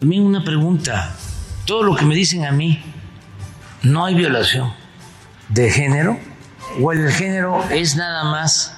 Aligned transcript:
Mí 0.00 0.20
una 0.20 0.44
pregunta. 0.44 1.14
Todo 1.66 1.82
lo 1.82 1.96
que 1.96 2.04
me 2.04 2.14
dicen 2.14 2.44
a 2.44 2.52
mí, 2.52 2.82
¿no 3.82 4.04
hay 4.04 4.14
violación 4.14 4.72
de 5.48 5.70
género? 5.70 6.18
¿O 6.80 6.92
el 6.92 7.10
género 7.10 7.64
es 7.70 7.96
nada 7.96 8.24
más 8.24 8.76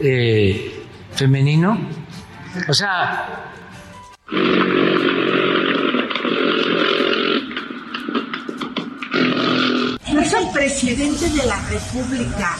eh, 0.00 0.86
femenino? 1.12 1.78
O 2.68 2.74
sea, 2.74 3.52
es 10.06 10.32
el 10.32 10.50
presidente 10.52 11.28
de 11.30 11.46
la 11.46 11.60
República. 11.68 12.56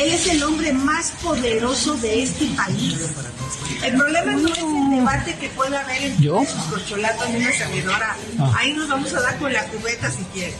Él 0.00 0.12
es 0.12 0.26
el 0.28 0.42
hombre 0.42 0.72
más 0.72 1.12
poderoso 1.22 1.94
de 1.96 2.22
este 2.22 2.46
país. 2.56 3.12
El 3.84 3.96
problema 3.96 4.32
no 4.32 4.48
es 4.48 4.58
el 4.58 4.90
debate 4.90 5.36
que 5.36 5.48
pueda 5.50 5.80
haber 5.80 6.02
entre 6.02 6.24
¿Yo? 6.24 6.42
sus 6.44 6.62
corcholatos 6.64 7.28
y 7.28 7.36
una 7.36 7.52
servidora. 7.52 8.16
Ah. 8.38 8.54
Ahí 8.56 8.72
nos 8.72 8.88
vamos 8.88 9.12
a 9.12 9.20
dar 9.20 9.38
con 9.38 9.52
la 9.52 9.64
cubeta 9.66 10.10
si 10.10 10.24
quiere. 10.24 10.54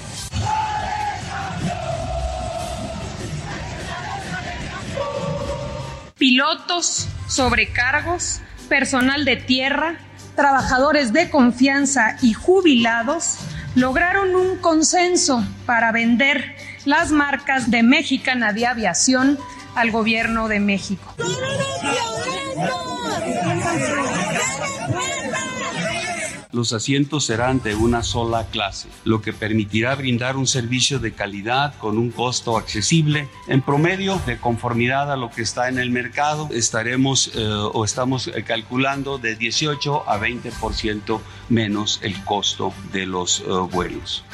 pilotos, 6.21 7.09
sobrecargos, 7.29 8.43
personal 8.69 9.25
de 9.25 9.37
tierra, 9.37 9.97
trabajadores 10.37 11.15
de 11.15 11.31
confianza 11.31 12.19
y 12.21 12.35
jubilados 12.35 13.39
lograron 13.75 14.37
un 14.37 14.59
consenso 14.59 15.43
para 15.65 15.93
vender 15.93 16.55
las 16.85 17.11
marcas 17.13 17.71
de 17.71 17.83
Mexicana 17.83 18.53
de 18.53 18.67
Aviación 18.67 19.39
al 19.75 19.91
gobierno 19.91 20.49
de 20.49 20.61
México. 20.61 21.15
Los 26.53 26.73
asientos 26.73 27.27
serán 27.27 27.63
de 27.63 27.77
una 27.77 28.03
sola 28.03 28.47
clase, 28.51 28.89
lo 29.05 29.23
que 29.23 29.33
permitirá 29.33 29.95
brindar 29.95 30.37
un 30.37 30.49
servicio 30.49 30.99
de 30.99 31.13
calidad 31.13 31.75
con 31.79 31.97
un 31.97 32.11
costo 32.11 32.59
accesible. 32.59 33.29
En 33.47 33.63
promedio, 33.63 34.21
de 34.27 34.37
conformidad 34.37 35.13
a 35.13 35.17
lo 35.17 35.31
que 35.31 35.43
está 35.43 35.69
en 35.69 35.79
el 35.79 35.91
mercado, 35.91 36.49
estaremos 36.53 37.31
eh, 37.37 37.41
o 37.45 37.85
estamos 37.85 38.27
eh, 38.27 38.43
calculando 38.43 39.19
de 39.19 39.37
18 39.37 40.11
a 40.11 40.19
20% 40.19 41.21
menos 41.51 42.01
el 42.03 42.21
costo 42.25 42.75
de 42.93 43.07
los 43.07 43.41
eh, 43.41 43.45
vuelos. 43.71 44.25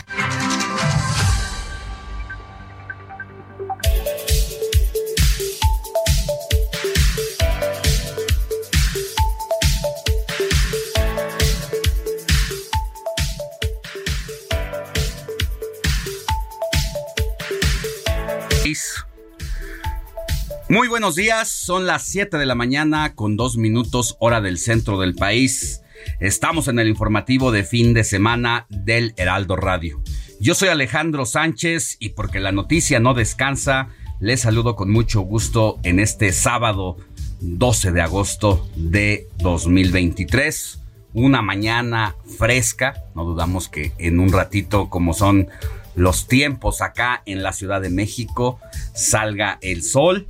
Muy 20.69 20.88
buenos 20.88 21.15
días, 21.15 21.49
son 21.49 21.87
las 21.87 22.03
7 22.03 22.38
de 22.38 22.44
la 22.44 22.56
mañana 22.56 23.15
con 23.15 23.37
dos 23.37 23.56
minutos 23.56 24.16
hora 24.19 24.41
del 24.41 24.59
centro 24.59 24.99
del 24.99 25.15
país. 25.15 25.82
Estamos 26.19 26.66
en 26.66 26.81
el 26.81 26.88
informativo 26.88 27.53
de 27.53 27.62
fin 27.62 27.94
de 27.94 28.03
semana 28.03 28.66
del 28.69 29.15
Heraldo 29.16 29.54
Radio. 29.54 30.03
Yo 30.41 30.56
soy 30.56 30.69
Alejandro 30.69 31.25
Sánchez 31.25 31.99
y 32.00 32.10
porque 32.10 32.41
la 32.41 32.50
noticia 32.50 32.99
no 32.99 33.15
descansa, 33.15 33.91
les 34.19 34.41
saludo 34.41 34.75
con 34.75 34.91
mucho 34.91 35.21
gusto 35.21 35.78
en 35.84 36.00
este 36.00 36.32
sábado 36.32 36.97
12 37.43 37.93
de 37.93 38.03
agosto 38.03 38.69
de 38.75 39.28
2023. 39.38 40.81
Una 41.15 41.43
mañana 41.43 42.16
fresca, 42.38 43.04
no 43.15 43.25
dudamos 43.25 43.69
que 43.69 43.93
en 43.98 44.19
un 44.19 44.33
ratito 44.33 44.91
como 44.91 45.15
son 45.15 45.47
los 45.94 46.27
tiempos 46.27 46.83
acá 46.83 47.22
en 47.25 47.44
la 47.44 47.53
Ciudad 47.53 47.81
de 47.81 47.91
México 47.91 48.59
salga 48.94 49.59
el 49.60 49.84
sol 49.84 50.27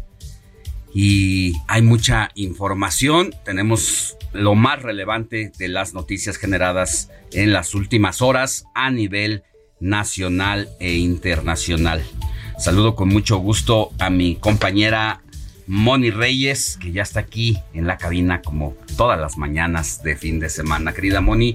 y 0.99 1.53
hay 1.69 1.83
mucha 1.83 2.31
información. 2.37 3.35
Tenemos 3.45 4.17
lo 4.33 4.55
más 4.55 4.81
relevante 4.81 5.53
de 5.59 5.69
las 5.69 5.93
noticias 5.93 6.39
generadas 6.39 7.11
en 7.33 7.53
las 7.53 7.75
últimas 7.75 8.23
horas 8.23 8.65
a 8.75 8.91
nivel 8.91 9.43
nacional 9.79 10.71
e 10.81 10.95
internacional. 10.95 12.03
Saludo 12.59 12.95
con 12.95 13.11
mucho 13.11 13.37
gusto 13.37 13.93
a 13.99 14.09
mi 14.09 14.37
compañera 14.37 15.21
Moni 15.67 16.11
Reyes, 16.11 16.79
que 16.81 16.93
ya 16.93 17.03
está 17.03 17.21
aquí 17.21 17.59
en 17.75 17.87
la 17.87 17.99
cabina 17.99 18.41
como 18.41 18.75
todas 18.97 19.21
las 19.21 19.37
mañanas 19.37 20.03
de 20.03 20.17
fin 20.17 20.41
de 20.41 20.49
semana. 20.49 20.95
Querida 20.95 21.21
Moni, 21.21 21.53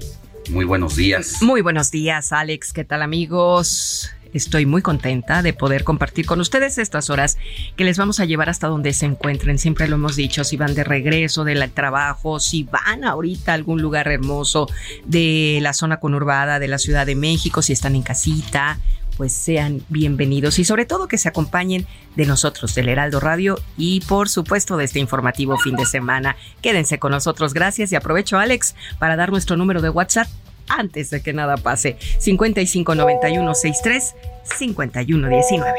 muy 0.50 0.64
buenos 0.64 0.94
días. 0.94 1.42
Muy 1.42 1.62
buenos 1.62 1.90
días, 1.90 2.32
Alex. 2.32 2.72
¿Qué 2.72 2.84
tal, 2.84 3.02
amigos? 3.02 4.08
Estoy 4.32 4.66
muy 4.66 4.82
contenta 4.82 5.42
de 5.42 5.52
poder 5.52 5.84
compartir 5.84 6.26
con 6.26 6.40
ustedes 6.40 6.78
estas 6.78 7.10
horas 7.10 7.38
que 7.76 7.84
les 7.84 7.98
vamos 7.98 8.20
a 8.20 8.24
llevar 8.24 8.48
hasta 8.48 8.68
donde 8.68 8.92
se 8.92 9.06
encuentren. 9.06 9.58
Siempre 9.58 9.88
lo 9.88 9.96
hemos 9.96 10.16
dicho, 10.16 10.44
si 10.44 10.56
van 10.56 10.74
de 10.74 10.84
regreso 10.84 11.44
del 11.44 11.70
trabajo, 11.72 12.40
si 12.40 12.64
van 12.64 13.04
ahorita 13.04 13.52
a 13.52 13.54
algún 13.54 13.82
lugar 13.82 14.08
hermoso 14.08 14.68
de 15.04 15.58
la 15.62 15.72
zona 15.72 16.00
conurbada 16.00 16.58
de 16.58 16.68
la 16.68 16.78
Ciudad 16.78 17.06
de 17.06 17.14
México, 17.14 17.62
si 17.62 17.72
están 17.72 17.94
en 17.94 18.02
casita, 18.02 18.78
pues 19.16 19.32
sean 19.32 19.82
bienvenidos 19.88 20.58
y 20.58 20.64
sobre 20.64 20.86
todo 20.86 21.08
que 21.08 21.18
se 21.18 21.28
acompañen 21.28 21.86
de 22.16 22.26
nosotros, 22.26 22.74
del 22.74 22.88
Heraldo 22.88 23.20
Radio 23.20 23.58
y 23.76 24.00
por 24.00 24.28
supuesto 24.28 24.76
de 24.76 24.84
este 24.84 24.98
informativo 24.98 25.58
fin 25.58 25.76
de 25.76 25.86
semana. 25.86 26.36
Quédense 26.60 26.98
con 26.98 27.12
nosotros, 27.12 27.54
gracias 27.54 27.92
y 27.92 27.96
aprovecho 27.96 28.38
Alex 28.38 28.74
para 28.98 29.16
dar 29.16 29.30
nuestro 29.30 29.56
número 29.56 29.82
de 29.82 29.90
WhatsApp 29.90 30.28
antes 30.68 31.10
de 31.10 31.22
que 31.22 31.32
nada 31.32 31.56
pase. 31.56 31.96
559163 32.18 34.14
5119. 34.44 35.74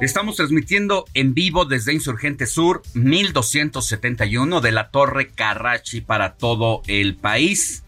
Estamos 0.00 0.36
transmitiendo 0.36 1.04
en 1.14 1.34
vivo 1.34 1.64
desde 1.64 1.92
Insurgente 1.92 2.46
Sur 2.46 2.82
1271 2.94 4.60
de 4.60 4.72
la 4.72 4.90
Torre 4.90 5.28
Carrachi 5.28 6.00
para 6.00 6.34
todo 6.34 6.82
el 6.86 7.16
país. 7.16 7.82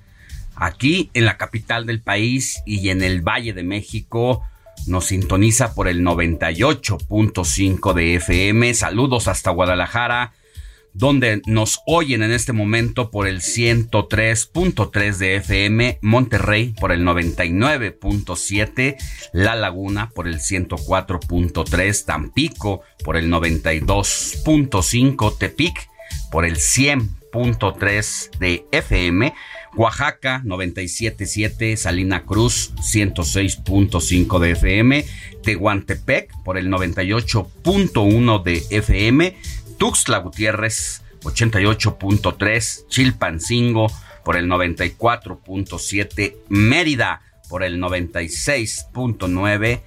Aquí 0.54 1.10
en 1.14 1.26
la 1.26 1.36
capital 1.36 1.86
del 1.86 2.00
país 2.00 2.62
y 2.64 2.88
en 2.88 3.02
el 3.02 3.20
Valle 3.20 3.52
de 3.52 3.62
México 3.62 4.42
nos 4.86 5.06
sintoniza 5.06 5.74
por 5.74 5.88
el 5.88 6.02
98.5 6.02 7.92
de 7.92 8.14
FM. 8.16 8.72
Saludos 8.74 9.28
hasta 9.28 9.50
Guadalajara 9.50 10.32
donde 10.96 11.42
nos 11.46 11.80
oyen 11.86 12.22
en 12.22 12.32
este 12.32 12.54
momento 12.54 13.10
por 13.10 13.28
el 13.28 13.40
103.3 13.40 15.18
de 15.18 15.36
FM, 15.36 15.98
Monterrey 16.00 16.74
por 16.80 16.92
el 16.92 17.02
99.7, 17.02 18.96
La 19.32 19.54
Laguna 19.54 20.08
por 20.14 20.26
el 20.26 20.36
104.3, 20.36 22.04
Tampico 22.06 22.80
por 23.04 23.18
el 23.18 23.30
92.5, 23.30 25.38
Tepic 25.38 25.90
por 26.30 26.46
el 26.46 26.56
100 26.56 27.16
106.3 27.36 28.38
de 28.38 28.66
FM, 28.72 29.34
Oaxaca 29.76 30.42
97.7, 30.44 31.76
Salina 31.76 32.24
Cruz 32.24 32.72
106.5 32.76 34.38
de 34.38 34.50
FM, 34.52 35.04
Tehuantepec 35.42 36.30
por 36.44 36.56
el 36.56 36.68
98.1 36.68 38.42
de 38.42 38.62
FM, 38.70 39.36
Tuxtla 39.78 40.18
Gutiérrez 40.18 41.02
88.3, 41.22 42.88
Chilpancingo 42.88 43.88
por 44.24 44.36
el 44.36 44.48
94.7, 44.48 46.36
Mérida 46.48 47.22
por 47.48 47.62
el 47.62 47.80
96.9 47.80 49.80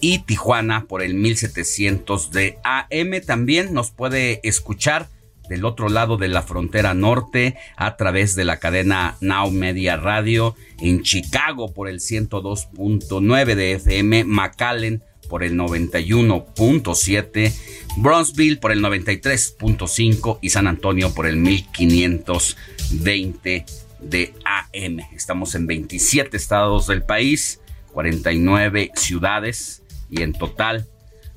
y 0.00 0.18
Tijuana 0.20 0.86
por 0.86 1.02
el 1.02 1.14
1700 1.14 2.30
de 2.32 2.58
AM. 2.64 3.20
También 3.24 3.72
nos 3.72 3.90
puede 3.90 4.40
escuchar 4.42 5.08
del 5.48 5.64
otro 5.64 5.88
lado 5.88 6.16
de 6.16 6.28
la 6.28 6.42
frontera 6.42 6.94
norte 6.94 7.56
a 7.76 7.96
través 7.96 8.34
de 8.34 8.44
la 8.44 8.58
cadena 8.58 9.16
Now 9.20 9.50
Media 9.50 9.96
Radio 9.96 10.56
en 10.80 11.02
Chicago 11.02 11.72
por 11.72 11.88
el 11.88 12.00
102.9 12.00 13.54
de 13.54 13.72
FM, 13.74 14.24
McAllen 14.24 15.02
por 15.32 15.42
el 15.42 15.54
91.7, 15.54 17.52
Bronzeville 17.96 18.58
por 18.58 18.70
el 18.70 18.82
93.5 18.82 20.38
y 20.42 20.50
San 20.50 20.66
Antonio 20.66 21.14
por 21.14 21.26
el 21.26 21.38
1520 21.38 23.64
de 24.00 24.34
AM. 24.44 24.98
Estamos 25.14 25.54
en 25.54 25.66
27 25.66 26.36
estados 26.36 26.86
del 26.86 27.02
país, 27.02 27.62
49 27.94 28.90
ciudades 28.94 29.82
y 30.10 30.20
en 30.20 30.34
total 30.34 30.86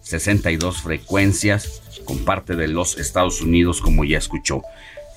62 0.01 0.81
frecuencias 0.81 1.81
con 2.03 2.25
parte 2.25 2.57
de 2.57 2.67
los 2.67 2.97
Estados 2.97 3.39
Unidos, 3.39 3.79
como 3.79 4.03
ya 4.03 4.17
escuchó. 4.17 4.61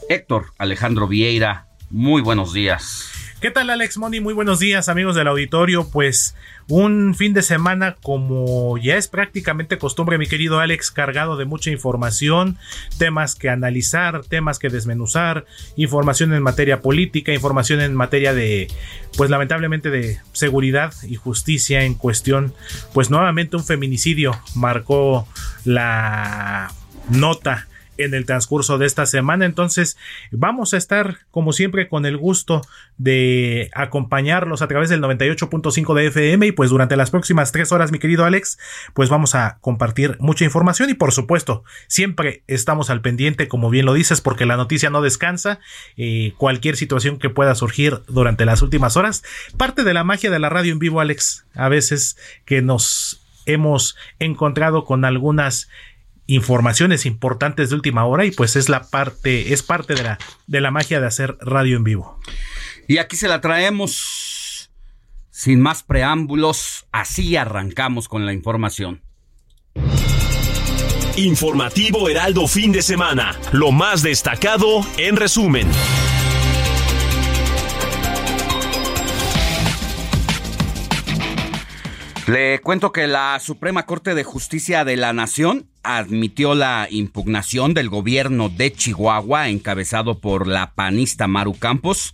Héctor 0.08 0.52
Alejandro 0.56 1.08
Vieira, 1.08 1.66
muy 1.90 2.22
buenos 2.22 2.52
días. 2.52 3.17
¿Qué 3.40 3.52
tal 3.52 3.70
Alex 3.70 3.98
Moni? 3.98 4.18
Muy 4.18 4.34
buenos 4.34 4.58
días 4.58 4.88
amigos 4.88 5.14
del 5.14 5.28
auditorio. 5.28 5.88
Pues 5.88 6.34
un 6.66 7.14
fin 7.14 7.34
de 7.34 7.42
semana 7.42 7.94
como 8.02 8.76
ya 8.78 8.96
es 8.96 9.06
prácticamente 9.06 9.78
costumbre 9.78 10.18
mi 10.18 10.26
querido 10.26 10.58
Alex, 10.58 10.90
cargado 10.90 11.36
de 11.36 11.44
mucha 11.44 11.70
información, 11.70 12.58
temas 12.98 13.36
que 13.36 13.48
analizar, 13.48 14.24
temas 14.24 14.58
que 14.58 14.70
desmenuzar, 14.70 15.46
información 15.76 16.34
en 16.34 16.42
materia 16.42 16.80
política, 16.80 17.32
información 17.32 17.80
en 17.80 17.94
materia 17.94 18.34
de, 18.34 18.66
pues 19.16 19.30
lamentablemente 19.30 19.90
de 19.90 20.18
seguridad 20.32 20.92
y 21.06 21.14
justicia 21.14 21.84
en 21.84 21.94
cuestión. 21.94 22.52
Pues 22.92 23.08
nuevamente 23.08 23.56
un 23.56 23.64
feminicidio 23.64 24.36
marcó 24.56 25.28
la 25.64 26.72
nota 27.08 27.68
en 27.98 28.14
el 28.14 28.24
transcurso 28.24 28.78
de 28.78 28.86
esta 28.86 29.06
semana. 29.06 29.44
Entonces, 29.44 29.96
vamos 30.30 30.74
a 30.74 30.76
estar, 30.76 31.18
como 31.30 31.52
siempre, 31.52 31.88
con 31.88 32.06
el 32.06 32.16
gusto 32.16 32.62
de 32.96 33.70
acompañarlos 33.74 34.62
a 34.62 34.68
través 34.68 34.88
del 34.88 35.02
98.5 35.02 35.94
de 35.94 36.06
FM 36.06 36.46
y 36.46 36.52
pues 36.52 36.70
durante 36.70 36.96
las 36.96 37.10
próximas 37.10 37.52
tres 37.52 37.72
horas, 37.72 37.92
mi 37.92 37.98
querido 37.98 38.24
Alex, 38.24 38.58
pues 38.94 39.08
vamos 39.08 39.34
a 39.34 39.58
compartir 39.60 40.16
mucha 40.20 40.44
información 40.44 40.90
y 40.90 40.94
por 40.94 41.12
supuesto, 41.12 41.64
siempre 41.86 42.42
estamos 42.46 42.90
al 42.90 43.00
pendiente, 43.00 43.48
como 43.48 43.70
bien 43.70 43.86
lo 43.86 43.94
dices, 43.94 44.20
porque 44.20 44.46
la 44.46 44.56
noticia 44.56 44.90
no 44.90 45.02
descansa. 45.02 45.60
Eh, 45.96 46.32
cualquier 46.36 46.76
situación 46.76 47.18
que 47.18 47.30
pueda 47.30 47.54
surgir 47.54 48.02
durante 48.08 48.44
las 48.44 48.62
últimas 48.62 48.96
horas, 48.96 49.22
parte 49.56 49.84
de 49.84 49.94
la 49.94 50.04
magia 50.04 50.30
de 50.30 50.38
la 50.38 50.48
radio 50.48 50.72
en 50.72 50.78
vivo, 50.78 51.00
Alex, 51.00 51.46
a 51.54 51.68
veces 51.68 52.16
que 52.44 52.62
nos 52.62 53.24
hemos 53.46 53.96
encontrado 54.18 54.84
con 54.84 55.04
algunas 55.04 55.68
informaciones 56.28 57.06
importantes 57.06 57.70
de 57.70 57.74
última 57.74 58.04
hora 58.04 58.24
y 58.24 58.30
pues 58.30 58.54
es 58.54 58.68
la 58.68 58.84
parte, 58.84 59.52
es 59.52 59.64
parte 59.64 59.94
de 59.94 60.04
la, 60.04 60.18
de 60.46 60.60
la 60.60 60.70
magia 60.70 61.00
de 61.00 61.06
hacer 61.06 61.36
radio 61.40 61.76
en 61.76 61.84
vivo. 61.84 62.20
Y 62.86 62.98
aquí 62.98 63.16
se 63.16 63.26
la 63.26 63.40
traemos 63.40 64.70
sin 65.30 65.60
más 65.60 65.82
preámbulos, 65.82 66.86
así 66.92 67.36
arrancamos 67.36 68.08
con 68.08 68.26
la 68.26 68.32
información. 68.32 69.02
Informativo 71.16 72.08
Heraldo 72.08 72.46
fin 72.46 72.72
de 72.72 72.82
semana, 72.82 73.36
lo 73.52 73.72
más 73.72 74.02
destacado 74.02 74.86
en 74.98 75.16
resumen. 75.16 75.66
Le 82.28 82.60
cuento 82.60 82.92
que 82.92 83.06
la 83.06 83.40
Suprema 83.40 83.86
Corte 83.86 84.14
de 84.14 84.22
Justicia 84.22 84.84
de 84.84 84.98
la 84.98 85.14
Nación 85.14 85.66
admitió 85.82 86.54
la 86.54 86.86
impugnación 86.90 87.72
del 87.72 87.88
gobierno 87.88 88.50
de 88.50 88.70
Chihuahua 88.70 89.48
encabezado 89.48 90.20
por 90.20 90.46
la 90.46 90.74
panista 90.74 91.26
Maru 91.26 91.54
Campos. 91.54 92.12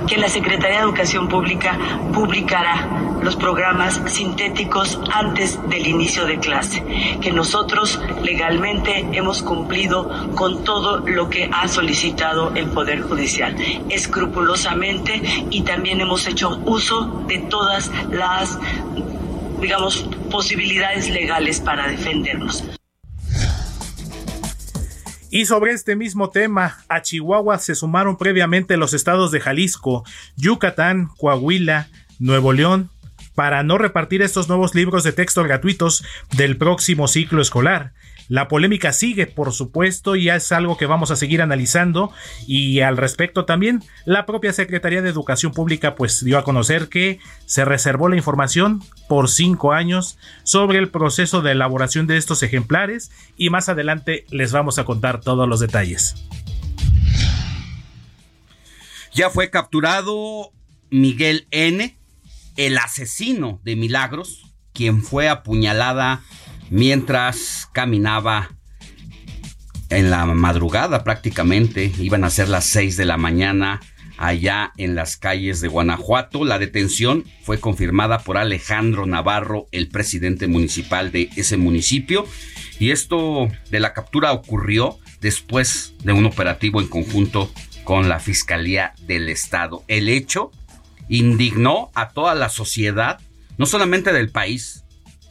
que 0.07 0.17
la 0.17 0.29
Secretaría 0.29 0.77
de 0.77 0.83
Educación 0.83 1.27
Pública 1.27 1.77
publicará 2.13 2.88
los 3.21 3.36
programas 3.36 4.01
sintéticos 4.05 5.00
antes 5.12 5.59
del 5.69 5.86
inicio 5.86 6.25
de 6.25 6.39
clase, 6.39 6.81
que 7.21 7.33
nosotros 7.33 8.00
legalmente 8.24 9.05
hemos 9.12 9.43
cumplido 9.43 10.33
con 10.33 10.63
todo 10.63 11.00
lo 11.00 11.29
que 11.29 11.50
ha 11.51 11.67
solicitado 11.67 12.53
el 12.55 12.69
Poder 12.69 13.01
Judicial, 13.01 13.55
escrupulosamente, 13.89 15.21
y 15.50 15.62
también 15.62 16.00
hemos 16.00 16.25
hecho 16.25 16.57
uso 16.65 17.25
de 17.27 17.39
todas 17.39 17.91
las 18.09 18.57
digamos, 19.59 20.07
posibilidades 20.29 21.09
legales 21.09 21.59
para 21.59 21.87
defendernos. 21.87 22.63
Y 25.29 25.45
sobre 25.45 25.73
este 25.73 25.95
mismo 25.95 26.29
tema, 26.29 26.77
a 26.87 27.01
Chihuahua 27.01 27.59
se 27.59 27.75
sumaron 27.75 28.17
previamente 28.17 28.77
los 28.77 28.93
estados 28.93 29.31
de 29.31 29.41
Jalisco, 29.41 30.03
Yucatán, 30.37 31.09
Coahuila, 31.17 31.89
Nuevo 32.17 32.53
León, 32.53 32.89
para 33.35 33.61
no 33.61 33.77
repartir 33.77 34.21
estos 34.21 34.47
nuevos 34.47 34.73
libros 34.73 35.03
de 35.03 35.11
texto 35.11 35.43
gratuitos 35.43 36.03
del 36.35 36.57
próximo 36.57 37.07
ciclo 37.07 37.41
escolar. 37.41 37.93
La 38.29 38.48
polémica 38.48 38.91
sigue, 38.91 39.25
por 39.25 39.53
supuesto, 39.53 40.15
y 40.15 40.29
es 40.29 40.51
algo 40.51 40.77
que 40.77 40.86
vamos 40.86 41.12
a 41.12 41.15
seguir 41.15 41.41
analizando. 41.41 42.12
Y 42.46 42.81
al 42.81 42.98
respecto 42.98 43.46
también, 43.46 43.84
la 44.05 44.25
propia 44.25 44.53
Secretaría 44.53 45.01
de 45.01 45.10
Educación 45.10 45.53
Pública 45.53 45.96
pues 45.96 46.24
dio 46.24 46.38
a 46.38 46.43
conocer 46.43 46.89
que 46.89 47.19
se 47.46 47.63
reservó 47.63 48.10
la 48.10 48.17
información 48.17 48.84
por 49.07 49.29
cinco 49.29 49.72
años 49.74 50.17
sobre 50.43 50.79
el 50.79 50.89
proceso 50.89 51.41
de 51.41 51.51
elaboración 51.51 52.07
de 52.07 52.17
estos 52.17 52.43
ejemplares 52.43 53.12
y 53.38 53.50
más 53.50 53.69
adelante 53.69 54.25
les 54.29 54.51
vamos 54.51 54.77
a 54.79 54.84
contar 54.84 55.22
todos 55.22 55.48
los 55.48 55.60
detalles. 55.60 56.15
Ya 59.13 59.29
fue 59.29 59.50
capturado 59.50 60.51
Miguel 60.89 61.48
N., 61.51 61.98
el 62.55 62.77
asesino 62.77 63.62
de 63.63 63.75
Milagros, 63.75 64.43
quien 64.74 65.01
fue 65.01 65.29
apuñalada 65.29 66.24
mientras 66.69 67.69
caminaba 67.74 68.51
en 69.89 70.09
la 70.09 70.25
madrugada 70.25 71.03
prácticamente, 71.03 71.91
iban 72.00 72.24
a 72.24 72.29
ser 72.29 72.50
las 72.50 72.65
6 72.65 72.97
de 72.97 73.05
la 73.05 73.17
mañana 73.17 73.79
allá 74.17 74.74
en 74.77 74.95
las 74.95 75.15
calles 75.17 75.62
de 75.62 75.67
Guanajuato. 75.67 76.43
La 76.43 76.59
detención 76.59 77.24
fue 77.43 77.59
confirmada 77.59 78.19
por 78.19 78.38
Alejandro 78.38 79.05
Navarro, 79.05 79.67
el 79.71 79.88
presidente 79.88 80.47
municipal 80.47 81.12
de 81.12 81.29
ese 81.36 81.57
municipio. 81.57 82.25
Y 82.79 82.91
esto 82.91 83.47
de 83.71 83.79
la 83.79 83.93
captura 83.93 84.33
ocurrió 84.33 84.97
después 85.21 85.93
de 86.03 86.13
un 86.13 86.25
operativo 86.25 86.81
en 86.81 86.88
conjunto 86.88 87.51
con 87.83 88.09
la 88.09 88.19
Fiscalía 88.19 88.93
del 89.05 89.29
Estado. 89.29 89.83
El 89.88 90.09
hecho 90.09 90.51
indignó 91.07 91.91
a 91.95 92.09
toda 92.09 92.36
la 92.36 92.50
sociedad, 92.50 93.19
no 93.57 93.65
solamente 93.65 94.12
del 94.12 94.29
país, 94.29 94.83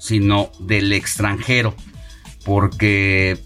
sino 0.06 0.52
del 0.60 0.92
extranjero, 0.92 1.74
porque 2.44 3.38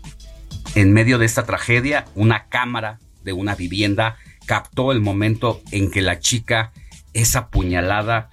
en 0.74 0.92
medio 0.92 1.16
de 1.16 1.24
esta 1.24 1.46
tragedia, 1.46 2.04
una 2.14 2.48
cámara 2.48 3.00
de 3.24 3.32
una 3.32 3.54
vivienda 3.54 4.16
captó 4.44 4.92
el 4.92 5.00
momento 5.00 5.62
en 5.70 5.90
que 5.90 6.02
la 6.02 6.20
chica 6.20 6.72
es 7.14 7.34
apuñalada, 7.34 8.28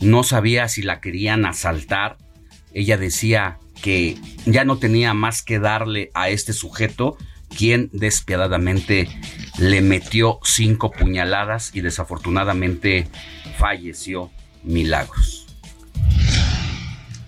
no 0.00 0.22
sabía 0.22 0.68
si 0.68 0.82
la 0.82 1.00
querían 1.00 1.44
asaltar, 1.44 2.18
ella 2.72 2.96
decía 2.96 3.58
que 3.82 4.16
ya 4.46 4.64
no 4.64 4.78
tenía 4.78 5.12
más 5.12 5.42
que 5.42 5.58
darle 5.58 6.12
a 6.14 6.28
este 6.28 6.52
sujeto, 6.52 7.16
quien 7.48 7.90
despiadadamente 7.92 9.08
le 9.58 9.82
metió 9.82 10.38
cinco 10.44 10.92
puñaladas 10.92 11.74
y 11.74 11.80
desafortunadamente 11.80 13.08
falleció 13.58 14.30
Milagros. 14.62 15.41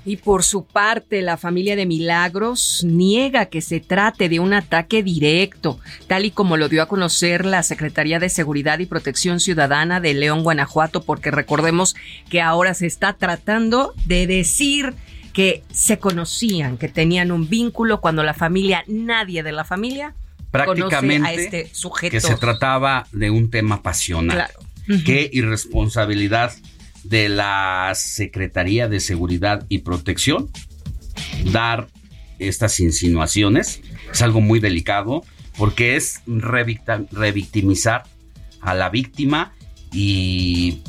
Y 0.07 0.19
por 0.19 0.43
su 0.43 0.67
parte, 0.67 1.23
la 1.23 1.37
familia 1.37 1.77
de 1.77 1.87
Milagros 1.87 2.85
niega 2.85 3.47
que 3.47 3.63
se 3.63 3.81
trate 3.81 4.29
de 4.29 4.39
un 4.39 4.53
ataque 4.53 5.03
directo, 5.03 5.79
tal 6.07 6.27
y 6.27 6.31
como 6.31 6.57
lo 6.57 6.69
dio 6.69 6.83
a 6.83 6.89
conocer 6.89 7.47
la 7.47 7.63
Secretaría 7.63 8.19
de 8.19 8.29
Seguridad 8.29 8.79
y 8.81 8.87
Protección 8.87 9.41
Ciudadana 9.41 10.01
de 10.01 10.13
León, 10.13 10.43
Guanajuato, 10.43 11.03
porque 11.03 11.31
recordemos 11.31 11.97
que 12.29 12.43
ahora 12.43 12.75
se 12.75 12.87
está 12.87 13.15
tratando 13.15 13.95
de 14.05 14.27
decir 14.27 14.95
que 15.33 15.63
se 15.73 15.99
conocían, 15.99 16.77
que 16.77 16.89
tenían 16.89 17.33
un 17.33 17.49
vínculo 17.49 18.01
cuando 18.01 18.23
la 18.23 18.35
familia, 18.35 18.85
nadie 18.87 19.43
de 19.43 19.53
la 19.53 19.65
familia, 19.65 20.15
prácticamente 20.51 21.29
a 21.29 21.33
este 21.33 21.75
sujeto. 21.75 22.13
que 22.13 22.21
se 22.21 22.37
trataba 22.37 23.07
de 23.11 23.31
un 23.31 23.51
tema 23.51 23.83
pasional. 23.83 24.49
Qué 25.05 25.31
irresponsabilidad 25.33 26.53
de 27.05 27.29
la 27.29 27.93
Secretaría 27.95 28.89
de 28.89 29.01
Seguridad 29.01 29.65
y 29.69 29.79
Protección 29.79 30.51
dar 31.53 31.89
estas 32.39 32.81
insinuaciones. 32.81 33.83
Es 34.11 34.23
algo 34.23 34.41
muy 34.41 34.61
delicado 34.61 35.23
porque 35.57 35.97
es 35.97 36.23
revictimizar 36.27 38.05
a 38.61 38.75
la 38.75 38.89
víctima 38.91 39.55
y 39.93 40.83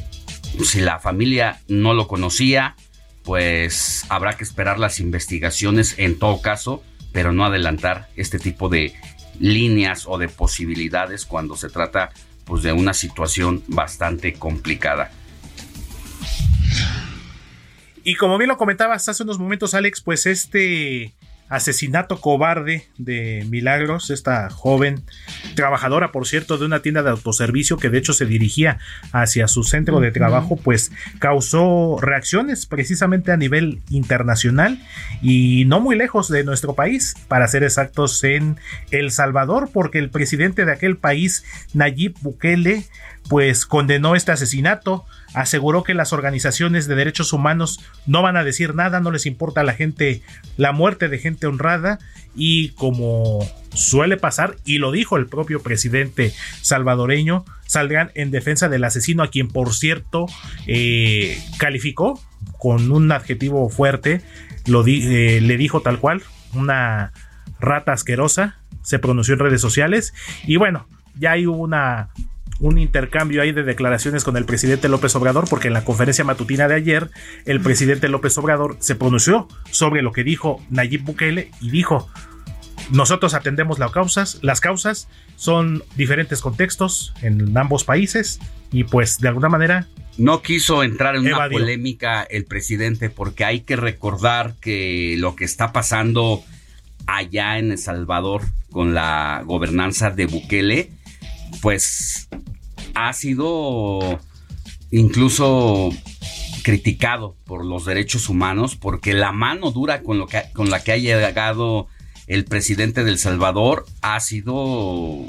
si 0.64 0.82
la 0.82 1.00
familia 1.00 1.62
no 1.68 1.94
lo 1.94 2.08
conocía, 2.08 2.76
pues 3.24 4.06
habrá 4.10 4.38
que 4.38 4.44
esperar 4.44 4.80
las 4.80 5.00
investigaciones 5.00 5.96
en 5.98 6.18
todo 6.18 6.42
caso, 6.42 6.84
pero 7.12 7.34
no 7.34 7.46
adelantar 7.46 8.10
este 8.16 8.40
tipo 8.40 8.70
de 8.70 8.94
líneas 9.40 10.06
o 10.08 10.18
de 10.18 10.30
posibilidades 10.30 11.26
cuando 11.26 11.56
se 11.58 11.70
trata 11.70 12.12
pues 12.46 12.64
de 12.64 12.72
una 12.72 12.94
situación 12.94 13.64
bastante 13.68 14.34
complicada. 14.34 15.12
Y 18.04 18.16
como 18.16 18.38
bien 18.38 18.50
lo 18.50 18.58
comentabas 18.58 19.10
hace 19.10 19.24
unos 19.24 19.40
momentos, 19.40 19.74
Alex, 19.74 20.02
pues 20.02 20.28
este 20.28 21.14
asesinato 21.48 22.20
cobarde 22.22 22.88
de 22.98 23.46
Milagros, 23.50 24.10
esta 24.10 24.50
joven 24.50 25.04
trabajadora, 25.56 26.12
por 26.12 26.26
cierto, 26.28 26.58
de 26.58 26.66
una 26.66 26.82
tienda 26.82 27.04
de 27.04 27.12
autoservicio 27.12 27.78
que 27.78 27.90
de 27.90 28.00
hecho 28.00 28.14
se 28.14 28.26
dirigía 28.26 28.80
hacia 29.12 29.48
su 29.48 29.64
centro 29.64 30.00
de 30.00 30.12
trabajo, 30.12 30.56
pues 30.56 30.92
causó 31.20 31.98
reacciones 32.02 32.66
precisamente 32.66 33.32
a 33.32 33.38
nivel 33.38 33.82
internacional 33.90 34.80
y 35.22 35.66
no 35.66 35.80
muy 35.80 35.96
lejos 35.96 36.30
de 36.30 36.44
nuestro 36.44 36.74
país, 36.74 37.16
para 37.28 37.48
ser 37.48 37.64
exactos 37.64 38.24
en 38.24 38.58
El 38.92 39.12
Salvador, 39.12 39.70
porque 39.72 40.00
el 40.00 40.10
presidente 40.10 40.66
de 40.66 40.72
aquel 40.72 40.98
país, 40.98 41.44
Nayib 41.74 42.16
Bukele, 42.22 42.86
pues 43.30 43.66
condenó 43.66 44.16
este 44.16 44.32
asesinato, 44.32 45.06
aseguró 45.36 45.84
que 45.84 45.94
las 45.94 46.14
organizaciones 46.14 46.88
de 46.88 46.96
derechos 46.96 47.34
humanos 47.34 47.80
no 48.08 48.22
van 48.22 48.38
a 48.38 48.44
decir 48.44 48.74
nada, 48.74 49.02
no 49.02 49.12
les 49.12 49.26
importa 49.26 49.62
a 49.62 49.64
la 49.64 49.74
gente, 49.74 50.22
la 50.58 50.72
muerte 50.72 51.10
de 51.10 51.20
gente 51.20 51.46
honrada 51.46 52.00
y 52.36 52.70
como 52.70 53.40
suele 53.74 54.18
pasar, 54.18 54.56
y 54.66 54.78
lo 54.78 54.92
dijo 54.92 55.18
el 55.18 55.28
propio 55.28 55.62
presidente 55.62 56.34
salvadoreño, 56.62 57.46
saldrán 57.68 58.12
en 58.16 58.32
defensa 58.32 58.70
del 58.70 58.86
asesino 58.86 59.24
a 59.24 59.30
quien 59.30 59.50
por 59.50 59.74
cierto 59.74 60.26
eh, 60.68 61.38
calificó 61.58 62.20
con 62.58 62.92
un 62.92 63.12
adjetivo 63.12 63.70
fuerte, 63.70 64.22
eh, 64.66 65.40
le 65.42 65.58
dijo 65.58 65.82
tal 65.82 66.00
cual, 66.00 66.24
una 66.54 67.12
rata 67.60 67.92
asquerosa, 67.92 68.58
se 68.84 69.00
pronunció 69.00 69.34
en 69.34 69.42
redes 69.42 69.62
sociales 69.62 70.14
y 70.46 70.56
bueno, 70.56 70.88
ya 71.16 71.32
hay 71.32 71.46
una 71.46 72.10
un 72.60 72.78
intercambio 72.78 73.42
ahí 73.42 73.52
de 73.52 73.64
declaraciones 73.64 74.24
con 74.24 74.38
el 74.38 74.46
presidente 74.46 74.90
López 74.90 75.16
Obrador, 75.16 75.46
porque 75.50 75.68
en 75.68 75.74
la 75.74 75.84
conferencia 75.84 76.24
matutina 76.24 76.68
de 76.68 76.76
ayer 76.76 77.10
el 77.46 77.62
presidente 77.62 78.08
López 78.08 78.38
Obrador 78.38 78.78
se 78.80 78.96
pronunció 78.96 79.48
sobre 79.72 80.02
lo 80.02 80.12
que 80.12 80.24
dijo 80.24 80.62
Nayib 80.70 81.04
Bukele 81.04 81.52
y 81.62 81.70
dijo, 81.70 82.10
nosotros 82.92 83.34
atendemos 83.34 83.80
las 83.80 83.92
causas, 83.92 84.40
las 84.42 84.62
causas 84.62 85.08
son 85.36 85.84
diferentes 85.96 86.42
contextos 86.42 87.14
en 87.22 87.58
ambos 87.58 87.84
países 87.84 88.40
y 88.72 88.84
pues 88.84 89.20
de 89.20 89.28
alguna 89.28 89.50
manera... 89.50 89.88
No 90.18 90.42
quiso 90.42 90.84
entrar 90.84 91.16
en 91.16 91.24
una 91.24 91.50
polémica 91.50 92.24
el 92.24 92.46
presidente 92.46 93.10
porque 93.10 93.44
hay 93.44 93.62
que 93.62 93.76
recordar 93.76 94.54
que 94.62 95.16
lo 95.18 95.36
que 95.36 95.44
está 95.44 95.74
pasando 95.74 96.42
allá 97.06 97.58
en 97.58 97.72
El 97.72 97.78
Salvador 97.78 98.44
con 98.72 98.94
la 98.94 99.44
gobernanza 99.46 100.12
de 100.12 100.26
Bukele, 100.26 100.92
pues 101.66 102.30
ha 102.94 103.12
sido 103.14 104.20
incluso 104.92 105.90
criticado 106.62 107.36
por 107.44 107.66
los 107.66 107.86
derechos 107.86 108.30
humanos 108.30 108.76
porque 108.76 109.16
la 109.16 109.32
mano 109.32 109.72
dura 109.72 110.04
con, 110.04 110.20
lo 110.20 110.28
que, 110.28 110.44
con 110.54 110.70
la 110.70 110.84
que 110.84 110.92
ha 110.92 110.98
llegado 110.98 111.88
el 112.28 112.46
presidente 112.46 113.04
del 113.04 113.18
Salvador 113.18 113.88
ha 114.04 114.20
sido 114.20 115.26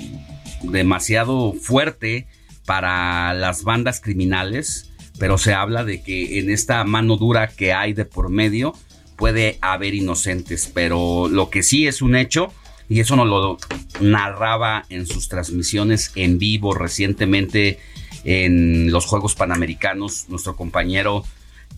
demasiado 0.62 1.54
fuerte 1.54 2.26
para 2.66 3.32
las 3.32 3.64
bandas 3.64 4.02
criminales, 4.02 4.92
pero 5.18 5.38
se 5.38 5.54
habla 5.54 5.84
de 5.84 6.02
que 6.02 6.38
en 6.38 6.50
esta 6.50 6.84
mano 6.84 7.16
dura 7.16 7.48
que 7.48 7.72
hay 7.72 7.94
de 7.94 8.04
por 8.04 8.28
medio 8.28 8.74
puede 9.16 9.56
haber 9.62 9.94
inocentes, 9.94 10.70
pero 10.74 11.28
lo 11.30 11.48
que 11.48 11.62
sí 11.62 11.86
es 11.86 12.02
un 12.02 12.14
hecho 12.14 12.52
y 12.88 13.00
eso 13.00 13.16
nos 13.16 13.26
lo 13.26 13.58
narraba 14.00 14.84
en 14.88 15.06
sus 15.06 15.28
transmisiones 15.28 16.12
en 16.14 16.38
vivo 16.38 16.74
recientemente 16.74 17.78
en 18.24 18.90
los 18.90 19.06
Juegos 19.06 19.34
Panamericanos 19.34 20.26
nuestro 20.28 20.56
compañero 20.56 21.24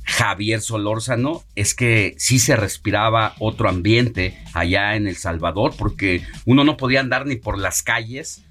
Javier 0.04 0.62
Solórzano, 0.62 1.44
es 1.54 1.74
que 1.74 2.14
sí 2.16 2.38
se 2.38 2.56
respiraba 2.56 3.34
otro 3.38 3.68
ambiente 3.68 4.38
allá 4.54 4.96
en 4.96 5.06
El 5.06 5.16
Salvador, 5.16 5.74
porque 5.76 6.22
uno 6.46 6.64
no 6.64 6.78
podía 6.78 7.00
andar 7.00 7.26
ni 7.26 7.36
por 7.36 7.58
las 7.58 7.82
calles, 7.82 8.42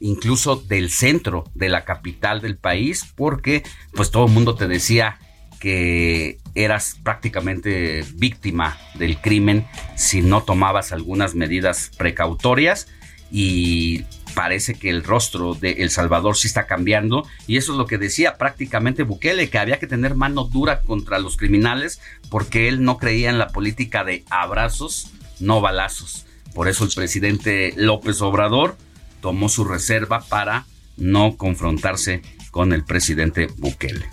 incluso 0.00 0.56
del 0.56 0.90
centro 0.90 1.44
de 1.54 1.68
la 1.68 1.84
capital 1.84 2.40
del 2.40 2.56
país, 2.56 3.06
porque 3.14 3.62
pues 3.92 4.10
todo 4.10 4.26
el 4.26 4.32
mundo 4.32 4.56
te 4.56 4.66
decía 4.66 5.18
que 5.60 6.38
eras 6.56 6.98
prácticamente 7.02 8.04
víctima 8.16 8.76
del 8.96 9.20
crimen 9.20 9.66
si 9.96 10.22
no 10.22 10.42
tomabas 10.42 10.92
algunas 10.92 11.34
medidas 11.34 11.90
precautorias 11.96 12.88
y 13.30 14.04
parece 14.34 14.74
que 14.74 14.90
el 14.90 15.04
rostro 15.04 15.54
de 15.54 15.82
El 15.82 15.90
Salvador 15.90 16.36
sí 16.36 16.46
está 16.46 16.66
cambiando 16.66 17.26
y 17.46 17.56
eso 17.56 17.72
es 17.72 17.78
lo 17.78 17.86
que 17.86 17.98
decía 17.98 18.36
prácticamente 18.36 19.04
Bukele, 19.04 19.48
que 19.48 19.58
había 19.58 19.78
que 19.78 19.86
tener 19.86 20.14
mano 20.14 20.44
dura 20.44 20.82
contra 20.82 21.18
los 21.18 21.36
criminales 21.36 22.00
porque 22.30 22.68
él 22.68 22.82
no 22.82 22.98
creía 22.98 23.30
en 23.30 23.38
la 23.38 23.48
política 23.48 24.04
de 24.04 24.24
abrazos, 24.30 25.10
no 25.40 25.60
balazos. 25.60 26.26
Por 26.54 26.68
eso 26.68 26.84
el 26.84 26.90
presidente 26.94 27.72
López 27.76 28.20
Obrador 28.22 28.76
tomó 29.20 29.48
su 29.48 29.64
reserva 29.64 30.20
para 30.20 30.66
no 30.96 31.36
confrontarse 31.36 32.22
con 32.50 32.72
el 32.72 32.84
presidente 32.84 33.48
Bukele. 33.56 34.06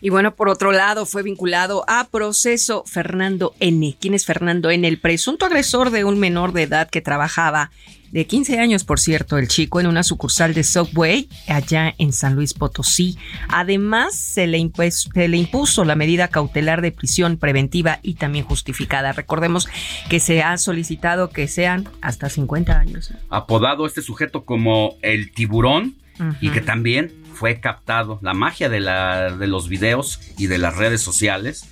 Y 0.00 0.08
bueno, 0.08 0.34
por 0.34 0.48
otro 0.48 0.72
lado, 0.72 1.06
fue 1.06 1.22
vinculado 1.22 1.84
a 1.86 2.08
proceso 2.08 2.84
Fernando 2.86 3.54
N. 3.60 3.96
¿Quién 4.00 4.14
es 4.14 4.24
Fernando 4.24 4.70
N? 4.70 4.86
El 4.86 4.98
presunto 4.98 5.44
agresor 5.44 5.90
de 5.90 6.04
un 6.04 6.18
menor 6.18 6.52
de 6.52 6.62
edad 6.62 6.88
que 6.88 7.00
trabajaba 7.00 7.70
de 8.10 8.26
15 8.26 8.58
años, 8.58 8.84
por 8.84 8.98
cierto, 8.98 9.38
el 9.38 9.46
chico 9.46 9.78
en 9.78 9.86
una 9.86 10.02
sucursal 10.02 10.52
de 10.52 10.64
Subway 10.64 11.28
allá 11.46 11.94
en 11.98 12.12
San 12.12 12.34
Luis 12.34 12.54
Potosí. 12.54 13.16
Además, 13.48 14.16
se 14.16 14.46
le, 14.46 14.58
impuso, 14.58 15.10
se 15.12 15.28
le 15.28 15.36
impuso 15.36 15.84
la 15.84 15.94
medida 15.94 16.28
cautelar 16.28 16.82
de 16.82 16.90
prisión 16.92 17.36
preventiva 17.36 18.00
y 18.02 18.14
también 18.14 18.44
justificada. 18.44 19.12
Recordemos 19.12 19.68
que 20.08 20.18
se 20.18 20.42
ha 20.42 20.56
solicitado 20.58 21.30
que 21.30 21.46
sean 21.46 21.88
hasta 22.00 22.28
50 22.28 22.78
años. 22.78 23.14
Apodado 23.28 23.86
este 23.86 24.02
sujeto 24.02 24.44
como 24.44 24.96
el 25.02 25.30
tiburón 25.32 25.94
y 26.40 26.50
que 26.50 26.60
también 26.60 27.14
fue 27.40 27.58
captado 27.58 28.18
la 28.20 28.34
magia 28.34 28.68
de, 28.68 28.80
la, 28.80 29.34
de 29.34 29.46
los 29.46 29.70
videos 29.70 30.20
y 30.36 30.46
de 30.46 30.58
las 30.58 30.76
redes 30.76 31.00
sociales 31.00 31.64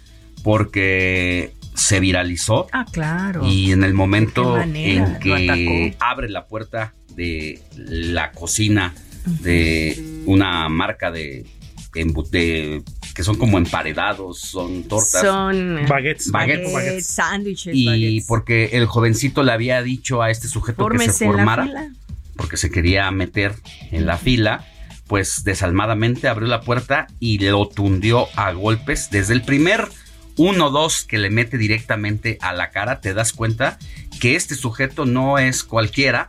porque 0.42 1.52
se 1.74 2.00
viralizó. 2.00 2.68
Ah, 2.72 2.86
claro. 2.90 3.46
Y 3.46 3.72
en 3.72 3.84
el 3.84 3.92
momento 3.92 4.58
en 4.58 5.18
que 5.18 5.94
abre 6.00 6.30
la 6.30 6.46
puerta 6.46 6.94
de 7.14 7.60
la 7.76 8.32
cocina 8.32 8.94
de 9.42 10.22
una 10.24 10.70
marca 10.70 11.10
de, 11.10 11.44
que 11.92 13.22
son 13.22 13.36
como 13.36 13.58
emparedados, 13.58 14.40
son 14.40 14.84
tortas. 14.84 15.20
Son 15.20 15.84
baguettes. 15.86 16.30
Baguettes, 16.30 17.06
sándwiches. 17.08 17.74
Y 17.74 18.22
porque 18.22 18.70
el 18.72 18.86
jovencito 18.86 19.42
le 19.42 19.52
había 19.52 19.82
dicho 19.82 20.22
a 20.22 20.30
este 20.30 20.48
sujeto 20.48 20.88
que 20.88 21.10
se 21.10 21.26
formara, 21.26 21.90
porque 22.36 22.56
se 22.56 22.70
quería 22.70 23.10
meter 23.10 23.54
en 23.90 24.06
la 24.06 24.16
fila, 24.16 24.64
pues 25.08 25.42
desalmadamente 25.42 26.28
abrió 26.28 26.46
la 26.46 26.60
puerta 26.60 27.08
y 27.18 27.38
lo 27.38 27.66
tundió 27.68 28.28
a 28.36 28.52
golpes 28.52 29.08
desde 29.10 29.34
el 29.34 29.42
primer 29.42 29.88
uno 30.36 30.70
dos 30.70 31.04
que 31.04 31.18
le 31.18 31.30
mete 31.30 31.58
directamente 31.58 32.38
a 32.40 32.52
la 32.52 32.70
cara, 32.70 33.00
te 33.00 33.12
das 33.12 33.32
cuenta 33.32 33.78
que 34.20 34.36
este 34.36 34.54
sujeto 34.54 35.04
no 35.04 35.38
es 35.38 35.64
cualquiera. 35.64 36.28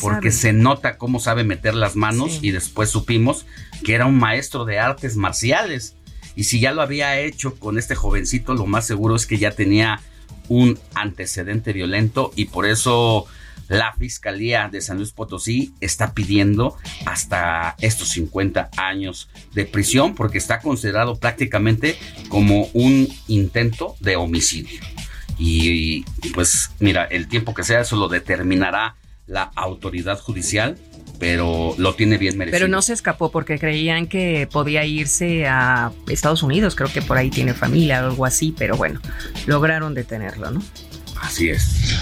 porque 0.00 0.32
se 0.32 0.52
nota 0.52 0.96
cómo 0.96 1.20
sabe 1.20 1.44
meter 1.44 1.74
las 1.74 1.94
manos 1.94 2.40
y 2.42 2.50
después 2.50 2.90
supimos 2.90 3.46
que 3.84 3.94
era 3.94 4.06
un 4.06 4.18
maestro 4.18 4.64
de 4.64 4.80
artes 4.80 5.14
marciales. 5.14 5.94
Y 6.34 6.44
si 6.44 6.58
ya 6.58 6.72
lo 6.72 6.82
había 6.82 7.18
hecho 7.20 7.54
con 7.54 7.78
este 7.78 7.94
jovencito, 7.94 8.54
lo 8.54 8.66
más 8.66 8.86
seguro 8.86 9.14
es 9.14 9.26
que 9.26 9.38
ya 9.38 9.52
tenía 9.52 10.00
un 10.48 10.78
antecedente 10.94 11.72
violento 11.72 12.32
y 12.34 12.46
por 12.46 12.66
eso 12.66 13.26
la 13.68 13.92
Fiscalía 13.92 14.68
de 14.70 14.80
San 14.80 14.96
Luis 14.96 15.12
Potosí 15.12 15.74
está 15.80 16.14
pidiendo 16.14 16.76
hasta 17.06 17.76
estos 17.80 18.08
50 18.08 18.70
años 18.76 19.28
de 19.52 19.64
prisión 19.66 20.14
porque 20.14 20.38
está 20.38 20.60
considerado 20.60 21.16
prácticamente 21.16 21.96
como 22.28 22.68
un 22.72 23.08
intento 23.28 23.94
de 24.00 24.16
homicidio. 24.16 24.80
Y 25.38 26.04
pues 26.34 26.70
mira, 26.80 27.04
el 27.04 27.28
tiempo 27.28 27.54
que 27.54 27.62
sea 27.62 27.80
eso 27.80 27.96
lo 27.96 28.08
determinará 28.08 28.96
la 29.26 29.52
autoridad 29.54 30.18
judicial, 30.18 30.78
pero 31.20 31.74
lo 31.78 31.94
tiene 31.94 32.16
bien 32.16 32.36
merecido. 32.38 32.58
Pero 32.58 32.68
no 32.68 32.82
se 32.82 32.92
escapó 32.92 33.30
porque 33.30 33.58
creían 33.58 34.06
que 34.06 34.48
podía 34.50 34.84
irse 34.84 35.46
a 35.46 35.92
Estados 36.08 36.42
Unidos, 36.42 36.74
creo 36.74 36.90
que 36.92 37.02
por 37.02 37.18
ahí 37.18 37.30
tiene 37.30 37.54
familia 37.54 38.02
o 38.02 38.06
algo 38.06 38.24
así, 38.24 38.54
pero 38.56 38.76
bueno, 38.76 39.00
lograron 39.46 39.94
detenerlo, 39.94 40.50
¿no? 40.50 40.62
Así 41.20 41.50
es. 41.50 41.98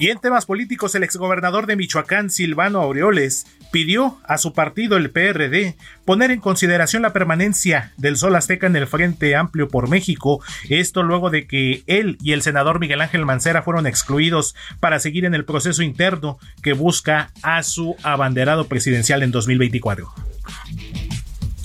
Y 0.00 0.08
en 0.08 0.18
temas 0.18 0.46
políticos, 0.46 0.94
el 0.94 1.02
exgobernador 1.02 1.66
de 1.66 1.76
Michoacán, 1.76 2.30
Silvano 2.30 2.80
Aureoles, 2.80 3.46
pidió 3.70 4.18
a 4.24 4.38
su 4.38 4.54
partido, 4.54 4.96
el 4.96 5.10
PRD, 5.10 5.76
poner 6.06 6.30
en 6.30 6.40
consideración 6.40 7.02
la 7.02 7.12
permanencia 7.12 7.92
del 7.98 8.16
Sol 8.16 8.34
Azteca 8.34 8.66
en 8.66 8.76
el 8.76 8.86
Frente 8.86 9.36
Amplio 9.36 9.68
por 9.68 9.90
México, 9.90 10.42
esto 10.70 11.02
luego 11.02 11.28
de 11.28 11.46
que 11.46 11.82
él 11.86 12.16
y 12.22 12.32
el 12.32 12.40
senador 12.40 12.80
Miguel 12.80 13.02
Ángel 13.02 13.26
Mancera 13.26 13.60
fueron 13.62 13.86
excluidos 13.86 14.54
para 14.80 15.00
seguir 15.00 15.26
en 15.26 15.34
el 15.34 15.44
proceso 15.44 15.82
interno 15.82 16.38
que 16.62 16.72
busca 16.72 17.30
a 17.42 17.62
su 17.62 17.94
abanderado 18.02 18.68
presidencial 18.68 19.22
en 19.22 19.32
2024. 19.32 20.08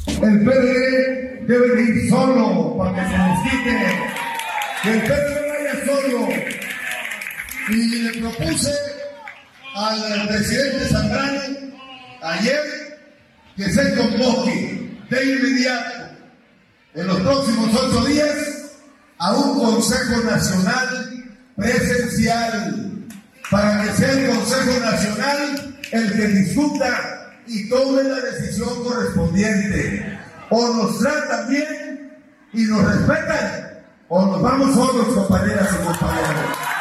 El 0.07 0.43
PRD 0.43 1.45
debe 1.47 1.81
ir 1.81 2.09
solo 2.09 2.75
para 2.77 2.95
que 2.95 3.11
se 3.11 3.17
nos 3.17 3.43
quite. 3.43 3.75
Que 4.83 4.93
el 4.93 5.01
PRD 5.03 5.39
vaya 5.47 5.85
solo 5.85 6.44
y 7.69 7.73
le 7.73 8.21
propuse 8.21 8.73
al 9.75 10.27
presidente 10.27 10.87
Zambrano 10.87 11.41
ayer 12.21 12.99
que 13.55 13.69
se 13.69 13.95
convoque 13.95 14.97
de 15.09 15.25
inmediato 15.25 16.09
en 16.93 17.07
los 17.07 17.19
próximos 17.21 17.69
ocho 17.73 18.05
días 18.05 18.35
a 19.17 19.33
un 19.33 19.59
Consejo 19.59 20.21
Nacional 20.23 21.35
presencial 21.55 23.05
para 23.49 23.83
que 23.83 23.93
sea 23.93 24.11
el 24.11 24.29
Consejo 24.29 24.79
Nacional 24.79 25.77
el 25.91 26.13
que 26.13 26.27
discuta 26.27 27.33
y 27.47 27.69
tome 27.69 28.03
la 28.03 28.19
decisión 28.21 28.83
correspondiente. 28.83 30.19
O 30.49 30.73
nos 30.73 30.99
tratan 30.99 31.49
bien 31.49 32.17
y 32.53 32.63
nos 32.63 32.85
respetan, 32.85 33.83
o 34.07 34.25
nos 34.25 34.41
vamos 34.41 34.75
solos, 34.75 35.07
compañeras 35.07 35.69
y 35.73 35.85
compañeros. 35.85 36.74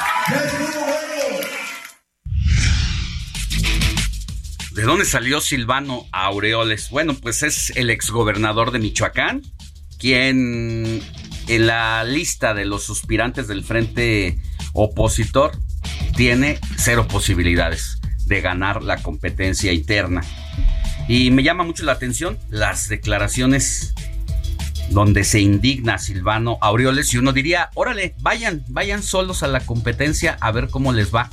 ¿De 4.73 4.83
dónde 4.83 5.05
salió 5.05 5.41
Silvano 5.41 6.07
Aureoles? 6.13 6.89
Bueno, 6.91 7.15
pues 7.15 7.43
es 7.43 7.71
el 7.77 7.91
exgobernador 7.91 8.71
de 8.71 8.79
Michoacán, 8.79 9.43
quien 9.99 11.03
en 11.47 11.67
la 11.67 12.05
lista 12.05 12.55
de 12.55 12.65
los 12.65 12.85
suspirantes 12.85 13.49
del 13.49 13.65
frente 13.65 14.39
opositor 14.73 15.53
tiene 16.17 16.59
cero 16.77 17.07
posibilidades 17.07 17.99
de 18.27 18.41
ganar 18.41 18.83
la 18.83 19.03
competencia 19.03 19.73
interna. 19.73 20.23
Y 21.07 21.31
me 21.31 21.43
llama 21.43 21.65
mucho 21.65 21.85
la 21.85 21.93
atención 21.93 22.39
las 22.49 22.89
declaraciones 22.89 23.95
donde 24.91 25.25
se 25.25 25.41
indigna 25.41 25.99
Silvano 25.99 26.59
Aureoles 26.61 27.13
y 27.15 27.19
uno 27.19 27.33
diría, 27.33 27.71
órale, 27.75 28.15
vayan, 28.21 28.65
vayan 28.69 29.03
solos 29.03 29.43
a 29.43 29.49
la 29.49 29.61
competencia 29.61 30.37
a 30.41 30.53
ver 30.53 30.69
cómo 30.69 30.93
les 30.93 31.15
va, 31.15 31.31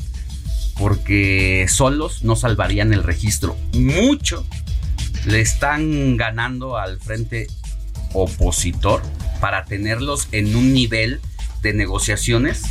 porque 0.77 1.65
solos 1.69 2.23
no 2.23 2.35
salvarían 2.35 2.93
el 2.93 3.03
registro. 3.03 3.55
Mucho 3.73 4.45
le 5.25 5.41
están 5.41 6.17
ganando 6.17 6.77
al 6.77 6.99
frente 6.99 7.47
opositor 8.13 9.01
para 9.39 9.65
tenerlos 9.65 10.27
en 10.31 10.55
un 10.55 10.73
nivel 10.73 11.21
de 11.61 11.73
negociaciones 11.73 12.63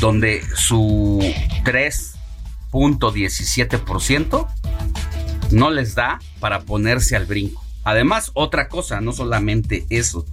donde 0.00 0.42
su 0.54 1.20
3.17% 1.64 4.48
no 5.50 5.70
les 5.70 5.94
da 5.94 6.20
para 6.38 6.60
ponerse 6.60 7.16
al 7.16 7.24
brinco. 7.26 7.64
Además, 7.90 8.30
otra 8.34 8.68
cosa, 8.68 9.00
no 9.00 9.12
solamente 9.12 9.84
eso. 9.90 10.24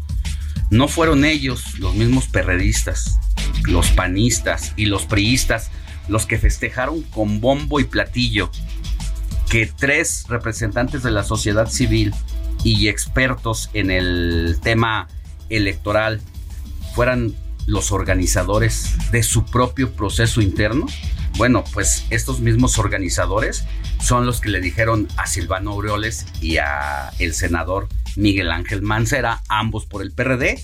No 0.69 0.87
fueron 0.87 1.25
ellos, 1.25 1.79
los 1.79 1.95
mismos 1.95 2.27
perredistas, 2.27 3.17
los 3.63 3.89
panistas 3.89 4.73
y 4.75 4.85
los 4.85 5.07
priistas, 5.07 5.71
los 6.07 6.27
que 6.27 6.37
festejaron 6.37 7.01
con 7.01 7.41
bombo 7.41 7.79
y 7.79 7.85
platillo 7.85 8.51
que 9.49 9.65
tres 9.65 10.25
representantes 10.29 11.01
de 11.01 11.09
la 11.09 11.23
sociedad 11.23 11.67
civil 11.67 12.13
y 12.63 12.89
expertos 12.89 13.71
en 13.73 13.89
el 13.89 14.59
tema 14.61 15.07
electoral 15.49 16.21
fueran 16.93 17.33
los 17.65 17.91
organizadores 17.91 18.93
de 19.11 19.23
su 19.23 19.45
propio 19.45 19.93
proceso 19.93 20.41
interno. 20.41 20.85
Bueno, 21.37 21.63
pues 21.73 22.05
estos 22.11 22.39
mismos 22.39 22.77
organizadores 22.77 23.65
son 23.99 24.25
los 24.25 24.41
que 24.41 24.49
le 24.49 24.61
dijeron 24.61 25.07
a 25.17 25.27
Silvano 25.27 25.71
Aureoles 25.71 26.25
y 26.41 26.57
a 26.57 27.11
el 27.19 27.33
senador 27.33 27.87
Miguel 28.15 28.51
Ángel 28.51 28.81
Mancera, 28.81 29.41
ambos 29.47 29.85
por 29.85 30.01
el 30.01 30.11
PRD. 30.11 30.59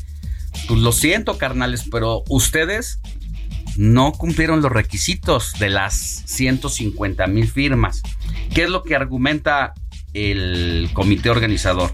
Pues 0.67 0.79
lo 0.79 0.91
siento, 0.91 1.37
carnales, 1.37 1.83
pero 1.89 2.23
ustedes 2.29 2.99
no 3.75 4.11
cumplieron 4.13 4.61
los 4.61 4.71
requisitos 4.71 5.53
de 5.59 5.69
las 5.69 6.23
150 6.25 7.25
mil 7.27 7.47
firmas. 7.47 8.01
¿Qué 8.53 8.63
es 8.63 8.69
lo 8.69 8.83
que 8.83 8.95
argumenta 8.95 9.73
el 10.13 10.89
comité 10.93 11.29
organizador? 11.29 11.93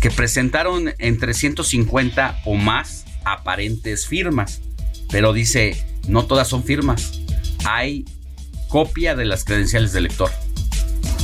Que 0.00 0.10
presentaron 0.10 0.94
entre 0.98 1.34
150 1.34 2.42
o 2.44 2.54
más 2.54 3.04
aparentes 3.24 4.06
firmas, 4.06 4.60
pero 5.10 5.32
dice, 5.32 5.84
no 6.06 6.26
todas 6.26 6.48
son 6.48 6.62
firmas. 6.62 7.20
Hay 7.64 8.04
copia 8.68 9.14
de 9.14 9.24
las 9.24 9.44
credenciales 9.44 9.92
del 9.92 10.04
lector. 10.04 10.30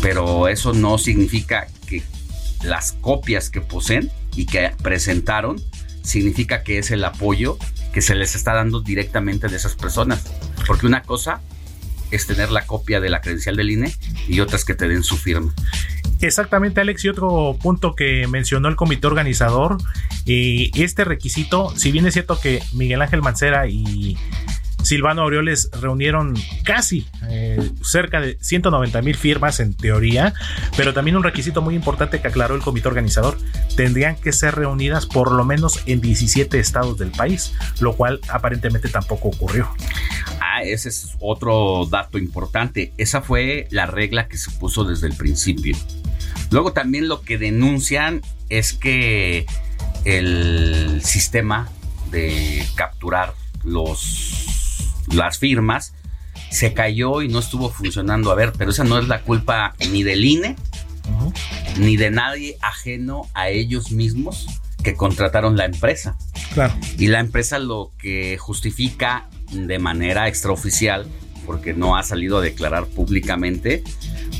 Pero 0.03 0.49
eso 0.49 0.73
no 0.73 0.99
significa 0.99 1.67
que 1.87 2.03
las 2.63 2.93
copias 2.93 3.51
que 3.51 3.61
poseen 3.61 4.11
y 4.37 4.47
que 4.47 4.73
presentaron 4.83 5.63
significa 6.03 6.63
que 6.63 6.79
es 6.79 6.91
el 6.91 7.05
apoyo 7.05 7.59
que 7.93 8.03
se 8.03 8.15
les 8.15 8.35
está 8.35 8.53
dando 8.53 8.81
directamente 8.81 9.49
de 9.49 9.57
esas 9.57 9.77
personas. 9.77 10.25
Porque 10.67 10.87
una 10.87 11.03
cosa 11.03 11.41
es 12.11 12.27
tener 12.27 12.51
la 12.51 12.67
copia 12.67 13.01
de 13.01 13.09
la 13.09 13.21
credencial 13.21 13.57
del 13.57 13.71
INE 13.71 13.95
y 14.29 14.41
otra 14.41 14.57
es 14.57 14.65
que 14.65 14.75
te 14.75 14.89
den 14.89 15.03
su 15.03 15.17
firma. 15.17 15.55
Exactamente, 16.21 16.81
Alex. 16.81 17.05
Y 17.05 17.09
otro 17.09 17.57
punto 17.61 17.95
que 17.95 18.27
mencionó 18.27 18.69
el 18.69 18.77
comité 18.77 19.07
organizador, 19.07 19.77
y 20.25 20.71
este 20.81 21.05
requisito, 21.05 21.77
si 21.77 21.93
bien 21.93 22.07
es 22.07 22.15
cierto 22.15 22.41
que 22.41 22.63
Miguel 22.73 23.03
Ángel 23.03 23.21
Mancera 23.21 23.67
y 23.69 24.17
Silvano 24.85 25.23
Aureoles 25.23 25.70
reunieron 25.81 26.35
casi 26.62 27.07
eh, 27.29 27.70
cerca 27.83 28.20
de 28.20 28.37
190 28.40 29.01
mil 29.03 29.16
firmas 29.16 29.59
en 29.61 29.75
teoría, 29.75 30.35
pero 30.77 30.92
también 30.92 31.16
un 31.16 31.23
requisito 31.23 31.62
muy 31.62 31.75
importante 31.75 32.20
que 32.20 32.29
aclaró 32.29 32.55
el 32.55 32.61
comité 32.61 32.88
organizador, 32.88 33.38
tendrían 33.77 34.16
que 34.16 34.33
ser 34.33 34.55
reunidas 34.55 35.07
por 35.07 35.33
lo 35.33 35.44
menos 35.44 35.81
en 35.87 36.03
17 36.03 36.59
estados 36.59 36.99
del 36.99 37.11
país, 37.11 37.55
lo 37.81 37.97
cual 37.97 38.20
aparentemente 38.29 38.88
tampoco 38.88 39.29
ocurrió. 39.29 39.70
Ah, 40.40 40.62
ese 40.62 40.90
es 40.90 41.16
otro 41.18 41.87
dato 41.90 42.18
importante. 42.18 42.92
Esa 42.99 43.23
fue 43.23 43.66
la 43.70 43.87
regla 43.87 44.29
que 44.29 44.37
se 44.37 44.51
puso 44.51 44.85
desde 44.85 45.07
el 45.07 45.16
principio. 45.16 45.77
Luego 46.51 46.73
también 46.73 47.09
lo 47.09 47.23
que 47.23 47.38
denuncian 47.38 48.20
es 48.51 48.75
que 48.75 49.47
el 50.05 51.01
sistema 51.03 51.68
de 52.11 52.64
capturar 52.77 53.33
los 53.64 54.54
las 55.12 55.38
firmas, 55.38 55.95
se 56.51 56.73
cayó 56.75 57.23
y 57.23 57.29
no 57.29 57.38
estuvo 57.38 57.71
funcionando. 57.71 58.31
A 58.31 58.35
ver, 58.35 58.53
pero 58.57 58.71
esa 58.71 58.85
no 58.85 58.99
es 58.99 59.09
la 59.09 59.23
culpa 59.23 59.75
ni 59.90 60.03
del 60.03 60.25
INE, 60.25 60.57
ni 61.79 61.97
de 61.97 62.11
nadie 62.11 62.57
ajeno 62.61 63.29
a 63.35 63.49
ellos 63.49 63.90
mismos 63.90 64.47
que 64.83 64.95
contrataron 64.95 65.57
la 65.57 65.64
empresa. 65.64 66.17
Claro. 66.53 66.75
Y 66.99 67.09
la 67.09 67.21
empresa 67.21 67.59
lo 67.59 67.90
que 67.99 68.37
justifica 68.38 69.29
de 69.51 69.79
manera 69.79 70.29
extraoficial, 70.29 71.07
porque 71.47 71.75
no 71.75 71.97
ha 71.97 72.03
salido 72.03 72.38
a 72.38 72.40
declarar 72.43 72.87
públicamente, 72.87 73.83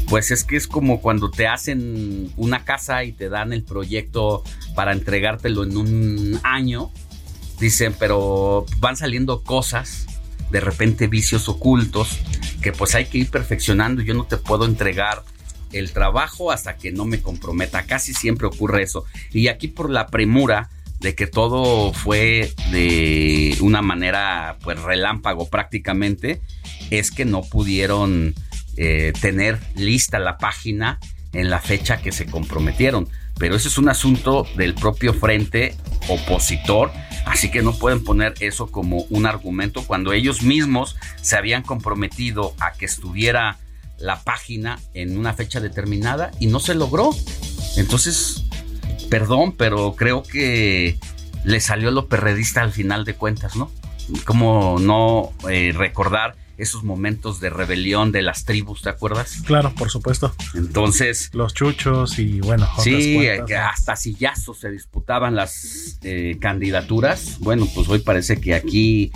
pues 0.09 0.31
es 0.31 0.45
que 0.45 0.57
es 0.57 0.67
como 0.67 1.01
cuando 1.01 1.31
te 1.31 1.47
hacen 1.47 2.33
una 2.37 2.65
casa 2.65 3.05
y 3.05 3.13
te 3.13 3.29
dan 3.29 3.53
el 3.53 3.65
proyecto 3.65 4.45
para 4.75 4.93
entregártelo 4.93 5.65
en 5.65 5.77
un 5.77 6.41
año. 6.43 6.91
Dicen, 7.59 7.95
pero 7.99 8.67
van 8.79 8.97
saliendo 8.97 9.43
cosas 9.43 10.07
de 10.55 10.61
repente 10.61 11.09
vicios 11.09 11.49
ocultos 11.49 12.21
que 12.63 12.71
pues 12.71 12.95
hay 12.95 13.07
que 13.07 13.19
ir 13.19 13.29
perfeccionando. 13.29 14.03
Yo 14.03 14.15
no 14.15 14.25
te 14.25 14.37
puedo 14.37 14.67
entregar 14.67 15.25
el 15.73 15.91
trabajo 15.91 16.53
hasta 16.53 16.77
que 16.77 16.93
no 16.93 17.05
me 17.07 17.21
comprometa. 17.21 17.83
Casi 17.87 18.15
siempre 18.15 18.47
ocurre 18.47 18.85
eso. 18.85 19.05
Y 19.33 19.49
aquí 19.49 19.67
por 19.67 19.91
la 19.91 20.07
premura 20.07 20.71
de 21.01 21.17
que 21.17 21.27
todo 21.27 21.93
fue 21.93 22.53
de 22.71 23.57
una 23.63 23.83
manera 23.83 24.59
pues 24.63 24.81
relámpago 24.81 25.51
prácticamente, 25.51 26.41
es 26.91 27.11
que 27.11 27.25
no 27.25 27.43
pudieron 27.43 28.33
eh, 28.77 29.13
tener 29.21 29.59
lista 29.75 30.21
la 30.21 30.39
página 30.39 31.01
en 31.33 31.51
la 31.51 31.59
fecha 31.59 31.97
que 31.97 32.13
se 32.13 32.27
comprometieron. 32.27 33.09
Pero 33.39 33.57
ese 33.57 33.67
es 33.67 33.77
un 33.77 33.89
asunto 33.89 34.47
del 34.57 34.75
propio 34.75 35.15
frente 35.15 35.75
opositor 36.09 36.93
Así 37.25 37.51
que 37.51 37.63
no 37.63 37.75
pueden 37.75 38.05
poner 38.05 38.35
eso 38.41 38.67
como 38.71 39.03
un 39.11 39.27
argumento 39.27 39.85
cuando 39.87 40.13
ellos 40.13 40.43
mismos 40.43 40.97
se 41.21 41.37
habían 41.37 41.63
comprometido 41.63 42.55
a 42.61 42.73
que 42.73 42.85
estuviera 42.85 43.59
la 43.99 44.23
página 44.23 44.79
en 44.93 45.17
una 45.17 45.33
fecha 45.33 45.61
determinada 45.61 46.31
y 46.39 46.47
no 46.47 46.61
se 46.61 46.75
logró. 46.75 47.11
Entonces, 47.77 48.45
perdón, 49.09 49.53
pero 49.57 49.95
creo 49.95 50.23
que 50.23 50.99
le 51.45 51.61
salió 51.61 51.91
lo 51.91 52.09
perredista 52.09 52.63
al 52.63 52.73
final 52.73 53.05
de 53.05 53.15
cuentas, 53.15 53.57
¿no? 53.57 53.71
Como 54.25 54.79
no 54.79 55.33
eh, 55.49 55.73
recordar 55.75 56.37
esos 56.59 56.85
momentos 56.85 57.41
de 57.41 57.51
rebelión 57.51 58.13
de 58.13 58.23
las 58.23 58.45
tribus, 58.45 58.83
¿te 58.83 58.91
acuerdas? 58.91 59.43
Claro, 59.45 59.73
por 59.75 59.91
supuesto. 59.91 60.35
Entonces. 60.55 61.31
Los 61.33 61.55
chuchos 61.55 62.19
y 62.19 62.41
bueno. 62.41 62.69
Sí, 62.79 63.27
hasta 63.29 63.97
sillazos 63.97 64.59
se 64.59 64.71
disputaban 64.71 65.35
las 65.35 65.99
eh, 66.03 66.37
candidaturas. 66.41 67.39
Bueno, 67.41 67.67
pues 67.75 67.89
hoy 67.89 68.01
parece 68.01 68.41
que 68.41 68.55
aquí 68.55 69.11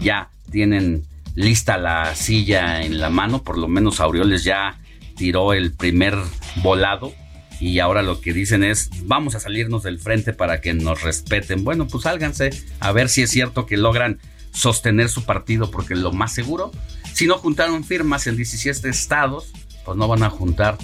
ya 0.00 0.30
tienen 0.50 1.04
lista 1.34 1.78
la 1.78 2.14
silla 2.14 2.82
en 2.82 3.00
la 3.00 3.10
mano, 3.10 3.42
por 3.42 3.58
lo 3.58 3.68
menos 3.68 4.00
Aureoles 4.00 4.44
ya 4.44 4.78
tiró 5.16 5.52
el 5.52 5.72
primer 5.72 6.16
volado 6.62 7.12
y 7.60 7.78
ahora 7.78 8.02
lo 8.02 8.20
que 8.20 8.32
dicen 8.32 8.64
es 8.64 8.90
vamos 9.04 9.34
a 9.34 9.40
salirnos 9.40 9.82
del 9.82 9.98
frente 9.98 10.32
para 10.32 10.60
que 10.60 10.74
nos 10.74 11.02
respeten. 11.02 11.64
Bueno, 11.64 11.86
pues 11.86 12.04
sálganse 12.04 12.50
a 12.80 12.92
ver 12.92 13.08
si 13.08 13.22
es 13.22 13.30
cierto 13.30 13.66
que 13.66 13.76
logran 13.76 14.20
sostener 14.54 15.10
su 15.10 15.24
partido, 15.24 15.70
porque 15.70 15.94
lo 15.94 16.12
más 16.12 16.32
seguro, 16.32 16.70
si 17.12 17.26
no 17.26 17.36
juntaron 17.36 17.84
firmas 17.84 18.26
en 18.26 18.36
17 18.36 18.88
estados, 18.88 19.52
pues 19.84 19.98
no 19.98 20.08
van 20.08 20.22
a 20.22 20.30
juntar 20.30 20.78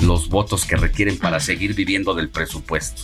los 0.00 0.28
votos 0.28 0.64
que 0.64 0.76
requieren 0.76 1.18
para 1.18 1.38
seguir 1.38 1.74
viviendo 1.74 2.14
del 2.14 2.28
presupuesto. 2.28 3.02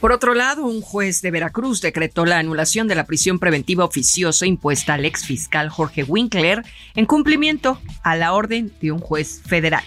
Por 0.00 0.12
otro 0.12 0.34
lado, 0.34 0.64
un 0.64 0.82
juez 0.82 1.20
de 1.22 1.30
Veracruz 1.30 1.80
decretó 1.80 2.26
la 2.26 2.38
anulación 2.38 2.86
de 2.86 2.94
la 2.94 3.06
prisión 3.06 3.38
preventiva 3.38 3.84
oficiosa 3.84 4.46
impuesta 4.46 4.94
al 4.94 5.04
ex 5.04 5.24
fiscal 5.24 5.68
Jorge 5.68 6.04
Winkler 6.04 6.62
en 6.94 7.06
cumplimiento 7.06 7.80
a 8.02 8.14
la 8.14 8.32
orden 8.34 8.72
de 8.80 8.92
un 8.92 9.00
juez 9.00 9.42
federal. 9.44 9.84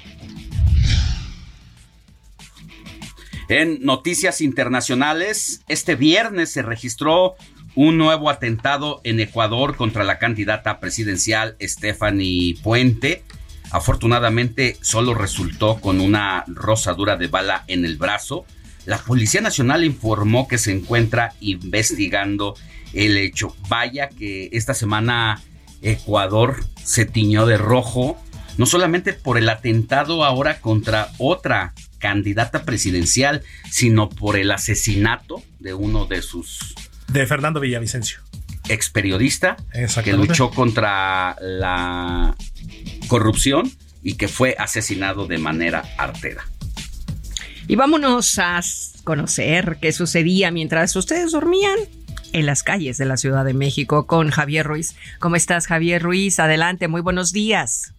En 3.49 3.79
noticias 3.81 4.41
internacionales, 4.41 5.63
este 5.67 5.95
viernes 5.95 6.51
se 6.51 6.61
registró 6.61 7.33
un 7.73 7.97
nuevo 7.97 8.29
atentado 8.29 9.01
en 9.03 9.19
Ecuador 9.19 9.75
contra 9.75 10.03
la 10.03 10.19
candidata 10.19 10.79
presidencial 10.79 11.57
Stephanie 11.59 12.59
Puente. 12.61 13.23
Afortunadamente 13.71 14.77
solo 14.81 15.15
resultó 15.15 15.81
con 15.81 15.99
una 15.99 16.43
rosadura 16.45 17.17
de 17.17 17.25
bala 17.25 17.63
en 17.65 17.85
el 17.85 17.97
brazo. 17.97 18.45
La 18.85 18.99
Policía 18.99 19.41
Nacional 19.41 19.83
informó 19.83 20.47
que 20.47 20.59
se 20.59 20.71
encuentra 20.71 21.33
investigando 21.39 22.53
el 22.93 23.17
hecho. 23.17 23.55
Vaya 23.67 24.09
que 24.09 24.49
esta 24.51 24.75
semana 24.75 25.41
Ecuador 25.81 26.63
se 26.83 27.05
tiñó 27.05 27.47
de 27.47 27.57
rojo, 27.57 28.15
no 28.59 28.67
solamente 28.67 29.13
por 29.13 29.39
el 29.39 29.49
atentado 29.49 30.23
ahora 30.23 30.61
contra 30.61 31.09
otra 31.17 31.73
candidata 31.99 32.63
presidencial, 32.63 33.43
sino 33.69 34.09
por 34.09 34.37
el 34.37 34.51
asesinato 34.51 35.43
de 35.59 35.73
uno 35.73 36.05
de 36.05 36.21
sus... 36.21 36.73
De 37.07 37.25
Fernando 37.27 37.59
Villavicencio. 37.59 38.19
Ex 38.67 38.89
periodista 38.89 39.57
que 40.03 40.13
luchó 40.13 40.51
contra 40.51 41.35
la 41.41 42.35
corrupción 43.07 43.71
y 44.03 44.13
que 44.15 44.27
fue 44.27 44.55
asesinado 44.57 45.27
de 45.27 45.37
manera 45.37 45.83
artera. 45.97 46.45
Y 47.67 47.75
vámonos 47.75 48.39
a 48.39 48.61
conocer 49.03 49.77
qué 49.81 49.91
sucedía 49.91 50.51
mientras 50.51 50.95
ustedes 50.95 51.31
dormían 51.31 51.77
en 52.31 52.45
las 52.45 52.63
calles 52.63 52.97
de 52.97 53.05
la 53.05 53.17
Ciudad 53.17 53.45
de 53.45 53.53
México 53.53 54.05
con 54.05 54.29
Javier 54.29 54.65
Ruiz. 54.65 54.95
¿Cómo 55.19 55.35
estás, 55.35 55.67
Javier 55.67 56.01
Ruiz? 56.01 56.39
Adelante, 56.39 56.87
muy 56.87 57.01
buenos 57.01 57.31
días. 57.31 57.93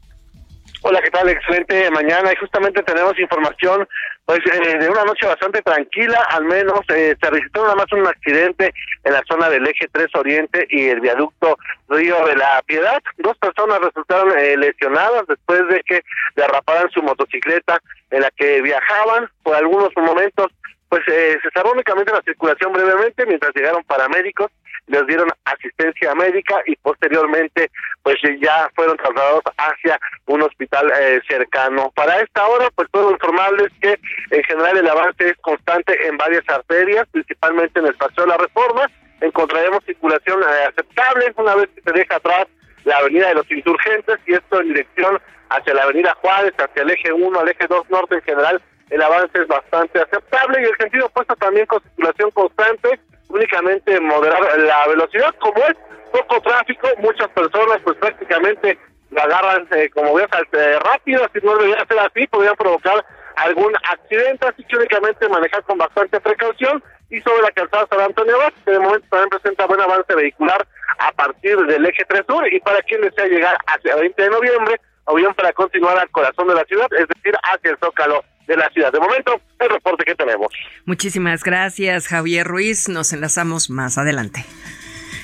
Hola, 0.82 1.02
¿qué 1.02 1.10
tal? 1.10 1.28
Excelente 1.28 1.90
mañana 1.90 2.32
y 2.32 2.36
justamente 2.36 2.82
tenemos 2.82 3.18
información 3.18 3.86
pues 4.24 4.38
eh, 4.46 4.78
de 4.78 4.88
una 4.88 5.04
noche 5.04 5.26
bastante 5.26 5.60
tranquila, 5.60 6.26
al 6.30 6.44
menos 6.44 6.80
eh, 6.88 7.14
se 7.20 7.30
registró 7.30 7.64
nada 7.64 7.74
más 7.74 7.92
un 7.92 8.06
accidente 8.06 8.72
en 9.04 9.12
la 9.12 9.22
zona 9.28 9.50
del 9.50 9.66
eje 9.66 9.88
3 9.92 10.06
Oriente 10.14 10.66
y 10.70 10.88
el 10.88 11.00
viaducto 11.00 11.58
Río 11.90 12.24
de 12.24 12.34
la 12.34 12.62
Piedad. 12.64 13.02
Dos 13.18 13.36
personas 13.36 13.80
resultaron 13.80 14.32
eh, 14.38 14.56
lesionadas 14.56 15.26
después 15.28 15.68
de 15.68 15.82
que 15.82 16.02
derraparan 16.34 16.90
su 16.92 17.02
motocicleta 17.02 17.78
en 18.10 18.22
la 18.22 18.30
que 18.30 18.62
viajaban 18.62 19.28
por 19.42 19.56
algunos 19.56 19.90
momentos 19.96 20.46
pues 20.88 21.02
se 21.04 21.38
cerró 21.54 21.72
únicamente 21.72 22.10
la 22.10 22.22
circulación 22.22 22.72
brevemente 22.72 23.26
mientras 23.26 23.54
llegaron 23.54 23.84
paramédicos 23.84 24.50
les 24.90 25.06
dieron 25.06 25.28
asistencia 25.44 26.14
médica 26.14 26.56
y 26.66 26.76
posteriormente 26.76 27.70
pues 28.02 28.16
ya 28.40 28.68
fueron 28.74 28.96
trasladados 28.96 29.42
hacia 29.56 29.98
un 30.26 30.42
hospital 30.42 30.90
eh, 31.00 31.20
cercano. 31.28 31.92
Para 31.94 32.20
esta 32.20 32.46
hora 32.46 32.68
pues 32.74 32.88
puedo 32.90 33.10
informarles 33.12 33.70
que 33.80 33.98
en 34.30 34.42
general 34.44 34.76
el 34.76 34.88
avance 34.88 35.28
es 35.28 35.36
constante 35.38 35.96
en 36.06 36.16
varias 36.16 36.46
arterias, 36.48 37.06
principalmente 37.12 37.78
en 37.78 37.86
el 37.86 37.94
Paseo 37.94 38.24
de 38.24 38.30
la 38.30 38.36
Reforma, 38.36 38.90
encontraremos 39.20 39.84
circulación 39.84 40.42
eh, 40.42 40.66
aceptable 40.68 41.32
una 41.36 41.54
vez 41.54 41.68
que 41.74 41.82
se 41.82 41.92
deja 41.92 42.16
atrás 42.16 42.46
la 42.84 42.96
avenida 42.96 43.28
de 43.28 43.34
los 43.34 43.50
insurgentes 43.50 44.16
y 44.26 44.34
esto 44.34 44.60
en 44.60 44.68
dirección 44.68 45.20
hacia 45.50 45.74
la 45.74 45.82
avenida 45.82 46.16
Juárez, 46.20 46.54
hacia 46.56 46.82
el 46.82 46.90
eje 46.90 47.12
1, 47.12 47.38
al 47.38 47.48
eje 47.48 47.66
2 47.68 47.90
norte 47.90 48.14
en 48.16 48.22
general, 48.22 48.62
el 48.88 49.02
avance 49.02 49.38
es 49.40 49.46
bastante 49.46 50.00
aceptable 50.00 50.62
y 50.62 50.64
el 50.64 50.76
sentido 50.76 51.06
opuesto 51.06 51.36
también 51.36 51.66
con 51.66 51.82
circulación 51.82 52.30
constante 52.32 53.00
únicamente 53.40 53.98
moderar 54.00 54.40
la 54.58 54.86
velocidad, 54.86 55.34
como 55.38 55.56
es 55.64 55.74
poco 56.12 56.40
tráfico, 56.42 56.88
muchas 56.98 57.28
personas 57.28 57.78
pues 57.82 57.96
prácticamente 57.96 58.78
la 59.10 59.22
agarran 59.22 59.66
eh, 59.72 59.88
como 59.90 60.14
veas 60.14 60.28
eh, 60.52 60.78
rápido, 60.80 61.26
si 61.32 61.44
no 61.44 61.56
debería 61.56 61.84
ser 61.86 61.98
así, 62.00 62.26
podrían 62.26 62.56
provocar 62.56 63.04
algún 63.36 63.74
accidente, 63.88 64.46
así 64.46 64.62
que 64.64 64.76
únicamente 64.76 65.28
manejar 65.28 65.62
con 65.64 65.78
bastante 65.78 66.20
precaución 66.20 66.82
y 67.08 67.20
sobre 67.22 67.42
la 67.42 67.50
calzada 67.52 67.86
San 67.90 68.00
Antonio 68.00 68.36
Abad, 68.36 68.52
que 68.64 68.72
de 68.72 68.78
momento 68.78 69.06
también 69.10 69.30
presenta 69.30 69.66
buen 69.66 69.80
avance 69.80 70.14
vehicular 70.14 70.66
a 70.98 71.12
partir 71.12 71.56
del 71.56 71.86
eje 71.86 72.04
3 72.06 72.24
Sur 72.28 72.52
y 72.52 72.60
para 72.60 72.82
quien 72.82 73.00
desea 73.00 73.26
llegar 73.26 73.56
hacia 73.66 73.94
el 73.94 74.00
20 74.00 74.22
de 74.22 74.30
noviembre, 74.30 74.80
avión 75.10 75.34
para 75.34 75.52
continuar 75.52 75.98
al 75.98 76.10
corazón 76.10 76.48
de 76.48 76.54
la 76.54 76.64
ciudad, 76.64 76.86
es 76.98 77.08
decir, 77.08 77.34
hacia 77.42 77.70
el 77.70 77.78
Zócalo 77.78 78.24
de 78.46 78.56
la 78.56 78.68
ciudad. 78.70 78.92
De 78.92 78.98
momento, 78.98 79.40
el 79.58 79.68
reporte 79.68 80.04
que 80.04 80.14
tenemos. 80.14 80.48
Muchísimas 80.84 81.44
gracias, 81.44 82.08
Javier 82.08 82.46
Ruiz. 82.46 82.88
Nos 82.88 83.12
enlazamos 83.12 83.70
más 83.70 83.98
adelante. 83.98 84.44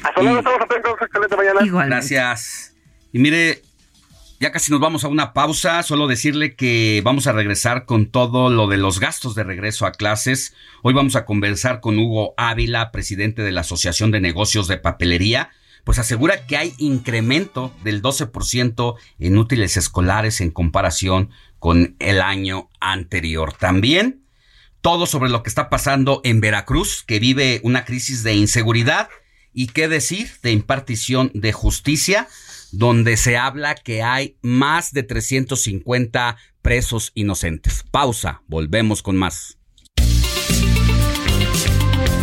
Hasta 0.02 0.22
luego, 0.22 0.38
estamos 0.38 0.60
atentos. 0.60 0.94
Excelente 1.00 1.36
mañana. 1.36 1.86
Gracias. 1.86 2.74
Y 3.12 3.18
mire, 3.18 3.62
ya 4.38 4.52
casi 4.52 4.70
nos 4.70 4.80
vamos 4.80 5.02
a 5.04 5.08
una 5.08 5.32
pausa, 5.32 5.82
solo 5.82 6.06
decirle 6.06 6.54
que 6.54 7.00
vamos 7.02 7.26
a 7.26 7.32
regresar 7.32 7.86
con 7.86 8.10
todo 8.10 8.50
lo 8.50 8.66
de 8.68 8.76
los 8.76 9.00
gastos 9.00 9.34
de 9.34 9.44
regreso 9.44 9.86
a 9.86 9.92
clases. 9.92 10.54
Hoy 10.82 10.92
vamos 10.92 11.16
a 11.16 11.24
conversar 11.24 11.80
con 11.80 11.98
Hugo 11.98 12.34
Ávila, 12.36 12.92
presidente 12.92 13.42
de 13.42 13.52
la 13.52 13.62
Asociación 13.62 14.10
de 14.10 14.20
Negocios 14.20 14.68
de 14.68 14.76
Papelería, 14.76 15.50
pues 15.86 16.00
asegura 16.00 16.46
que 16.48 16.56
hay 16.56 16.74
incremento 16.78 17.72
del 17.84 18.02
12% 18.02 18.96
en 19.20 19.38
útiles 19.38 19.76
escolares 19.76 20.40
en 20.40 20.50
comparación 20.50 21.30
con 21.60 21.94
el 22.00 22.20
año 22.20 22.70
anterior. 22.80 23.52
También 23.52 24.24
todo 24.80 25.06
sobre 25.06 25.30
lo 25.30 25.44
que 25.44 25.48
está 25.48 25.70
pasando 25.70 26.20
en 26.24 26.40
Veracruz, 26.40 27.04
que 27.06 27.20
vive 27.20 27.60
una 27.62 27.84
crisis 27.84 28.24
de 28.24 28.34
inseguridad 28.34 29.08
y 29.52 29.68
qué 29.68 29.86
decir 29.86 30.28
de 30.42 30.50
impartición 30.50 31.30
de 31.34 31.52
justicia, 31.52 32.26
donde 32.72 33.16
se 33.16 33.36
habla 33.36 33.76
que 33.76 34.02
hay 34.02 34.38
más 34.42 34.92
de 34.92 35.04
350 35.04 36.36
presos 36.62 37.12
inocentes. 37.14 37.84
Pausa, 37.92 38.42
volvemos 38.48 39.04
con 39.04 39.16
más. 39.16 39.56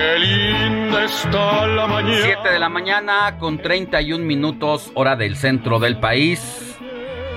Qué 0.00 0.18
linda 0.18 1.04
está 1.04 1.66
la 1.66 1.86
mañana. 1.86 2.22
7 2.22 2.48
de 2.48 2.58
la 2.58 2.68
mañana 2.70 3.36
con 3.38 3.58
31 3.58 4.24
minutos, 4.24 4.90
hora 4.94 5.14
del 5.14 5.36
centro 5.36 5.78
del 5.78 6.00
país. 6.00 6.74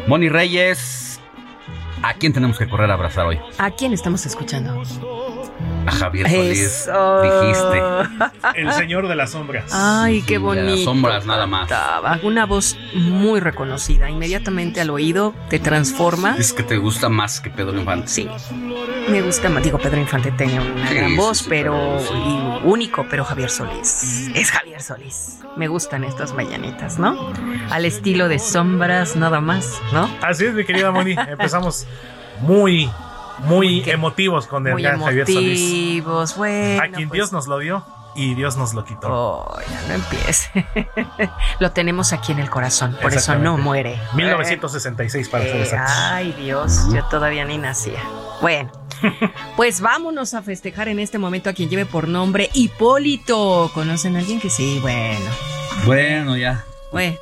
Moni 0.08 0.30
Reyes, 0.30 1.19
¿a 2.02 2.13
quién 2.13 2.32
tenemos 2.32 2.58
que 2.58 2.69
correr 2.69 2.89
a 2.89 2.93
abrazar 2.93 3.26
hoy? 3.26 3.38
¿A 3.58 3.69
quién 3.71 3.91
estamos 3.91 4.26
escuchando? 4.26 4.82
A 5.86 5.91
Javier 5.91 6.30
Solís, 6.30 6.89
dijiste. 7.24 7.82
El 8.56 8.72
señor 8.74 9.08
de 9.08 9.15
las 9.15 9.32
sombras. 9.32 9.72
Ay, 9.74 10.22
qué 10.22 10.38
bonito. 10.38 10.65
De 10.65 10.72
las 10.72 10.84
sombras 10.84 11.26
nada 11.26 11.48
más. 11.48 11.69
Una 12.24 12.46
voz 12.46 12.78
muy 12.93 13.39
reconocida. 13.39 14.10
Inmediatamente 14.10 14.82
al 14.82 14.89
oído 14.89 15.34
te 15.50 15.60
transforma. 15.60 16.36
Es 16.38 16.54
que 16.54 16.63
te 16.63 16.78
gusta 16.78 17.10
más 17.10 17.41
que 17.41 17.50
Pedro 17.50 17.78
Infante. 17.78 18.08
Sí. 18.08 18.30
Me 19.10 19.22
gusta 19.22 19.50
más. 19.50 19.63
Digo, 19.63 19.78
Pedro 19.78 20.00
Infante 20.00 20.32
tiene 20.32 20.60
una 20.60 20.91
gran 20.91 21.15
voz, 21.15 21.46
pero. 21.48 21.98
Y 22.13 22.67
único, 22.67 23.06
pero 23.10 23.26
Javier 23.26 23.50
Solís. 23.50 24.30
Es 24.34 24.52
Javier 24.52 24.82
Solís. 24.82 25.39
Me 25.58 25.67
gustan 25.67 26.04
estas 26.04 26.34
mañanitas, 26.34 26.98
¿no? 26.98 27.32
Al 27.69 27.86
estilo 27.86 28.28
de 28.28 28.39
sombras, 28.39 29.15
nada 29.15 29.41
más, 29.41 29.82
¿no? 29.91 30.10
Así 30.22 30.46
es, 30.46 30.54
mi 30.54 30.63
querida 30.65 30.91
Moni. 30.91 31.15
Empezamos 31.28 31.86
muy 32.41 32.89
muy 33.46 33.84
emotivos 33.90 34.48
con 34.48 34.68
el 34.68 34.82
gran 34.82 35.02
Javier 35.02 35.28
Solís. 35.28 36.04
Bueno, 36.36 36.82
a 36.82 36.88
quien 36.90 37.10
Dios 37.10 37.32
nos 37.32 37.48
lo 37.48 37.60
dio 37.60 37.86
y 38.16 38.36
Dios 38.36 38.58
nos 38.58 38.74
lo 38.74 38.84
quitó. 38.86 39.08
Oh, 39.10 39.60
ya 39.70 39.88
no 39.88 39.94
empiece. 39.96 40.66
lo 41.60 41.72
tenemos 41.72 42.14
aquí 42.14 42.32
en 42.32 42.40
el 42.40 42.50
corazón, 42.50 42.98
por 43.02 43.14
eso 43.14 43.36
no 43.36 43.58
muere. 43.58 44.00
1966 44.16 45.30
para 45.30 45.44
ser 45.44 45.62
exactos. 45.62 45.96
Ay, 45.98 46.34
Dios, 46.34 46.88
yo 46.94 47.04
todavía 47.06 47.46
ni 47.46 47.58
nacía. 47.58 48.02
Bueno. 48.42 48.72
Pues 49.58 49.82
vámonos 49.82 50.34
a 50.34 50.42
festejar 50.42 50.88
en 50.88 50.98
este 50.98 51.18
momento 51.18 51.50
a 51.50 51.54
quien 51.54 51.70
lleve 51.70 51.86
por 51.86 52.08
nombre 52.08 52.50
Hipólito. 52.54 53.70
¿Conocen 53.74 54.16
a 54.16 54.20
alguien 54.20 54.40
que 54.40 54.50
sí? 54.50 54.80
Bueno. 54.82 55.30
Bueno, 55.86 56.38
ya. 56.38 56.64
Bueno, 56.94 57.18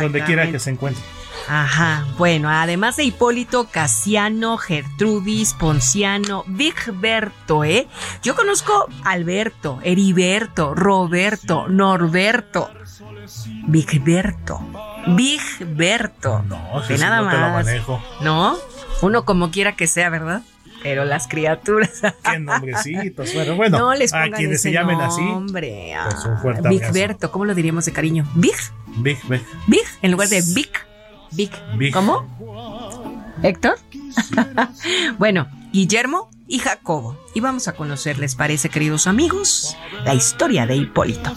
Donde 0.00 0.24
quiera 0.24 0.50
que 0.50 0.58
se 0.58 0.70
encuentre. 0.70 1.04
Ajá, 1.48 2.06
bueno, 2.16 2.48
además 2.48 2.96
de 2.96 3.04
Hipólito, 3.04 3.68
Casiano, 3.70 4.56
Gertrudis, 4.56 5.52
Ponciano, 5.52 6.44
Vigberto, 6.46 7.64
¿eh? 7.64 7.86
Yo 8.22 8.34
conozco 8.34 8.88
Alberto, 9.04 9.78
Heriberto, 9.82 10.74
Roberto, 10.74 11.68
Norberto, 11.68 12.70
Vigberto, 13.66 14.60
Vigberto. 15.08 16.42
No, 16.48 16.80
de 16.88 16.98
nada 16.98 17.18
no 17.18 17.24
más. 17.24 17.34
Te 17.34 17.40
lo 17.40 17.48
manejo. 17.50 18.02
¿No? 18.22 18.56
Uno 19.02 19.24
como 19.24 19.50
quiera 19.50 19.76
que 19.76 19.86
sea, 19.86 20.08
¿verdad? 20.08 20.42
Pero 20.82 21.04
las 21.04 21.28
criaturas. 21.28 22.02
Qué 22.30 22.38
nombrecitos. 22.38 23.34
Bueno, 23.34 23.56
bueno. 23.56 23.78
No 23.78 23.94
les 23.94 24.12
a 24.14 24.30
quienes 24.30 24.62
se 24.62 24.72
llamen 24.72 24.98
nombre. 24.98 25.94
así. 25.94 26.14
Pues 26.14 26.24
un 26.26 26.38
fuerte 26.38 26.68
abrazo. 26.68 26.92
Vigberto, 26.92 27.30
¿cómo 27.30 27.44
lo 27.44 27.54
diríamos 27.54 27.84
de 27.84 27.92
cariño? 27.92 28.26
¿Big? 28.34 28.54
Big, 28.96 29.18
big. 29.28 29.42
¿Big? 29.66 29.84
En 30.02 30.10
lugar 30.10 30.28
de 30.28 30.42
Big. 30.54 30.70
Big. 31.34 31.50
¿Cómo? 31.92 32.26
¿Héctor? 33.42 33.78
bueno, 35.18 35.48
Guillermo 35.72 36.30
y 36.46 36.58
Jacobo. 36.58 37.16
Y 37.34 37.40
vamos 37.40 37.68
a 37.68 37.72
conocer, 37.72 38.18
¿les 38.18 38.34
parece, 38.34 38.68
queridos 38.68 39.06
amigos? 39.06 39.76
La 40.04 40.14
historia 40.14 40.66
de 40.66 40.76
Hipólito. 40.76 41.32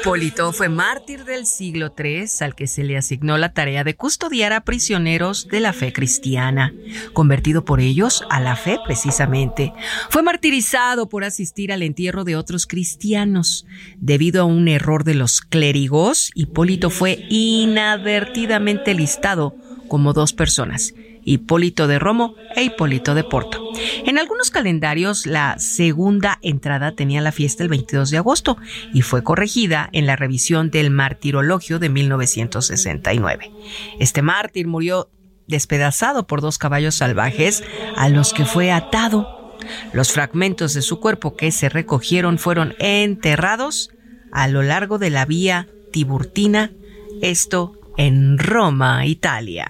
Hipólito 0.00 0.54
fue 0.54 0.70
mártir 0.70 1.26
del 1.26 1.44
siglo 1.44 1.92
III 1.96 2.24
al 2.40 2.54
que 2.54 2.66
se 2.66 2.84
le 2.84 2.96
asignó 2.96 3.36
la 3.36 3.52
tarea 3.52 3.84
de 3.84 3.96
custodiar 3.96 4.54
a 4.54 4.62
prisioneros 4.62 5.46
de 5.48 5.60
la 5.60 5.74
fe 5.74 5.92
cristiana, 5.92 6.72
convertido 7.12 7.66
por 7.66 7.80
ellos 7.80 8.24
a 8.30 8.40
la 8.40 8.56
fe 8.56 8.78
precisamente. 8.86 9.74
Fue 10.08 10.22
martirizado 10.22 11.10
por 11.10 11.22
asistir 11.24 11.70
al 11.70 11.82
entierro 11.82 12.24
de 12.24 12.34
otros 12.36 12.66
cristianos. 12.66 13.66
Debido 13.98 14.40
a 14.40 14.46
un 14.46 14.68
error 14.68 15.04
de 15.04 15.14
los 15.14 15.42
clérigos, 15.42 16.30
Hipólito 16.34 16.88
fue 16.88 17.26
inadvertidamente 17.28 18.94
listado 18.94 19.54
como 19.86 20.14
dos 20.14 20.32
personas, 20.32 20.94
Hipólito 21.24 21.86
de 21.86 21.98
Romo 21.98 22.34
e 22.56 22.62
Hipólito 22.62 23.14
de 23.14 23.24
Porto. 23.24 23.62
En 24.04 24.18
algunos 24.18 24.50
calendarios 24.50 25.26
la 25.26 25.58
segunda 25.58 26.38
entrada 26.42 26.92
tenía 26.92 27.20
la 27.20 27.32
fiesta 27.32 27.62
el 27.62 27.68
22 27.68 28.10
de 28.10 28.18
agosto 28.18 28.56
y 28.92 29.02
fue 29.02 29.22
corregida 29.22 29.88
en 29.92 30.06
la 30.06 30.16
revisión 30.16 30.70
del 30.70 30.90
martirologio 30.90 31.78
de 31.78 31.88
1969. 31.88 33.52
Este 33.98 34.22
mártir 34.22 34.66
murió 34.66 35.10
despedazado 35.46 36.26
por 36.26 36.40
dos 36.40 36.58
caballos 36.58 36.94
salvajes 36.94 37.64
a 37.96 38.08
los 38.08 38.32
que 38.32 38.44
fue 38.44 38.72
atado. 38.72 39.58
Los 39.92 40.12
fragmentos 40.12 40.74
de 40.74 40.82
su 40.82 41.00
cuerpo 41.00 41.36
que 41.36 41.50
se 41.50 41.68
recogieron 41.68 42.38
fueron 42.38 42.74
enterrados 42.78 43.90
a 44.32 44.48
lo 44.48 44.62
largo 44.62 44.98
de 44.98 45.10
la 45.10 45.26
vía 45.26 45.68
Tiburtina, 45.92 46.72
esto 47.20 47.72
en 47.96 48.38
Roma, 48.38 49.04
Italia. 49.06 49.66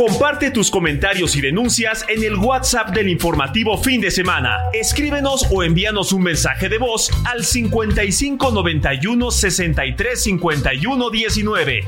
Comparte 0.00 0.50
tus 0.50 0.70
comentarios 0.70 1.36
y 1.36 1.42
denuncias 1.42 2.06
en 2.08 2.24
el 2.24 2.36
WhatsApp 2.36 2.88
del 2.94 3.10
informativo 3.10 3.76
fin 3.76 4.00
de 4.00 4.10
semana. 4.10 4.56
Escríbenos 4.72 5.46
o 5.52 5.62
envíanos 5.62 6.14
un 6.14 6.22
mensaje 6.22 6.70
de 6.70 6.78
voz 6.78 7.10
al 7.26 7.44
55 7.44 8.50
91 8.50 9.30
63 9.30 10.22
51 10.22 11.10
19. 11.10 11.84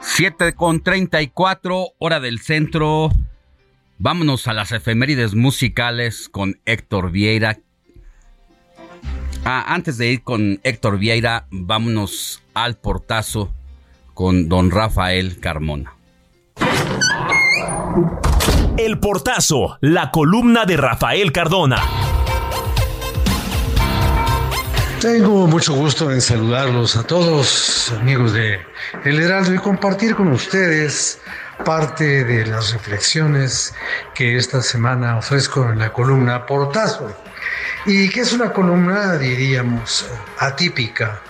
Siete 0.00 0.52
con 0.52 0.84
treinta 0.84 1.20
y 1.20 1.26
cuatro, 1.26 1.88
hora 1.98 2.20
del 2.20 2.38
centro. 2.38 3.10
Vámonos 4.02 4.48
a 4.48 4.54
las 4.54 4.72
efemérides 4.72 5.34
musicales 5.34 6.30
con 6.30 6.58
Héctor 6.64 7.10
Vieira. 7.10 7.58
Ah, 9.44 9.74
antes 9.74 9.98
de 9.98 10.10
ir 10.10 10.22
con 10.22 10.58
Héctor 10.62 10.98
Vieira, 10.98 11.46
vámonos 11.50 12.42
al 12.54 12.78
portazo 12.78 13.52
con 14.14 14.48
don 14.48 14.70
Rafael 14.70 15.38
Carmona. 15.38 15.92
El 18.78 18.98
portazo, 19.00 19.76
la 19.82 20.10
columna 20.10 20.64
de 20.64 20.78
Rafael 20.78 21.30
Cardona. 21.30 21.82
Tengo 25.02 25.46
mucho 25.46 25.74
gusto 25.74 26.10
en 26.10 26.22
saludarlos 26.22 26.96
a 26.96 27.06
todos, 27.06 27.92
amigos 28.00 28.32
de 28.32 28.60
El 29.04 29.20
Heraldo, 29.20 29.54
y 29.54 29.58
compartir 29.58 30.14
con 30.14 30.28
ustedes 30.28 31.20
parte 31.64 32.24
de 32.24 32.46
las 32.46 32.72
reflexiones 32.72 33.74
que 34.14 34.36
esta 34.36 34.62
semana 34.62 35.18
ofrezco 35.18 35.68
en 35.70 35.78
la 35.78 35.92
columna 35.92 36.46
Portazo. 36.46 37.14
Y 37.86 38.08
que 38.10 38.20
es 38.20 38.32
una 38.32 38.52
columna, 38.52 39.16
diríamos, 39.16 40.06
atípica, 40.38 41.20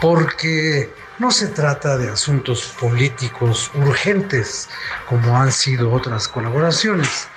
porque 0.00 0.92
no 1.18 1.30
se 1.30 1.48
trata 1.48 1.98
de 1.98 2.10
asuntos 2.10 2.74
políticos 2.80 3.70
urgentes, 3.74 4.68
como 5.06 5.36
han 5.36 5.52
sido 5.52 5.92
otras 5.92 6.26
colaboraciones. 6.28 7.28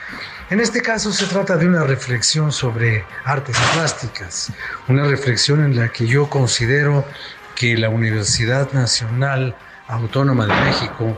En 0.49 0.59
este 0.59 0.81
caso 0.81 1.11
se 1.11 1.25
trata 1.25 1.57
de 1.57 1.67
una 1.67 1.83
reflexión 1.83 2.51
sobre 2.51 3.05
artes 3.25 3.57
plásticas, 3.73 4.51
una 4.87 5.05
reflexión 5.05 5.63
en 5.63 5.75
la 5.75 5.89
que 5.89 6.05
yo 6.07 6.29
considero 6.29 7.05
que 7.55 7.77
la 7.77 7.89
Universidad 7.89 8.71
Nacional 8.71 9.55
Autónoma 9.87 10.45
de 10.45 10.53
México 10.53 11.17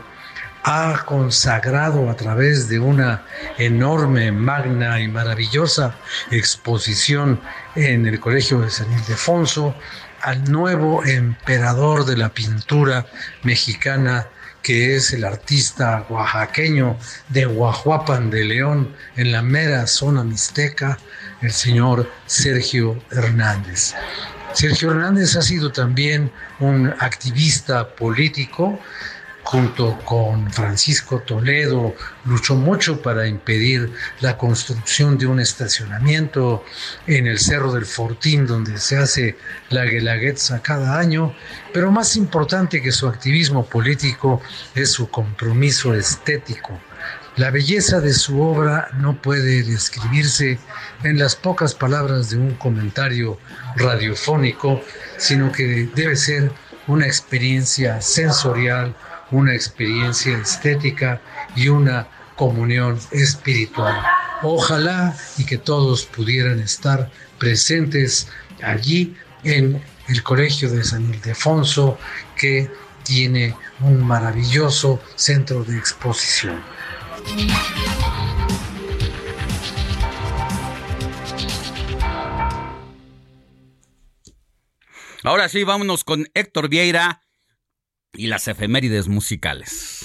ha 0.68 1.04
consagrado 1.04 2.10
a 2.10 2.16
través 2.16 2.68
de 2.68 2.80
una 2.80 3.24
enorme, 3.56 4.32
magna 4.32 5.00
y 5.00 5.06
maravillosa 5.06 5.94
exposición 6.32 7.40
en 7.76 8.04
el 8.04 8.18
Colegio 8.18 8.60
de 8.60 8.70
San 8.70 8.92
Ildefonso 8.92 9.76
al 10.22 10.50
nuevo 10.50 11.04
emperador 11.04 12.04
de 12.04 12.16
la 12.16 12.30
pintura 12.30 13.06
mexicana 13.44 14.26
que 14.60 14.96
es 14.96 15.12
el 15.12 15.22
artista 15.22 16.04
oaxaqueño 16.08 16.98
de 17.28 17.44
Guajuapan 17.44 18.30
de 18.30 18.42
León, 18.42 18.92
en 19.14 19.30
la 19.30 19.42
mera 19.42 19.86
zona 19.86 20.24
mixteca, 20.24 20.98
el 21.42 21.52
señor 21.52 22.10
Sergio 22.26 23.00
Hernández. 23.12 23.94
Sergio 24.52 24.90
Hernández 24.90 25.36
ha 25.36 25.42
sido 25.42 25.70
también 25.70 26.32
un 26.58 26.92
activista 26.98 27.94
político, 27.94 28.80
junto 29.46 29.96
con 30.04 30.50
Francisco 30.50 31.20
Toledo, 31.20 31.94
luchó 32.24 32.56
mucho 32.56 33.00
para 33.00 33.28
impedir 33.28 33.92
la 34.20 34.36
construcción 34.36 35.16
de 35.18 35.26
un 35.26 35.38
estacionamiento 35.38 36.64
en 37.06 37.28
el 37.28 37.38
Cerro 37.38 37.72
del 37.72 37.86
Fortín, 37.86 38.44
donde 38.44 38.76
se 38.78 38.96
hace 38.98 39.36
la 39.70 39.84
Guelaguetza 39.84 40.62
cada 40.62 40.98
año, 40.98 41.32
pero 41.72 41.92
más 41.92 42.16
importante 42.16 42.82
que 42.82 42.90
su 42.90 43.06
activismo 43.06 43.64
político 43.64 44.42
es 44.74 44.90
su 44.90 45.08
compromiso 45.10 45.94
estético. 45.94 46.80
La 47.36 47.52
belleza 47.52 48.00
de 48.00 48.14
su 48.14 48.42
obra 48.42 48.88
no 48.98 49.22
puede 49.22 49.62
describirse 49.62 50.58
en 51.04 51.18
las 51.20 51.36
pocas 51.36 51.72
palabras 51.72 52.30
de 52.30 52.38
un 52.38 52.56
comentario 52.56 53.38
radiofónico, 53.76 54.80
sino 55.18 55.52
que 55.52 55.88
debe 55.94 56.16
ser 56.16 56.50
una 56.88 57.06
experiencia 57.06 58.00
sensorial, 58.00 58.96
una 59.30 59.54
experiencia 59.54 60.38
estética 60.38 61.20
y 61.54 61.68
una 61.68 62.06
comunión 62.36 62.98
espiritual. 63.10 64.00
Ojalá 64.42 65.16
y 65.38 65.44
que 65.44 65.58
todos 65.58 66.04
pudieran 66.04 66.60
estar 66.60 67.10
presentes 67.38 68.28
allí 68.62 69.16
en 69.44 69.82
el 70.08 70.22
Colegio 70.22 70.70
de 70.70 70.84
San 70.84 71.12
Ildefonso, 71.12 71.98
que 72.36 72.70
tiene 73.02 73.54
un 73.80 74.04
maravilloso 74.06 75.00
centro 75.14 75.64
de 75.64 75.78
exposición. 75.78 76.62
Ahora 85.22 85.48
sí, 85.48 85.64
vámonos 85.64 86.04
con 86.04 86.28
Héctor 86.34 86.68
Vieira 86.68 87.25
y 88.12 88.26
las 88.26 88.48
efemérides 88.48 89.08
musicales. 89.08 90.04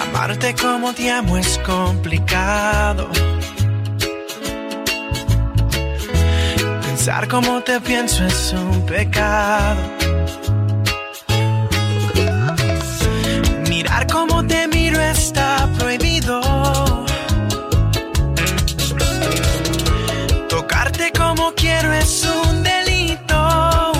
Amarte 0.00 0.54
como 0.60 0.92
te 0.94 1.10
amo 1.10 1.38
es 1.38 1.58
complicado 1.58 3.10
Pensar 7.04 7.28
como 7.28 7.60
te 7.60 7.78
pienso 7.82 8.24
es 8.24 8.54
un 8.54 8.86
pecado. 8.86 9.78
Mirar 13.68 14.06
como 14.06 14.42
te 14.46 14.66
miro 14.68 14.98
está 14.98 15.68
prohibido. 15.78 16.40
Tocarte 20.48 21.12
como 21.12 21.52
quiero 21.52 21.92
es 21.92 22.24
un 22.24 22.62
delito. 22.62 23.92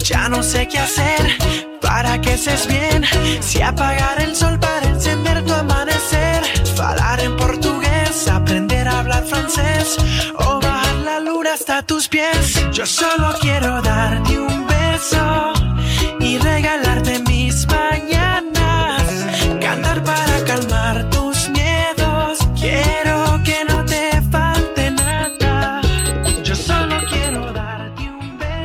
Ya 0.00 0.28
no 0.28 0.42
sé 0.42 0.68
qué 0.68 0.78
hacer 0.78 1.38
para 1.80 2.20
que 2.20 2.36
seas 2.36 2.66
bien. 2.66 3.02
Si 3.40 3.62
apagar 3.62 4.20
el 4.20 4.36
sol 4.36 4.58
para 4.58 4.86
encender 4.88 5.42
tu 5.46 5.54
amanecer. 5.54 6.44
Falar 6.76 7.20
en 7.20 7.34
o 10.38 10.60
bajar 10.60 10.94
la 11.04 11.20
luna 11.20 11.52
hasta 11.52 11.82
tus 11.82 12.08
pies. 12.08 12.62
Yo 12.72 12.86
solo 12.86 13.34
quiero 13.40 13.82
darte 13.82 14.23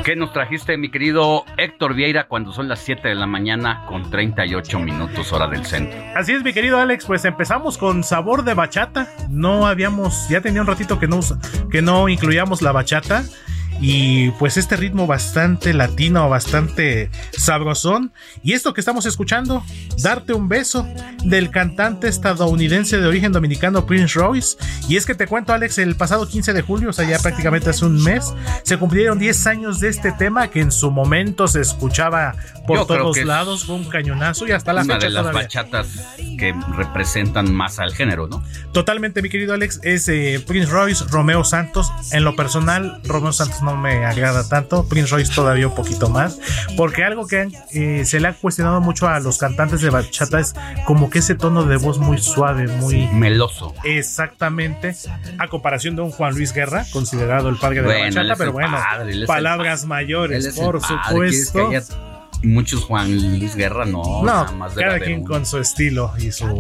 ¿Qué 0.10 0.16
nos 0.16 0.34
trajiste, 0.34 0.76
mi 0.76 0.90
querido 0.90 1.46
Héctor 1.56 1.94
Vieira, 1.94 2.28
cuando 2.28 2.52
son 2.52 2.68
las 2.68 2.80
7 2.80 3.10
de 3.10 3.14
la 3.14 3.28
mañana 3.28 3.86
con 3.86 4.10
38 4.10 4.80
minutos 4.80 5.32
hora 5.32 5.48
del 5.48 5.64
centro? 5.68 6.00
Así 6.16 6.32
es, 6.34 6.42
mi 6.42 6.52
querido 6.52 6.80
Alex, 6.80 7.06
pues 7.06 7.26
empezamos 7.26 7.78
con 7.78 8.04
sabor 8.04 8.44
de 8.44 8.56
bachata. 8.56 9.08
No 9.30 9.68
habíamos, 9.68 10.28
ya 10.28 10.42
tenía 10.42 10.62
un 10.62 10.68
ratito 10.68 10.98
que 10.98 11.08
no, 11.08 11.20
que 11.70 11.84
no 11.84 12.10
incluíamos 12.10 12.64
la 12.64 12.72
bachata. 12.72 13.24
Y 13.82 14.32
pues 14.32 14.58
este 14.58 14.76
ritmo 14.76 15.08
bastante 15.08 15.74
latino, 15.74 16.30
bastante 16.30 17.10
sabrosón. 17.32 18.12
Y 18.44 18.54
esto 18.54 18.74
que 18.74 18.82
estamos 18.82 19.06
escuchando, 19.06 19.64
Darte 20.02 20.34
un 20.34 20.48
beso, 20.48 20.88
del 21.26 21.52
cantante 21.52 22.08
estadounidense 22.08 22.98
de 22.98 23.06
origen 23.06 23.34
dominicano 23.34 23.86
Prince 23.86 24.18
Royce. 24.18 24.58
Y 24.88 24.96
es 24.96 25.06
que 25.06 25.14
te 25.14 25.28
cuento, 25.28 25.52
Alex, 25.52 25.78
el 25.78 25.96
pasado 25.96 26.28
15 26.28 26.54
de 26.54 26.62
julio, 26.62 26.90
o 26.90 26.94
sea, 26.94 27.06
ya 27.08 27.20
prácticamente 27.20 27.70
hace 27.70 27.86
un 27.86 28.02
mes, 28.02 28.34
se 28.64 28.78
cumplieron 28.78 29.20
10 29.20 29.48
años 29.48 29.80
de 29.82 29.90
este 29.90 30.14
tema 30.14 30.50
que 30.50 30.62
en 30.62 30.72
su 30.72 30.90
momento 30.90 31.48
se 31.48 31.60
escuchaba 31.60 32.36
por 32.66 32.78
Yo 32.78 32.86
todos 32.86 33.18
lados, 33.18 33.66
fue 33.66 33.76
un 33.76 33.86
cañonazo 33.90 34.48
y 34.48 34.52
hasta 34.52 34.72
la 34.72 34.84
Una 34.84 34.96
fecha 34.96 35.08
de 35.08 35.14
las 35.14 35.24
todavía. 35.24 35.42
bachatas 35.42 35.88
que 36.38 36.56
representan 36.78 37.54
más 37.54 37.80
al 37.80 37.94
género, 37.94 38.28
¿no? 38.28 38.42
Totalmente, 38.72 39.22
mi 39.22 39.30
querido 39.30 39.54
Alex, 39.54 39.82
es 39.84 40.08
eh, 40.08 40.42
Prince 40.48 40.72
Royce, 40.72 41.04
Romeo 41.10 41.44
Santos. 41.44 41.92
En 42.12 42.24
lo 42.24 42.36
personal, 42.36 43.02
Romeo 43.04 43.34
Santos 43.34 43.62
no 43.62 43.69
no 43.70 43.78
me 43.78 44.06
agrada 44.06 44.48
tanto. 44.48 44.88
Prince 44.88 45.12
Royce 45.12 45.34
todavía 45.34 45.68
un 45.68 45.76
poquito 45.76 46.10
más. 46.10 46.40
Porque 46.78 47.04
algo 47.04 47.28
que 47.28 47.50
eh, 47.74 48.06
se 48.06 48.20
le 48.20 48.28
ha 48.28 48.34
cuestionado 48.34 48.82
mucho 48.82 49.08
a 49.08 49.20
los 49.20 49.38
cantantes 49.38 49.82
de 49.82 49.90
bachata 49.90 50.40
es 50.40 50.56
como 50.86 51.10
que 51.10 51.20
ese 51.20 51.36
tono 51.36 51.64
de 51.64 51.78
voz 51.78 52.00
muy 52.00 52.18
suave, 52.18 52.68
muy 52.68 53.08
meloso. 53.08 53.74
Exactamente. 53.84 54.96
A 55.38 55.48
comparación 55.48 55.96
de 55.96 56.02
un 56.02 56.12
Juan 56.12 56.34
Luis 56.34 56.54
Guerra, 56.54 56.86
considerado 56.92 57.50
el 57.50 57.58
padre 57.58 57.82
de 57.82 57.88
la 57.88 58.00
bachata, 58.06 58.36
pero 58.36 58.52
bueno, 58.54 58.78
palabras 59.28 59.86
mayores, 59.86 60.48
por 60.56 60.82
supuesto 60.82 61.70
muchos 62.44 62.84
Juan 62.84 63.40
Luis 63.40 63.56
Guerra 63.56 63.86
no. 63.86 64.24
No, 64.24 64.52
más 64.54 64.74
cada 64.74 65.00
quien 65.00 65.24
con 65.24 65.46
su 65.46 65.58
estilo 65.58 66.14
y 66.18 66.32
su, 66.32 66.60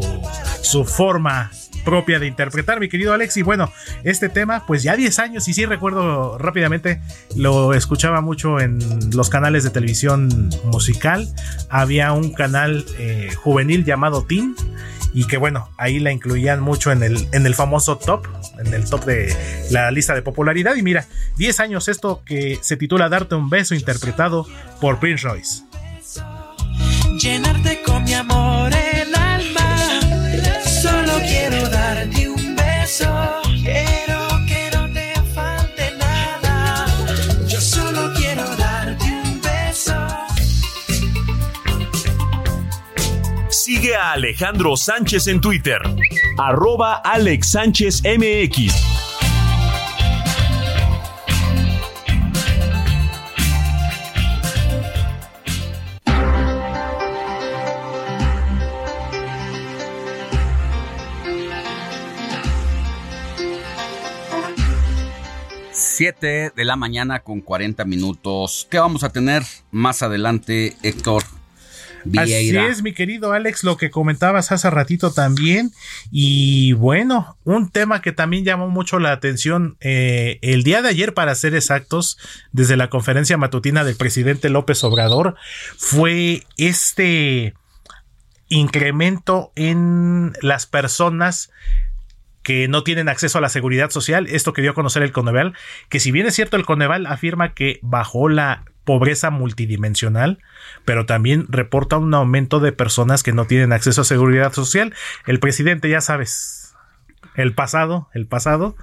su 0.61 0.86
forma 0.86 1.51
propia 1.84 2.19
de 2.19 2.27
interpretar, 2.27 2.80
mi 2.80 2.89
querido 2.89 3.13
Alex. 3.13 3.38
Y 3.38 3.41
bueno, 3.41 3.71
este 4.03 4.30
tema, 4.30 4.65
pues 4.65 4.84
ya 4.84 4.95
10 4.95 5.19
años, 5.19 5.47
y 5.47 5.53
sí 5.53 5.65
recuerdo 5.65 6.38
rápidamente, 6.38 7.01
lo 7.36 7.73
escuchaba 7.73 8.21
mucho 8.21 8.59
en 8.59 8.80
los 9.13 9.30
canales 9.30 9.63
de 9.63 9.69
televisión 9.69 10.49
musical. 10.65 11.27
Había 11.69 12.13
un 12.13 12.34
canal 12.34 12.86
eh, 12.97 13.30
juvenil 13.36 13.86
llamado 13.86 14.23
Teen. 14.23 14.55
Y 15.11 15.25
que 15.25 15.38
bueno, 15.38 15.71
ahí 15.77 15.97
la 15.97 16.11
incluían 16.11 16.61
mucho 16.61 16.91
en 16.91 17.01
el, 17.01 17.27
en 17.32 17.47
el 17.47 17.55
famoso 17.55 17.97
top, 17.97 18.27
en 18.63 18.71
el 18.75 18.88
top 18.88 19.05
de 19.05 19.36
la 19.71 19.89
lista 19.89 20.13
de 20.13 20.21
popularidad. 20.21 20.75
Y 20.75 20.84
mira, 20.84 21.07
10 21.38 21.59
años 21.61 21.88
esto 21.88 22.21
que 22.23 22.59
se 22.61 22.77
titula 22.77 23.09
Darte 23.09 23.34
un 23.34 23.49
beso, 23.49 23.73
interpretado 23.73 24.45
por 24.80 24.99
Prince 24.99 25.27
Royce 25.27 25.68
llenarte 27.20 27.82
con 27.82 28.03
mi 28.05 28.13
amor 28.13 28.72
el 28.74 29.13
alma. 29.13 29.99
Solo 30.82 31.20
quiero 31.28 31.70
darte 31.70 32.30
un 32.30 32.55
beso. 32.55 33.41
Quiero 33.61 34.28
que 34.47 34.70
no 34.74 34.91
te 34.93 35.13
falte 35.34 35.91
nada. 35.97 36.86
Yo 37.47 37.59
solo 37.59 38.13
quiero 38.15 38.43
darte 38.55 39.05
un 39.05 39.41
beso. 39.41 39.93
Sigue 43.49 43.95
a 43.95 44.13
Alejandro 44.13 44.78
Sánchez 44.78 45.28
en 45.28 45.41
Twitter. 45.41 45.82
Arroba 46.38 46.95
Alex 47.03 47.51
Sánchez 47.51 48.01
MX. 48.03 49.09
7 66.00 66.54
de 66.56 66.64
la 66.64 66.78
mañana 66.78 67.20
con 67.20 67.41
40 67.41 67.84
minutos. 67.84 68.66
¿Qué 68.72 68.80
vamos 68.80 69.04
a 69.04 69.10
tener 69.10 69.43
más 69.70 70.02
adelante, 70.02 70.78
Héctor? 70.82 71.24
Vieira? 72.06 72.62
Así 72.64 72.72
es, 72.72 72.82
mi 72.82 72.93
querido 72.93 73.34
Alex, 73.34 73.66
lo 73.66 73.76
que 73.76 73.89
comentabas 73.89 74.54
hace 74.54 74.70
ratito 74.70 75.12
también. 75.12 75.74
Y 76.10 76.72
bueno, 76.72 77.38
un 77.43 77.70
tema 77.70 78.02
que 78.02 78.14
también 78.14 78.45
llamó 78.45 78.70
mucho 78.70 78.97
la 78.97 79.12
atención 79.12 79.76
eh, 79.82 80.39
el 80.41 80.64
día 80.64 80.82
de 80.82 80.88
ayer, 80.88 81.14
para 81.14 81.36
ser 81.36 81.54
exactos, 81.54 82.18
desde 82.54 82.78
la 82.78 82.89
conferencia 82.89 83.36
matutina 83.36 83.84
del 83.84 83.97
presidente 83.97 84.47
López 84.47 84.82
Obrador, 84.86 85.36
fue 85.76 86.43
este 86.56 87.56
incremento 88.47 89.52
en 89.58 90.32
las 90.41 90.66
personas 90.66 91.52
que 92.50 92.68
no 92.68 92.84
tienen 92.84 93.10
acceso 93.10 93.38
a 93.38 93.41
la 93.41 93.50
seguridad 93.50 93.91
social. 93.91 94.26
Esto 94.26 94.54
que 94.54 94.64
dio 94.64 94.72
a 94.72 94.74
conocer 94.74 95.04
el 95.04 95.12
Coneval, 95.12 95.54
que 95.88 96.00
si 96.00 96.10
bien 96.10 96.26
es 96.26 96.34
cierto, 96.34 96.58
el 96.58 96.66
Coneval 96.66 97.06
afirma 97.06 97.54
que 97.54 97.78
bajó 97.84 98.28
la 98.28 98.64
pobreza 98.86 99.30
multidimensional, 99.30 100.39
pero 100.84 101.06
también 101.06 101.45
reporta 101.47 101.97
un 101.97 102.12
aumento 102.12 102.60
de 102.60 102.72
personas 102.72 103.22
que 103.22 103.34
no 103.34 103.45
tienen 103.45 103.72
acceso 103.72 104.02
a 104.02 104.04
seguridad 104.04 104.52
social. 104.52 104.95
El 105.28 105.39
presidente, 105.39 105.89
ya 105.89 106.02
sabes, 106.02 106.76
el 107.36 107.54
pasado, 107.54 108.10
el 108.16 108.26
pasado, 108.26 108.76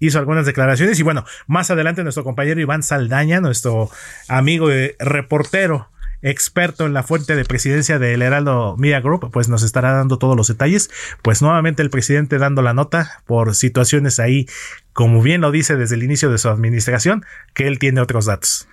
hizo 0.00 0.18
algunas 0.18 0.44
declaraciones 0.44 1.00
y 1.00 1.02
bueno, 1.02 1.24
más 1.46 1.70
adelante 1.70 2.02
nuestro 2.02 2.24
compañero 2.24 2.60
Iván 2.60 2.82
Saldaña, 2.82 3.40
nuestro 3.40 3.88
amigo 4.28 4.70
y 4.70 4.94
reportero 4.98 5.88
experto 6.24 6.86
en 6.86 6.94
la 6.94 7.02
fuente 7.02 7.36
de 7.36 7.44
presidencia 7.44 7.98
del 7.98 8.22
Heraldo 8.22 8.76
Media 8.78 9.00
Group, 9.00 9.30
pues 9.30 9.48
nos 9.50 9.62
estará 9.62 9.92
dando 9.92 10.18
todos 10.18 10.36
los 10.36 10.48
detalles. 10.48 10.90
Pues 11.22 11.42
nuevamente 11.42 11.82
el 11.82 11.90
presidente 11.90 12.38
dando 12.38 12.62
la 12.62 12.72
nota 12.72 13.22
por 13.26 13.54
situaciones 13.54 14.18
ahí, 14.18 14.46
como 14.94 15.22
bien 15.22 15.42
lo 15.42 15.50
dice 15.50 15.76
desde 15.76 15.96
el 15.96 16.02
inicio 16.02 16.30
de 16.30 16.38
su 16.38 16.48
administración, 16.48 17.24
que 17.52 17.68
él 17.68 17.78
tiene 17.78 18.00
otros 18.00 18.24
datos. 18.24 18.66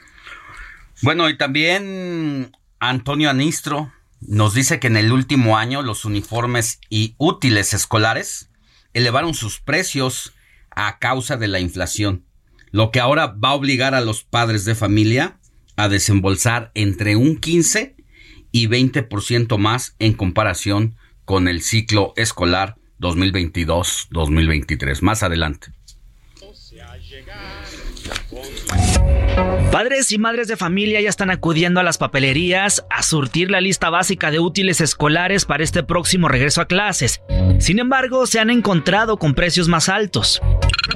Bueno, 1.02 1.30
y 1.30 1.38
también 1.38 2.56
Antonio 2.80 3.30
Anistro 3.30 3.92
nos 4.22 4.54
dice 4.54 4.80
que 4.80 4.88
en 4.88 4.96
el 4.96 5.12
último 5.12 5.58
año 5.58 5.82
los 5.82 6.06
uniformes 6.06 6.80
y 6.90 7.16
útiles 7.18 7.74
escolares 7.74 8.50
elevaron 8.94 9.34
sus 9.34 9.60
precios 9.60 10.34
a 10.70 11.00
causa 11.00 11.36
de 11.36 11.50
la 11.50 11.60
inflación, 11.60 12.24
lo 12.72 12.92
que 12.92 13.02
ahora 13.02 13.28
va 13.28 13.50
a 13.50 13.56
obligar 13.56 13.94
a 13.94 14.00
los 14.00 14.24
padres 14.24 14.64
de 14.64 14.76
familia 14.76 15.41
a 15.82 15.90
desembolsar 15.90 16.72
entre 16.76 17.16
un 17.16 17.38
15 17.38 17.96
y 18.52 18.68
20% 18.68 19.58
más 19.58 19.96
en 20.00 20.14
comparación 20.14 20.96
con 21.26 21.48
el 21.48 21.62
ciclo 21.62 22.14
escolar 22.18 22.76
2022-2023. 23.00 25.02
Más 25.02 25.24
adelante. 25.24 25.72
Padres 29.72 30.12
y 30.12 30.18
madres 30.18 30.50
de 30.50 30.58
familia 30.58 31.00
ya 31.00 31.08
están 31.08 31.32
acudiendo 31.32 31.80
a 31.80 31.84
las 31.84 31.98
papelerías 31.98 32.84
a 32.90 33.04
surtir 33.04 33.50
la 33.50 33.62
lista 33.62 33.90
básica 33.90 34.30
de 34.30 34.40
útiles 34.40 34.82
escolares 34.82 35.46
para 35.46 35.64
este 35.64 35.82
próximo 35.82 36.28
regreso 36.28 36.60
a 36.60 36.66
clases. 36.66 37.22
Sin 37.60 37.80
embargo, 37.80 38.28
se 38.28 38.40
han 38.40 38.50
encontrado 38.50 39.16
con 39.16 39.34
precios 39.34 39.70
más 39.70 39.88
altos. 39.88 40.42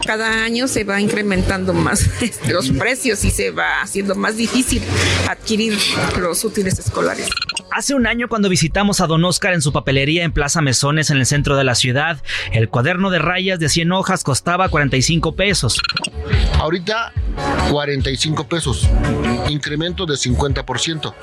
Cada 0.06 0.44
año 0.44 0.68
se 0.68 0.84
va 0.84 1.00
incrementando 1.00 1.74
más 1.74 2.10
los 2.50 2.70
precios 2.72 3.24
y 3.24 3.32
se 3.32 3.52
va 3.52 3.82
haciendo 3.82 4.14
más 4.14 4.36
difícil 4.36 4.84
adquirir 5.30 5.78
los 6.20 6.44
útiles 6.44 6.78
escolares. 6.78 7.30
Hace 7.72 7.96
un 7.96 8.08
año 8.08 8.28
cuando 8.28 8.50
visitamos 8.50 9.00
a 9.02 9.08
Don 9.08 9.24
Oscar 9.24 9.54
en 9.54 9.62
su 9.62 9.72
papelería 9.72 10.24
en 10.24 10.32
Plaza 10.32 10.62
Mesones 10.62 11.10
en 11.10 11.18
el 11.18 11.26
centro 11.26 11.56
de 11.56 11.64
la 11.64 11.76
ciudad, 11.76 12.22
el 12.52 12.70
cuaderno 12.70 13.10
de 13.10 13.20
rayas 13.20 13.60
de 13.60 13.70
100 13.70 13.92
hojas 13.94 14.24
costaba 14.24 14.70
45 14.70 15.36
pesos. 15.36 15.82
Ahorita 16.60 17.14
45 17.70 18.48
pesos, 18.48 18.65
incremento 19.50 20.06
de 20.06 20.16
50%. 20.16 21.14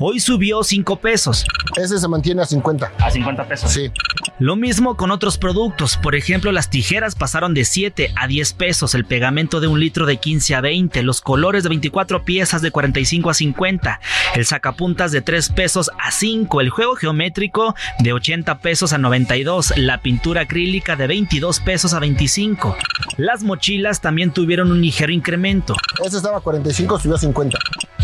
Hoy 0.00 0.20
subió 0.20 0.62
5 0.62 1.00
pesos. 1.00 1.44
Ese 1.76 1.98
se 1.98 2.06
mantiene 2.06 2.42
a 2.42 2.46
50. 2.46 2.92
A 2.98 3.10
50 3.10 3.48
pesos. 3.48 3.72
Sí. 3.72 3.90
Lo 4.38 4.54
mismo 4.54 4.96
con 4.96 5.10
otros 5.10 5.38
productos, 5.38 5.96
por 5.96 6.14
ejemplo 6.14 6.52
las 6.52 6.70
tijeras 6.70 7.16
pasaron 7.16 7.54
de 7.54 7.64
7 7.64 8.12
a 8.14 8.28
10 8.28 8.52
pesos, 8.52 8.94
el 8.94 9.04
pegamento 9.04 9.58
de 9.58 9.66
un 9.66 9.80
litro 9.80 10.06
de 10.06 10.18
15 10.18 10.54
a 10.54 10.60
20, 10.60 11.02
los 11.02 11.20
colores 11.20 11.64
de 11.64 11.70
24 11.70 12.24
piezas 12.24 12.62
de 12.62 12.70
45 12.70 13.30
a 13.30 13.34
50, 13.34 14.00
el 14.36 14.46
sacapuntas 14.46 15.10
de 15.10 15.22
3 15.22 15.48
pesos 15.50 15.90
a 15.98 16.12
5, 16.12 16.60
el 16.60 16.70
juego 16.70 16.94
geométrico 16.94 17.74
de 17.98 18.12
80 18.12 18.58
pesos 18.60 18.92
a 18.92 18.98
92, 18.98 19.74
la 19.76 20.00
pintura 20.00 20.42
acrílica 20.42 20.94
de 20.94 21.08
22 21.08 21.58
pesos 21.58 21.92
a 21.92 21.98
25. 21.98 22.76
Las 23.16 23.42
mochilas 23.42 24.00
también 24.00 24.30
tuvieron 24.30 24.70
un 24.70 24.80
ligero 24.80 25.12
incremento. 25.12 25.74
Ese 26.04 26.18
estaba 26.18 26.38
a 26.38 26.40
45, 26.40 27.00
subió 27.00 27.16
a 27.16 27.18
50. 27.18 27.58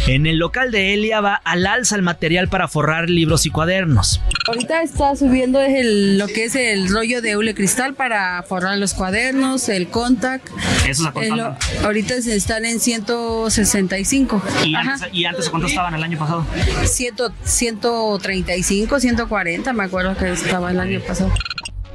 En 0.06 0.26
el 0.26 0.36
local 0.36 0.70
de 0.70 0.92
Elia 0.92 1.22
va 1.22 1.34
al 1.34 1.66
alza 1.66 1.96
el 1.96 2.02
material 2.02 2.48
para 2.48 2.68
forrar 2.68 3.08
libros 3.08 3.46
y 3.46 3.50
cuadernos. 3.50 4.20
Ahorita 4.46 4.82
está 4.82 5.16
subiendo 5.16 5.60
lo 5.60 6.26
que 6.26 6.44
es 6.44 6.54
el 6.56 6.90
rollo 6.90 7.22
de 7.22 7.38
hule 7.38 7.54
cristal 7.54 7.94
para 7.94 8.42
forrar 8.42 8.76
los 8.76 8.92
cuadernos, 8.92 9.70
el 9.70 9.88
contact. 9.88 10.46
¿Eso 10.86 11.08
es 11.08 11.30
a 11.30 11.56
Ahorita 11.84 12.16
están 12.16 12.66
en 12.66 12.80
165. 12.80 14.42
¿Y 14.66 14.74
antes, 14.74 15.08
¿Y 15.10 15.24
antes 15.24 15.48
cuánto 15.48 15.68
estaban 15.68 15.94
el 15.94 16.02
año 16.02 16.18
pasado? 16.18 16.46
135, 16.84 19.00
140, 19.00 19.72
me 19.72 19.84
acuerdo 19.84 20.14
que 20.18 20.32
estaba 20.32 20.70
el 20.70 20.80
año 20.80 21.00
pasado. 21.00 21.32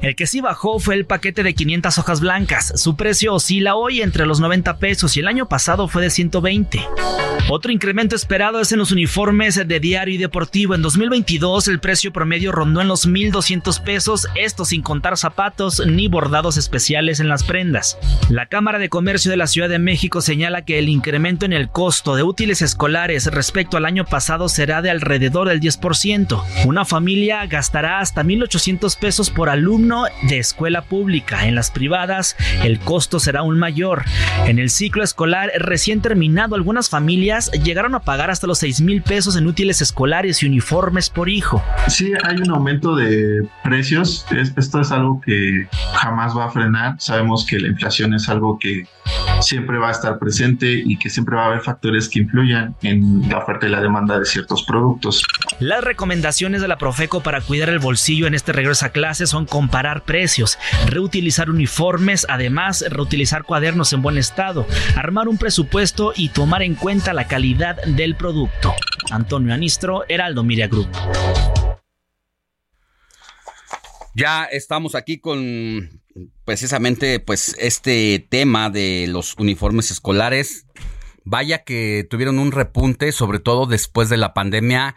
El 0.02 0.16
que 0.16 0.28
sí 0.28 0.40
bajó 0.40 0.80
fue 0.80 0.96
el 0.96 1.06
paquete 1.06 1.44
de 1.44 1.54
500 1.54 1.98
hojas 1.98 2.22
blancas. 2.22 2.72
Su 2.76 2.96
precio 2.96 3.34
oscila 3.34 3.76
hoy 3.76 4.02
entre 4.02 4.26
los 4.26 4.40
90 4.40 4.78
pesos 4.78 5.18
y 5.18 5.20
el 5.20 5.28
año 5.28 5.50
pasado 5.50 5.90
fue 5.90 6.02
de 6.02 6.10
120. 6.10 6.80
Otro 7.52 7.72
incremento 7.72 8.16
esperado 8.16 8.62
es 8.62 8.72
en 8.72 8.80
los 8.80 8.92
uniformes 8.92 9.56
de 9.56 9.80
diario 9.80 10.14
y 10.14 10.18
deportivo. 10.20 10.76
En 10.76 10.84
2022 10.84 11.68
el 11.68 11.80
precio 11.80 12.14
promedio 12.14 12.52
rondó 12.52 12.80
en 12.80 12.88
los 12.88 13.08
1.200 13.08 13.84
pesos, 13.84 14.28
esto 14.36 14.66
sin 14.66 14.84
contar 14.84 15.18
zapatos 15.18 15.82
ni 15.86 16.08
bordados 16.08 16.58
especiales 16.58 17.20
en 17.20 17.28
las 17.28 17.44
prendas. 17.44 17.98
La 18.30 18.46
Cámara 18.46 18.78
de 18.78 18.90
Comercio 18.90 19.32
de 19.32 19.38
la 19.38 19.48
Ciudad 19.48 19.68
de 19.68 19.80
México 19.80 20.22
señala 20.22 20.64
que 20.64 20.78
el 20.78 20.90
incremento 20.90 21.46
en 21.46 21.54
el 21.54 21.70
costo 21.70 22.16
de 22.16 22.24
útiles 22.24 22.62
escolares 22.62 23.26
respecto 23.26 23.78
al 23.78 23.86
año 23.86 24.06
pasado 24.06 24.48
será 24.48 24.82
de 24.82 24.92
alrededor 24.92 25.50
del 25.50 25.60
10%. 25.60 26.44
Una 26.66 26.86
familia 26.86 27.48
gastará 27.48 28.00
hasta 28.00 28.24
1.800 28.24 28.98
pesos 29.00 29.32
por 29.32 29.50
alumno 29.50 29.89
alumno 29.90 30.06
de 30.24 30.40
escuela 30.40 30.82
pública. 30.84 31.48
En 31.48 31.56
las 31.56 31.72
privadas 31.72 32.36
el 32.64 32.80
costo 32.80 33.20
será 33.20 33.42
aún 33.42 33.58
mayor. 33.60 34.04
En 34.46 34.60
el 34.60 34.70
ciclo 34.70 35.04
escolar 35.04 35.52
recién 35.58 36.02
terminado, 36.02 36.56
algunas 36.56 36.90
familias 36.90 37.52
llegaron 37.52 37.96
a 37.96 38.02
pagar 38.02 38.30
hasta 38.30 38.48
los 38.48 38.60
6 38.60 38.82
mil 38.82 39.02
pesos 39.02 39.36
en 39.36 39.48
útiles 39.48 39.82
escolares 39.82 40.44
y 40.44 40.48
uniformes 40.48 41.10
por 41.10 41.30
hijo. 41.30 41.64
Sí, 41.88 42.14
hay 42.24 42.38
un 42.38 42.52
aumento 42.52 42.96
de 42.96 43.48
precios. 43.64 44.26
esto 44.32 44.82
es 44.82 44.92
algo 44.92 45.22
que 45.22 45.68
jamás 45.94 46.36
va 46.38 46.46
a 46.46 46.50
frenar. 46.50 46.96
Sabemos 47.00 47.46
que 47.46 47.60
la 47.60 47.68
inflación 47.68 48.14
es 48.14 48.30
algo 48.30 48.58
que 48.60 48.86
siempre 49.42 49.78
va 49.78 49.90
a 49.90 49.92
estar 49.92 50.20
presente 50.20 50.82
y 50.86 50.98
que 50.98 51.10
siempre 51.10 51.36
va 51.36 51.44
a 51.44 51.48
haber 51.48 51.62
factores 51.62 52.10
que 52.10 52.20
influyan 52.20 52.76
en 52.82 53.28
la 53.30 53.40
oferta 53.40 53.68
y 53.68 53.70
la 53.70 53.82
demanda 53.82 54.20
de 54.20 54.26
ciertos 54.26 54.64
productos. 54.64 55.24
Las 55.60 55.84
recomendaciones 55.84 56.62
de 56.62 56.68
la 56.68 56.78
Profeco 56.78 57.22
para 57.22 57.42
cuidar 57.42 57.70
el 57.70 57.80
bolsillo 57.80 58.28
en 58.28 58.34
este 58.34 58.52
regreso 58.52 58.86
a 58.86 58.90
clases 58.90 59.30
son 59.30 59.46
precios, 60.06 60.60
reutilizar 60.88 61.50
uniformes, 61.50 62.26
además 62.30 62.84
reutilizar 62.90 63.44
cuadernos 63.44 63.94
en 63.94 64.02
buen 64.02 64.18
estado, 64.18 64.68
armar 64.96 65.28
un 65.28 65.38
presupuesto 65.38 66.14
y 66.16 66.30
tomar 66.30 66.62
en 66.62 66.76
cuenta 66.76 67.14
la 67.14 67.28
calidad 67.28 67.82
del 67.84 68.16
producto. 68.16 68.74
Antonio 69.12 69.54
Anistro, 69.54 70.04
Heraldo 70.08 70.44
Miria 70.44 70.68
Group. 70.68 70.90
Ya 74.16 74.46
estamos 74.46 74.96
aquí 74.96 75.20
con 75.20 76.02
precisamente 76.46 77.20
pues 77.20 77.56
este 77.60 78.26
tema 78.30 78.70
de 78.70 79.08
los 79.08 79.36
uniformes 79.38 79.92
escolares. 79.92 80.66
Vaya 81.24 81.64
que 81.64 82.08
tuvieron 82.10 82.40
un 82.40 82.52
repunte, 82.52 83.12
sobre 83.12 83.40
todo 83.40 83.66
después 83.66 84.10
de 84.10 84.18
la 84.18 84.34
pandemia. 84.34 84.96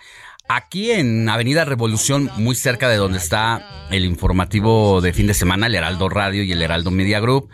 Aquí 0.54 0.90
en 0.90 1.30
Avenida 1.30 1.64
Revolución, 1.64 2.30
muy 2.36 2.54
cerca 2.54 2.90
de 2.90 2.96
donde 2.96 3.16
está 3.16 3.86
el 3.90 4.04
informativo 4.04 5.00
de 5.00 5.14
fin 5.14 5.26
de 5.26 5.32
semana, 5.32 5.66
el 5.66 5.74
Heraldo 5.74 6.10
Radio 6.10 6.42
y 6.42 6.52
el 6.52 6.60
Heraldo 6.60 6.90
Media 6.90 7.20
Group, 7.20 7.48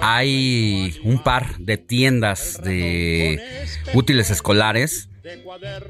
hay 0.00 0.98
un 1.04 1.22
par 1.22 1.58
de 1.58 1.76
tiendas 1.76 2.58
de 2.64 3.38
útiles 3.92 4.30
escolares 4.30 5.10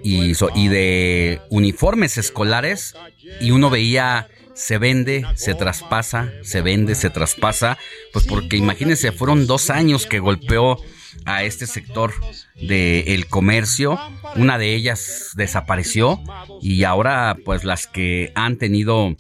y, 0.03 0.33
y 0.57 0.69
de 0.69 1.41
uniformes 1.49 2.19
escolares 2.19 2.97
y 3.41 3.53
uno 3.53 3.71
veía 3.71 4.27
se 4.55 4.79
vende, 4.79 5.25
se 5.37 5.55
traspasa, 5.55 6.33
se 6.43 6.61
vende, 6.61 6.97
se 6.97 7.11
traspasa, 7.11 7.79
pues 8.13 8.27
porque 8.27 8.57
imagínense, 8.57 9.13
fueron 9.13 9.47
dos 9.47 9.71
años 9.71 10.07
que 10.07 10.19
golpeó 10.19 10.79
a 11.25 11.45
este 11.45 11.67
sector 11.67 12.13
del 12.61 13.27
comercio, 13.27 13.99
una 14.37 14.59
de 14.59 14.75
ellas 14.75 15.33
desapareció 15.37 16.21
y 16.61 16.85
ahora 16.85 17.37
pues 17.45 17.65
las 17.65 17.87
que 17.87 18.33
han 18.35 18.57
tenido 18.57 19.17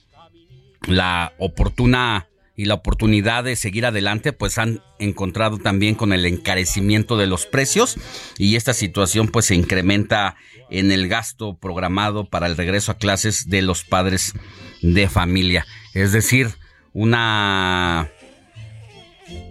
la 0.87 1.33
oportuna 1.39 2.29
y 2.59 2.65
la 2.65 2.75
oportunidad 2.75 3.45
de 3.45 3.55
seguir 3.55 3.87
adelante, 3.87 4.33
pues 4.33 4.59
han 4.59 4.83
encontrado 4.99 5.59
también 5.59 5.95
con 5.95 6.13
el 6.13 6.27
encarecimiento 6.27 7.17
de 7.17 7.29
los 7.29 7.47
precios 7.47 7.97
y 8.37 8.57
esta 8.57 8.75
situación 8.75 9.29
pues 9.29 9.47
se 9.47 9.55
incrementa 9.55 10.35
en 10.69 10.91
el 10.91 11.07
gasto 11.07 11.57
programado 11.57 12.25
para 12.25 12.49
el 12.49 12.57
regreso 12.57 12.91
a 12.91 12.99
clases 12.99 13.49
de 13.49 13.63
los 13.63 13.85
padres 13.85 14.35
de 14.83 15.09
familia. 15.09 15.67
Es 15.95 16.11
decir, 16.11 16.49
una 16.93 18.11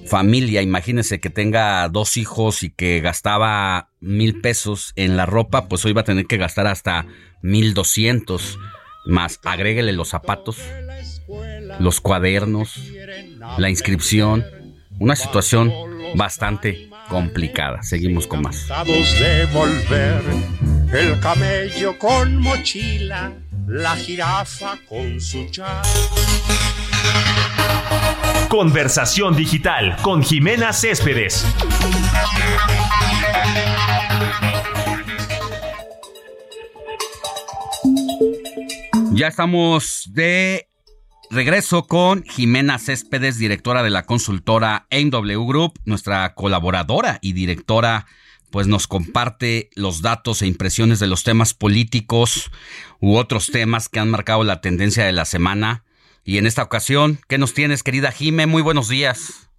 familia, 0.08 0.62
imagínense 0.62 1.20
que 1.20 1.30
tenga 1.30 1.88
dos 1.90 2.18
hijos 2.18 2.64
y 2.64 2.70
que 2.70 3.00
gastaba 3.02 3.90
mil 4.00 4.42
pesos 4.42 4.94
en 4.96 5.18
la 5.18 5.26
ropa, 5.26 5.68
pues 5.68 5.86
hoy 5.86 5.94
va 5.94 6.02
a 6.02 6.06
tener 6.06 6.26
que 6.26 6.38
gastar 6.38 6.68
hasta 6.68 7.06
mil 7.42 7.74
doscientos. 7.74 8.58
Más 9.06 9.40
agréguele 9.44 9.94
los 9.94 10.10
zapatos, 10.10 10.58
los 11.80 12.02
cuadernos, 12.02 12.80
la 13.58 13.70
inscripción, 13.70 14.46
una 15.00 15.16
situación 15.16 15.72
bastante 16.16 16.90
complicada. 17.10 17.84
Seguimos 17.84 18.28
con 18.28 18.42
más. 18.42 18.68
El 20.94 21.98
con 21.98 22.38
mochila, 22.38 23.34
la 23.68 23.98
con 24.88 25.22
su 25.22 25.48
Conversación 28.50 29.36
digital 29.36 29.98
con 30.02 30.24
Jimena 30.24 30.72
Céspedes. 30.72 31.46
Ya 39.12 39.28
estamos 39.28 40.10
de 40.14 40.70
regreso 41.30 41.88
con 41.88 42.24
Jimena 42.24 42.80
Céspedes, 42.80 43.38
directora 43.38 43.84
de 43.84 43.90
la 43.90 44.04
consultora 44.04 44.88
NW 44.92 45.46
Group, 45.46 45.80
nuestra 45.84 46.34
colaboradora 46.34 47.20
y 47.22 47.34
directora 47.34 48.06
pues 48.50 48.68
nos 48.68 48.88
comparte 48.88 49.70
los 49.76 50.02
datos 50.02 50.42
e 50.42 50.48
impresiones 50.48 51.00
de 51.00 51.08
los 51.08 51.24
temas 51.24 51.54
políticos 51.54 52.50
u 53.02 53.18
otros 53.18 53.48
temas 53.48 53.90
que 53.90 54.00
han 54.00 54.10
marcado 54.10 54.46
la 54.46 54.62
tendencia 54.62 55.06
de 55.06 55.12
la 55.12 55.26
semana. 55.26 55.84
Y 56.28 56.38
en 56.38 56.46
esta 56.46 56.62
ocasión, 56.62 57.20
¿qué 57.30 57.38
nos 57.38 57.54
tienes, 57.54 57.84
querida 57.84 58.12
Jime? 58.12 58.48
Muy 58.48 58.62
buenos 58.62 58.90
días. 58.90 59.50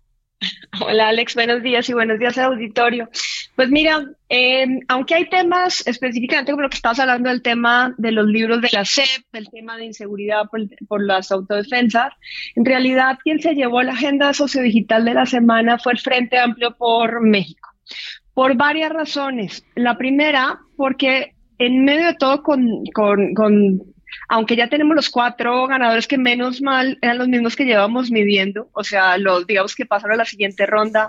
Hola 0.82 1.08
Alex, 1.08 1.34
buenos 1.34 1.62
días 1.62 1.88
y 1.88 1.94
buenos 1.94 2.18
días 2.18 2.36
al 2.36 2.52
auditorio. 2.52 3.08
Pues 3.56 3.70
mira, 3.70 4.04
em, 4.28 4.80
aunque 4.88 5.14
hay 5.14 5.30
temas 5.30 5.86
específicamente 5.86 6.52
como 6.52 6.60
lo 6.60 6.68
que 6.68 6.76
estabas 6.76 6.98
hablando 6.98 7.30
del 7.30 7.40
tema 7.40 7.94
de 7.96 8.12
los 8.12 8.26
libros 8.26 8.60
de 8.60 8.68
la 8.70 8.84
SEP, 8.84 9.24
el 9.32 9.48
tema 9.48 9.78
de 9.78 9.86
inseguridad 9.86 10.42
por, 10.88 11.02
las 11.02 11.32
autodefensas, 11.32 12.12
en 12.54 12.66
realidad 12.66 13.18
quien 13.24 13.40
se 13.40 13.54
llevó 13.54 13.82
la 13.82 13.94
agenda 13.94 14.34
sociodigital 14.34 15.06
de 15.06 15.14
la 15.14 15.24
semana 15.24 15.78
fue 15.78 15.94
el 15.94 15.98
Frente 15.98 16.38
Amplio 16.38 16.76
por 16.76 17.26
México, 17.26 17.70
por 18.34 18.58
varias 18.58 18.92
razones. 18.92 19.64
La 19.74 19.96
primera, 19.96 20.58
porque 20.76 21.32
en 21.56 21.86
medio 21.86 22.08
de 22.08 22.14
todo 22.16 22.42
con, 22.42 22.84
con 22.92 23.32
aunque 24.28 24.56
ya 24.56 24.68
tenemos 24.68 24.94
los 24.94 25.10
cuatro 25.10 25.66
ganadores 25.66 26.06
que 26.06 26.18
menos 26.18 26.60
mal 26.60 26.98
eran 27.02 27.18
los 27.18 27.28
mismos 27.28 27.56
que 27.56 27.64
llevamos 27.64 28.10
midiendo, 28.10 28.68
o 28.72 28.84
sea, 28.84 29.18
los 29.18 29.46
digamos 29.46 29.74
que 29.74 29.86
pasaron 29.86 30.14
a 30.14 30.18
la 30.18 30.24
siguiente 30.24 30.66
ronda, 30.66 31.08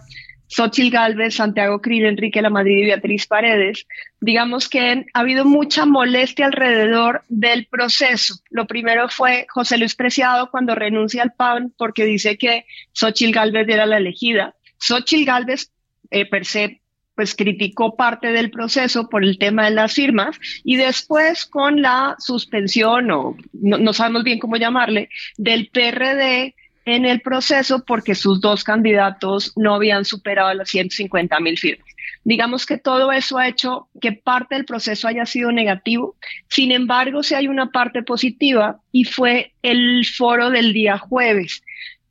Xochil 0.50 0.90
Gálvez, 0.90 1.36
Santiago 1.36 1.80
Krill, 1.80 2.06
Enrique 2.06 2.42
La 2.42 2.50
Madrid 2.50 2.80
y 2.80 2.86
Beatriz 2.86 3.28
Paredes, 3.28 3.86
digamos 4.20 4.68
que 4.68 5.06
ha 5.14 5.20
habido 5.20 5.46
mucha 5.46 5.86
molestia 5.86 6.48
alrededor 6.48 7.24
del 7.30 7.68
proceso. 7.68 8.36
Lo 8.50 8.66
primero 8.66 9.10
fue 9.10 9.46
José 9.50 9.78
Luis 9.78 9.96
Preciado 9.96 10.50
cuando 10.50 10.74
renuncia 10.74 11.22
al 11.22 11.34
PAN 11.34 11.72
porque 11.78 12.04
dice 12.06 12.38
que 12.38 12.66
Xochil 12.94 13.32
Gálvez 13.32 13.68
era 13.70 13.86
la 13.86 13.98
elegida. 13.98 14.56
Xochil 14.80 15.24
Gálvez 15.24 15.72
eh, 16.10 16.26
per 16.26 16.46
se 16.46 16.82
pues 17.20 17.36
criticó 17.36 17.98
parte 17.98 18.32
del 18.32 18.50
proceso 18.50 19.10
por 19.10 19.26
el 19.26 19.38
tema 19.38 19.66
de 19.66 19.72
las 19.72 19.92
firmas 19.92 20.40
y 20.64 20.78
después 20.78 21.46
con 21.46 21.82
la 21.82 22.16
suspensión 22.18 23.12
o 23.12 23.36
no, 23.52 23.92
sabemos 23.92 24.24
bien 24.24 24.40
cómo 24.40 24.56
llamarle 24.56 25.10
del 25.38 25.68
PRD 25.68 26.56
en 26.86 27.06
el 27.06 27.20
proceso 27.20 27.84
porque 27.84 28.16
sus 28.16 28.40
dos 28.40 28.64
candidatos 28.64 29.52
no 29.58 29.76
habían 29.76 30.06
superado 30.06 30.54
las 30.54 30.70
150 30.70 31.38
mil 31.42 31.58
firmas. 31.58 31.86
Digamos 32.24 32.66
que 32.66 32.78
todo 32.78 33.12
eso 33.12 33.38
ha 33.38 33.50
hecho 33.50 33.90
que 34.00 34.14
parte 34.14 34.56
del 34.56 34.64
proceso 34.64 35.06
haya 35.10 35.26
sido 35.26 35.52
negativo. 35.52 36.16
Sin 36.48 36.72
embargo, 36.72 37.22
sí 37.22 37.36
hay 37.36 37.50
una 37.50 37.70
parte 37.70 38.02
positiva 38.02 38.80
y 38.94 39.04
fue 39.04 39.52
el 39.62 40.06
foro 40.06 40.52
del 40.52 40.72
día 40.72 40.98
jueves 40.98 41.64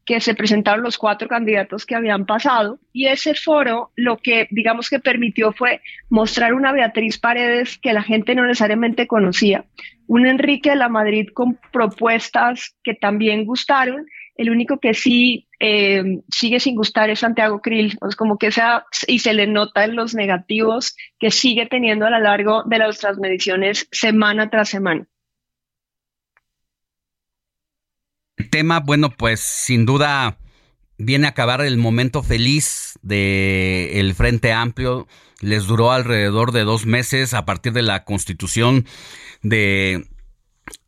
que 0.08 0.20
se 0.22 0.34
presentaron 0.34 0.82
los 0.82 0.96
cuatro 0.96 1.28
candidatos 1.28 1.84
que 1.84 1.94
habían 1.94 2.24
pasado. 2.24 2.80
Y 2.94 3.08
ese 3.08 3.34
foro 3.34 3.90
lo 3.94 4.16
que 4.16 4.48
digamos 4.50 4.88
que 4.88 5.00
permitió 5.00 5.52
fue 5.52 5.82
mostrar 6.08 6.54
una 6.54 6.72
Beatriz 6.72 7.18
Paredes 7.18 7.76
que 7.76 7.92
la 7.92 8.02
gente 8.02 8.34
no 8.34 8.46
necesariamente 8.46 9.06
conocía, 9.06 9.66
un 10.06 10.26
Enrique 10.26 10.70
de 10.70 10.76
la 10.76 10.88
Madrid 10.88 11.28
con 11.34 11.58
propuestas 11.70 12.74
que 12.82 12.94
también 12.94 13.44
gustaron, 13.44 14.06
el 14.36 14.48
único 14.48 14.78
que 14.78 14.94
sí 14.94 15.46
eh, 15.60 16.22
sigue 16.30 16.58
sin 16.58 16.74
gustar 16.74 17.10
es 17.10 17.18
Santiago 17.18 17.60
Krill, 17.60 17.98
es 18.08 18.16
como 18.16 18.38
que 18.38 18.50
sea, 18.50 18.86
y 19.06 19.18
se 19.18 19.34
le 19.34 19.46
nota 19.46 19.84
en 19.84 19.94
los 19.94 20.14
negativos 20.14 20.96
que 21.18 21.30
sigue 21.30 21.66
teniendo 21.66 22.06
a 22.06 22.10
lo 22.10 22.20
largo 22.20 22.62
de 22.64 22.78
las 22.78 22.98
transmediciones 22.98 23.86
semana 23.92 24.48
tras 24.48 24.70
semana. 24.70 25.06
Tema, 28.50 28.80
bueno, 28.80 29.10
pues 29.10 29.40
sin 29.40 29.86
duda 29.86 30.38
viene 30.98 31.26
a 31.26 31.30
acabar 31.30 31.60
el 31.60 31.78
momento 31.78 32.22
feliz 32.22 32.98
del 33.02 33.90
el 33.92 34.14
Frente 34.14 34.52
Amplio. 34.52 35.06
Les 35.40 35.66
duró 35.66 35.92
alrededor 35.92 36.52
de 36.52 36.64
dos 36.64 36.86
meses 36.86 37.34
a 37.34 37.44
partir 37.44 37.72
de 37.72 37.82
la 37.82 38.04
constitución 38.04 38.86
de 39.42 40.08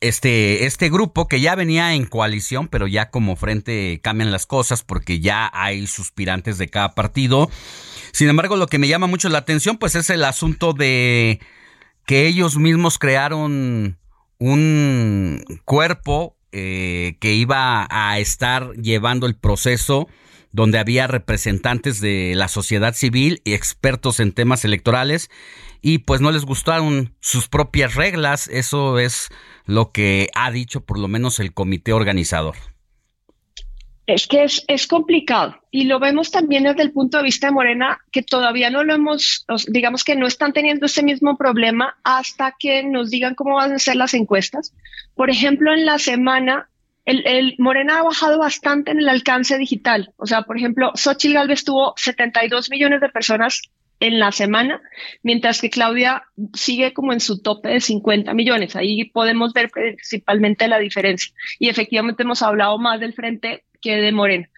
este, 0.01 0.67
este 0.67 0.91
grupo 0.91 1.29
que 1.29 1.41
ya 1.41 1.55
venía 1.55 1.95
en 1.95 2.07
coalición, 2.07 2.69
pero 2.69 2.87
ya 2.87 3.11
como 3.11 3.37
frente 3.37 4.01
cambian 4.03 4.33
las 4.33 4.47
cosas 4.47 4.83
porque 4.83 5.21
ya 5.21 5.51
hay 5.53 5.87
suspirantes 5.87 6.59
de 6.59 6.69
cada 6.69 6.95
partido. 6.95 7.51
Sin 8.13 8.29
embargo, 8.29 8.57
lo 8.57 8.67
que 8.67 8.79
me 8.79 8.89
llama 8.89 9.07
mucho 9.07 9.29
la 9.29 9.39
atención, 9.39 9.79
pues 9.79 9.95
es 9.95 10.11
el 10.11 10.25
asunto 10.25 10.73
de 10.73 11.41
que 12.07 12.27
ellos 12.27 12.57
mismos 12.57 12.99
crearon 12.99 13.99
un 14.39 15.45
cuerpo 15.65 16.37
eh, 16.53 17.17
que 17.21 17.35
iba 17.35 17.87
a 17.91 18.19
estar 18.19 18.73
llevando 18.75 19.27
el 19.27 19.37
proceso 19.37 20.09
donde 20.53 20.79
había 20.79 21.07
representantes 21.07 22.01
de 22.01 22.35
la 22.35 22.49
sociedad 22.49 22.95
civil 22.95 23.41
y 23.45 23.55
expertos 23.55 24.21
en 24.21 24.33
temas 24.33 24.65
electorales 24.65 25.31
y 25.81 25.99
pues 25.99 26.21
no 26.21 26.33
les 26.33 26.45
gustaron 26.45 27.15
sus 27.21 27.49
propias 27.49 27.95
reglas, 27.95 28.49
eso 28.49 28.99
es 28.99 29.29
lo 29.65 29.93
que 29.93 30.29
ha 30.35 30.51
dicho 30.51 30.81
por 30.85 30.99
lo 30.99 31.09
menos 31.09 31.39
el 31.39 31.55
comité 31.55 31.93
organizador. 31.93 32.57
Es 34.15 34.27
que 34.27 34.43
es, 34.43 34.65
es, 34.67 34.89
complicado 34.89 35.57
y 35.71 35.85
lo 35.85 36.01
vemos 36.01 36.33
también 36.33 36.65
desde 36.65 36.83
el 36.83 36.91
punto 36.91 37.19
de 37.19 37.23
vista 37.23 37.47
de 37.47 37.53
Morena, 37.53 38.01
que 38.11 38.23
todavía 38.23 38.69
no 38.69 38.83
lo 38.83 38.93
hemos, 38.93 39.47
digamos 39.69 40.03
que 40.03 40.17
no 40.17 40.27
están 40.27 40.53
teniendo 40.53 40.87
ese 40.87 41.05
mismo 41.05 41.37
problema 41.37 41.97
hasta 42.03 42.57
que 42.59 42.83
nos 42.83 43.11
digan 43.11 43.37
cómo 43.37 43.55
van 43.55 43.73
a 43.73 43.79
ser 43.79 43.95
las 43.95 44.15
encuestas. 44.15 44.75
Por 45.15 45.31
ejemplo, 45.31 45.73
en 45.73 45.87
la 45.87 45.99
semana 45.99 46.69
el, 47.05 47.55
Morena 47.59 47.99
ha 47.99 48.03
bajado 48.03 48.39
bastante 48.39 48.91
en 48.91 48.99
el 48.99 49.09
alcance 49.09 49.57
digital. 49.59 50.13
O 50.17 50.27
sea, 50.27 50.43
por 50.43 50.57
ejemplo, 50.57 50.91
Xochitl 50.95 51.35
Galvez 51.35 51.65
tuvo 51.65 51.95
72 51.97 52.69
millones 52.71 53.01
de 53.01 53.09
personas 53.09 53.63
en 54.01 54.19
la 54.19 54.33
semana, 54.33 54.81
mientras 55.23 55.61
que 55.61 55.71
Claudia 55.71 56.25
sigue 56.55 56.93
como 56.95 57.13
en 57.13 57.21
su 57.21 57.43
tope 57.43 57.69
de 57.69 57.81
50 57.81 58.33
millones. 58.35 58.75
Ahí 58.75 59.05
podemos 59.05 59.53
ver 59.53 59.71
principalmente 59.71 60.69
la 60.69 60.79
diferencia. 60.79 61.33
Y 61.59 61.69
efectivamente 61.69 62.23
hemos 62.23 62.43
hablado 62.43 62.79
más 62.79 62.99
del 62.99 63.13
frente 63.13 63.65
que 63.81 63.97
de 63.97 64.13
Morena. 64.13 64.49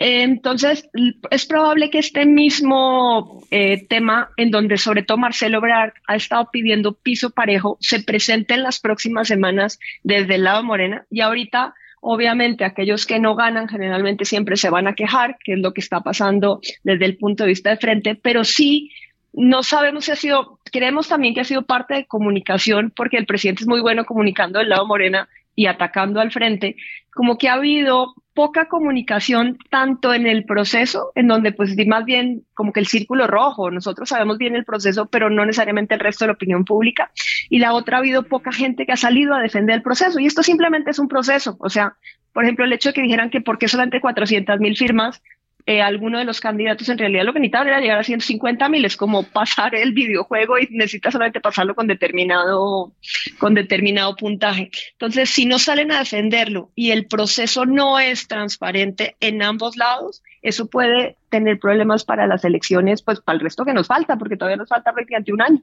Entonces, 0.00 0.88
es 1.30 1.46
probable 1.46 1.90
que 1.90 1.98
este 1.98 2.24
mismo 2.24 3.42
eh, 3.50 3.84
tema, 3.88 4.30
en 4.36 4.52
donde 4.52 4.78
sobre 4.78 5.02
todo 5.02 5.18
Marcelo 5.18 5.58
Ebrard 5.58 5.92
ha 6.06 6.14
estado 6.14 6.48
pidiendo 6.52 6.94
piso 6.94 7.30
parejo, 7.30 7.78
se 7.80 8.00
presente 8.00 8.54
en 8.54 8.62
las 8.62 8.78
próximas 8.78 9.26
semanas 9.26 9.80
desde 10.04 10.36
el 10.36 10.44
lado 10.44 10.62
Morena. 10.62 11.04
Y 11.10 11.20
ahorita 11.20 11.74
Obviamente, 12.00 12.64
aquellos 12.64 13.06
que 13.06 13.18
no 13.18 13.34
ganan 13.34 13.68
generalmente 13.68 14.24
siempre 14.24 14.56
se 14.56 14.70
van 14.70 14.86
a 14.86 14.94
quejar, 14.94 15.36
que 15.42 15.54
es 15.54 15.58
lo 15.58 15.72
que 15.72 15.80
está 15.80 16.00
pasando 16.00 16.60
desde 16.84 17.04
el 17.04 17.16
punto 17.16 17.42
de 17.42 17.48
vista 17.48 17.70
de 17.70 17.76
frente, 17.76 18.14
pero 18.14 18.44
sí 18.44 18.92
no 19.32 19.62
sabemos 19.62 20.04
si 20.04 20.12
ha 20.12 20.16
sido, 20.16 20.58
creemos 20.70 21.08
también 21.08 21.34
que 21.34 21.40
ha 21.40 21.44
sido 21.44 21.62
parte 21.62 21.94
de 21.94 22.06
comunicación, 22.06 22.92
porque 22.94 23.16
el 23.16 23.26
presidente 23.26 23.62
es 23.62 23.68
muy 23.68 23.80
bueno 23.80 24.04
comunicando 24.04 24.58
del 24.58 24.68
lado 24.68 24.86
Morena 24.86 25.28
y 25.54 25.66
atacando 25.66 26.20
al 26.20 26.30
frente, 26.30 26.76
como 27.12 27.36
que 27.36 27.48
ha 27.48 27.54
habido 27.54 28.14
poca 28.38 28.68
comunicación 28.68 29.58
tanto 29.68 30.14
en 30.14 30.28
el 30.28 30.44
proceso, 30.44 31.10
en 31.16 31.26
donde 31.26 31.50
pues 31.50 31.74
más 31.88 32.04
bien 32.04 32.44
como 32.54 32.72
que 32.72 32.78
el 32.78 32.86
círculo 32.86 33.26
rojo, 33.26 33.72
nosotros 33.72 34.10
sabemos 34.10 34.38
bien 34.38 34.54
el 34.54 34.64
proceso, 34.64 35.06
pero 35.06 35.28
no 35.28 35.44
necesariamente 35.44 35.94
el 35.94 36.00
resto 36.00 36.24
de 36.24 36.28
la 36.28 36.34
opinión 36.34 36.64
pública, 36.64 37.10
y 37.50 37.58
la 37.58 37.72
otra 37.72 37.96
ha 37.96 37.98
habido 37.98 38.22
poca 38.22 38.52
gente 38.52 38.86
que 38.86 38.92
ha 38.92 38.96
salido 38.96 39.34
a 39.34 39.40
defender 39.40 39.74
el 39.74 39.82
proceso, 39.82 40.20
y 40.20 40.26
esto 40.26 40.44
simplemente 40.44 40.92
es 40.92 41.00
un 41.00 41.08
proceso, 41.08 41.56
o 41.58 41.68
sea, 41.68 41.96
por 42.32 42.44
ejemplo, 42.44 42.64
el 42.64 42.72
hecho 42.72 42.90
de 42.90 42.92
que 42.92 43.02
dijeran 43.02 43.30
que 43.30 43.40
por 43.40 43.58
qué 43.58 43.66
solamente 43.66 44.00
400 44.00 44.60
mil 44.60 44.76
firmas, 44.76 45.20
eh, 45.68 45.82
de 45.82 46.24
los 46.24 46.40
candidatos 46.40 46.88
en 46.88 46.96
realidad 46.96 47.24
lo 47.24 47.34
que 47.34 47.40
necesitaban 47.40 47.68
era 47.68 47.80
llegar 47.80 47.98
a 47.98 48.02
150 48.02 48.70
mil, 48.70 48.86
es 48.86 48.96
como 48.96 49.24
pasar 49.24 49.74
el 49.74 49.92
videojuego 49.92 50.58
y 50.58 50.66
necesitas 50.70 51.12
solamente 51.12 51.40
pasarlo 51.40 51.74
con 51.74 51.86
determinado, 51.86 52.94
con 53.38 53.52
determinado 53.52 54.16
puntaje. 54.16 54.70
Entonces, 54.92 55.28
si 55.28 55.44
no 55.44 55.58
salen 55.58 55.92
a 55.92 55.98
defenderlo 55.98 56.70
y 56.74 56.92
el 56.92 57.06
proceso 57.06 57.66
no 57.66 58.00
es 58.00 58.28
transparente 58.28 59.16
en 59.20 59.42
ambos 59.42 59.76
lados, 59.76 60.22
eso 60.40 60.70
puede 60.70 61.18
tener 61.28 61.58
problemas 61.58 62.02
para 62.02 62.26
las 62.26 62.46
elecciones, 62.46 63.02
pues 63.02 63.20
para 63.20 63.36
el 63.36 63.44
resto 63.44 63.66
que 63.66 63.74
nos 63.74 63.88
falta, 63.88 64.16
porque 64.16 64.38
todavía 64.38 64.56
nos 64.56 64.70
falta 64.70 64.94
prácticamente 64.94 65.34
un 65.34 65.42
año. 65.42 65.62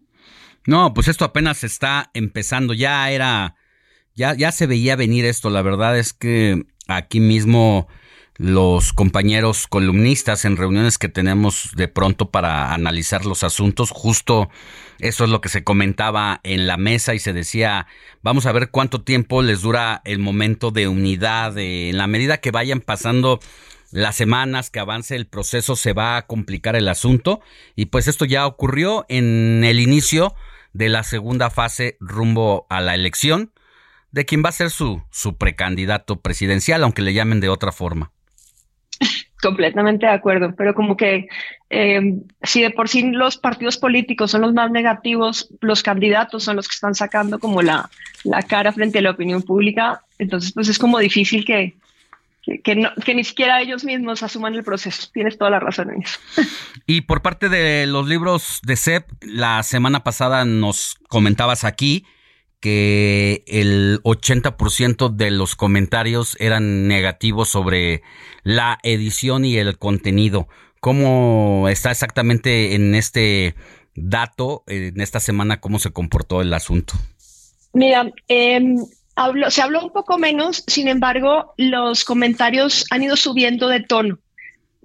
No, 0.68 0.94
pues 0.94 1.08
esto 1.08 1.26
apenas 1.26 1.64
está 1.64 2.12
empezando, 2.14 2.76
ya 2.76 3.10
era, 3.10 3.56
ya, 4.14 4.36
ya 4.36 4.52
se 4.52 4.68
veía 4.68 4.96
venir 4.96 5.26
esto, 5.26 5.50
la 5.50 5.64
verdad 5.64 5.98
es 5.98 6.14
que 6.14 6.62
aquí 6.88 7.20
mismo 7.20 7.88
los 8.38 8.92
compañeros 8.92 9.68
columnistas 9.68 10.44
en 10.44 10.58
reuniones 10.58 10.98
que 10.98 11.08
tenemos 11.08 11.72
de 11.76 11.88
pronto 11.88 12.30
para 12.32 12.74
analizar 12.74 13.26
los 13.26 13.44
asuntos. 13.44 13.92
Justo 13.92 14.50
eso 15.00 15.24
es 15.24 15.30
lo 15.30 15.42
que 15.42 15.50
se 15.50 15.64
comentaba 15.64 16.42
en 16.44 16.68
la 16.68 16.78
mesa 16.78 17.14
y 17.14 17.20
se 17.20 17.34
decía, 17.34 17.88
vamos 18.22 18.46
a 18.46 18.52
ver 18.52 18.72
cuánto 18.72 19.02
tiempo 19.02 19.42
les 19.42 19.62
dura 19.62 20.02
el 20.04 20.20
momento 20.20 20.72
de 20.72 20.88
unidad. 20.88 21.58
en 21.58 21.98
la 21.98 22.08
medida 22.08 22.38
que 22.38 22.52
vayan 22.52 22.82
pasando 22.82 23.40
las 23.92 24.18
semanas 24.18 24.70
que 24.70 24.80
avance 24.80 25.16
el 25.16 25.28
proceso 25.28 25.78
se 25.78 25.94
va 25.94 26.18
a 26.18 26.28
complicar 26.28 26.76
el 26.76 26.90
asunto 26.90 27.40
y 27.76 27.86
pues 27.86 28.08
esto 28.08 28.26
ya 28.26 28.46
ocurrió 28.46 29.06
en 29.08 29.64
el 29.64 29.80
inicio 29.80 30.36
de 30.74 30.90
la 30.90 31.04
segunda 31.04 31.50
fase 31.50 31.96
rumbo 32.02 32.68
a 32.70 32.82
la 32.82 32.96
elección 32.96 33.54
de 34.12 34.26
quien 34.26 34.44
va 34.44 34.50
a 34.50 34.54
ser 34.54 34.70
su, 34.70 35.02
su 35.12 35.38
precandidato 35.38 36.22
presidencial, 36.22 36.84
aunque 36.84 37.02
le 37.02 37.14
llamen 37.14 37.40
de 37.40 37.50
otra 37.50 37.72
forma. 37.72 38.12
Completamente 39.42 40.06
de 40.06 40.12
acuerdo, 40.12 40.56
pero 40.56 40.74
como 40.74 40.98
que 40.98 41.28
eh, 41.70 42.14
si 42.42 42.62
de 42.62 42.72
por 42.72 42.90
sí 42.90 43.04
los 43.12 43.38
partidos 43.38 43.78
políticos 43.78 44.32
son 44.32 44.42
los 44.42 44.54
más 44.54 44.72
negativos, 44.72 45.50
los 45.62 45.84
candidatos 45.84 46.44
son 46.44 46.56
los 46.56 46.68
que 46.68 46.74
están 46.74 46.96
sacando 46.96 47.38
como 47.38 47.62
la, 47.62 47.90
la 48.24 48.42
cara 48.44 48.72
frente 48.72 49.00
a 49.00 49.02
la 49.02 49.12
opinión 49.12 49.44
pública, 49.44 50.02
entonces 50.18 50.52
pues 50.54 50.68
es 50.70 50.80
como 50.80 50.98
difícil 51.00 51.46
que, 51.46 51.76
que, 52.42 52.62
que, 52.62 53.16
ni 53.16 53.24
siquiera 53.24 53.62
ellos 53.62 53.84
mismos 53.84 54.24
asuman 54.24 54.54
el 54.54 54.64
proceso. 54.64 55.10
Tienes 55.14 55.38
toda 55.38 55.50
la 55.50 55.60
razón 55.60 55.92
en 55.92 56.04
eso. 56.04 56.20
Y 56.88 57.02
por 57.02 57.24
parte 57.24 57.50
de 57.50 57.88
los 57.88 58.08
libros 58.08 58.60
de 58.64 58.76
CEP, 58.76 59.08
la 59.22 59.64
semana 59.64 60.04
pasada 60.04 60.46
nos 60.46 60.98
comentabas 61.08 61.64
aquí 61.64 62.06
que 62.66 63.44
el 63.46 64.00
80% 64.02 65.10
de 65.16 65.30
los 65.30 65.56
comentarios 65.56 66.36
eran 66.40 66.88
negativos 66.88 67.48
sobre 67.48 68.02
la 68.42 68.80
edición 68.82 69.46
y 69.46 69.58
el 69.58 69.78
contenido. 69.78 70.48
¿Cómo 70.80 71.68
está 71.70 71.92
exactamente 71.92 72.74
en 72.74 72.96
este 72.96 73.54
dato, 73.94 74.64
en 74.66 75.00
esta 75.00 75.20
semana, 75.20 75.62
cómo 75.62 75.78
se 75.78 75.92
comportó 75.92 76.42
el 76.42 76.52
asunto? 76.56 76.96
Mira, 77.72 78.12
em, 78.28 78.78
se 79.50 79.62
habló 79.62 79.84
un 79.84 79.92
poco 79.92 80.18
menos, 80.18 80.64
sin 80.66 80.88
embargo, 80.88 81.54
los 81.58 82.04
comentarios 82.04 82.88
han 82.90 83.04
ido 83.04 83.16
subiendo 83.16 83.68
de 83.68 83.82
tono. 83.82 84.18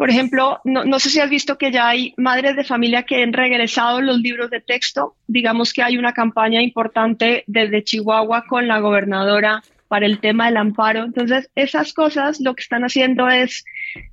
Por 0.00 0.08
ejemplo, 0.08 0.62
no, 0.64 0.98
sé 0.98 1.10
si 1.10 1.20
has 1.20 1.28
visto 1.28 1.58
que 1.58 1.70
ya 1.70 1.86
hay 1.86 2.14
madres 2.16 2.56
de 2.56 2.64
familia 2.64 3.02
que 3.02 3.22
han 3.22 3.34
regresado 3.34 4.00
los 4.00 4.18
libros 4.18 4.48
de 4.48 4.62
texto. 4.62 5.14
Digamos 5.26 5.74
que 5.74 5.82
hay 5.82 5.98
una 5.98 6.14
campaña 6.14 6.62
importante 6.62 7.44
desde 7.46 7.84
Chihuahua 7.84 8.46
con 8.48 8.66
la 8.66 8.80
gobernadora 8.80 9.62
para 9.88 10.06
el 10.06 10.18
tema 10.18 10.46
del 10.46 10.56
amparo. 10.56 11.04
Entonces, 11.04 11.50
esas 11.54 11.92
cosas 11.92 12.40
lo 12.40 12.54
que 12.54 12.62
están 12.62 12.82
haciendo 12.82 13.28
es 13.28 13.66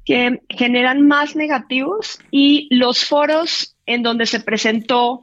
que 0.04 0.42
generan 0.50 1.08
más 1.08 1.38
negativos 1.38 2.20
y 2.32 2.68
los 2.70 3.06
foros 3.06 3.78
en 3.86 4.04
donde 4.04 4.26
se 4.26 4.42
presentó 4.42 5.22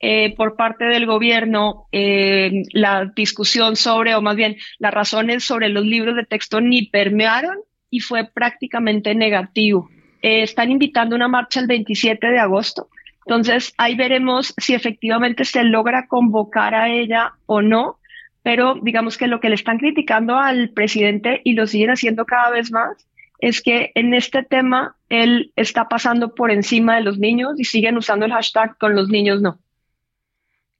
eh, 0.00 0.34
por 0.34 0.56
parte 0.56 0.86
del 0.86 1.04
gobierno 1.04 1.88
eh, 1.92 2.62
la 2.72 3.12
discusión 3.14 3.76
sobre, 3.76 4.14
o 4.14 4.22
más 4.22 4.36
bien 4.36 4.56
las 4.78 4.94
razones 4.94 5.44
sobre 5.44 5.68
los 5.68 5.84
libros 5.84 6.16
de 6.16 6.24
texto 6.24 6.62
ni 6.62 6.86
permearon 6.86 7.58
y 7.90 8.00
fue 8.00 8.24
prácticamente 8.24 9.14
negativo. 9.14 9.90
Eh, 10.22 10.42
están 10.42 10.70
invitando 10.70 11.16
una 11.16 11.28
marcha 11.28 11.60
el 11.60 11.66
27 11.66 12.26
de 12.26 12.38
agosto. 12.38 12.88
Entonces, 13.26 13.74
ahí 13.76 13.96
veremos 13.96 14.54
si 14.56 14.74
efectivamente 14.74 15.44
se 15.44 15.64
logra 15.64 16.06
convocar 16.06 16.74
a 16.74 16.88
ella 16.88 17.32
o 17.46 17.60
no, 17.60 17.98
pero 18.42 18.76
digamos 18.80 19.18
que 19.18 19.26
lo 19.26 19.40
que 19.40 19.48
le 19.48 19.56
están 19.56 19.78
criticando 19.78 20.38
al 20.38 20.70
presidente 20.70 21.40
y 21.42 21.54
lo 21.54 21.66
siguen 21.66 21.90
haciendo 21.90 22.24
cada 22.24 22.50
vez 22.50 22.70
más 22.70 23.08
es 23.40 23.60
que 23.60 23.90
en 23.94 24.14
este 24.14 24.42
tema 24.44 24.96
él 25.08 25.52
está 25.56 25.88
pasando 25.88 26.34
por 26.34 26.50
encima 26.50 26.96
de 26.96 27.02
los 27.02 27.18
niños 27.18 27.58
y 27.58 27.64
siguen 27.64 27.96
usando 27.96 28.26
el 28.26 28.32
hashtag 28.32 28.78
con 28.78 28.94
los 28.94 29.08
niños 29.08 29.42
no. 29.42 29.58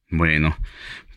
Bueno, 0.08 0.56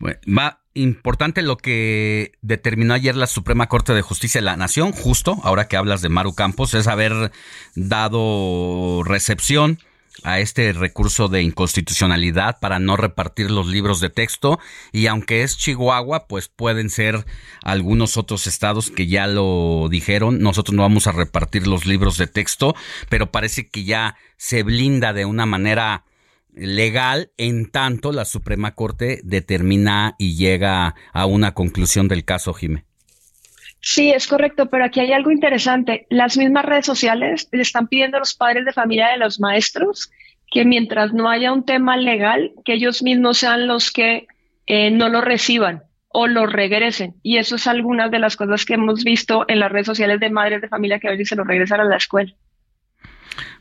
va 0.01 0.58
importante 0.73 1.41
lo 1.41 1.57
que 1.57 2.33
determinó 2.41 2.93
ayer 2.93 3.15
la 3.15 3.27
Suprema 3.27 3.67
Corte 3.67 3.93
de 3.93 4.01
Justicia 4.01 4.41
de 4.41 4.45
la 4.45 4.57
Nación, 4.57 4.91
justo 4.91 5.39
ahora 5.43 5.67
que 5.67 5.77
hablas 5.77 6.01
de 6.01 6.09
Maru 6.09 6.33
Campos, 6.33 6.73
es 6.73 6.87
haber 6.87 7.31
dado 7.75 9.03
recepción 9.03 9.79
a 10.23 10.39
este 10.39 10.73
recurso 10.73 11.27
de 11.27 11.41
inconstitucionalidad 11.41 12.59
para 12.59 12.79
no 12.79 12.97
repartir 12.97 13.51
los 13.51 13.67
libros 13.67 13.99
de 13.99 14.09
texto. 14.09 14.59
Y 14.91 15.07
aunque 15.07 15.43
es 15.43 15.57
Chihuahua, 15.57 16.27
pues 16.27 16.49
pueden 16.49 16.89
ser 16.89 17.25
algunos 17.63 18.17
otros 18.17 18.47
estados 18.47 18.91
que 18.91 19.07
ya 19.07 19.27
lo 19.27 19.87
dijeron, 19.89 20.39
nosotros 20.39 20.75
no 20.75 20.83
vamos 20.83 21.07
a 21.07 21.11
repartir 21.11 21.67
los 21.67 21.85
libros 21.85 22.17
de 22.17 22.27
texto, 22.27 22.75
pero 23.09 23.31
parece 23.31 23.69
que 23.69 23.83
ya 23.83 24.17
se 24.37 24.63
blinda 24.63 25.13
de 25.13 25.25
una 25.25 25.45
manera 25.45 26.03
legal 26.59 27.31
en 27.37 27.71
tanto 27.71 28.11
la 28.11 28.25
Suprema 28.25 28.75
Corte 28.75 29.21
determina 29.23 30.15
y 30.17 30.35
llega 30.35 30.95
a 31.13 31.25
una 31.25 31.53
conclusión 31.53 32.07
del 32.07 32.25
caso, 32.25 32.53
Jimé. 32.53 32.85
Sí, 33.81 34.11
es 34.11 34.27
correcto, 34.27 34.69
pero 34.69 34.83
aquí 34.85 34.99
hay 34.99 35.13
algo 35.13 35.31
interesante. 35.31 36.05
Las 36.09 36.37
mismas 36.37 36.65
redes 36.65 36.85
sociales 36.85 37.47
le 37.51 37.61
están 37.61 37.87
pidiendo 37.87 38.17
a 38.17 38.19
los 38.19 38.35
padres 38.35 38.65
de 38.65 38.73
familia 38.73 39.09
de 39.09 39.17
los 39.17 39.39
maestros 39.39 40.11
que 40.51 40.65
mientras 40.65 41.13
no 41.13 41.29
haya 41.29 41.53
un 41.53 41.63
tema 41.63 41.95
legal, 41.95 42.51
que 42.65 42.73
ellos 42.73 43.03
mismos 43.03 43.37
sean 43.37 43.67
los 43.67 43.91
que 43.91 44.27
eh, 44.65 44.91
no 44.91 45.09
lo 45.09 45.21
reciban. 45.21 45.83
o 46.11 46.25
lo 46.25 46.47
regresen. 46.47 47.13
Y 47.21 47.37
eso 47.37 47.55
es 47.55 47.67
algunas 47.67 48.09
de 48.09 48.17
las 48.17 48.35
cosas 48.35 48.65
que 48.65 48.73
hemos 48.73 49.03
visto 49.03 49.45
en 49.47 49.59
las 49.59 49.71
redes 49.71 49.85
sociales 49.85 50.19
de 50.19 50.31
madres 50.31 50.59
de 50.59 50.67
familia 50.67 50.99
que 50.99 51.07
a 51.07 51.11
veces 51.11 51.29
se 51.29 51.35
lo 51.35 51.43
regresan 51.43 51.81
a 51.81 51.83
la 51.83 51.97
escuela. 51.97 52.33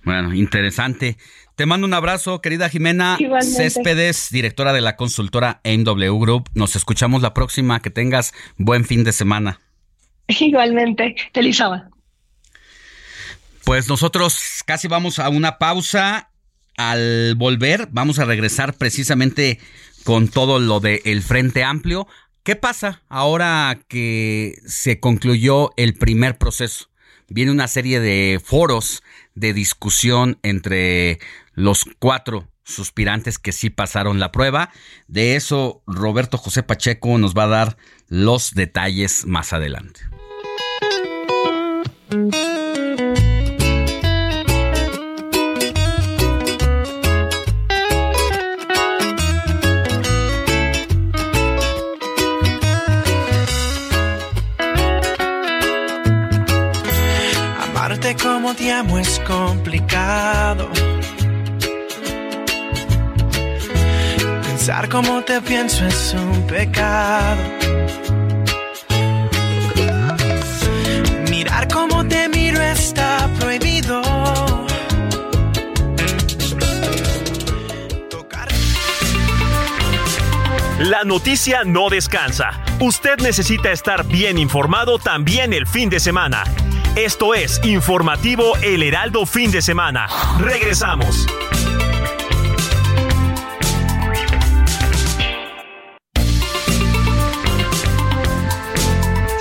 Bueno, 0.03 0.33
interesante. 0.33 1.19
Te 1.59 1.67
mando 1.67 1.89
un 1.89 1.95
abrazo, 1.95 2.41
querida 2.41 2.69
Jimena 2.69 3.19
Céspedes, 3.41 4.29
directora 4.31 4.73
de 4.73 4.81
la 4.81 4.95
consultora 4.95 5.61
MW 5.65 6.17
Group. 6.21 6.49
Nos 6.55 6.77
escuchamos 6.77 7.21
la 7.21 7.35
próxima. 7.35 7.83
Que 7.83 7.91
tengas 7.91 8.33
buen 8.59 8.85
fin 8.85 9.03
de 9.03 9.11
semana. 9.11 9.59
Igualmente. 10.29 11.17
Feliz 11.35 11.61
Pues 13.65 13.89
nosotros 13.89 14.63
casi 14.67 14.87
vamos 14.87 15.19
a 15.19 15.29
una 15.31 15.59
pausa. 15.59 16.31
Al 16.77 17.35
volver, 17.35 17.89
vamos 17.91 18.21
a 18.21 18.25
regresar 18.25 18.75
precisamente 18.75 19.59
con 20.05 20.29
todo 20.29 20.61
lo 20.61 20.79
del 20.79 21.25
Frente 21.25 21.65
Amplio. 21.65 22.07
¿Qué 22.45 22.55
pasa 22.55 23.03
ahora 23.09 23.81
que 23.89 24.55
se 24.65 25.01
concluyó 25.01 25.73
el 25.77 25.95
primer 25.95 26.39
proceso? 26.39 26.89
Viene 27.27 27.51
una 27.51 27.67
serie 27.67 27.99
de 27.99 28.41
foros 28.43 29.03
de 29.39 29.53
discusión 29.53 30.39
entre 30.43 31.19
los 31.55 31.85
cuatro 31.99 32.49
suspirantes 32.65 33.39
que 33.39 33.53
sí 33.53 33.71
pasaron 33.71 34.19
la 34.19 34.33
prueba. 34.33 34.71
De 35.07 35.37
eso 35.37 35.83
Roberto 35.87 36.39
José 36.39 36.63
Pacheco 36.63 37.19
nos 37.19 37.35
va 37.35 37.45
a 37.45 37.49
dar 37.49 37.77
los 38.09 38.55
detalles 38.55 39.27
más 39.27 39.53
adelante. 39.53 40.01
Como 58.49 58.57
te 58.57 58.73
amo 58.73 58.99
es 58.99 59.21
complicado. 59.27 60.71
Pensar 64.43 64.89
como 64.89 65.23
te 65.23 65.43
pienso 65.43 65.85
es 65.85 66.15
un 66.15 66.47
pecado. 66.47 67.43
Mirar 71.29 71.69
como 71.69 72.07
te 72.07 72.27
miro 72.31 72.63
está 72.63 73.29
prohibido. 73.39 74.01
La 80.79 81.05
noticia 81.05 81.65
no 81.65 81.91
descansa. 81.91 82.63
Usted 82.81 83.19
necesita 83.19 83.73
estar 83.73 84.07
bien 84.07 84.39
informado 84.39 84.99
también 84.99 85.53
el 85.53 85.67
fin 85.67 85.91
de 85.91 86.01
semana. 86.01 86.45
Esto 86.97 87.35
es 87.35 87.61
Informativo 87.65 88.57
El 88.63 88.83
Heraldo 88.83 89.25
Fin 89.27 89.51
de 89.51 89.63
Semana. 89.63 90.07
Regresamos. 90.41 91.27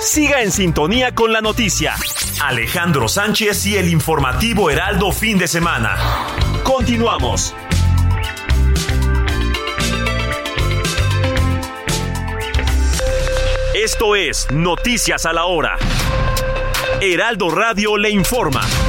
Siga 0.00 0.42
en 0.42 0.52
sintonía 0.52 1.14
con 1.14 1.32
la 1.32 1.40
noticia. 1.40 1.94
Alejandro 2.40 3.08
Sánchez 3.08 3.66
y 3.66 3.76
el 3.76 3.88
informativo 3.88 4.70
Heraldo 4.70 5.12
Fin 5.12 5.38
de 5.38 5.48
Semana. 5.48 5.96
Continuamos. 6.62 7.54
Esto 13.74 14.16
es 14.16 14.50
Noticias 14.50 15.24
a 15.26 15.32
la 15.32 15.44
Hora. 15.44 15.76
Heraldo 17.00 17.48
Radio 17.48 17.96
le 17.96 18.10
informa. 18.10 18.87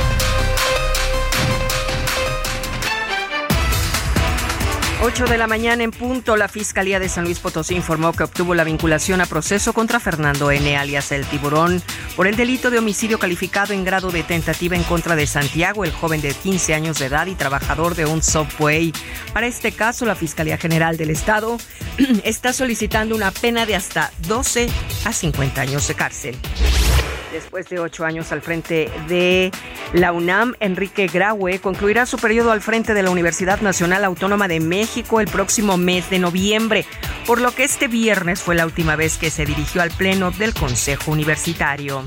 8 5.01 5.27
de 5.27 5.37
la 5.37 5.47
mañana 5.47 5.83
en 5.85 5.91
punto, 5.91 6.35
la 6.35 6.49
Fiscalía 6.49 6.99
de 6.99 7.07
San 7.07 7.23
Luis 7.23 7.39
Potosí 7.39 7.73
informó 7.73 8.11
que 8.11 8.23
obtuvo 8.23 8.53
la 8.53 8.65
vinculación 8.65 9.21
a 9.21 9.25
proceso 9.25 9.71
contra 9.71 10.01
Fernando 10.01 10.51
N., 10.51 10.75
alias 10.75 11.13
El 11.13 11.25
Tiburón, 11.25 11.81
por 12.17 12.27
el 12.27 12.35
delito 12.35 12.69
de 12.69 12.79
homicidio 12.79 13.17
calificado 13.17 13.73
en 13.73 13.85
grado 13.85 14.11
de 14.11 14.23
tentativa 14.23 14.75
en 14.75 14.83
contra 14.83 15.15
de 15.15 15.25
Santiago, 15.25 15.85
el 15.85 15.93
joven 15.93 16.19
de 16.19 16.33
15 16.33 16.73
años 16.73 16.99
de 16.99 17.05
edad 17.05 17.27
y 17.27 17.35
trabajador 17.35 17.95
de 17.95 18.07
un 18.07 18.21
subway. 18.21 18.91
Para 19.31 19.47
este 19.47 19.71
caso, 19.71 20.05
la 20.05 20.15
Fiscalía 20.15 20.57
General 20.57 20.97
del 20.97 21.11
Estado 21.11 21.57
está 22.25 22.51
solicitando 22.51 23.15
una 23.15 23.31
pena 23.31 23.65
de 23.65 23.77
hasta 23.77 24.11
12 24.27 24.67
a 25.05 25.13
50 25.13 25.61
años 25.61 25.87
de 25.87 25.95
cárcel. 25.95 26.35
Después 27.31 27.69
de 27.69 27.79
ocho 27.79 28.05
años 28.05 28.31
al 28.31 28.41
frente 28.41 28.89
de 29.07 29.51
la 29.93 30.11
UNAM, 30.11 30.55
Enrique 30.59 31.07
Graue 31.07 31.59
concluirá 31.59 32.07
su 32.07 32.17
periodo 32.17 32.51
al 32.51 32.61
frente 32.61 32.95
de 32.95 33.03
la 33.03 33.11
Universidad 33.11 33.61
Nacional 33.61 34.03
Autónoma 34.03 34.47
de 34.47 34.59
México 34.59 34.88
el 35.19 35.27
próximo 35.27 35.77
mes 35.77 36.09
de 36.09 36.19
noviembre, 36.19 36.85
por 37.25 37.39
lo 37.39 37.51
que 37.53 37.63
este 37.63 37.87
viernes 37.87 38.41
fue 38.41 38.55
la 38.55 38.65
última 38.65 38.95
vez 38.95 39.17
que 39.17 39.29
se 39.29 39.45
dirigió 39.45 39.81
al 39.81 39.91
Pleno 39.91 40.31
del 40.31 40.53
Consejo 40.53 41.11
Universitario. 41.11 42.03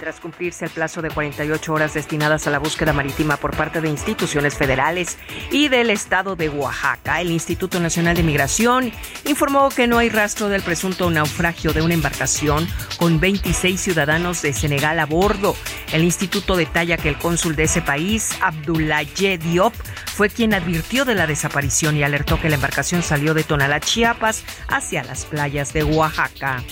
Tras 0.00 0.18
cumplirse 0.18 0.64
el 0.64 0.70
plazo 0.70 1.02
de 1.02 1.10
48 1.10 1.74
horas 1.74 1.92
destinadas 1.92 2.46
a 2.46 2.50
la 2.50 2.58
búsqueda 2.58 2.94
marítima 2.94 3.36
por 3.36 3.54
parte 3.54 3.82
de 3.82 3.90
instituciones 3.90 4.54
federales 4.54 5.18
y 5.50 5.68
del 5.68 5.90
estado 5.90 6.36
de 6.36 6.48
Oaxaca, 6.48 7.20
el 7.20 7.30
Instituto 7.30 7.78
Nacional 7.80 8.16
de 8.16 8.22
Migración 8.22 8.92
informó 9.26 9.68
que 9.68 9.86
no 9.86 9.98
hay 9.98 10.08
rastro 10.08 10.48
del 10.48 10.62
presunto 10.62 11.10
naufragio 11.10 11.74
de 11.74 11.82
una 11.82 11.92
embarcación 11.92 12.66
con 12.98 13.20
26 13.20 13.78
ciudadanos 13.78 14.40
de 14.40 14.54
Senegal 14.54 14.98
a 15.00 15.04
bordo. 15.04 15.54
El 15.92 16.02
instituto 16.02 16.56
detalla 16.56 16.96
que 16.96 17.10
el 17.10 17.18
cónsul 17.18 17.54
de 17.54 17.64
ese 17.64 17.82
país, 17.82 18.30
Abdoulaye 18.40 19.36
Diop, 19.36 19.74
fue 20.06 20.30
quien 20.30 20.54
advirtió 20.54 21.04
de 21.04 21.14
la 21.14 21.26
desaparición 21.26 21.98
y 21.98 22.04
alertó 22.04 22.40
que 22.40 22.48
la 22.48 22.54
embarcación 22.54 23.02
salió 23.02 23.34
de 23.34 23.44
Tonalá, 23.44 23.80
Chiapas, 23.80 24.44
hacia 24.66 25.04
las 25.04 25.26
playas 25.26 25.74
de 25.74 25.84
Oaxaca. 25.84 26.64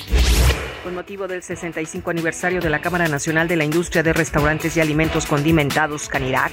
Con 0.88 0.94
motivo 0.94 1.28
del 1.28 1.42
65 1.42 2.08
aniversario 2.08 2.62
de 2.62 2.70
la 2.70 2.80
Cámara 2.80 3.08
Nacional 3.08 3.46
de 3.46 3.56
la 3.56 3.64
Industria 3.64 4.02
de 4.02 4.14
Restaurantes 4.14 4.74
y 4.74 4.80
Alimentos 4.80 5.26
Condimentados, 5.26 6.08
Canirac, 6.08 6.50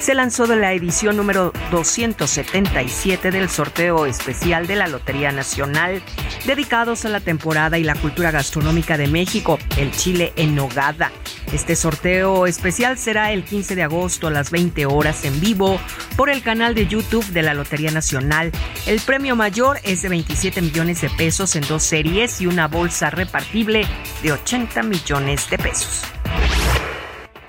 se 0.00 0.12
lanzó 0.12 0.48
de 0.48 0.56
la 0.56 0.72
edición 0.72 1.16
número 1.16 1.52
277 1.70 3.30
del 3.30 3.48
sorteo 3.48 4.06
especial 4.06 4.66
de 4.66 4.74
la 4.74 4.88
Lotería 4.88 5.30
Nacional, 5.30 6.02
dedicados 6.46 7.04
a 7.04 7.10
la 7.10 7.20
temporada 7.20 7.78
y 7.78 7.84
la 7.84 7.94
cultura 7.94 8.32
gastronómica 8.32 8.98
de 8.98 9.06
México, 9.06 9.56
el 9.76 9.92
Chile 9.92 10.32
en 10.34 10.56
Nogada. 10.56 11.12
Este 11.52 11.76
sorteo 11.76 12.46
especial 12.46 12.98
será 12.98 13.30
el 13.30 13.44
15 13.44 13.76
de 13.76 13.84
agosto 13.84 14.26
a 14.26 14.32
las 14.32 14.50
20 14.50 14.84
horas 14.86 15.24
en 15.24 15.40
vivo 15.40 15.80
por 16.16 16.28
el 16.28 16.42
canal 16.42 16.74
de 16.74 16.88
YouTube 16.88 17.24
de 17.26 17.42
la 17.42 17.54
Lotería 17.54 17.92
Nacional. 17.92 18.50
El 18.86 19.00
premio 19.00 19.36
mayor 19.36 19.78
es 19.84 20.02
de 20.02 20.08
27 20.08 20.60
millones 20.60 21.02
de 21.02 21.10
pesos 21.10 21.54
en 21.54 21.62
dos 21.68 21.84
series 21.84 22.40
y 22.40 22.48
una 22.48 22.66
bolsa 22.66 23.10
repartible 23.10 23.75
de 24.22 24.32
80 24.32 24.82
millones 24.84 25.50
de 25.50 25.58
pesos. 25.58 26.02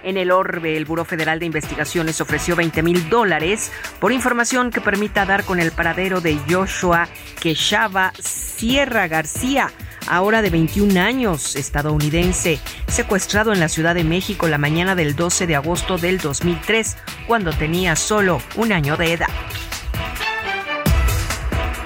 En 0.03 0.15
el 0.15 0.32
Orbe, 0.32 0.78
el 0.78 0.86
Buró 0.86 1.03
Federal 1.03 1.39
de 1.39 1.45
Investigaciones 1.45 2.21
ofreció 2.21 2.55
20 2.55 2.82
mil 2.82 3.09
dólares 3.09 3.71
por 3.99 4.11
información 4.11 4.71
que 4.71 4.80
permita 4.80 5.25
dar 5.25 5.43
con 5.43 5.59
el 5.59 5.71
paradero 5.71 6.21
de 6.21 6.38
Joshua 6.49 7.09
Quechava 7.41 8.13
Sierra 8.17 9.07
García, 9.07 9.69
ahora 10.07 10.41
de 10.41 10.49
21 10.49 10.99
años, 10.99 11.57
estadounidense, 11.57 12.59
secuestrado 12.88 13.51
en 13.51 13.59
la 13.59 13.67
Ciudad 13.67 13.95
de 13.95 14.05
México 14.05 14.47
la 14.47 14.57
mañana 14.57 14.95
del 14.95 15.15
12 15.15 15.45
de 15.45 15.55
agosto 15.57 15.97
del 15.97 16.19
2003, 16.19 16.95
cuando 17.28 17.51
tenía 17.51 17.97
solo 17.97 18.41
un 18.55 18.71
año 18.71 18.95
de 18.95 19.11
edad. 19.11 19.30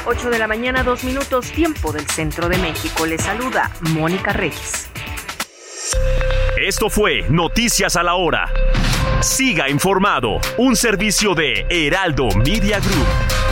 8 0.05 0.29
de 0.31 0.39
la 0.39 0.47
mañana, 0.47 0.83
dos 0.83 1.03
minutos, 1.03 1.51
tiempo 1.51 1.91
del 1.91 2.07
centro 2.07 2.49
de 2.49 2.57
México. 2.57 3.05
Le 3.05 3.17
saluda 3.17 3.71
Mónica 3.91 4.33
Reyes. 4.33 4.89
Esto 6.57 6.89
fue 6.89 7.23
Noticias 7.29 7.95
a 7.95 8.03
la 8.03 8.15
Hora. 8.15 8.51
Siga 9.21 9.69
informado, 9.69 10.39
un 10.57 10.75
servicio 10.75 11.35
de 11.35 11.65
Heraldo 11.69 12.29
Media 12.29 12.79
Group. 12.79 13.50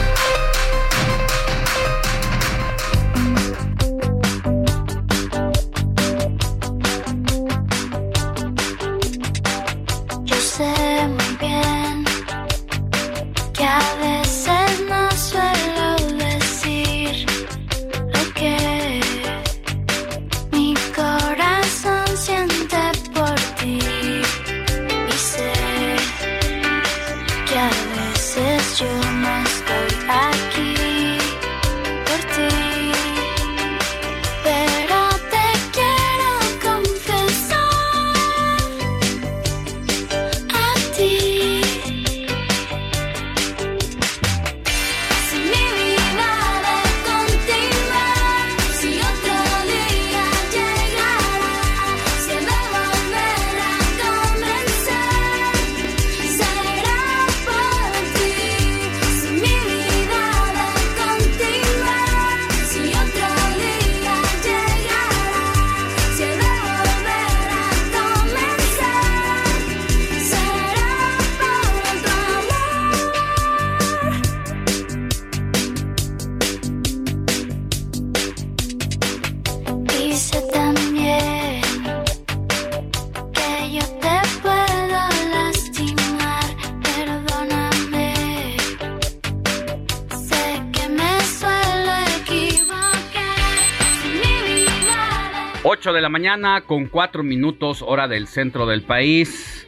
Mañana 96.10 96.62
con 96.62 96.86
4 96.86 97.22
minutos 97.22 97.82
hora 97.82 98.08
del 98.08 98.26
centro 98.26 98.66
del 98.66 98.82
país. 98.82 99.66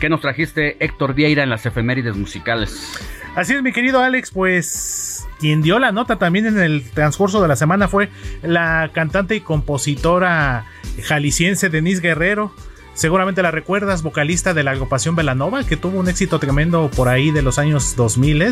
¿Qué 0.00 0.08
nos 0.08 0.20
trajiste 0.20 0.76
Héctor 0.84 1.14
Vieira 1.14 1.42
en 1.42 1.50
las 1.50 1.66
efemérides 1.66 2.16
musicales? 2.16 2.92
Así 3.36 3.52
es, 3.52 3.62
mi 3.62 3.72
querido 3.72 4.00
Alex, 4.00 4.30
pues 4.30 5.26
quien 5.40 5.60
dio 5.60 5.78
la 5.78 5.92
nota 5.92 6.16
también 6.16 6.46
en 6.46 6.58
el 6.58 6.88
transcurso 6.90 7.42
de 7.42 7.48
la 7.48 7.56
semana 7.56 7.88
fue 7.88 8.08
la 8.42 8.90
cantante 8.92 9.34
y 9.34 9.40
compositora 9.40 10.66
jalisciense 11.02 11.68
Denise 11.68 12.00
Guerrero. 12.00 12.52
Seguramente 12.94 13.42
la 13.42 13.50
recuerdas, 13.50 14.04
vocalista 14.04 14.54
de 14.54 14.62
la 14.62 14.70
agrupación 14.70 15.16
Velanova, 15.16 15.64
que 15.64 15.76
tuvo 15.76 15.98
un 15.98 16.08
éxito 16.08 16.38
tremendo 16.38 16.88
por 16.94 17.08
ahí 17.08 17.32
de 17.32 17.42
los 17.42 17.58
años 17.58 17.96
2000. 17.96 18.44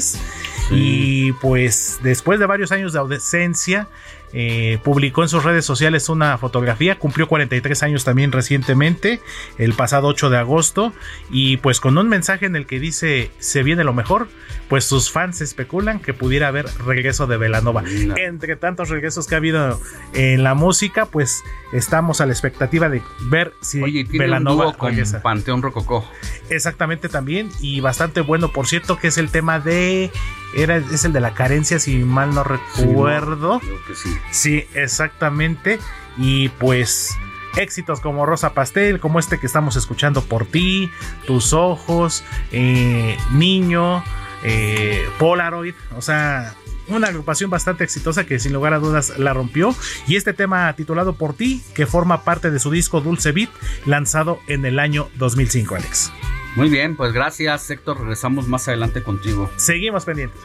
Y 0.73 1.33
pues 1.35 2.01
después 2.03 2.41
de 2.41 2.47
varios 2.47 2.73
años 2.73 2.93
de 2.93 2.99
ausencia, 2.99 3.87
eh, 4.33 4.79
publicó 4.83 5.23
en 5.23 5.29
sus 5.29 5.45
redes 5.45 5.65
sociales 5.65 6.09
una 6.09 6.39
fotografía, 6.39 6.99
cumplió 6.99 7.29
43 7.29 7.83
años 7.83 8.05
también 8.05 8.33
recientemente, 8.33 9.21
el 9.59 9.75
pasado 9.75 10.09
8 10.09 10.31
de 10.31 10.39
agosto, 10.39 10.93
y 11.31 11.59
pues 11.59 11.81
con 11.81 11.99
un 11.99 12.09
mensaje 12.09 12.47
en 12.47 12.57
el 12.57 12.67
que 12.67 12.81
dice 12.81 13.31
se 13.39 13.63
viene 13.63 13.85
lo 13.85 13.93
mejor, 13.93 14.29
pues 14.69 14.85
sus 14.85 15.11
fans 15.11 15.41
especulan 15.41 16.01
que 16.01 16.15
pudiera 16.15 16.49
haber 16.49 16.67
regreso 16.87 17.27
de 17.27 17.37
Velanova. 17.37 17.85
Entre 18.17 18.57
tantos 18.57 18.89
regresos 18.89 19.27
que 19.27 19.35
ha 19.35 19.39
habido 19.39 19.81
en 20.15 20.43
la 20.43 20.55
música, 20.55 21.07
pues 21.07 21.43
estamos 21.73 22.21
a 22.21 22.27
la 22.27 22.33
expectativa 22.33 22.89
de 22.89 23.03
ver 23.25 23.53
si 23.61 24.05
Velanova 24.05 24.73
con 24.75 24.95
Panteón 25.23 25.63
Rococó. 25.63 26.09
Exactamente 26.49 27.09
también, 27.09 27.51
y 27.61 27.81
bastante 27.81 28.21
bueno, 28.21 28.53
por 28.53 28.67
cierto, 28.67 28.99
que 28.99 29.09
es 29.09 29.19
el 29.19 29.31
tema 29.31 29.61
de 29.61 30.11
era, 30.55 30.77
es 30.77 31.05
el 31.05 31.13
de 31.13 31.21
la 31.21 31.35
carencia, 31.35 31.79
si 31.79 31.99
mal 31.99 32.35
no 32.35 32.45
recuerdo. 32.45 33.61
sí. 33.95 34.17
Sí, 34.31 34.67
exactamente. 34.75 35.79
Y 36.17 36.49
pues 36.51 37.17
éxitos 37.57 38.01
como 38.01 38.27
Rosa 38.27 38.55
Pastel, 38.55 39.01
como 39.01 39.19
este 39.19 39.39
que 39.39 39.47
estamos 39.47 39.77
escuchando 39.77 40.23
por 40.23 40.47
ti, 40.47 40.91
Tus 41.27 41.53
Ojos, 41.53 42.25
eh, 42.51 43.17
Niño, 43.33 44.03
eh, 44.43 45.07
Polaroid, 45.19 45.75
o 45.97 46.03
sea, 46.03 46.55
una 46.89 47.09
agrupación 47.09 47.51
bastante 47.51 47.85
exitosa 47.85 48.25
que 48.25 48.39
sin 48.39 48.53
lugar 48.53 48.75
a 48.75 48.79
dudas 48.79 49.19
la 49.19 49.33
rompió. 49.33 49.75
Y 50.07 50.17
este 50.17 50.33
tema 50.33 50.73
titulado 50.75 51.15
Por 51.15 51.35
ti, 51.35 51.63
que 51.75 51.87
forma 51.87 52.25
parte 52.25 52.51
de 52.51 52.59
su 52.59 52.71
disco 52.71 53.01
Dulce 53.01 53.33
Beat, 53.33 53.51
lanzado 53.87 54.41
en 54.47 54.65
el 54.65 54.79
año 54.79 55.09
2005, 55.17 55.77
Alex. 55.77 56.13
Muy 56.55 56.69
bien, 56.69 56.97
pues 56.97 57.13
gracias 57.13 57.71
Héctor, 57.71 58.01
regresamos 58.01 58.47
más 58.49 58.69
adelante 58.69 59.03
contigo. 59.03 59.51
Seguimos 59.57 60.05
pendientes. 60.05 60.41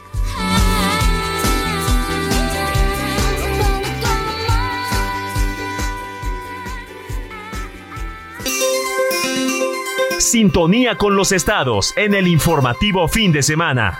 Sintonía 10.18 10.96
con 10.96 11.16
los 11.16 11.32
estados 11.32 11.94
en 11.96 12.12
el 12.14 12.26
informativo 12.26 13.08
fin 13.08 13.32
de 13.32 13.42
semana. 13.42 13.98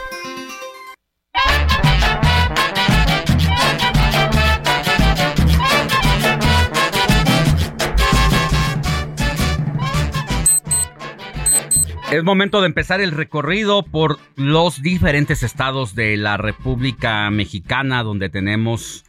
Es 12.11 12.25
momento 12.25 12.63
de 12.63 12.67
empezar 12.69 13.03
el 13.03 13.11
recorrido 13.11 13.83
por 13.83 14.19
los 14.35 14.81
diferentes 14.81 15.43
estados 15.43 15.95
de 15.95 16.17
la 16.17 16.39
República 16.39 17.31
Mexicana, 17.31 18.03
donde 18.03 18.31
tenemos 18.31 19.05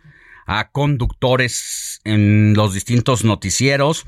a 0.45 0.69
conductores 0.71 2.01
en 2.03 2.53
los 2.55 2.73
distintos 2.73 3.23
noticieros, 3.23 4.03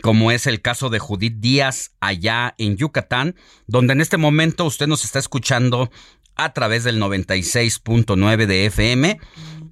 como 0.00 0.30
es 0.30 0.46
el 0.46 0.62
caso 0.62 0.88
de 0.88 0.98
Judith 0.98 1.40
Díaz 1.40 1.92
allá 2.00 2.54
en 2.56 2.78
Yucatán, 2.78 3.36
donde 3.66 3.92
en 3.92 4.00
este 4.00 4.16
momento 4.16 4.64
usted 4.64 4.86
nos 4.86 5.04
está 5.04 5.18
escuchando 5.18 5.90
a 6.36 6.54
través 6.54 6.84
del 6.84 6.98
96.9 6.98 8.46
de 8.46 8.64
FM, 8.66 9.20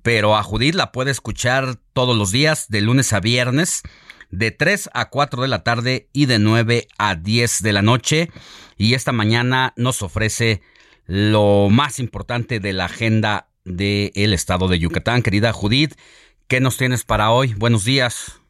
pero 0.03 0.37
a 0.37 0.43
Judith 0.43 0.75
la 0.75 0.93
puede 0.93 1.13
escuchar 1.13 1.77
todos 1.95 2.15
los 2.15 2.31
días, 2.31 2.69
de 2.69 2.83
lunes 2.83 3.15
a 3.15 3.21
viernes 3.21 3.83
de 4.39 4.51
3 4.51 4.91
a 4.93 5.11
4 5.11 5.43
de 5.43 5.49
la 5.49 5.63
tarde 5.63 6.09
y 6.13 6.27
de 6.27 6.39
9 6.39 6.87
a 6.99 7.15
10 7.15 7.63
de 7.63 7.73
la 7.73 7.83
noche. 7.83 8.29
Y 8.77 8.95
esta 8.95 9.13
mañana 9.13 9.73
nos 9.77 10.03
ofrece 10.03 10.61
lo 11.07 11.69
más 11.71 11.99
importante 11.99 12.61
de 12.61 12.73
la 12.73 12.87
agenda 12.87 13.47
del 13.65 14.33
estado 14.33 14.69
de 14.69 14.79
Yucatán. 14.79 15.23
Querida 15.23 15.53
Judith, 15.53 15.95
¿qué 16.49 16.61
nos 16.61 16.77
tienes 16.77 17.05
para 17.05 17.31
hoy? 17.31 17.55
Buenos 17.55 17.85
días. 17.85 18.41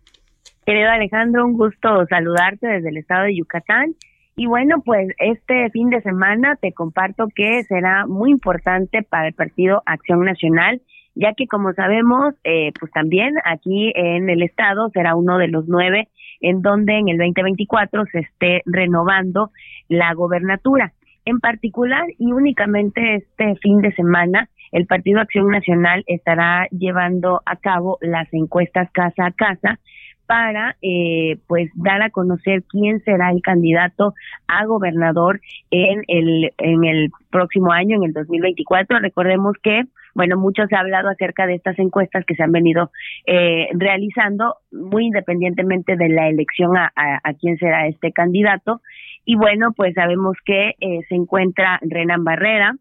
Querido 0.66 0.91
Alejandro, 0.91 1.45
un 1.45 1.55
gusto 1.55 2.07
saludarte 2.09 2.66
desde 2.66 2.89
el 2.89 2.97
estado 2.97 3.24
de 3.24 3.37
Yucatán. 3.37 3.95
Y 4.37 4.47
bueno, 4.47 4.82
pues 4.85 5.09
este 5.18 5.70
fin 5.70 5.91
de 5.91 6.01
semana 6.01 6.57
te 6.57 6.72
comparto 6.72 7.28
que 7.35 7.62
será 7.64 8.07
muy 8.07 8.30
importante 8.30 9.03
para 9.03 9.28
el 9.28 9.35
Partido 9.35 9.82
Acción 9.87 10.24
Nacional 10.24 10.80
ya 11.15 11.33
que 11.35 11.47
como 11.47 11.73
sabemos, 11.73 12.35
eh, 12.45 12.73
pues 12.79 12.91
también 12.93 13.35
aquí 13.45 13.93
en 13.95 14.29
el 14.31 14.43
estado 14.43 14.91
será 14.91 15.15
uno 15.15 15.39
de 15.39 15.49
los 15.49 15.67
nueve 15.69 16.09
en 16.41 16.62
donde 16.62 16.99
en 16.99 17.09
el 17.09 17.19
2024 17.19 18.05
se 18.12 18.21
esté 18.21 18.62
renovando 18.67 19.51
la 19.89 20.12
gobernatura. 20.15 20.93
En 21.25 21.41
particular 21.41 22.05
y 22.19 22.33
únicamente 22.33 23.17
este 23.17 23.55
fin 23.57 23.81
de 23.81 23.93
semana, 23.93 24.49
el 24.73 24.87
Partido 24.87 25.21
Acción 25.21 25.49
Nacional 25.49 26.05
estará 26.07 26.67
llevando 26.71 27.41
a 27.47 27.57
cabo 27.57 27.97
las 28.01 28.33
encuestas 28.35 28.91
casa 28.93 29.27
a 29.27 29.31
casa 29.31 29.79
para 30.27 30.77
eh, 30.83 31.39
pues 31.47 31.71
dar 31.75 32.03
a 32.03 32.11
conocer 32.11 32.62
quién 32.69 33.01
será 33.05 33.31
el 33.31 33.43
candidato 33.43 34.15
a 34.49 34.65
gobernador 34.65 35.41
en 35.71 36.03
el 36.09 36.51
en 36.59 36.85
el 36.85 37.11
próximo 37.31 37.73
año 37.73 37.97
en 37.97 38.05
el 38.05 38.12
2024 38.15 39.01
recordemos 39.01 39.55
que 39.62 39.83
bueno 40.15 40.37
mucho 40.37 40.67
se 40.67 40.77
ha 40.77 40.81
hablado 40.81 41.09
acerca 41.09 41.47
de 41.47 41.55
estas 41.55 41.79
encuestas 41.79 42.25
que 42.25 42.35
se 42.35 42.43
han 42.43 42.53
venido 42.53 42.91
eh, 43.27 43.69
realizando 43.73 44.57
muy 44.73 45.07
independientemente 45.07 45.97
de 45.97 46.09
la 46.09 46.29
elección 46.29 46.77
a, 46.77 46.93
a, 46.95 47.35
quién 47.35 47.59
será 47.59 47.87
este 47.87 48.12
candidato. 48.12 48.81
Y 49.25 49.37
bueno 49.37 49.73
pues 49.77 49.95
sabemos 49.95 50.37
que 50.45 50.75
eh, 50.81 51.01
se 51.09 51.15
encuentra 51.15 51.79
Renan 51.83 52.25
Barrera 52.25 52.77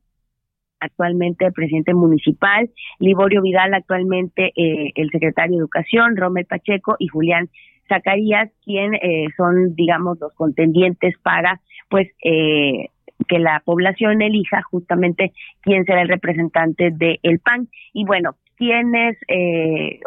actualmente 0.83 1.51
presidente 1.51 1.93
municipal, 1.93 2.69
Liborio 2.99 3.41
Vidal, 3.41 3.73
actualmente 3.73 4.51
eh, 4.55 4.91
el 4.95 5.09
secretario 5.11 5.53
de 5.53 5.61
Educación, 5.61 6.17
Romel 6.17 6.45
Pacheco 6.45 6.95
y 6.99 7.07
Julián 7.07 7.49
Zacarías, 7.87 8.51
quien 8.63 8.93
eh, 8.95 9.27
son, 9.35 9.75
digamos, 9.75 10.19
los 10.19 10.33
contendientes 10.33 11.15
para, 11.21 11.61
pues, 11.89 12.09
eh, 12.23 12.89
que 13.27 13.39
la 13.39 13.61
población 13.63 14.21
elija 14.21 14.61
justamente 14.63 15.33
quién 15.61 15.85
será 15.85 16.01
el 16.01 16.09
representante 16.09 16.91
del 16.91 17.19
el 17.23 17.39
PAN. 17.39 17.67
Y 17.93 18.05
bueno, 18.05 18.35
quiénes 18.57 19.17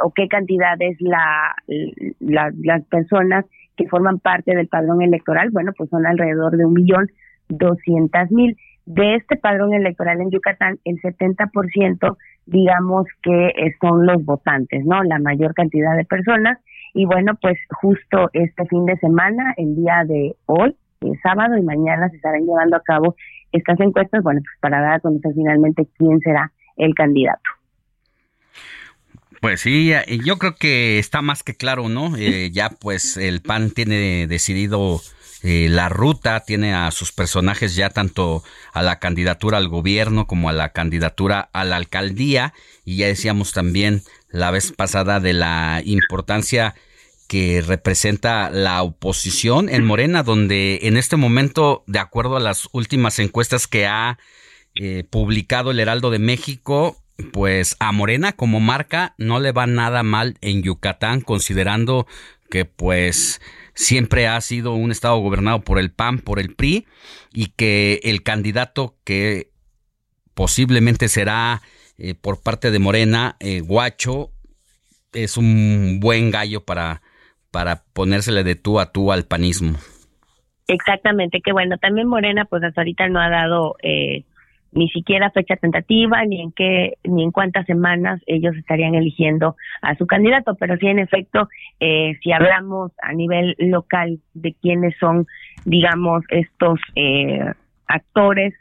o 0.03 0.13
qué 0.13 0.29
cantidad 0.29 0.77
es 0.81 1.01
la, 1.01 1.55
las 2.19 2.85
personas 2.87 3.45
que 3.77 3.89
forman 3.89 4.19
parte 4.19 4.55
del 4.55 4.69
padrón 4.69 5.03
electoral, 5.03 5.51
bueno, 5.51 5.73
pues 5.77 5.91
son 5.91 6.07
alrededor 6.07 6.57
de 6.57 6.65
un 6.65 6.73
millón 6.73 7.11
doscientas 7.49 8.31
mil 8.31 8.57
de 8.87 9.17
este 9.17 9.37
padrón 9.37 9.75
electoral 9.75 10.21
en 10.21 10.31
Yucatán, 10.31 10.79
el 10.85 11.01
70% 11.01 12.17
digamos 12.47 13.07
que 13.23 13.53
son 13.81 14.07
los 14.07 14.25
votantes, 14.25 14.85
¿no? 14.85 15.03
La 15.03 15.19
mayor 15.19 15.53
cantidad 15.55 15.97
de 15.97 16.05
personas. 16.05 16.59
Y 16.95 17.05
bueno, 17.05 17.35
pues 17.41 17.59
justo 17.81 18.31
este 18.33 18.65
fin 18.67 18.87
de 18.87 18.97
semana, 18.97 19.53
el 19.57 19.75
día 19.77 20.05
de 20.07 20.35
hoy, 20.47 20.75
sábado 21.23 21.57
y 21.57 21.63
mañana 21.63 22.09
se 22.11 22.17
estarán 22.17 22.45
llevando 22.45 22.77
a 22.77 22.83
cabo 22.83 23.17
estas 23.53 23.79
encuestas, 23.81 24.23
bueno, 24.23 24.41
pues 24.43 24.59
para 24.61 24.81
dar 24.81 24.95
a 24.95 25.01
conocer 25.01 25.33
finalmente 25.35 25.87
quién 25.97 26.21
será 26.21 26.53
el 26.77 26.95
candidato. 26.95 27.43
Pues 29.41 29.61
sí, 29.61 29.93
yo 30.25 30.39
creo 30.39 30.55
que 30.57 30.99
está 30.99 31.23
más 31.23 31.43
que 31.43 31.55
claro, 31.55 31.89
¿no? 31.89 32.17
Eh, 32.17 32.51
ya 32.53 32.71
pues 32.71 33.17
el 33.17 33.43
PAN 33.43 33.71
tiene 33.71 34.27
decidido 34.27 35.01
eh, 35.43 35.69
la 35.71 35.89
ruta, 35.89 36.41
tiene 36.41 36.75
a 36.75 36.91
sus 36.91 37.13
personajes 37.13 37.77
ya 37.77 37.91
tanto 37.91 38.43
a 38.73 38.83
la 38.83 38.99
candidatura 38.99 39.59
al 39.59 39.69
gobierno 39.69 40.27
como 40.27 40.49
a 40.49 40.53
la 40.53 40.71
candidatura 40.71 41.51
a 41.53 41.65
la 41.65 41.77
alcaldía 41.77 42.55
y 42.85 42.97
ya 42.97 43.07
decíamos 43.07 43.53
también 43.53 44.03
la 44.31 44.51
vez 44.51 44.73
pasada 44.73 45.21
de 45.21 45.35
la 45.35 45.83
importancia 45.85 46.75
que 47.27 47.63
representa 47.63 48.51
la 48.51 48.83
oposición 48.83 49.69
en 49.69 49.85
Morena, 49.85 50.23
donde 50.23 50.81
en 50.83 50.97
este 50.97 51.17
momento, 51.17 51.85
de 51.87 51.99
acuerdo 51.99 52.37
a 52.37 52.41
las 52.41 52.69
últimas 52.73 53.19
encuestas 53.19 53.67
que 53.67 53.87
ha 53.87 54.19
eh, 54.75 55.05
publicado 55.09 55.71
el 55.71 55.81
Heraldo 55.81 56.11
de 56.11 56.19
México, 56.19 57.03
pues 57.33 57.77
a 57.81 57.93
Morena 57.93 58.33
como 58.33 58.61
marca 58.61 59.15
no 59.19 59.41
le 59.41 59.53
va 59.53 59.67
nada 59.67 60.03
mal 60.03 60.37
en 60.41 60.63
Yucatán, 60.63 61.21
considerando 61.21 62.07
que 62.51 62.65
pues 62.65 63.41
siempre 63.75 64.29
ha 64.29 64.41
sido 64.41 64.75
un 64.75 64.91
estado 64.91 65.17
gobernado 65.19 65.63
por 65.63 65.79
el 65.79 65.91
PAN, 65.91 66.19
por 66.19 66.39
el 66.39 66.55
PRI, 66.55 66.87
y 67.33 67.47
que 67.57 68.01
el 68.05 68.23
candidato 68.23 68.97
que 69.05 69.51
posiblemente 70.35 71.09
será 71.09 71.63
eh, 71.99 72.15
por 72.15 72.41
parte 72.41 72.71
de 72.71 72.79
Morena, 72.79 73.37
eh, 73.41 73.61
Guacho, 73.61 74.31
es 75.13 75.37
un 75.37 75.99
buen 76.01 76.31
gallo 76.31 76.65
para, 76.65 77.03
para 77.57 77.85
ponérsele 77.95 78.45
de 78.45 78.55
tú 78.55 78.81
a 78.81 78.93
tú 78.93 79.13
al 79.13 79.25
panismo. 79.25 79.79
Exactamente, 80.69 81.41
que 81.41 81.53
bueno, 81.53 81.79
también 81.79 82.07
Morena 82.07 82.45
pues 82.45 82.63
hasta 82.63 82.83
ahorita 82.83 83.09
no 83.09 83.19
ha 83.19 83.31
dado 83.31 83.77
eh, 83.83 84.25
ni 84.73 84.91
siquiera 84.91 85.31
fecha 85.31 85.57
tentativa, 85.57 86.23
ni 86.27 86.43
en 86.43 86.53
qué, 86.53 86.99
ni 87.05 87.25
en 87.25 87.31
cuántas 87.31 87.65
semanas 87.65 88.21
ellos 88.27 88.55
estarían 88.57 88.95
eligiendo 88.95 89.57
a 89.81 89.95
su 89.97 90.07
candidato, 90.07 90.55
pero 90.57 90.77
sí 90.77 90.87
en 90.87 90.99
efecto, 90.99 91.49
eh, 91.81 92.19
si 92.23 92.31
hablamos 92.31 92.93
a 93.01 93.15
nivel 93.15 93.55
local 93.59 94.19
de 94.35 94.53
quiénes 94.61 94.95
son, 95.01 95.27
digamos, 95.65 96.25
estos 96.29 96.79
eh, 96.95 97.41
actores 97.87 98.53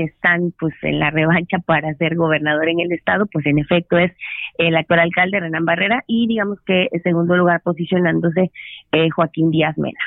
que 0.00 0.06
están 0.06 0.52
pues 0.58 0.74
en 0.82 0.98
la 0.98 1.10
revancha 1.10 1.58
para 1.58 1.92
ser 1.94 2.16
gobernador 2.16 2.68
en 2.68 2.80
el 2.80 2.92
estado, 2.92 3.26
pues 3.26 3.44
en 3.46 3.58
efecto 3.58 3.98
es 3.98 4.12
el 4.58 4.74
actual 4.76 5.00
alcalde 5.00 5.40
Renan 5.40 5.64
Barrera 5.64 6.04
y 6.06 6.26
digamos 6.26 6.58
que 6.64 6.88
en 6.90 7.02
segundo 7.02 7.36
lugar 7.36 7.60
posicionándose 7.62 8.50
eh, 8.92 9.10
Joaquín 9.10 9.50
Díaz 9.50 9.76
Mena. 9.76 10.00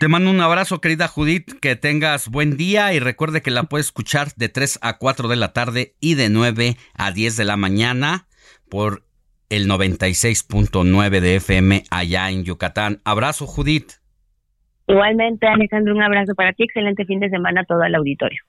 Te 0.00 0.08
mando 0.08 0.30
un 0.30 0.40
abrazo, 0.40 0.80
querida 0.80 1.08
Judith, 1.08 1.52
que 1.60 1.76
tengas 1.76 2.28
buen 2.28 2.56
día 2.56 2.92
y 2.94 3.00
recuerde 3.00 3.42
que 3.42 3.50
la 3.50 3.64
puedes 3.64 3.86
escuchar 3.86 4.28
de 4.36 4.48
3 4.48 4.80
a 4.82 4.98
4 4.98 5.28
de 5.28 5.36
la 5.36 5.52
tarde 5.52 5.94
y 6.00 6.14
de 6.14 6.30
9 6.30 6.76
a 6.94 7.12
10 7.12 7.36
de 7.36 7.44
la 7.44 7.56
mañana 7.56 8.26
por 8.68 9.02
el 9.50 9.68
96.9 9.68 11.20
de 11.20 11.36
FM 11.36 11.84
allá 11.90 12.30
en 12.30 12.44
Yucatán. 12.44 13.00
Abrazo, 13.04 13.46
Judith. 13.46 13.92
Igualmente, 14.86 15.46
Alejandro, 15.46 15.94
un 15.94 16.02
abrazo 16.02 16.34
para 16.34 16.52
ti. 16.52 16.64
Excelente 16.64 17.04
fin 17.04 17.20
de 17.20 17.30
semana 17.30 17.62
a 17.62 17.64
todo 17.64 17.82
el 17.84 17.94
auditorio. 17.94 18.42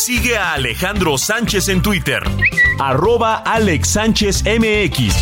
Sigue 0.00 0.38
a 0.38 0.54
Alejandro 0.54 1.18
Sánchez 1.18 1.68
en 1.68 1.82
Twitter, 1.82 2.22
arroba 2.78 3.36
Alex 3.36 3.86
Sánchez 3.86 4.44
MX. 4.44 5.14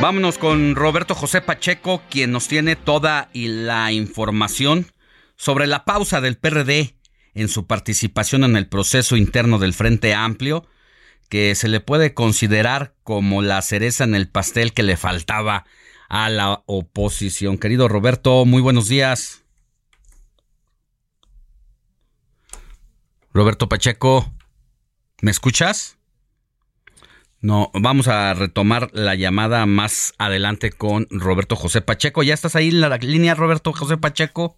Vámonos 0.00 0.38
con 0.38 0.74
Roberto 0.74 1.14
José 1.14 1.42
Pacheco, 1.42 2.00
quien 2.08 2.32
nos 2.32 2.48
tiene 2.48 2.74
toda 2.74 3.28
la 3.34 3.92
información 3.92 4.86
sobre 5.36 5.66
la 5.66 5.84
pausa 5.84 6.22
del 6.22 6.38
PRD 6.38 6.94
en 7.34 7.48
su 7.48 7.66
participación 7.66 8.44
en 8.44 8.56
el 8.56 8.66
proceso 8.66 9.16
interno 9.18 9.58
del 9.58 9.74
Frente 9.74 10.14
Amplio, 10.14 10.64
que 11.34 11.56
se 11.56 11.66
le 11.66 11.80
puede 11.80 12.14
considerar 12.14 12.94
como 13.02 13.42
la 13.42 13.60
cereza 13.60 14.04
en 14.04 14.14
el 14.14 14.28
pastel 14.28 14.72
que 14.72 14.84
le 14.84 14.96
faltaba 14.96 15.64
a 16.08 16.30
la 16.30 16.62
oposición. 16.66 17.58
Querido 17.58 17.88
Roberto, 17.88 18.44
muy 18.44 18.62
buenos 18.62 18.86
días. 18.86 19.42
Roberto 23.32 23.68
Pacheco, 23.68 24.32
¿me 25.22 25.32
escuchas? 25.32 25.98
No, 27.40 27.72
vamos 27.74 28.06
a 28.06 28.32
retomar 28.34 28.90
la 28.92 29.16
llamada 29.16 29.66
más 29.66 30.14
adelante 30.18 30.70
con 30.70 31.08
Roberto 31.10 31.56
José 31.56 31.80
Pacheco. 31.80 32.22
¿Ya 32.22 32.34
estás 32.34 32.54
ahí 32.54 32.68
en 32.68 32.80
la 32.80 32.96
línea, 32.98 33.34
Roberto 33.34 33.72
José 33.72 33.96
Pacheco? 33.96 34.56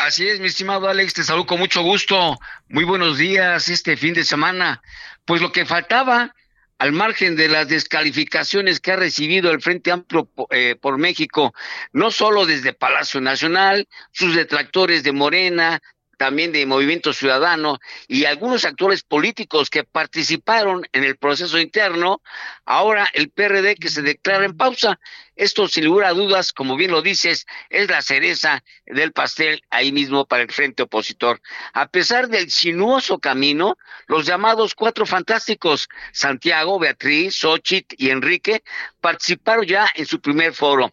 Así 0.00 0.26
es, 0.26 0.40
mi 0.40 0.46
estimado 0.46 0.88
Alex, 0.88 1.12
te 1.12 1.22
saludo 1.22 1.44
con 1.44 1.58
mucho 1.58 1.82
gusto. 1.82 2.38
Muy 2.70 2.84
buenos 2.84 3.18
días 3.18 3.68
este 3.68 3.98
fin 3.98 4.14
de 4.14 4.24
semana. 4.24 4.80
Pues 5.26 5.42
lo 5.42 5.52
que 5.52 5.66
faltaba, 5.66 6.34
al 6.78 6.92
margen 6.92 7.36
de 7.36 7.48
las 7.48 7.68
descalificaciones 7.68 8.80
que 8.80 8.92
ha 8.92 8.96
recibido 8.96 9.50
el 9.50 9.60
Frente 9.60 9.92
Amplio 9.92 10.30
eh, 10.48 10.74
por 10.80 10.96
México, 10.96 11.52
no 11.92 12.10
solo 12.10 12.46
desde 12.46 12.72
Palacio 12.72 13.20
Nacional, 13.20 13.86
sus 14.10 14.34
detractores 14.34 15.02
de 15.02 15.12
Morena, 15.12 15.82
también 16.20 16.52
de 16.52 16.66
Movimiento 16.66 17.14
Ciudadano 17.14 17.78
y 18.06 18.26
algunos 18.26 18.66
actores 18.66 19.02
políticos 19.02 19.70
que 19.70 19.84
participaron 19.84 20.86
en 20.92 21.04
el 21.04 21.16
proceso 21.16 21.58
interno, 21.58 22.20
ahora 22.66 23.08
el 23.14 23.30
PRD 23.30 23.76
que 23.76 23.88
se 23.88 24.02
declara 24.02 24.44
en 24.44 24.54
pausa. 24.54 25.00
Esto, 25.34 25.66
sin 25.66 25.86
lugar 25.86 26.08
a 26.08 26.12
dudas, 26.12 26.52
como 26.52 26.76
bien 26.76 26.90
lo 26.90 27.00
dices, 27.00 27.46
es 27.70 27.88
la 27.88 28.02
cereza 28.02 28.62
del 28.84 29.12
pastel 29.12 29.62
ahí 29.70 29.92
mismo 29.92 30.26
para 30.26 30.42
el 30.42 30.52
frente 30.52 30.82
opositor. 30.82 31.40
A 31.72 31.88
pesar 31.88 32.28
del 32.28 32.50
sinuoso 32.50 33.18
camino, 33.18 33.78
los 34.06 34.26
llamados 34.26 34.74
cuatro 34.74 35.06
fantásticos, 35.06 35.88
Santiago, 36.12 36.78
Beatriz, 36.78 37.34
Xochitl 37.34 37.94
y 37.96 38.10
Enrique, 38.10 38.62
participaron 39.00 39.64
ya 39.64 39.88
en 39.94 40.04
su 40.04 40.20
primer 40.20 40.52
foro. 40.52 40.92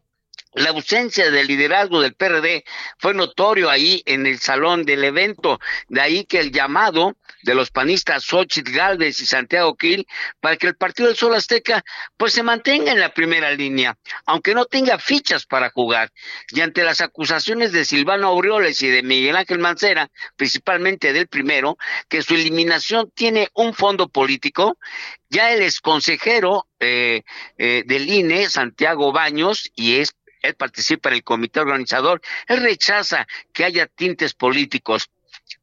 La 0.58 0.72
ausencia 0.72 1.30
del 1.30 1.46
liderazgo 1.46 2.02
del 2.02 2.16
PRD 2.16 2.64
fue 2.98 3.14
notorio 3.14 3.70
ahí 3.70 4.02
en 4.08 4.26
el 4.26 4.40
salón 4.40 4.86
del 4.86 5.04
evento, 5.04 5.60
de 5.88 6.02
ahí 6.02 6.26
que 6.26 6.40
el 6.40 6.52
llamado 6.52 7.16
de 7.44 7.54
los 7.54 7.70
panistas 7.70 8.26
Xochitl 8.26 8.72
Galvez 8.72 9.22
y 9.22 9.28
Santiago 9.28 9.78
Quil 9.78 10.08
para 10.40 10.58
que 10.58 10.66
el 10.66 10.76
Partido 10.76 11.10
del 11.10 11.16
Sol 11.16 11.36
Azteca 11.36 11.84
pues 12.18 12.34
se 12.34 12.42
mantenga 12.42 12.92
en 12.92 13.00
la 13.00 13.14
primera 13.14 13.52
línea, 13.52 14.00
aunque 14.26 14.56
no 14.56 14.66
tenga 14.66 14.98
fichas 14.98 15.46
para 15.46 15.70
jugar. 15.70 16.12
Y 16.50 16.62
ante 16.62 16.84
las 16.84 17.02
acusaciones 17.02 17.72
de 17.72 17.86
Silvano 17.86 18.28
Aureoles 18.28 18.82
y 18.82 18.88
de 18.88 19.04
Miguel 19.04 19.36
Ángel 19.36 19.60
Mancera, 19.60 20.10
principalmente 20.38 21.14
del 21.14 21.28
primero, 21.28 21.78
que 22.10 22.24
su 22.24 22.34
eliminación 22.34 23.12
tiene 23.14 23.50
un 23.54 23.76
fondo 23.76 24.10
político, 24.10 24.80
ya 25.30 25.52
el 25.52 25.62
exconsejero 25.62 26.68
eh, 26.80 27.22
eh, 27.60 27.84
del 27.86 28.10
INE, 28.10 28.50
Santiago 28.50 29.12
Baños, 29.12 29.70
y 29.76 29.98
es 29.98 30.16
él 30.48 30.56
participa 30.56 31.10
en 31.10 31.16
el 31.16 31.24
comité 31.24 31.60
organizador, 31.60 32.22
él 32.48 32.62
rechaza 32.62 33.28
que 33.54 33.66
haya 33.66 33.88
tintes 33.88 34.34
políticos. 34.34 35.10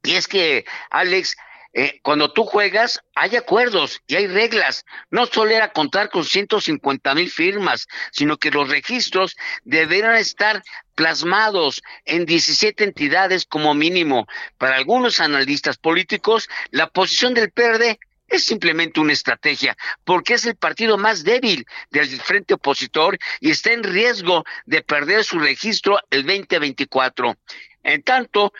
Y 0.03 0.15
es 0.15 0.27
que, 0.27 0.65
Alex, 0.89 1.35
eh, 1.77 1.99
cuando 2.03 2.31
tú 2.31 2.45
juegas, 2.45 3.01
hay 3.15 3.35
acuerdos 3.35 4.01
y 4.07 4.15
hay 4.15 4.27
reglas. 4.27 4.85
No 5.09 5.25
solo 5.25 5.51
era 5.51 5.73
contar 5.73 6.09
con 6.09 6.23
150 6.23 7.13
mil 7.15 7.29
firmas, 7.29 7.87
sino 8.11 8.37
que 8.37 8.49
los 8.49 8.69
registros 8.69 9.35
deberán 9.65 10.15
estar 10.15 10.63
plasmados 10.95 11.81
en 12.05 12.25
17 12.25 12.81
entidades 12.85 13.45
como 13.45 13.73
mínimo. 13.73 14.25
Para 14.57 14.77
algunos 14.77 15.19
analistas 15.19 15.77
políticos, 15.77 16.47
la 16.71 16.87
posición 16.87 17.33
del 17.33 17.51
PRD 17.51 17.99
es 18.27 18.45
simplemente 18.45 18.99
una 18.99 19.13
estrategia, 19.13 19.77
porque 20.03 20.33
es 20.35 20.45
el 20.45 20.55
partido 20.55 20.97
más 20.97 21.23
débil 21.23 21.65
del 21.91 22.07
frente 22.21 22.55
opositor 22.55 23.17
y 23.39 23.51
está 23.51 23.71
en 23.71 23.83
riesgo 23.83 24.43
de 24.65 24.81
perder 24.81 25.23
su 25.23 25.39
registro 25.39 25.99
el 26.09 26.25
2024. 26.25 27.35
En 27.83 28.03
tanto, 28.03 28.51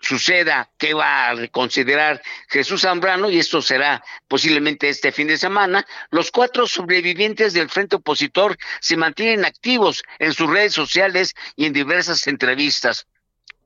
suceda 0.00 0.70
que 0.78 0.94
va 0.94 1.28
a 1.28 1.34
reconsiderar 1.34 2.22
Jesús 2.48 2.82
Zambrano, 2.82 3.30
y 3.30 3.38
esto 3.38 3.62
será 3.62 4.02
posiblemente 4.28 4.88
este 4.88 5.12
fin 5.12 5.28
de 5.28 5.36
semana, 5.36 5.86
los 6.10 6.30
cuatro 6.30 6.66
sobrevivientes 6.66 7.52
del 7.52 7.68
frente 7.68 7.96
opositor 7.96 8.56
se 8.80 8.96
mantienen 8.96 9.44
activos 9.44 10.02
en 10.18 10.32
sus 10.32 10.48
redes 10.50 10.72
sociales 10.72 11.34
y 11.56 11.66
en 11.66 11.72
diversas 11.72 12.26
entrevistas. 12.26 13.06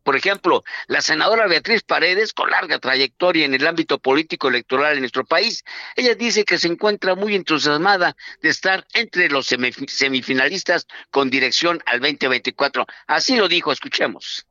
Por 0.02 0.16
ejemplo, 0.16 0.64
la 0.88 1.00
senadora 1.00 1.46
Beatriz 1.46 1.82
Paredes, 1.82 2.32
con 2.32 2.50
larga 2.50 2.78
trayectoria 2.78 3.44
en 3.44 3.54
el 3.54 3.66
ámbito 3.66 3.98
político 3.98 4.48
electoral 4.48 4.94
en 4.94 5.00
nuestro 5.00 5.24
país, 5.24 5.64
ella 5.96 6.14
dice 6.14 6.44
que 6.44 6.58
se 6.58 6.68
encuentra 6.68 7.14
muy 7.14 7.34
entusiasmada 7.34 8.16
de 8.40 8.48
estar 8.48 8.86
entre 8.94 9.28
los 9.28 9.46
semifinalistas 9.46 10.86
con 11.10 11.30
dirección 11.30 11.82
al 11.86 12.00
2024. 12.00 12.86
Así 13.06 13.36
lo 13.36 13.48
dijo, 13.48 13.72
escuchemos. 13.72 14.46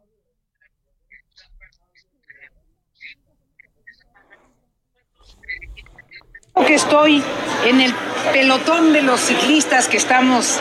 que 6.65 6.75
estoy 6.75 7.23
en 7.65 7.81
el 7.81 7.93
pelotón 8.31 8.93
de 8.93 9.01
los 9.01 9.19
ciclistas 9.19 9.87
que 9.87 9.97
estamos 9.97 10.59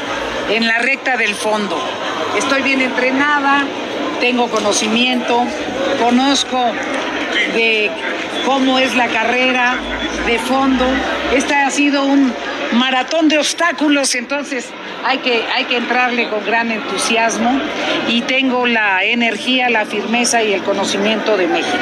en 0.48 0.66
la 0.66 0.78
recta 0.78 1.16
del 1.16 1.34
fondo. 1.34 1.76
Estoy 2.36 2.62
bien 2.62 2.80
entrenada, 2.80 3.66
tengo 4.20 4.48
conocimiento, 4.48 5.44
conozco 5.98 6.72
de 7.54 7.90
cómo 8.44 8.78
es 8.78 8.94
la 8.94 9.08
carrera 9.08 9.76
de 10.26 10.38
fondo. 10.38 10.86
Este 11.34 11.54
ha 11.54 11.70
sido 11.70 12.04
un 12.04 12.32
maratón 12.72 13.28
de 13.28 13.38
obstáculos, 13.38 14.14
entonces 14.14 14.68
hay 15.04 15.18
que, 15.18 15.42
hay 15.54 15.64
que 15.64 15.78
entrarle 15.78 16.28
con 16.28 16.44
gran 16.44 16.70
entusiasmo 16.70 17.60
y 18.08 18.22
tengo 18.22 18.66
la 18.66 19.04
energía, 19.04 19.70
la 19.70 19.86
firmeza 19.86 20.42
y 20.42 20.52
el 20.52 20.62
conocimiento 20.62 21.36
de 21.36 21.48
México. 21.48 21.78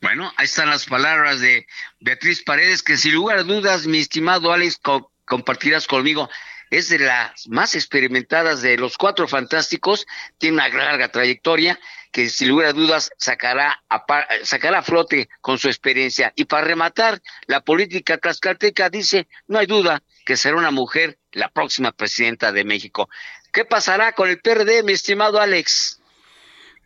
Bueno, 0.00 0.32
ahí 0.36 0.44
están 0.44 0.70
las 0.70 0.86
palabras 0.86 1.40
de 1.40 1.66
Beatriz 2.00 2.42
Paredes, 2.42 2.82
que 2.82 2.96
sin 2.96 3.14
lugar 3.14 3.38
a 3.38 3.42
dudas, 3.42 3.86
mi 3.86 3.98
estimado 3.98 4.52
Alex, 4.52 4.80
compartirás 5.24 5.86
conmigo 5.86 6.28
es 6.70 6.88
de 6.88 6.98
las 6.98 7.48
más 7.48 7.74
experimentadas 7.74 8.62
de 8.62 8.76
los 8.76 8.96
cuatro 8.96 9.28
fantásticos, 9.28 10.06
tiene 10.38 10.56
una 10.56 10.68
larga 10.68 11.08
trayectoria 11.10 11.78
que 12.12 12.28
sin 12.28 12.48
lugar 12.48 12.68
a 12.68 12.72
dudas 12.72 13.10
sacará 13.18 13.82
a, 13.88 14.04
sacará 14.42 14.78
a 14.78 14.82
flote 14.82 15.28
con 15.40 15.58
su 15.58 15.68
experiencia. 15.68 16.32
Y 16.36 16.44
para 16.44 16.66
rematar, 16.66 17.20
la 17.46 17.60
política 17.60 18.18
tlaxcalteca 18.18 18.90
dice, 18.90 19.28
no 19.46 19.58
hay 19.58 19.66
duda 19.66 20.02
que 20.24 20.36
será 20.36 20.56
una 20.56 20.70
mujer 20.70 21.18
la 21.32 21.48
próxima 21.48 21.92
presidenta 21.92 22.52
de 22.52 22.64
México. 22.64 23.08
¿Qué 23.52 23.64
pasará 23.64 24.12
con 24.12 24.28
el 24.28 24.40
PRD, 24.40 24.82
mi 24.82 24.92
estimado 24.92 25.40
Alex? 25.40 26.00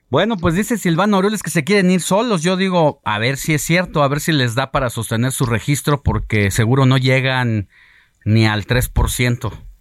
Bueno, 0.09 0.37
pues 0.37 0.55
dice 0.55 0.77
Silvano 0.77 1.17
Aureoles 1.17 1.43
que 1.43 1.51
se 1.51 1.65
quieren 1.65 1.91
ir 1.91 2.03
solos. 2.03 2.43
Yo 2.43 2.57
digo, 2.57 3.01
a 3.05 3.19
ver 3.19 3.39
si 3.39 3.55
es 3.55 3.63
cierto, 3.63 4.03
a 4.03 4.09
ver 4.09 4.21
si 4.21 4.33
les 4.33 4.55
da 4.55 4.71
para 4.71 4.91
sostener 4.91 5.33
su 5.33 5.47
registro, 5.47 6.03
porque 6.03 6.51
seguro 6.51 6.85
no 6.85 6.99
llegan 6.99 7.69
ni 8.25 8.47
al 8.47 8.67
3%. 8.67 9.72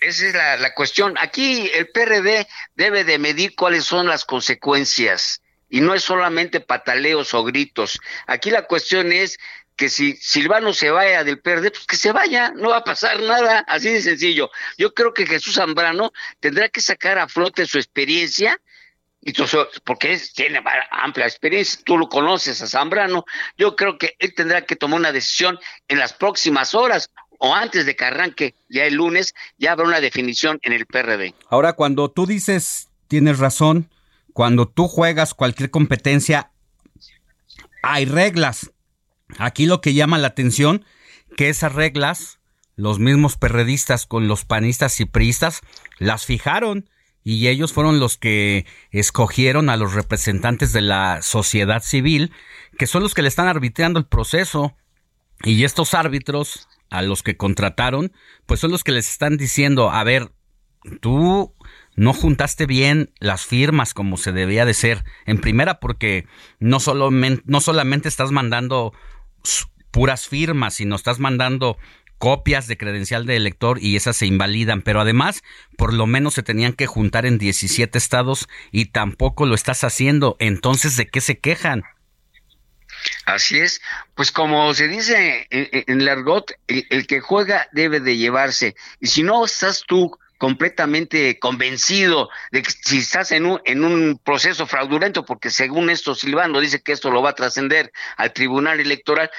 Esa 0.00 0.26
es 0.26 0.34
la, 0.34 0.56
la 0.56 0.74
cuestión. 0.74 1.16
Aquí 1.18 1.70
el 1.74 1.88
PRD 1.88 2.46
debe 2.74 3.04
de 3.04 3.18
medir 3.18 3.54
cuáles 3.54 3.84
son 3.84 4.06
las 4.06 4.24
consecuencias 4.24 5.42
y 5.68 5.80
no 5.80 5.94
es 5.94 6.04
solamente 6.04 6.60
pataleos 6.60 7.34
o 7.34 7.44
gritos. 7.44 8.00
Aquí 8.26 8.50
la 8.50 8.66
cuestión 8.66 9.12
es 9.12 9.38
que 9.78 9.88
si 9.88 10.16
Silvano 10.16 10.72
se 10.72 10.90
vaya 10.90 11.22
del 11.22 11.40
PRD, 11.40 11.70
pues 11.70 11.86
que 11.86 11.96
se 11.96 12.10
vaya, 12.10 12.50
no 12.50 12.70
va 12.70 12.78
a 12.78 12.84
pasar 12.84 13.22
nada, 13.22 13.60
así 13.60 13.90
de 13.90 14.02
sencillo. 14.02 14.50
Yo 14.76 14.92
creo 14.92 15.14
que 15.14 15.24
Jesús 15.24 15.54
Zambrano 15.54 16.12
tendrá 16.40 16.68
que 16.68 16.80
sacar 16.80 17.16
a 17.18 17.28
flote 17.28 17.64
su 17.64 17.78
experiencia, 17.78 18.60
porque 19.84 20.14
él 20.14 20.20
tiene 20.34 20.60
amplia 20.90 21.26
experiencia, 21.26 21.80
tú 21.84 21.96
lo 21.96 22.08
conoces 22.08 22.60
a 22.60 22.66
Zambrano, 22.66 23.24
yo 23.56 23.76
creo 23.76 23.98
que 23.98 24.16
él 24.18 24.34
tendrá 24.34 24.66
que 24.66 24.74
tomar 24.74 24.98
una 24.98 25.12
decisión 25.12 25.60
en 25.86 25.98
las 26.00 26.12
próximas 26.12 26.74
horas 26.74 27.12
o 27.38 27.54
antes 27.54 27.86
de 27.86 27.96
que 27.96 28.04
arranque 28.04 28.54
ya 28.68 28.84
el 28.84 28.94
lunes, 28.94 29.34
ya 29.58 29.72
habrá 29.72 29.86
una 29.86 30.00
definición 30.00 30.58
en 30.62 30.72
el 30.72 30.86
PRD. 30.86 31.34
Ahora, 31.48 31.72
cuando 31.72 32.10
tú 32.10 32.26
dices, 32.26 32.88
tienes 33.06 33.38
razón, 33.38 33.88
cuando 34.32 34.68
tú 34.68 34.88
juegas 34.88 35.34
cualquier 35.34 35.70
competencia, 35.70 36.50
hay 37.82 38.04
reglas. 38.04 38.72
Aquí 39.38 39.66
lo 39.66 39.80
que 39.80 39.94
llama 39.94 40.18
la 40.18 40.28
atención, 40.28 40.84
que 41.36 41.48
esas 41.48 41.74
reglas, 41.74 42.38
los 42.76 42.98
mismos 42.98 43.36
perredistas 43.36 44.06
con 44.06 44.28
los 44.28 44.44
panistas 44.44 45.00
y 45.00 45.04
priistas, 45.04 45.60
las 45.98 46.24
fijaron 46.24 46.88
y 47.24 47.48
ellos 47.48 47.72
fueron 47.72 48.00
los 48.00 48.16
que 48.16 48.64
escogieron 48.90 49.68
a 49.68 49.76
los 49.76 49.92
representantes 49.92 50.72
de 50.72 50.80
la 50.80 51.20
sociedad 51.20 51.82
civil, 51.82 52.32
que 52.78 52.86
son 52.86 53.02
los 53.02 53.14
que 53.14 53.22
le 53.22 53.28
están 53.28 53.48
arbitrando 53.48 53.98
el 53.98 54.06
proceso. 54.06 54.76
Y 55.44 55.64
estos 55.64 55.94
árbitros, 55.94 56.68
a 56.90 57.02
los 57.02 57.22
que 57.22 57.36
contrataron, 57.36 58.12
pues 58.46 58.60
son 58.60 58.70
los 58.70 58.84
que 58.84 58.92
les 58.92 59.08
están 59.08 59.36
diciendo, 59.36 59.90
a 59.90 60.04
ver, 60.04 60.32
tú 61.00 61.54
no 61.96 62.12
juntaste 62.12 62.66
bien 62.66 63.10
las 63.18 63.44
firmas 63.44 63.94
como 63.94 64.16
se 64.16 64.32
debía 64.32 64.64
de 64.64 64.74
ser. 64.74 65.04
En 65.26 65.40
primera, 65.40 65.80
porque 65.80 66.26
no, 66.60 66.78
no 67.44 67.60
solamente 67.60 68.08
estás 68.08 68.30
mandando 68.30 68.92
puras 69.90 70.28
firmas, 70.28 70.74
sino 70.74 70.96
estás 70.96 71.18
mandando 71.18 71.76
copias 72.18 72.66
de 72.66 72.76
credencial 72.76 73.26
de 73.26 73.36
elector 73.36 73.78
y 73.80 73.96
esas 73.96 74.16
se 74.16 74.26
invalidan, 74.26 74.82
pero 74.82 75.00
además 75.00 75.42
por 75.76 75.94
lo 75.94 76.06
menos 76.06 76.34
se 76.34 76.42
tenían 76.42 76.72
que 76.72 76.86
juntar 76.86 77.26
en 77.26 77.38
17 77.38 77.96
estados 77.96 78.48
y 78.72 78.86
tampoco 78.86 79.46
lo 79.46 79.54
estás 79.54 79.84
haciendo. 79.84 80.36
Entonces, 80.40 80.96
¿de 80.96 81.08
qué 81.08 81.20
se 81.20 81.38
quejan? 81.38 81.84
Así 83.24 83.58
es, 83.58 83.80
pues 84.14 84.32
como 84.32 84.72
se 84.74 84.88
dice 84.88 85.46
en, 85.50 85.84
en 85.86 86.08
argot, 86.08 86.52
el, 86.66 86.86
el, 86.90 87.06
que 87.06 87.20
juega 87.20 87.68
debe 87.72 88.00
de 88.00 88.16
llevarse. 88.16 88.74
Y 89.00 89.08
si 89.08 89.22
no 89.22 89.44
estás 89.44 89.84
tú 89.86 90.18
completamente 90.38 91.38
convencido 91.38 92.30
de 92.52 92.62
que 92.62 92.70
si 92.70 92.98
estás 92.98 93.32
en 93.32 93.44
un, 93.44 93.60
en 93.64 93.84
un 93.84 94.18
proceso 94.22 94.66
fraudulento, 94.66 95.24
porque 95.24 95.50
según 95.50 95.90
esto 95.90 96.14
Silvano 96.14 96.60
dice 96.60 96.80
que 96.80 96.92
esto 96.92 97.10
lo 97.10 97.22
va 97.22 97.30
a 97.30 97.34
trascender 97.34 97.92
al 98.16 98.32
Tribunal 98.32 98.80
Electoral, 98.80 99.30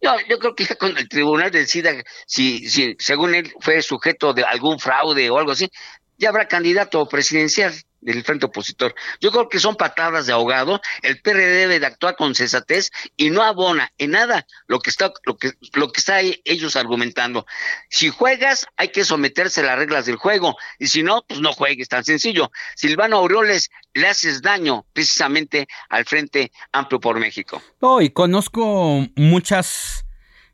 yo, 0.00 0.14
yo 0.28 0.38
creo 0.38 0.54
que 0.54 0.64
ya 0.64 0.74
cuando 0.74 1.00
el 1.00 1.08
tribunal 1.08 1.50
decida 1.50 1.92
si, 2.26 2.68
si 2.68 2.96
según 2.98 3.34
él 3.34 3.52
fue 3.60 3.80
sujeto 3.82 4.34
de 4.34 4.44
algún 4.44 4.78
fraude 4.78 5.30
o 5.30 5.38
algo 5.38 5.52
así, 5.52 5.70
ya 6.18 6.28
habrá 6.28 6.48
candidato 6.48 7.08
presidencial 7.08 7.72
del 8.02 8.24
frente 8.24 8.46
opositor. 8.46 8.94
Yo 9.20 9.30
creo 9.30 9.48
que 9.48 9.58
son 9.58 9.76
patadas 9.76 10.26
de 10.26 10.32
ahogado. 10.32 10.80
El 11.02 11.20
PRD 11.22 11.56
debe 11.56 11.80
de 11.80 11.86
actuar 11.86 12.16
con 12.16 12.34
sensatez 12.34 12.90
y 13.16 13.30
no 13.30 13.42
abona 13.42 13.92
en 13.96 14.10
nada 14.10 14.46
lo 14.66 14.80
que 14.80 14.90
está 14.90 15.12
lo 15.24 15.36
que 15.38 15.52
lo 15.72 15.90
que 15.90 16.00
está 16.00 16.20
ellos 16.20 16.76
argumentando. 16.76 17.46
Si 17.88 18.10
juegas, 18.10 18.66
hay 18.76 18.88
que 18.88 19.04
someterse 19.04 19.60
a 19.60 19.64
las 19.64 19.78
reglas 19.78 20.04
del 20.06 20.16
juego 20.16 20.56
y 20.78 20.88
si 20.88 21.02
no, 21.02 21.24
pues 21.26 21.40
no 21.40 21.52
juegues, 21.52 21.88
tan 21.88 22.04
sencillo. 22.04 22.50
Silvano 22.76 23.16
Aureoles 23.18 23.70
le 23.94 24.08
haces 24.08 24.42
daño 24.42 24.84
precisamente 24.92 25.68
al 25.88 26.04
Frente 26.04 26.50
Amplio 26.72 27.00
por 27.00 27.18
México. 27.18 27.62
No, 27.80 28.00
y 28.00 28.10
conozco 28.10 29.06
muchas 29.16 30.04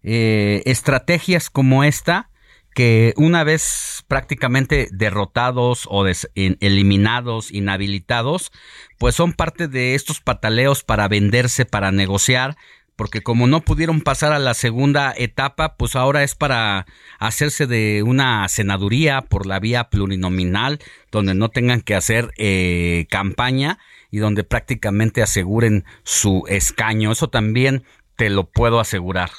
eh, 0.02 0.62
estrategias 0.66 1.50
como 1.50 1.82
esta 1.82 2.30
que 2.78 3.12
una 3.16 3.42
vez 3.42 4.04
prácticamente 4.06 4.86
derrotados 4.92 5.88
o 5.90 6.06
eliminados, 6.36 7.50
inhabilitados, 7.50 8.52
pues 8.98 9.16
son 9.16 9.32
parte 9.32 9.66
de 9.66 9.96
estos 9.96 10.20
pataleos 10.20 10.84
para 10.84 11.08
venderse, 11.08 11.64
para 11.64 11.90
negociar, 11.90 12.56
porque 12.94 13.20
como 13.20 13.48
no 13.48 13.62
pudieron 13.62 14.00
pasar 14.00 14.32
a 14.32 14.38
la 14.38 14.54
segunda 14.54 15.12
etapa, 15.16 15.74
pues 15.76 15.96
ahora 15.96 16.22
es 16.22 16.36
para 16.36 16.86
hacerse 17.18 17.66
de 17.66 18.04
una 18.04 18.46
senaduría 18.46 19.22
por 19.22 19.46
la 19.46 19.58
vía 19.58 19.90
plurinominal, 19.90 20.78
donde 21.10 21.34
no 21.34 21.48
tengan 21.48 21.80
que 21.80 21.96
hacer 21.96 22.30
eh, 22.38 23.08
campaña 23.10 23.80
y 24.12 24.18
donde 24.18 24.44
prácticamente 24.44 25.20
aseguren 25.20 25.84
su 26.04 26.44
escaño. 26.46 27.10
Eso 27.10 27.28
también 27.28 27.82
te 28.14 28.30
lo 28.30 28.48
puedo 28.48 28.78
asegurar. 28.78 29.30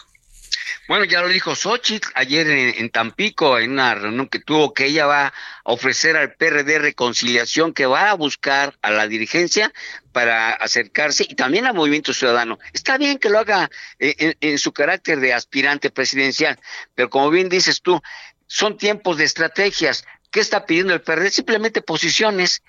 Bueno, 0.88 1.05
ya 1.05 1.22
lo 1.22 1.28
dijo 1.28 1.55
Xochitl 1.55 2.09
ayer 2.15 2.47
en, 2.47 2.89
Tampico, 2.89 3.59
en 3.59 3.72
una 3.72 3.95
reunión 3.95 4.28
que 4.28 4.39
tuvo, 4.39 4.74
que 4.74 4.86
ella 4.86 5.05
va 5.05 5.28
a 5.28 5.34
ofrecer 5.63 6.17
al 6.17 6.34
PRD 6.34 6.80
reconciliación, 6.80 7.74
que 7.74 7.86
va 7.86 8.09
a 8.09 8.13
buscar 8.15 8.78
a 8.82 8.91
la 8.91 9.07
dirigencia 9.07 9.72
para 10.11 10.53
acercarse 10.53 11.26
y 11.28 11.36
también 11.36 11.65
al 11.65 11.76
movimiento 11.76 12.13
ciudadano. 12.13 12.59
Está 12.74 12.97
bien 12.97 13.20
que 13.20 13.30
lo 13.30 13.39
haga 13.39 13.70
en, 13.99 14.36
en 14.39 14.58
su 14.58 14.74
carácter 14.74 15.20
de 15.20 15.33
aspirante 15.33 15.89
presidencial, 15.91 16.59
pero 16.96 17.09
como 17.09 17.29
bien 17.29 17.50
dices 17.50 17.82
tú, 17.82 18.01
son 18.50 18.78
tiempos 18.78 19.17
de 19.17 19.25
estrategias. 19.25 20.05
¿Qué 20.32 20.39
está 20.39 20.66
pidiendo 20.66 20.93
el 20.93 21.01
PRD? 21.01 21.32
Simplemente 21.32 21.82
posiciones. 21.82 22.63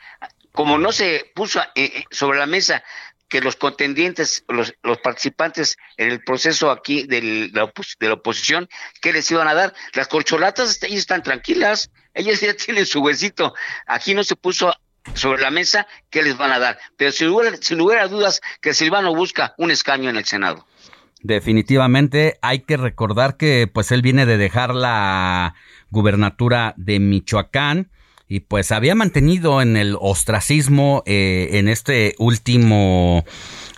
Como 0.52 0.78
no 0.78 0.92
se 0.92 1.30
puso 1.34 1.60
eh, 1.74 2.04
sobre 2.10 2.38
la 2.38 2.46
mesa 2.46 2.82
que 3.30 3.40
los 3.40 3.56
contendientes, 3.56 4.44
los, 4.48 4.74
participantes 5.02 5.78
en 5.96 6.10
el 6.10 6.22
proceso 6.22 6.70
aquí 6.70 7.04
de 7.04 7.50
la, 7.52 7.72
de 8.00 8.08
la 8.08 8.14
oposición, 8.14 8.68
¿qué 9.00 9.12
les 9.12 9.30
iban 9.30 9.48
a 9.48 9.54
dar? 9.54 9.72
Las 9.94 10.08
corcholatas, 10.08 10.82
ellas 10.82 10.98
están 10.98 11.22
tranquilas, 11.22 11.90
ellas 12.12 12.40
ya 12.40 12.54
tienen 12.64 12.84
su 12.84 13.00
huesito. 13.00 13.54
Aquí 13.86 14.14
no 14.14 14.24
se 14.24 14.36
puso 14.36 14.74
sobre 15.14 15.40
la 15.40 15.50
mesa 15.50 15.86
qué 16.10 16.22
les 16.22 16.36
van 16.36 16.50
a 16.50 16.58
dar. 16.58 16.78
Pero 16.96 17.12
sin 17.12 17.28
lugar, 17.28 17.56
sin 17.60 17.78
lugar 17.78 18.00
a 18.00 18.08
dudas 18.08 18.40
que 18.60 18.74
Silvano 18.74 19.14
busca 19.14 19.54
un 19.56 19.70
escaño 19.70 20.10
en 20.10 20.16
el 20.16 20.24
Senado. 20.24 20.66
Definitivamente 21.22 22.38
hay 22.42 22.60
que 22.60 22.76
recordar 22.76 23.36
que 23.36 23.70
pues 23.72 23.92
él 23.92 24.02
viene 24.02 24.26
de 24.26 24.38
dejar 24.38 24.74
la 24.74 25.54
gubernatura 25.90 26.74
de 26.76 26.98
Michoacán 26.98 27.90
y 28.30 28.40
pues 28.40 28.70
había 28.70 28.94
mantenido 28.94 29.60
en 29.60 29.76
el 29.76 29.96
ostracismo 30.00 31.02
eh, 31.04 31.48
en 31.54 31.66
este 31.66 32.14
último 32.18 33.24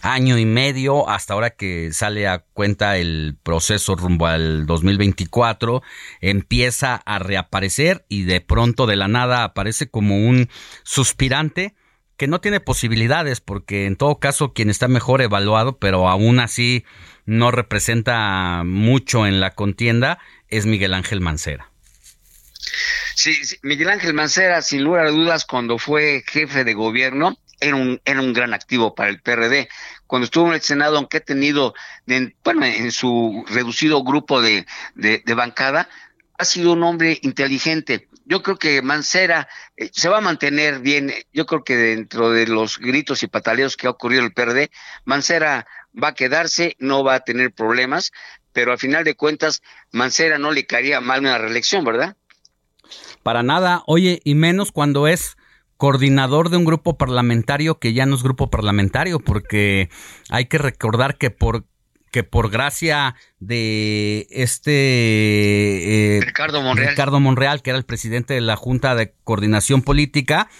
año 0.02 0.36
y 0.36 0.44
medio 0.44 1.08
hasta 1.08 1.32
ahora 1.32 1.50
que 1.50 1.90
sale 1.94 2.28
a 2.28 2.40
cuenta 2.52 2.98
el 2.98 3.38
proceso 3.42 3.96
rumbo 3.96 4.26
al 4.26 4.66
2024 4.66 5.82
empieza 6.20 6.96
a 6.96 7.18
reaparecer 7.18 8.04
y 8.10 8.24
de 8.24 8.42
pronto 8.42 8.86
de 8.86 8.96
la 8.96 9.08
nada 9.08 9.42
aparece 9.42 9.88
como 9.88 10.18
un 10.18 10.50
suspirante 10.82 11.74
que 12.18 12.26
no 12.26 12.42
tiene 12.42 12.60
posibilidades 12.60 13.40
porque 13.40 13.86
en 13.86 13.96
todo 13.96 14.18
caso 14.18 14.52
quien 14.52 14.68
está 14.68 14.86
mejor 14.86 15.22
evaluado 15.22 15.78
pero 15.78 16.10
aún 16.10 16.40
así 16.40 16.84
no 17.24 17.52
representa 17.52 18.64
mucho 18.66 19.26
en 19.26 19.40
la 19.40 19.52
contienda 19.52 20.18
es 20.48 20.66
Miguel 20.66 20.92
Ángel 20.92 21.22
Mancera. 21.22 21.71
Sí, 23.14 23.34
Miguel 23.62 23.90
Ángel 23.90 24.14
Mancera, 24.14 24.62
sin 24.62 24.84
lugar 24.84 25.06
a 25.06 25.10
dudas, 25.10 25.44
cuando 25.44 25.78
fue 25.78 26.24
jefe 26.26 26.64
de 26.64 26.74
gobierno, 26.74 27.36
era 27.60 27.76
un, 27.76 28.00
era 28.04 28.20
un 28.20 28.32
gran 28.32 28.54
activo 28.54 28.94
para 28.94 29.10
el 29.10 29.20
PRD. 29.20 29.68
Cuando 30.06 30.24
estuvo 30.24 30.48
en 30.48 30.54
el 30.54 30.60
Senado, 30.60 30.96
aunque 30.96 31.18
ha 31.18 31.20
tenido, 31.20 31.74
en, 32.06 32.34
bueno, 32.44 32.64
en 32.66 32.90
su 32.90 33.44
reducido 33.48 34.02
grupo 34.02 34.42
de, 34.42 34.66
de, 34.94 35.34
bancada, 35.34 35.88
ha 36.38 36.44
sido 36.44 36.72
un 36.72 36.82
hombre 36.82 37.18
inteligente. 37.22 38.08
Yo 38.24 38.42
creo 38.42 38.56
que 38.58 38.82
Mancera 38.82 39.48
eh, 39.76 39.90
se 39.92 40.08
va 40.08 40.18
a 40.18 40.22
mantener 40.22 40.80
bien. 40.80 41.12
Yo 41.32 41.46
creo 41.46 41.64
que 41.64 41.76
dentro 41.76 42.30
de 42.30 42.46
los 42.46 42.78
gritos 42.78 43.22
y 43.22 43.28
pataleos 43.28 43.76
que 43.76 43.86
ha 43.86 43.90
ocurrido 43.90 44.24
el 44.24 44.32
PRD, 44.32 44.70
Mancera 45.04 45.66
va 46.00 46.08
a 46.08 46.14
quedarse, 46.14 46.76
no 46.78 47.04
va 47.04 47.14
a 47.14 47.20
tener 47.20 47.52
problemas, 47.52 48.10
pero 48.52 48.72
al 48.72 48.78
final 48.78 49.04
de 49.04 49.14
cuentas, 49.14 49.62
Mancera 49.92 50.38
no 50.38 50.50
le 50.50 50.66
caería 50.66 51.00
mal 51.00 51.20
una 51.20 51.38
reelección, 51.38 51.84
¿verdad? 51.84 52.16
Para 53.22 53.42
nada, 53.42 53.82
oye, 53.86 54.20
y 54.24 54.34
menos 54.34 54.72
cuando 54.72 55.06
es 55.06 55.36
coordinador 55.76 56.48
de 56.48 56.56
un 56.56 56.64
grupo 56.64 56.96
parlamentario 56.96 57.78
que 57.78 57.92
ya 57.92 58.06
no 58.06 58.14
es 58.14 58.22
grupo 58.22 58.50
parlamentario, 58.50 59.18
porque 59.20 59.90
hay 60.30 60.46
que 60.46 60.58
recordar 60.58 61.18
que 61.18 61.30
por 61.30 61.64
que 62.12 62.22
por 62.22 62.50
gracia 62.50 63.16
de 63.40 64.26
este 64.30 66.18
eh, 66.18 66.20
Ricardo, 66.20 66.60
Monreal. 66.60 66.90
Ricardo 66.90 67.20
Monreal, 67.20 67.62
que 67.62 67.70
era 67.70 67.78
el 67.78 67.86
presidente 67.86 68.34
de 68.34 68.42
la 68.42 68.54
Junta 68.54 68.94
de 68.94 69.14
Coordinación 69.24 69.80
Política, 69.80 70.50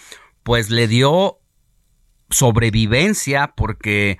pues 0.41 0.71
le 0.71 0.87
dio 0.87 1.39
sobrevivencia 2.31 3.53
porque 3.55 4.17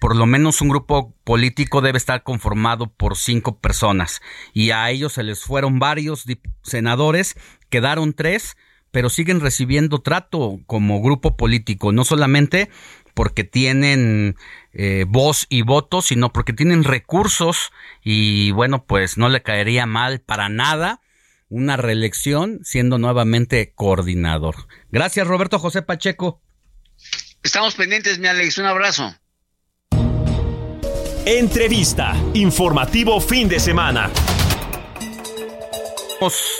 por 0.00 0.16
lo 0.16 0.26
menos 0.26 0.60
un 0.60 0.70
grupo 0.70 1.14
político 1.22 1.80
debe 1.80 1.98
estar 1.98 2.24
conformado 2.24 2.92
por 2.92 3.16
cinco 3.16 3.60
personas 3.60 4.20
y 4.52 4.72
a 4.72 4.90
ellos 4.90 5.12
se 5.12 5.22
les 5.22 5.44
fueron 5.44 5.78
varios 5.78 6.24
senadores, 6.62 7.36
quedaron 7.72 8.12
tres, 8.12 8.56
pero 8.90 9.08
siguen 9.08 9.40
recibiendo 9.40 10.02
trato 10.02 10.60
como 10.66 11.00
grupo 11.00 11.36
político, 11.36 11.90
no 11.90 12.04
solamente 12.04 12.68
porque 13.14 13.44
tienen 13.44 14.36
eh, 14.72 15.06
voz 15.08 15.46
y 15.48 15.62
voto, 15.62 16.02
sino 16.02 16.32
porque 16.32 16.52
tienen 16.52 16.84
recursos 16.84 17.72
y 18.04 18.52
bueno, 18.52 18.84
pues 18.84 19.16
no 19.16 19.28
le 19.28 19.42
caería 19.42 19.86
mal 19.86 20.20
para 20.20 20.48
nada 20.48 21.00
una 21.48 21.76
reelección 21.76 22.60
siendo 22.62 22.98
nuevamente 22.98 23.72
coordinador. 23.74 24.54
Gracias 24.90 25.26
Roberto 25.26 25.58
José 25.58 25.82
Pacheco. 25.82 26.40
Estamos 27.42 27.74
pendientes, 27.74 28.18
mi 28.18 28.28
Alex, 28.28 28.58
un 28.58 28.66
abrazo. 28.66 29.14
Entrevista, 31.24 32.14
informativo 32.34 33.20
fin 33.20 33.48
de 33.48 33.60
semana. 33.60 34.10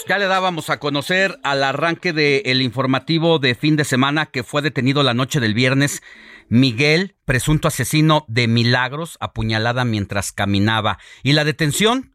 Ya 0.08 0.18
le 0.18 0.26
dábamos 0.26 0.70
a 0.70 0.80
conocer 0.80 1.38
al 1.44 1.62
arranque 1.62 2.12
del 2.12 2.62
informativo 2.62 3.38
de 3.38 3.54
fin 3.54 3.76
de 3.76 3.84
semana 3.84 4.26
que 4.26 4.42
fue 4.42 4.60
detenido 4.60 5.04
la 5.04 5.14
noche 5.14 5.38
del 5.38 5.54
viernes 5.54 6.02
Miguel, 6.48 7.14
presunto 7.24 7.68
asesino 7.68 8.24
de 8.26 8.48
Milagros, 8.48 9.18
apuñalada 9.20 9.84
mientras 9.84 10.32
caminaba. 10.32 10.98
Y 11.22 11.34
la 11.34 11.44
detención 11.44 12.12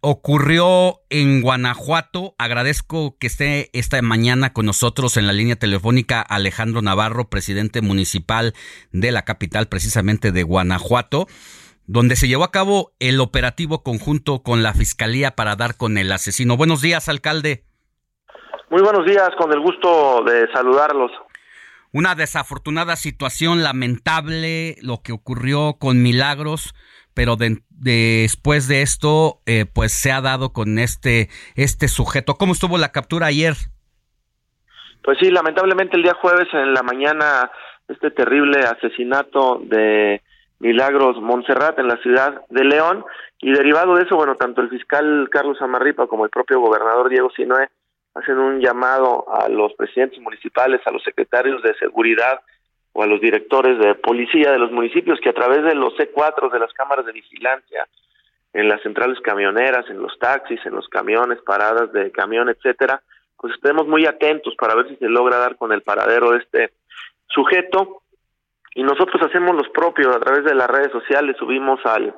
ocurrió 0.00 1.02
en 1.08 1.40
Guanajuato. 1.40 2.34
Agradezco 2.36 3.16
que 3.16 3.28
esté 3.28 3.70
esta 3.78 4.02
mañana 4.02 4.52
con 4.52 4.66
nosotros 4.66 5.16
en 5.16 5.28
la 5.28 5.32
línea 5.32 5.54
telefónica 5.54 6.20
Alejandro 6.20 6.82
Navarro, 6.82 7.30
presidente 7.30 7.80
municipal 7.80 8.54
de 8.90 9.12
la 9.12 9.22
capital, 9.22 9.68
precisamente 9.68 10.32
de 10.32 10.42
Guanajuato 10.42 11.28
donde 11.92 12.16
se 12.16 12.26
llevó 12.26 12.44
a 12.44 12.50
cabo 12.50 12.92
el 13.00 13.20
operativo 13.20 13.82
conjunto 13.82 14.42
con 14.42 14.62
la 14.62 14.72
Fiscalía 14.72 15.32
para 15.32 15.56
dar 15.56 15.76
con 15.76 15.98
el 15.98 16.10
asesino. 16.10 16.56
Buenos 16.56 16.80
días, 16.80 17.06
alcalde. 17.10 17.64
Muy 18.70 18.80
buenos 18.80 19.04
días, 19.04 19.28
con 19.36 19.52
el 19.52 19.60
gusto 19.60 20.24
de 20.24 20.50
saludarlos. 20.54 21.10
Una 21.92 22.14
desafortunada 22.14 22.96
situación 22.96 23.62
lamentable, 23.62 24.76
lo 24.80 25.02
que 25.02 25.12
ocurrió 25.12 25.76
con 25.78 26.00
Milagros, 26.02 26.74
pero 27.12 27.36
después 27.36 28.68
de 28.68 28.80
esto, 28.80 29.42
eh, 29.44 29.66
pues 29.66 29.92
se 29.92 30.12
ha 30.12 30.22
dado 30.22 30.54
con 30.54 30.78
este, 30.78 31.28
este 31.56 31.88
sujeto. 31.88 32.36
¿Cómo 32.36 32.54
estuvo 32.54 32.78
la 32.78 32.92
captura 32.92 33.26
ayer? 33.26 33.52
Pues 35.04 35.18
sí, 35.20 35.30
lamentablemente 35.30 35.98
el 35.98 36.04
día 36.04 36.16
jueves 36.18 36.48
en 36.54 36.72
la 36.72 36.82
mañana, 36.82 37.50
este 37.86 38.10
terrible 38.10 38.60
asesinato 38.64 39.60
de 39.66 40.22
Milagros 40.62 41.20
Montserrat 41.20 41.76
en 41.80 41.88
la 41.88 41.96
ciudad 41.96 42.46
de 42.48 42.64
León. 42.64 43.04
Y 43.40 43.50
derivado 43.50 43.96
de 43.96 44.04
eso, 44.04 44.14
bueno, 44.14 44.36
tanto 44.36 44.60
el 44.60 44.70
fiscal 44.70 45.28
Carlos 45.28 45.60
Amarripa 45.60 46.06
como 46.06 46.24
el 46.24 46.30
propio 46.30 46.60
gobernador 46.60 47.08
Diego 47.08 47.30
Sinoé 47.30 47.68
hacen 48.14 48.38
un 48.38 48.60
llamado 48.60 49.26
a 49.28 49.48
los 49.48 49.74
presidentes 49.74 50.20
municipales, 50.20 50.80
a 50.86 50.92
los 50.92 51.02
secretarios 51.02 51.62
de 51.64 51.74
seguridad 51.74 52.42
o 52.92 53.02
a 53.02 53.06
los 53.06 53.20
directores 53.20 53.76
de 53.80 53.96
policía 53.96 54.52
de 54.52 54.58
los 54.60 54.70
municipios 54.70 55.18
que 55.20 55.30
a 55.30 55.34
través 55.34 55.64
de 55.64 55.74
los 55.74 55.94
C4 55.94 56.52
de 56.52 56.60
las 56.60 56.72
cámaras 56.74 57.06
de 57.06 57.12
vigilancia 57.12 57.88
en 58.52 58.68
las 58.68 58.80
centrales 58.82 59.18
camioneras, 59.20 59.90
en 59.90 60.00
los 60.00 60.16
taxis, 60.20 60.64
en 60.64 60.76
los 60.76 60.86
camiones, 60.88 61.40
paradas 61.40 61.92
de 61.92 62.12
camión, 62.12 62.48
etcétera, 62.48 63.02
pues 63.36 63.54
estemos 63.54 63.88
muy 63.88 64.06
atentos 64.06 64.54
para 64.56 64.76
ver 64.76 64.88
si 64.90 64.96
se 64.96 65.08
logra 65.08 65.38
dar 65.38 65.56
con 65.56 65.72
el 65.72 65.82
paradero 65.82 66.30
de 66.30 66.38
este 66.38 66.72
sujeto 67.26 68.01
y 68.74 68.82
nosotros 68.82 69.22
hacemos 69.22 69.54
los 69.54 69.68
propios 69.68 70.14
a 70.14 70.20
través 70.20 70.44
de 70.44 70.54
las 70.54 70.68
redes 70.68 70.92
sociales, 70.92 71.36
subimos 71.38 71.80
al 71.84 72.14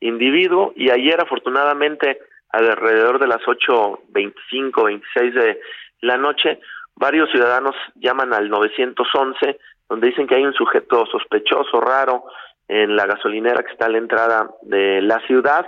individuo 0.00 0.72
y 0.76 0.90
ayer 0.90 1.20
afortunadamente 1.20 2.18
alrededor 2.50 3.18
de 3.18 3.26
las 3.26 3.42
8.25, 3.42 4.84
26 4.84 5.34
de 5.34 5.60
la 6.00 6.16
noche, 6.16 6.60
varios 6.96 7.30
ciudadanos 7.30 7.74
llaman 7.96 8.32
al 8.32 8.48
911 8.48 9.58
donde 9.88 10.08
dicen 10.08 10.26
que 10.26 10.34
hay 10.34 10.44
un 10.44 10.52
sujeto 10.52 11.06
sospechoso, 11.06 11.80
raro, 11.80 12.24
en 12.68 12.94
la 12.96 13.06
gasolinera 13.06 13.62
que 13.62 13.72
está 13.72 13.86
a 13.86 13.90
la 13.90 13.98
entrada 13.98 14.50
de 14.62 15.00
la 15.00 15.18
ciudad 15.26 15.66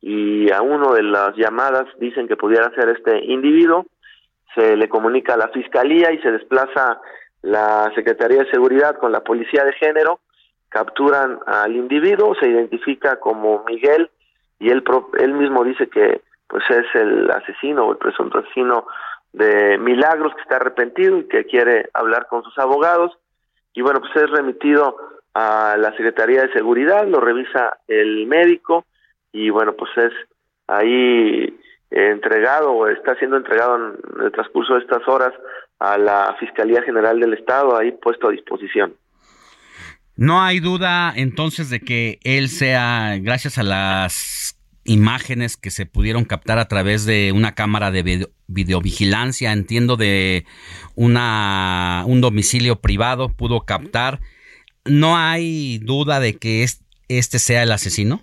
y 0.00 0.50
a 0.50 0.60
uno 0.60 0.92
de 0.92 1.04
las 1.04 1.36
llamadas 1.36 1.86
dicen 1.98 2.26
que 2.26 2.36
pudiera 2.36 2.70
ser 2.74 2.88
este 2.88 3.24
individuo, 3.24 3.86
se 4.54 4.76
le 4.76 4.88
comunica 4.88 5.34
a 5.34 5.36
la 5.38 5.48
fiscalía 5.48 6.12
y 6.12 6.18
se 6.18 6.32
desplaza 6.32 7.00
la 7.42 7.92
Secretaría 7.94 8.44
de 8.44 8.50
Seguridad 8.50 8.96
con 8.96 9.12
la 9.12 9.20
Policía 9.20 9.64
de 9.64 9.72
Género 9.74 10.20
capturan 10.68 11.40
al 11.46 11.76
individuo, 11.76 12.34
se 12.34 12.48
identifica 12.48 13.16
como 13.20 13.64
Miguel 13.64 14.10
y 14.58 14.70
él, 14.70 14.82
él 15.18 15.34
mismo 15.34 15.64
dice 15.64 15.88
que 15.88 16.22
pues 16.46 16.64
es 16.70 16.86
el 16.94 17.30
asesino 17.30 17.86
o 17.86 17.92
el 17.92 17.98
presunto 17.98 18.38
asesino 18.38 18.86
de 19.32 19.76
Milagros 19.78 20.34
que 20.34 20.42
está 20.42 20.56
arrepentido 20.56 21.18
y 21.18 21.24
que 21.24 21.44
quiere 21.44 21.88
hablar 21.94 22.26
con 22.28 22.42
sus 22.42 22.56
abogados. 22.58 23.12
Y 23.74 23.82
bueno 23.82 24.00
pues 24.00 24.14
es 24.16 24.30
remitido 24.30 24.96
a 25.34 25.76
la 25.78 25.90
Secretaría 25.92 26.42
de 26.42 26.52
Seguridad, 26.52 27.06
lo 27.06 27.20
revisa 27.20 27.78
el 27.88 28.26
médico 28.26 28.84
y 29.32 29.50
bueno 29.50 29.74
pues 29.74 29.90
es 29.96 30.12
ahí 30.68 31.58
entregado 31.92 32.72
o 32.72 32.88
está 32.88 33.14
siendo 33.16 33.36
entregado 33.36 33.76
en 33.76 34.24
el 34.24 34.32
transcurso 34.32 34.74
de 34.74 34.80
estas 34.80 35.06
horas 35.06 35.32
a 35.78 35.98
la 35.98 36.36
Fiscalía 36.40 36.82
General 36.82 37.18
del 37.18 37.34
Estado, 37.34 37.76
ahí 37.76 37.92
puesto 37.92 38.28
a 38.28 38.32
disposición. 38.32 38.94
No 40.16 40.42
hay 40.42 40.60
duda 40.60 41.12
entonces 41.14 41.70
de 41.70 41.80
que 41.80 42.18
él 42.22 42.48
sea, 42.48 43.16
gracias 43.20 43.58
a 43.58 43.62
las 43.62 44.58
imágenes 44.84 45.56
que 45.56 45.70
se 45.70 45.86
pudieron 45.86 46.24
captar 46.24 46.58
a 46.58 46.68
través 46.68 47.04
de 47.04 47.32
una 47.32 47.54
cámara 47.54 47.90
de 47.90 48.28
videovigilancia, 48.46 49.52
entiendo 49.52 49.96
de 49.96 50.44
una 50.94 52.04
un 52.06 52.20
domicilio 52.20 52.76
privado 52.80 53.28
pudo 53.28 53.60
captar. 53.62 54.20
No 54.84 55.16
hay 55.16 55.78
duda 55.78 56.20
de 56.20 56.36
que 56.36 56.66
este 57.08 57.38
sea 57.38 57.62
el 57.62 57.72
asesino. 57.72 58.22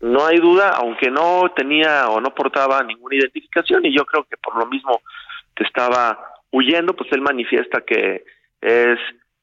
No 0.00 0.24
hay 0.24 0.38
duda, 0.38 0.70
aunque 0.70 1.10
no 1.10 1.52
tenía 1.54 2.08
o 2.08 2.20
no 2.20 2.34
portaba 2.34 2.82
ninguna 2.82 3.16
identificación 3.16 3.84
y 3.84 3.94
yo 3.94 4.04
creo 4.06 4.24
que 4.24 4.36
por 4.38 4.56
lo 4.56 4.66
mismo 4.66 5.02
que 5.54 5.64
estaba 5.64 6.18
huyendo, 6.50 6.94
pues 6.94 7.12
él 7.12 7.20
manifiesta 7.20 7.82
que 7.82 8.24
es 8.60 8.98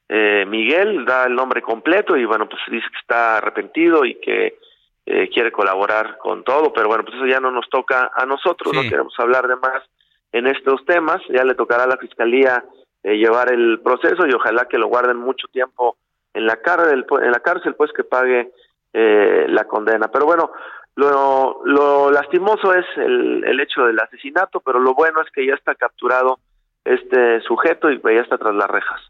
eh, 0.08 0.44
Miguel, 0.48 1.04
da 1.04 1.26
el 1.26 1.34
nombre 1.34 1.62
completo 1.62 2.16
y 2.16 2.24
bueno, 2.24 2.48
pues 2.48 2.60
dice 2.70 2.86
que 2.90 2.98
está 2.98 3.36
arrepentido 3.36 4.04
y 4.04 4.16
que 4.16 4.58
eh, 5.06 5.28
quiere 5.32 5.52
colaborar 5.52 6.18
con 6.18 6.44
todo, 6.44 6.72
pero 6.72 6.88
bueno, 6.88 7.04
pues 7.04 7.16
eso 7.16 7.26
ya 7.26 7.40
no 7.40 7.50
nos 7.50 7.68
toca 7.70 8.10
a 8.14 8.26
nosotros, 8.26 8.74
no 8.74 8.82
queremos 8.82 9.14
hablar 9.18 9.46
de 9.46 9.56
más 9.56 9.82
en 10.32 10.46
estos 10.46 10.84
temas, 10.84 11.20
ya 11.28 11.44
le 11.44 11.54
tocará 11.54 11.84
a 11.84 11.88
la 11.88 11.96
fiscalía 11.96 12.64
eh, 13.02 13.16
llevar 13.16 13.52
el 13.52 13.80
proceso 13.80 14.26
y 14.26 14.32
ojalá 14.32 14.66
que 14.66 14.78
lo 14.78 14.88
guarden 14.88 15.16
mucho 15.16 15.46
tiempo 15.48 15.96
en 16.34 16.46
la 16.46 16.56
cárcel, 16.56 17.06
en 17.22 17.30
la 17.30 17.40
cárcel 17.40 17.74
pues 17.74 17.92
que 17.92 18.04
pague 18.04 18.50
la 18.92 19.64
condena. 19.64 20.08
Pero 20.08 20.26
bueno, 20.26 20.50
lo, 20.96 21.60
lo 21.64 22.10
lastimoso 22.10 22.74
es 22.74 22.84
el, 22.96 23.44
el 23.44 23.60
hecho 23.60 23.82
del 23.82 24.00
asesinato, 24.00 24.60
pero 24.60 24.80
lo 24.80 24.94
bueno 24.94 25.20
es 25.22 25.30
que 25.32 25.46
ya 25.46 25.54
está 25.54 25.74
capturado 25.74 26.40
este 26.84 27.40
sujeto 27.42 27.90
y 27.90 28.00
ya 28.02 28.22
está 28.22 28.38
tras 28.38 28.54
las 28.54 28.68
rejas. 28.68 29.00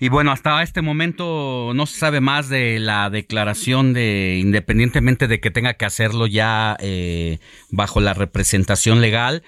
Y 0.00 0.10
bueno, 0.10 0.30
hasta 0.30 0.62
este 0.62 0.80
momento 0.80 1.72
no 1.74 1.86
se 1.86 1.98
sabe 1.98 2.20
más 2.20 2.48
de 2.48 2.78
la 2.78 3.10
declaración 3.10 3.92
de, 3.92 4.38
independientemente 4.40 5.26
de 5.26 5.40
que 5.40 5.50
tenga 5.50 5.74
que 5.74 5.86
hacerlo 5.86 6.28
ya 6.28 6.76
eh, 6.78 7.40
bajo 7.70 7.98
la 7.98 8.14
representación 8.14 9.00
legal, 9.00 9.42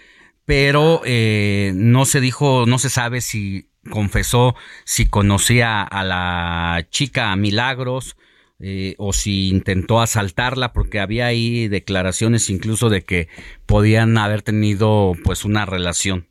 pero 0.46 1.02
eh, 1.04 1.70
no 1.76 2.04
se 2.04 2.20
dijo, 2.20 2.64
no 2.66 2.78
se 2.78 2.90
sabe 2.90 3.20
si 3.20 3.68
confesó 3.88 4.56
si 4.84 5.08
conocía 5.08 5.82
a 5.82 6.02
la 6.02 6.84
chica 6.90 7.34
Milagros 7.36 8.16
eh, 8.60 8.94
o 8.98 9.12
si 9.12 9.48
intentó 9.48 10.00
asaltarla, 10.00 10.72
porque 10.72 11.00
había 11.00 11.26
ahí 11.26 11.68
declaraciones 11.68 12.50
incluso 12.50 12.88
de 12.90 13.02
que 13.02 13.28
podían 13.66 14.18
haber 14.18 14.42
tenido 14.42 15.12
pues 15.24 15.44
una 15.44 15.64
relación. 15.66 16.26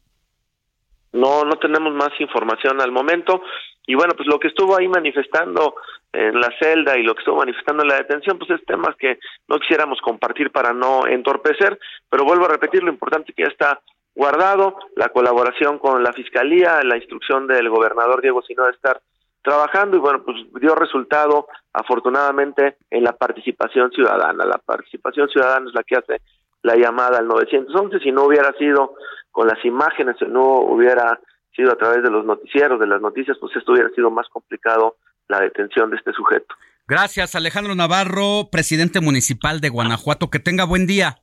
No, 1.11 1.43
no 1.43 1.57
tenemos 1.57 1.93
más 1.93 2.11
información 2.19 2.81
al 2.81 2.91
momento. 2.91 3.41
Y 3.87 3.95
bueno, 3.95 4.13
pues 4.15 4.27
lo 4.27 4.39
que 4.39 4.49
estuvo 4.49 4.77
ahí 4.77 4.87
manifestando 4.87 5.73
en 6.13 6.39
la 6.39 6.49
celda 6.59 6.97
y 6.97 7.03
lo 7.03 7.15
que 7.15 7.21
estuvo 7.21 7.37
manifestando 7.37 7.81
en 7.83 7.89
la 7.89 7.95
detención, 7.95 8.37
pues 8.37 8.51
es 8.51 8.63
temas 8.65 8.95
que 8.97 9.17
no 9.47 9.57
quisiéramos 9.59 9.99
compartir 10.01 10.51
para 10.51 10.73
no 10.73 11.07
entorpecer, 11.07 11.79
pero 12.09 12.25
vuelvo 12.25 12.45
a 12.45 12.49
repetir 12.49 12.83
lo 12.83 12.91
importante 12.91 13.33
que 13.33 13.43
ya 13.43 13.49
está 13.49 13.81
guardado, 14.15 14.75
la 14.95 15.09
colaboración 15.09 15.79
con 15.79 16.03
la 16.03 16.13
fiscalía, 16.13 16.81
la 16.83 16.97
instrucción 16.97 17.47
del 17.47 17.69
gobernador 17.69 18.21
Diego 18.21 18.41
Sino 18.43 18.65
de 18.65 18.71
estar 18.71 19.01
trabajando 19.43 19.97
y 19.97 19.99
bueno, 19.99 20.23
pues 20.23 20.37
dio 20.61 20.75
resultado 20.75 21.47
afortunadamente 21.73 22.77
en 22.89 23.03
la 23.03 23.13
participación 23.13 23.91
ciudadana. 23.91 24.45
La 24.45 24.57
participación 24.57 25.29
ciudadana 25.29 25.67
es 25.67 25.73
la 25.73 25.83
que 25.83 25.95
hace 25.95 26.21
la 26.61 26.75
llamada 26.75 27.19
al 27.19 27.27
911, 27.27 27.99
si 27.99 28.11
no 28.11 28.25
hubiera 28.25 28.51
sido 28.53 28.95
con 29.31 29.47
las 29.47 29.63
imágenes, 29.63 30.17
si 30.19 30.25
no 30.25 30.59
hubiera 30.59 31.19
sido 31.55 31.71
a 31.71 31.77
través 31.77 32.03
de 32.03 32.09
los 32.09 32.25
noticieros, 32.25 32.79
de 32.79 32.87
las 32.87 33.01
noticias, 33.01 33.37
pues 33.39 33.55
esto 33.55 33.71
hubiera 33.71 33.89
sido 33.91 34.11
más 34.11 34.27
complicado 34.29 34.97
la 35.27 35.39
detención 35.39 35.89
de 35.89 35.97
este 35.97 36.11
sujeto. 36.13 36.53
Gracias, 36.87 37.35
Alejandro 37.35 37.75
Navarro, 37.75 38.49
presidente 38.51 38.99
municipal 38.99 39.61
de 39.61 39.69
Guanajuato. 39.69 40.29
Que 40.29 40.39
tenga 40.39 40.65
buen 40.65 40.87
día. 40.87 41.19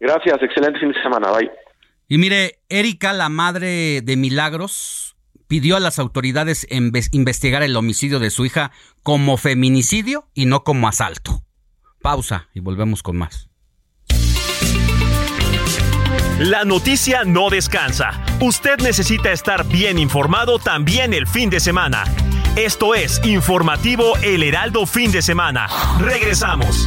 Gracias, 0.00 0.42
excelente 0.42 0.80
fin 0.80 0.92
de 0.92 1.02
semana. 1.02 1.30
Bye. 1.30 1.50
Y 2.08 2.18
mire, 2.18 2.60
Erika, 2.68 3.12
la 3.12 3.28
madre 3.28 4.00
de 4.00 4.16
Milagros, 4.16 5.15
pidió 5.48 5.76
a 5.76 5.80
las 5.80 5.98
autoridades 5.98 6.66
investigar 6.70 7.62
el 7.62 7.76
homicidio 7.76 8.18
de 8.18 8.30
su 8.30 8.44
hija 8.44 8.72
como 9.02 9.36
feminicidio 9.36 10.28
y 10.34 10.46
no 10.46 10.64
como 10.64 10.88
asalto. 10.88 11.44
Pausa 12.02 12.48
y 12.54 12.60
volvemos 12.60 13.02
con 13.02 13.16
más. 13.16 13.48
La 16.38 16.64
noticia 16.64 17.24
no 17.24 17.48
descansa. 17.48 18.22
Usted 18.40 18.78
necesita 18.80 19.32
estar 19.32 19.66
bien 19.66 19.98
informado 19.98 20.58
también 20.58 21.14
el 21.14 21.26
fin 21.26 21.48
de 21.48 21.60
semana. 21.60 22.04
Esto 22.56 22.94
es 22.94 23.24
Informativo 23.24 24.16
El 24.22 24.42
Heraldo 24.42 24.84
Fin 24.84 25.12
de 25.12 25.22
Semana. 25.22 25.66
Regresamos. 25.98 26.86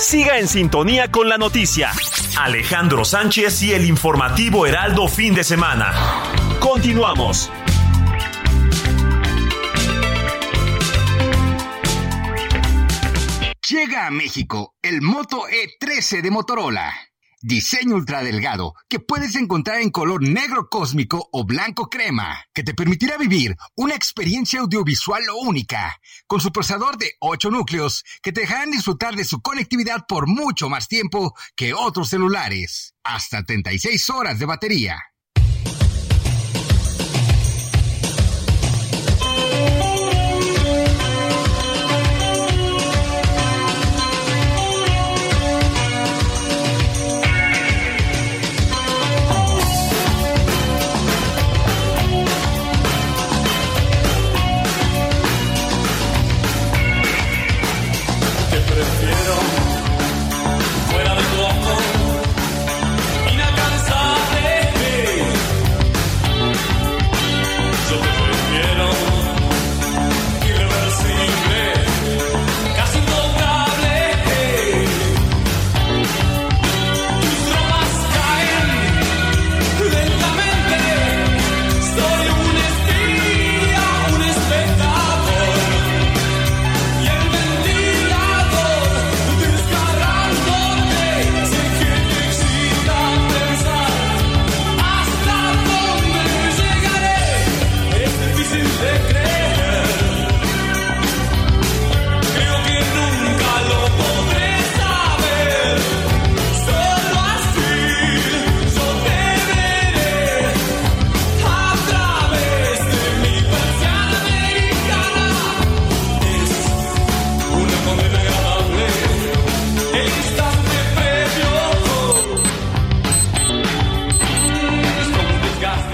Siga 0.00 0.38
en 0.38 0.48
sintonía 0.48 1.10
con 1.10 1.28
la 1.28 1.36
noticia. 1.36 1.92
Alejandro 2.38 3.04
Sánchez 3.04 3.62
y 3.62 3.74
el 3.74 3.84
informativo 3.84 4.66
Heraldo 4.66 5.06
Fin 5.08 5.34
de 5.34 5.44
Semana. 5.44 5.92
Continuamos. 6.58 7.52
Llega 13.68 14.06
a 14.06 14.10
México 14.10 14.74
el 14.80 15.02
Moto 15.02 15.42
E13 15.46 16.22
de 16.22 16.30
Motorola. 16.30 17.09
Diseño 17.42 17.94
ultra 17.94 18.22
delgado 18.22 18.74
que 18.86 19.00
puedes 19.00 19.34
encontrar 19.34 19.80
en 19.80 19.88
color 19.88 20.22
negro 20.22 20.68
cósmico 20.68 21.30
o 21.32 21.44
blanco 21.44 21.88
crema, 21.88 22.44
que 22.52 22.62
te 22.62 22.74
permitirá 22.74 23.16
vivir 23.16 23.56
una 23.76 23.94
experiencia 23.94 24.60
audiovisual 24.60 25.22
única, 25.42 25.98
con 26.26 26.42
su 26.42 26.52
procesador 26.52 26.98
de 26.98 27.14
8 27.18 27.50
núcleos 27.50 28.04
que 28.22 28.32
te 28.32 28.42
dejarán 28.42 28.70
disfrutar 28.70 29.16
de 29.16 29.24
su 29.24 29.40
conectividad 29.40 30.04
por 30.06 30.26
mucho 30.26 30.68
más 30.68 30.86
tiempo 30.86 31.34
que 31.56 31.72
otros 31.72 32.10
celulares, 32.10 32.94
hasta 33.04 33.42
36 33.42 34.10
horas 34.10 34.38
de 34.38 34.44
batería. 34.44 35.09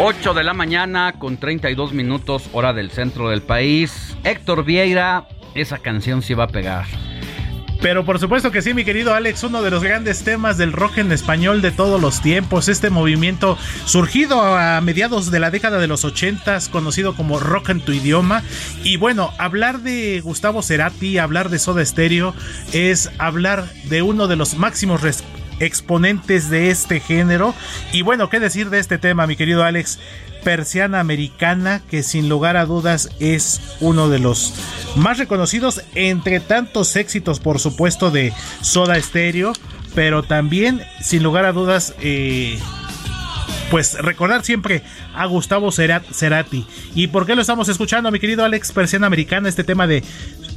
8 0.09 0.35
de 0.35 0.45
la 0.45 0.55
mañana 0.55 1.15
con 1.19 1.37
32 1.37 1.93
minutos 1.93 2.49
hora 2.53 2.73
del 2.73 2.93
centro 2.93 3.29
del 3.29 3.43
país. 3.43 4.17
Héctor 4.23 4.65
Vieira, 4.65 5.27
esa 5.57 5.79
canción 5.79 6.23
sí 6.23 6.33
va 6.33 6.45
a 6.45 6.47
pegar. 6.47 6.87
Pero 7.83 8.05
por 8.05 8.21
supuesto 8.21 8.53
que 8.53 8.63
sí, 8.63 8.73
mi 8.73 8.85
querido 8.85 9.15
Alex, 9.15 9.43
uno 9.43 9.63
de 9.63 9.71
los 9.73 9.83
grandes 9.83 10.23
temas 10.23 10.59
del 10.59 10.73
rock 10.73 10.99
en 10.99 11.11
español 11.11 11.61
de 11.61 11.73
todos 11.73 12.01
los 12.01 12.23
tiempos, 12.23 12.69
este 12.69 12.89
movimiento 12.89 13.59
surgido 13.85 14.41
a 14.43 14.81
mediados 14.81 15.33
de 15.33 15.41
la 15.41 15.51
década 15.51 15.79
de 15.79 15.89
los 15.89 16.05
80, 16.05 16.57
conocido 16.71 17.17
como 17.17 17.41
rock 17.41 17.71
en 17.71 17.81
tu 17.81 17.91
idioma. 17.91 18.45
Y 18.85 18.99
bueno, 18.99 19.33
hablar 19.39 19.81
de 19.81 20.21
Gustavo 20.21 20.63
Cerati, 20.63 21.19
hablar 21.19 21.49
de 21.49 21.59
Soda 21.59 21.85
Stereo, 21.85 22.33
es 22.73 23.11
hablar 23.19 23.65
de 23.87 24.03
uno 24.03 24.29
de 24.29 24.37
los 24.37 24.57
máximos 24.57 25.01
exponentes 25.61 26.51
de 26.51 26.71
este 26.71 27.01
género. 27.01 27.55
Y 27.93 28.03
bueno, 28.03 28.29
¿qué 28.31 28.41
decir 28.41 28.71
de 28.71 28.79
este 28.79 28.99
tema, 28.99 29.27
mi 29.27 29.37
querido 29.37 29.65
Alex? 29.65 29.99
Persiana 30.47 31.01
Americana, 31.01 31.83
que 31.91 32.05
sin 32.05 32.29
lugar 32.29 32.57
a 32.57 32.67
dudas 32.67 33.09
es 33.19 33.61
uno 33.81 34.09
de 34.09 34.21
los 34.21 34.55
más 34.95 35.19
reconocidos 35.19 35.83
entre 35.97 36.39
tantos 36.39 36.95
éxitos, 36.95 37.41
por 37.41 37.59
supuesto, 37.59 38.13
de 38.13 38.33
Soda 38.61 39.01
Stereo, 39.03 39.55
pero 39.97 40.23
también, 40.23 40.83
sin 41.01 41.25
lugar 41.25 41.47
a 41.47 41.53
dudas, 41.53 41.97
eh, 42.01 42.61
pues 43.73 43.95
recordar 43.95 44.45
siempre 44.45 44.83
a 45.15 45.27
Gustavo 45.27 45.73
Cerati. 45.73 46.65
¿Y 46.95 47.09
por 47.09 47.27
qué 47.27 47.35
lo 47.35 47.41
estamos 47.41 47.69
escuchando, 47.69 48.11
mi 48.13 48.21
querido 48.21 48.45
Alex 48.45 48.71
Persiana 48.71 49.09
Americana? 49.09 49.49
Este 49.49 49.65
tema 49.65 49.89
de 49.89 50.05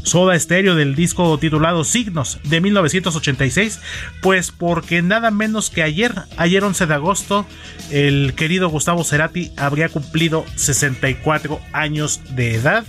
Soda 0.04 0.38
Stereo 0.40 0.76
del 0.76 0.96
disco 0.96 1.38
titulado 1.38 1.84
Signos 1.84 2.40
de 2.44 2.62
1986, 2.62 3.80
pues 4.22 4.52
porque 4.52 5.02
nada 5.02 5.32
menos 5.32 5.70
que 5.70 5.84
ayer, 5.84 6.14
ayer 6.38 6.64
11 6.64 6.86
de 6.88 6.94
agosto, 6.94 7.46
el 7.92 8.34
querido 8.36 8.70
Gustavo 8.70 9.04
Cerati 9.04 9.52
habría 9.58 9.90
cumplido 9.90 10.46
64 10.56 11.60
años 11.74 12.22
de 12.36 12.56
edad. 12.56 12.86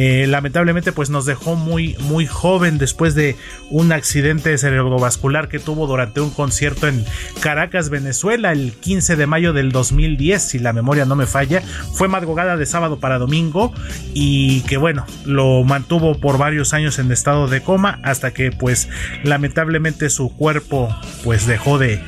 Eh, 0.00 0.28
lamentablemente 0.28 0.92
pues 0.92 1.10
nos 1.10 1.26
dejó 1.26 1.56
muy 1.56 1.96
muy 1.98 2.24
joven 2.24 2.78
después 2.78 3.16
de 3.16 3.34
un 3.68 3.90
accidente 3.90 4.56
cerebrovascular 4.56 5.48
que 5.48 5.58
tuvo 5.58 5.88
durante 5.88 6.20
un 6.20 6.30
concierto 6.30 6.86
en 6.86 7.04
Caracas, 7.40 7.90
Venezuela, 7.90 8.52
el 8.52 8.74
15 8.74 9.16
de 9.16 9.26
mayo 9.26 9.52
del 9.52 9.72
2010, 9.72 10.40
si 10.40 10.60
la 10.60 10.72
memoria 10.72 11.04
no 11.04 11.16
me 11.16 11.26
falla. 11.26 11.62
Fue 11.94 12.06
madrugada 12.06 12.56
de 12.56 12.64
sábado 12.64 13.00
para 13.00 13.18
domingo 13.18 13.74
y 14.14 14.60
que 14.68 14.76
bueno, 14.76 15.04
lo 15.24 15.64
mantuvo 15.64 16.20
por 16.20 16.38
varios 16.38 16.74
años 16.74 17.00
en 17.00 17.10
estado 17.10 17.48
de 17.48 17.60
coma 17.60 17.98
hasta 18.04 18.32
que 18.32 18.52
pues 18.52 18.88
lamentablemente 19.24 20.10
su 20.10 20.32
cuerpo 20.32 20.94
pues 21.24 21.48
dejó 21.48 21.76
de 21.76 22.00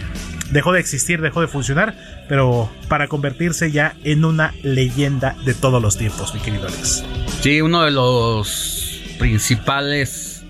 dejó 0.53 0.73
de 0.73 0.81
existir, 0.81 1.21
dejó 1.21 1.41
de 1.41 1.49
funcionar, 1.49 1.97
pero 2.31 2.71
para 2.87 3.09
convertirse 3.09 3.73
ya 3.73 3.97
en 4.05 4.25
una 4.25 4.55
leyenda 4.63 5.35
de 5.45 5.53
todos 5.53 5.83
los 5.83 5.99
tiempos, 5.99 6.33
mi 6.33 6.39
querido 6.39 6.69
Alex. 6.69 7.05
Sí, 7.41 7.61
uno 7.61 7.83
de 7.83 7.91
los 7.91 9.03
principales 9.19 10.45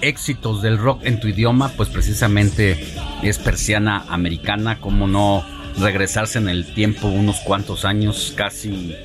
éxitos 0.00 0.62
del 0.62 0.78
rock 0.78 1.02
en 1.04 1.20
tu 1.20 1.28
idioma, 1.28 1.68
pues 1.76 1.90
precisamente 1.90 2.82
es 3.22 3.38
Persiana 3.38 4.06
Americana, 4.08 4.80
como 4.80 5.06
no 5.06 5.44
regresarse 5.78 6.38
en 6.38 6.48
el 6.48 6.72
tiempo 6.72 7.08
unos 7.08 7.40
cuantos 7.40 7.84
años, 7.84 8.32
casi 8.34 8.96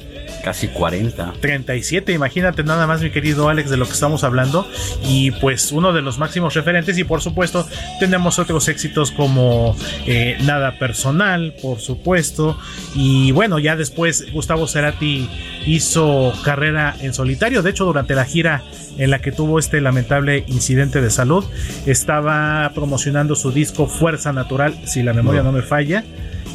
Casi 0.44 0.68
40. 0.68 1.34
37, 1.40 2.12
imagínate 2.12 2.64
nada 2.64 2.86
más, 2.86 3.02
mi 3.02 3.12
querido 3.12 3.48
Alex, 3.50 3.70
de 3.70 3.78
lo 3.78 3.86
que 3.86 3.94
estamos 3.94 4.24
hablando. 4.24 4.68
Y 5.08 5.32
pues 5.32 5.72
uno 5.72 5.94
de 5.94 6.02
los 6.02 6.18
máximos 6.18 6.54
referentes. 6.54 6.98
Y 6.98 7.04
por 7.04 7.22
supuesto, 7.22 7.68
tenemos 8.00 8.40
otros 8.40 8.68
éxitos 8.68 9.12
como 9.12 9.76
eh, 10.06 10.38
Nada 10.44 10.78
Personal, 10.80 11.54
por 11.62 11.80
supuesto. 11.80 12.58
Y 12.94 13.32
bueno, 13.32 13.60
ya 13.60 13.76
después 13.76 14.32
Gustavo 14.34 14.68
Cerati 14.68 15.30
hizo 15.66 16.34
carrera 16.44 16.96
en 17.00 17.14
solitario. 17.14 17.62
De 17.62 17.70
hecho, 17.70 17.86
durante 17.86 18.16
la 18.16 18.26
gira 18.26 18.64
en 18.98 19.10
la 19.10 19.20
que 19.20 19.32
tuvo 19.32 19.60
este 19.60 19.82
lamentable 19.82 20.44
incidente 20.48 21.02
de 21.02 21.10
salud, 21.10 21.46
estaba 21.86 22.72
promocionando 22.76 23.36
su 23.36 23.52
disco 23.52 23.88
Fuerza 23.88 24.34
Natural, 24.34 24.76
si 24.86 25.04
la 25.04 25.14
memoria 25.14 25.42
no 25.42 25.52
me 25.52 25.62
falla. 25.62 26.04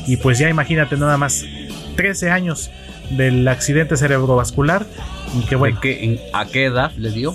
Y 0.06 0.16
pues 0.16 0.38
ya 0.38 0.48
imagínate 0.48 0.96
nada 0.96 1.16
más 1.16 1.44
13 1.96 2.30
años 2.30 2.70
del 3.10 3.46
accidente 3.48 3.96
cerebrovascular. 3.96 4.86
Y 5.38 5.42
que 5.42 5.56
bueno. 5.56 5.78
¿A 6.32 6.46
qué 6.46 6.64
edad 6.64 6.92
le 6.96 7.10
dio? 7.10 7.34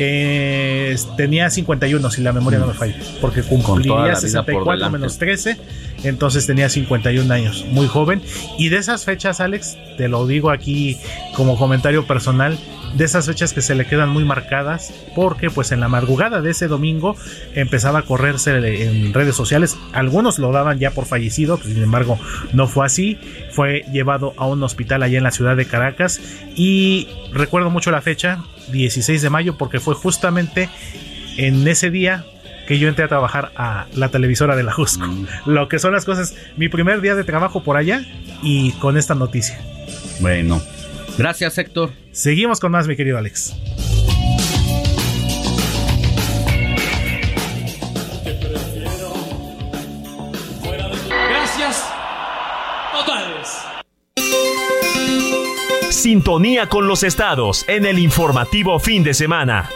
Eh, 0.00 0.96
tenía 1.16 1.50
51, 1.50 2.10
si 2.10 2.22
la 2.22 2.32
memoria 2.32 2.60
no 2.60 2.68
me 2.68 2.74
falla, 2.74 2.94
porque 3.20 3.42
cumpliría 3.42 4.14
64 4.14 4.90
menos 4.90 5.18
13, 5.18 5.56
entonces 6.04 6.46
tenía 6.46 6.68
51 6.68 7.34
años, 7.34 7.66
muy 7.72 7.88
joven. 7.88 8.22
Y 8.58 8.68
de 8.68 8.76
esas 8.76 9.04
fechas, 9.04 9.40
Alex, 9.40 9.76
te 9.96 10.06
lo 10.06 10.24
digo 10.28 10.50
aquí 10.50 10.96
como 11.34 11.58
comentario 11.58 12.06
personal, 12.06 12.56
de 12.94 13.04
esas 13.04 13.26
fechas 13.26 13.52
que 13.52 13.62
se 13.62 13.74
le 13.74 13.86
quedan 13.86 14.08
muy 14.08 14.24
marcadas 14.24 14.92
porque 15.14 15.50
pues 15.50 15.72
en 15.72 15.80
la 15.80 15.88
madrugada 15.88 16.40
de 16.40 16.50
ese 16.50 16.68
domingo 16.68 17.16
empezaba 17.54 18.00
a 18.00 18.02
correrse 18.02 18.56
en 18.56 19.12
redes 19.12 19.36
sociales 19.36 19.76
algunos 19.92 20.38
lo 20.38 20.52
daban 20.52 20.78
ya 20.78 20.90
por 20.90 21.06
fallecido 21.06 21.58
pues, 21.58 21.74
sin 21.74 21.82
embargo 21.82 22.18
no 22.52 22.66
fue 22.66 22.86
así 22.86 23.18
fue 23.52 23.84
llevado 23.92 24.34
a 24.36 24.46
un 24.46 24.62
hospital 24.62 25.02
allá 25.02 25.18
en 25.18 25.24
la 25.24 25.30
ciudad 25.30 25.56
de 25.56 25.66
Caracas 25.66 26.20
y 26.54 27.08
recuerdo 27.32 27.70
mucho 27.70 27.90
la 27.90 28.00
fecha 28.00 28.44
16 28.72 29.22
de 29.22 29.30
mayo 29.30 29.56
porque 29.56 29.80
fue 29.80 29.94
justamente 29.94 30.68
en 31.36 31.66
ese 31.66 31.90
día 31.90 32.24
que 32.66 32.78
yo 32.78 32.88
entré 32.88 33.04
a 33.04 33.08
trabajar 33.08 33.50
a 33.56 33.86
la 33.94 34.10
televisora 34.10 34.54
de 34.54 34.62
la 34.62 34.72
Jusco. 34.72 35.06
Mm. 35.06 35.26
Lo 35.46 35.68
que 35.68 35.78
son 35.78 35.94
las 35.94 36.04
cosas, 36.04 36.34
mi 36.58 36.68
primer 36.68 37.00
día 37.00 37.14
de 37.14 37.24
trabajo 37.24 37.62
por 37.62 37.78
allá 37.78 38.04
y 38.42 38.72
con 38.72 38.98
esta 38.98 39.14
noticia. 39.14 39.58
Bueno, 40.20 40.60
gracias 41.18 41.58
Héctor. 41.58 41.92
Seguimos 42.12 42.60
con 42.60 42.72
más, 42.72 42.88
mi 42.88 42.96
querido 42.96 43.18
Alex. 43.18 43.54
Gracias 51.28 51.92
totales. 52.92 53.58
Sintonía 55.90 56.68
con 56.68 56.86
los 56.86 57.02
estados 57.02 57.64
en 57.68 57.84
el 57.84 57.98
informativo 57.98 58.78
fin 58.78 59.02
de 59.02 59.12
semana. 59.12 59.68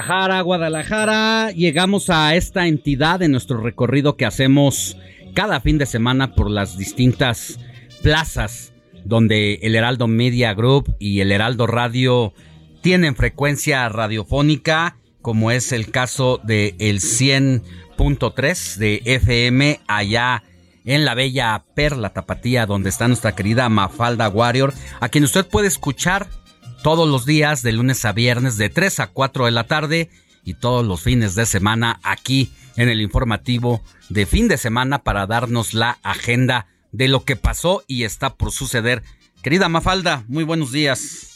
Guadalajara, 0.00 0.40
Guadalajara, 0.40 1.50
llegamos 1.50 2.08
a 2.08 2.34
esta 2.34 2.66
entidad 2.66 3.20
en 3.20 3.32
nuestro 3.32 3.60
recorrido 3.60 4.16
que 4.16 4.24
hacemos 4.24 4.96
cada 5.34 5.60
fin 5.60 5.76
de 5.76 5.84
semana 5.84 6.34
por 6.34 6.50
las 6.50 6.78
distintas 6.78 7.60
plazas 8.02 8.72
donde 9.04 9.58
el 9.60 9.74
Heraldo 9.74 10.06
Media 10.06 10.54
Group 10.54 10.96
y 10.98 11.20
el 11.20 11.30
Heraldo 11.30 11.66
Radio 11.66 12.32
tienen 12.80 13.14
frecuencia 13.14 13.86
radiofónica, 13.90 14.96
como 15.20 15.50
es 15.50 15.70
el 15.70 15.90
caso 15.90 16.40
de 16.44 16.76
el 16.78 17.00
100.3 17.00 18.76
de 18.76 19.02
FM 19.04 19.80
allá 19.86 20.44
en 20.86 21.04
la 21.04 21.14
bella 21.14 21.62
Perla 21.74 22.14
Tapatía, 22.14 22.64
donde 22.64 22.88
está 22.88 23.06
nuestra 23.06 23.34
querida 23.34 23.68
Mafalda 23.68 24.30
Warrior, 24.30 24.72
a 24.98 25.10
quien 25.10 25.24
usted 25.24 25.46
puede 25.46 25.68
escuchar 25.68 26.26
todos 26.82 27.08
los 27.08 27.26
días 27.26 27.62
de 27.62 27.72
lunes 27.72 28.04
a 28.04 28.12
viernes 28.12 28.56
de 28.56 28.70
3 28.70 29.00
a 29.00 29.06
4 29.08 29.44
de 29.44 29.50
la 29.50 29.64
tarde 29.64 30.08
y 30.44 30.54
todos 30.54 30.86
los 30.86 31.02
fines 31.02 31.34
de 31.34 31.44
semana 31.44 32.00
aquí 32.02 32.50
en 32.76 32.88
el 32.88 33.00
informativo 33.02 33.82
de 34.08 34.24
fin 34.24 34.48
de 34.48 34.56
semana 34.56 35.00
para 35.00 35.26
darnos 35.26 35.74
la 35.74 35.98
agenda 36.02 36.66
de 36.92 37.08
lo 37.08 37.24
que 37.24 37.36
pasó 37.36 37.82
y 37.86 38.04
está 38.04 38.30
por 38.30 38.50
suceder. 38.50 39.02
Querida 39.42 39.68
Mafalda, 39.68 40.24
muy 40.28 40.44
buenos 40.44 40.72
días. 40.72 41.30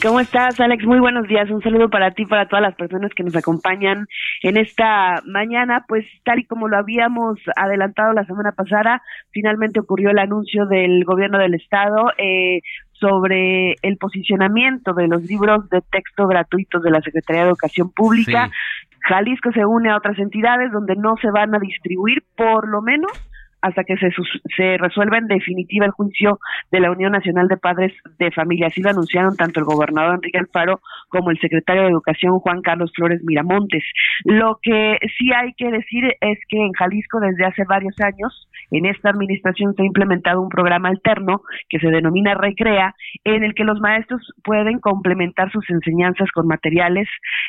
¿Cómo 0.00 0.20
estás, 0.20 0.58
Alex? 0.60 0.84
Muy 0.84 1.00
buenos 1.00 1.26
días. 1.28 1.50
Un 1.50 1.60
saludo 1.60 1.90
para 1.90 2.12
ti, 2.12 2.24
para 2.24 2.46
todas 2.46 2.62
las 2.62 2.74
personas 2.76 3.10
que 3.14 3.24
nos 3.24 3.34
acompañan 3.36 4.06
en 4.42 4.56
esta 4.56 5.22
mañana. 5.26 5.84
Pues 5.86 6.06
tal 6.24 6.38
y 6.38 6.44
como 6.44 6.68
lo 6.68 6.76
habíamos 6.76 7.38
adelantado 7.56 8.12
la 8.12 8.24
semana 8.24 8.52
pasada, 8.52 9.02
finalmente 9.32 9.80
ocurrió 9.80 10.10
el 10.10 10.18
anuncio 10.18 10.66
del 10.66 11.04
gobierno 11.04 11.38
del 11.38 11.54
estado 11.54 12.12
eh, 12.16 12.60
sobre 13.02 13.74
el 13.82 13.96
posicionamiento 13.96 14.94
de 14.94 15.08
los 15.08 15.22
libros 15.24 15.68
de 15.70 15.80
texto 15.80 16.28
gratuitos 16.28 16.82
de 16.82 16.90
la 16.90 17.00
Secretaría 17.00 17.42
de 17.42 17.48
Educación 17.48 17.90
Pública. 17.90 18.48
Jalisco 19.00 19.50
se 19.50 19.66
une 19.66 19.90
a 19.90 19.96
otras 19.96 20.16
entidades 20.20 20.70
donde 20.70 20.94
no 20.94 21.16
se 21.20 21.32
van 21.32 21.52
a 21.54 21.58
distribuir, 21.58 22.22
por 22.36 22.68
lo 22.68 22.80
menos 22.80 23.10
hasta 23.62 23.84
que 23.84 23.96
se, 23.96 24.10
se 24.56 24.76
resuelva 24.78 25.18
en 25.18 25.28
definitiva 25.28 25.86
el 25.86 25.92
juicio 25.92 26.38
de 26.70 26.80
la 26.80 26.90
Unión 26.90 27.12
Nacional 27.12 27.48
de 27.48 27.56
Padres 27.56 27.92
de 28.18 28.30
Familia. 28.32 28.66
Así 28.66 28.82
lo 28.82 28.90
anunciaron 28.90 29.36
tanto 29.36 29.60
el 29.60 29.66
gobernador 29.66 30.16
Enrique 30.16 30.38
Alfaro 30.38 30.80
como 31.08 31.30
el 31.30 31.38
secretario 31.38 31.82
de 31.82 31.90
Educación 31.90 32.38
Juan 32.40 32.60
Carlos 32.62 32.92
Flores 32.94 33.22
Miramontes. 33.24 33.84
Lo 34.24 34.58
que 34.60 34.98
sí 35.18 35.32
hay 35.32 35.52
que 35.56 35.70
decir 35.70 36.04
es 36.20 36.38
que 36.48 36.58
en 36.58 36.72
Jalisco 36.72 37.20
desde 37.20 37.46
hace 37.46 37.64
varios 37.68 37.94
años 38.00 38.48
en 38.70 38.86
esta 38.86 39.10
administración 39.10 39.74
se 39.74 39.82
ha 39.82 39.86
implementado 39.86 40.40
un 40.40 40.48
programa 40.48 40.88
alterno 40.88 41.42
que 41.68 41.78
se 41.78 41.88
denomina 41.88 42.34
Recrea, 42.34 42.94
en 43.24 43.44
el 43.44 43.54
que 43.54 43.64
los 43.64 43.80
maestros 43.80 44.20
pueden 44.42 44.78
complementar 44.80 45.50
sus 45.52 45.68
enseñanzas 45.70 46.30
con 46.32 46.46
materiales 46.46 47.08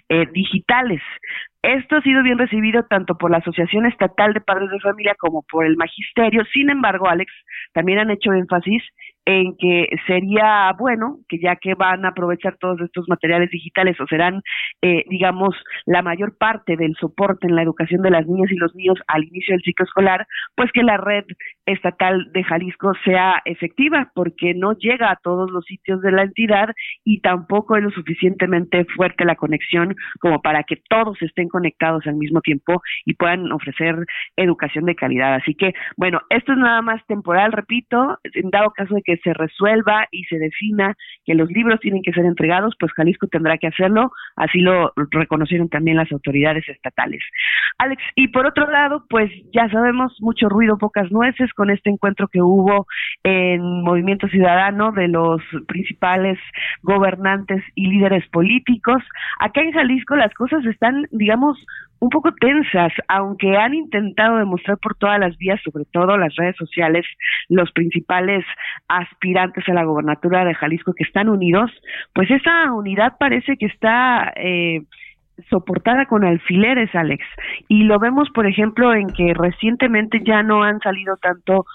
eh, 0.10 0.26
digitales. 0.34 1.02
Esto 1.64 1.96
ha 1.96 2.02
sido 2.02 2.24
bien 2.24 2.38
recibido 2.38 2.84
tanto 2.90 3.16
por 3.16 3.32
la 3.32 3.38
Asociación 3.38 3.86
Estatal 3.86 4.34
de 4.34 4.42
Padres 4.42 4.70
de 4.70 4.82
Familia 4.82 5.16
como 5.18 5.44
por 5.50 5.66
el 5.66 5.78
Magisterio. 5.78 6.44
Sin 6.52 6.70
embargo, 6.70 7.08
Alex, 7.08 7.32
también 7.72 8.00
han 8.00 8.12
hecho 8.12 8.34
énfasis 8.34 8.84
en 9.26 9.56
que 9.58 9.88
sería 10.06 10.74
bueno 10.78 11.20
que 11.30 11.40
ya 11.40 11.56
que 11.56 11.76
van 11.76 12.04
a 12.04 12.10
aprovechar 12.10 12.58
todos 12.60 12.82
estos 12.82 13.08
materiales 13.08 13.50
digitales 13.50 13.96
o 14.02 14.08
serán, 14.08 14.42
eh, 14.82 15.06
digamos, 15.10 15.56
la 15.86 16.02
mayor 16.02 16.38
parte 16.38 16.76
del 16.76 16.96
soporte 17.00 17.48
en 17.48 17.56
la 17.56 17.64
educación 17.64 18.02
de 18.02 18.12
las 18.12 18.28
niñas 18.28 18.52
y 18.52 18.58
los 18.58 18.76
niños 18.76 19.00
al 19.08 19.24
inicio 19.24 19.54
del 19.54 19.64
ciclo 19.64 19.86
escolar, 19.86 20.28
pues 20.56 20.70
que 20.74 20.84
la 20.84 20.98
red 20.98 21.24
estatal 21.66 22.32
de 22.34 22.44
Jalisco 22.44 22.94
sea 23.04 23.42
efectiva, 23.46 24.12
porque 24.14 24.54
no 24.54 24.74
llega 24.74 25.12
a 25.12 25.16
todos 25.16 25.50
los 25.52 25.66
sitios 25.66 26.02
de 26.02 26.12
la 26.12 26.24
entidad 26.24 26.70
y 27.04 27.22
tampoco 27.22 27.78
es 27.78 27.84
lo 27.84 27.92
suficientemente 27.92 28.86
fuerte 28.96 29.26
la 29.26 29.36
conexión 29.36 29.96
como 30.20 30.42
para 30.42 30.64
que 30.64 30.78
todos 30.90 31.22
estén 31.22 31.48
conectados 31.48 32.06
al 32.08 32.16
mismo 32.16 32.42
tiempo 32.42 32.82
y 33.06 33.14
puedan 33.14 33.52
ofrecer 33.52 33.96
educación 34.36 34.86
de 34.86 34.96
calidad. 34.96 35.36
Así 35.36 35.56
que, 35.56 35.74
bueno, 35.98 36.22
esto 36.30 36.54
es 36.54 36.58
nada 36.58 36.82
más 36.82 37.06
temporal, 37.08 37.52
repito, 37.52 38.20
en 38.24 38.50
dado 38.50 38.72
caso 38.72 38.96
de 38.96 39.02
que 39.02 39.18
se 39.18 39.34
resuelva 39.34 40.08
y 40.12 40.24
se 40.26 40.38
defina 40.38 40.96
que 41.26 41.36
los 41.36 41.50
libros 41.50 41.80
tienen 41.80 42.02
que 42.02 42.14
ser 42.14 42.26
entregados, 42.26 42.76
pues 42.80 42.92
Jalisco 42.94 43.28
tendrá 43.28 43.58
que 43.58 43.68
hacerlo, 43.68 44.12
así 44.36 44.60
lo 44.60 44.92
reconocieron 45.12 45.70
también 45.70 45.98
las 45.98 46.12
autoridades 46.12 46.68
estatales. 46.68 47.22
Alex, 47.78 48.02
y 48.16 48.28
por 48.30 48.46
otro 48.46 48.70
lado, 48.70 49.06
pues 49.10 49.32
ya 49.54 49.70
sabemos, 49.70 50.16
mucho 50.20 50.50
ruido, 50.50 50.78
pocas 50.78 51.12
nueces 51.12 51.53
con 51.54 51.70
este 51.70 51.90
encuentro 51.90 52.28
que 52.28 52.42
hubo 52.42 52.88
en 53.24 53.84
Movimiento 53.84 54.28
Ciudadano 54.28 54.92
de 54.92 55.08
los 55.08 55.42
principales 55.68 56.38
gobernantes 56.82 57.64
y 57.76 57.88
líderes 57.88 58.28
políticos. 58.30 59.02
Acá 59.40 59.62
en 59.62 59.72
Jalisco 59.72 60.16
las 60.16 60.34
cosas 60.34 60.66
están, 60.66 61.08
digamos, 61.12 61.58
un 62.04 62.10
poco 62.10 62.34
tensas, 62.34 62.92
aunque 63.08 63.56
han 63.56 63.74
intentado 63.74 64.38
demostrar 64.38 64.78
por 64.78 64.96
todas 64.96 65.18
las 65.20 65.38
vías, 65.38 65.62
sobre 65.64 65.86
todo 65.86 66.18
las 66.18 66.36
redes 66.36 66.58
sociales, 66.58 67.06
los 67.48 67.72
principales 67.72 68.44
aspirantes 68.90 69.64
a 69.70 69.74
la 69.74 69.86
gobernatura 69.86 70.44
de 70.44 70.54
Jalisco 70.54 70.94
que 70.94 71.06
están 71.06 71.30
unidos, 71.30 71.72
pues 72.14 72.30
esa 72.30 72.74
unidad 72.74 73.14
parece 73.18 73.56
que 73.56 73.68
está 73.68 74.34
eh, 74.36 74.82
soportada 75.50 76.06
con 76.06 76.24
alfileres, 76.24 76.94
Alex. 76.94 77.24
Y 77.68 77.84
lo 77.84 78.00
vemos, 78.00 78.30
por 78.34 78.48
ejemplo, 78.48 78.94
en 78.94 79.08
que 79.08 79.34
recientemente 79.34 80.22
ya 80.24 80.44
no 80.44 80.64
han 80.64 80.80
salido 80.80 81.16
tanto 81.18 81.66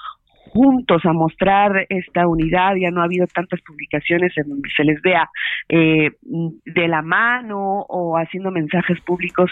juntos 0.48 1.04
a 1.04 1.12
mostrar 1.12 1.86
esta 1.88 2.26
unidad, 2.26 2.74
ya 2.76 2.90
no 2.90 3.00
ha 3.00 3.04
habido 3.04 3.26
tantas 3.26 3.60
publicaciones 3.62 4.32
en 4.36 4.48
donde 4.48 4.68
se 4.74 4.84
les 4.84 5.00
vea 5.02 5.28
eh, 5.68 6.10
de 6.22 6.88
la 6.88 7.02
mano 7.02 7.84
o 7.88 8.16
haciendo 8.16 8.50
mensajes 8.50 9.00
públicos 9.02 9.50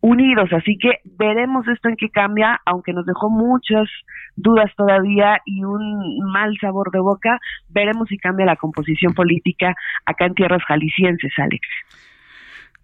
unidos. 0.00 0.50
Así 0.52 0.76
que 0.78 1.00
veremos 1.18 1.66
esto 1.68 1.88
en 1.88 1.96
qué 1.96 2.08
cambia, 2.08 2.60
aunque 2.64 2.92
nos 2.92 3.06
dejó 3.06 3.30
muchas 3.30 3.88
dudas 4.36 4.72
todavía 4.76 5.40
y 5.44 5.64
un 5.64 6.18
mal 6.32 6.56
sabor 6.60 6.90
de 6.92 7.00
boca, 7.00 7.38
veremos 7.68 8.08
si 8.08 8.16
cambia 8.18 8.46
la 8.46 8.56
composición 8.56 9.12
política 9.14 9.74
acá 10.06 10.26
en 10.26 10.34
tierras 10.34 10.62
jaliscienses, 10.64 11.32
Alex. 11.38 11.66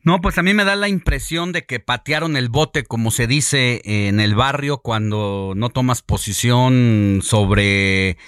No, 0.05 0.21
pues 0.21 0.37
a 0.37 0.43
mí 0.43 0.53
me 0.53 0.67
da 0.67 0.77
la 0.77 0.89
impresión 0.89 1.53
de 1.53 1.65
que 1.65 1.81
patearon 1.81 2.37
el 2.37 2.51
bote, 2.51 2.85
como 2.85 3.11
se 3.11 3.27
dice 3.27 3.81
en 3.85 4.21
el 4.21 4.35
barrio, 4.35 4.79
cuando 4.79 5.55
no 5.57 5.71
tomas 5.71 6.03
posición 6.03 7.21
sobre 7.23 8.19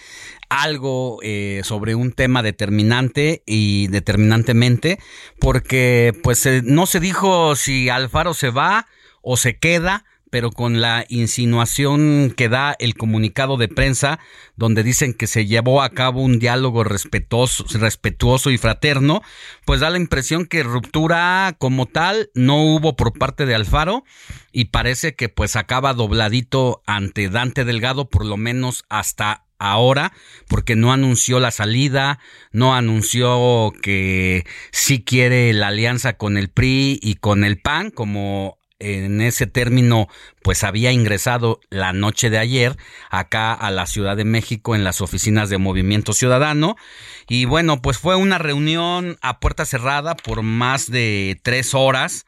algo, 0.49 1.19
eh, 1.23 1.61
sobre 1.65 1.95
un 1.95 2.13
tema 2.13 2.43
determinante 2.43 3.43
y 3.45 3.89
determinantemente, 3.89 4.99
porque 5.39 6.19
pues 6.23 6.47
eh, 6.47 6.63
no 6.65 6.87
se 6.87 6.99
dijo 6.99 7.55
si 7.57 7.91
Alfaro 7.91 8.33
se 8.33 8.49
va 8.49 8.87
o 9.21 9.37
se 9.37 9.59
queda, 9.59 10.07
pero 10.31 10.51
con 10.51 10.81
la 10.81 11.05
insinuación 11.09 12.33
que 12.37 12.49
da 12.49 12.75
el 12.79 12.95
comunicado 12.95 13.57
de 13.57 13.69
prensa, 13.69 14.19
donde 14.57 14.83
dicen 14.83 15.15
que 15.15 15.27
se 15.27 15.47
llevó 15.47 15.83
a 15.83 15.91
cabo 15.91 16.23
un 16.23 16.39
diálogo 16.39 16.85
respetuoso, 16.85 18.51
y 18.51 18.59
fraterno, 18.59 19.23
pues 19.65 19.81
da 19.81 19.91
la 19.91 19.99
impresión 19.99 20.47
que 20.47 20.63
ruptura 20.63 21.55
como 21.59 21.87
tal 21.87 22.31
no 22.35 22.63
hubo 22.63 22.97
por 22.97 23.13
parte 23.13 23.47
de 23.47 23.55
Alfaro 23.55 24.05
y 24.53 24.67
parece 24.67 25.15
que 25.15 25.29
pues 25.29 25.57
acaba 25.57 25.95
dobladito 25.95 26.83
ante 26.87 27.29
Dante 27.29 27.65
Delgado, 27.65 28.09
por 28.09 28.25
lo 28.25 28.37
menos 28.37 28.85
hasta 28.89 29.45
ahora, 29.59 30.13
porque 30.49 30.77
no 30.77 30.93
anunció 30.93 31.41
la 31.41 31.51
salida, 31.51 32.19
no 32.53 32.75
anunció 32.75 33.73
que 33.83 34.45
sí 34.71 35.03
quiere 35.03 35.53
la 35.53 35.69
alianza 35.69 36.15
con 36.15 36.37
el 36.37 36.49
PRI 36.49 36.99
y 37.03 37.15
con 37.15 37.45
el 37.45 37.59
PAN, 37.61 37.91
como 37.91 38.59
en 38.79 39.21
ese 39.21 39.47
término 39.47 40.09
pues 40.43 40.65
había 40.65 40.93
ingresado 40.93 41.61
la 41.71 41.93
noche 41.93 42.31
de 42.31 42.39
ayer 42.39 42.77
acá 43.11 43.53
a 43.53 43.71
la 43.71 43.87
Ciudad 43.87 44.17
de 44.17 44.25
México 44.25 44.75
en 44.75 44.85
las 44.85 45.01
oficinas 45.01 45.49
de 45.49 45.59
Movimiento 45.59 46.13
Ciudadano. 46.13 46.77
Y 47.29 47.45
bueno 47.45 47.81
pues 47.83 47.99
fue 47.99 48.17
una 48.17 48.39
reunión 48.39 49.19
a 49.23 49.41
puerta 49.41 49.65
cerrada 49.65 50.17
por 50.17 50.43
más 50.43 50.91
de 50.91 51.41
tres 51.43 51.75
horas 51.75 52.27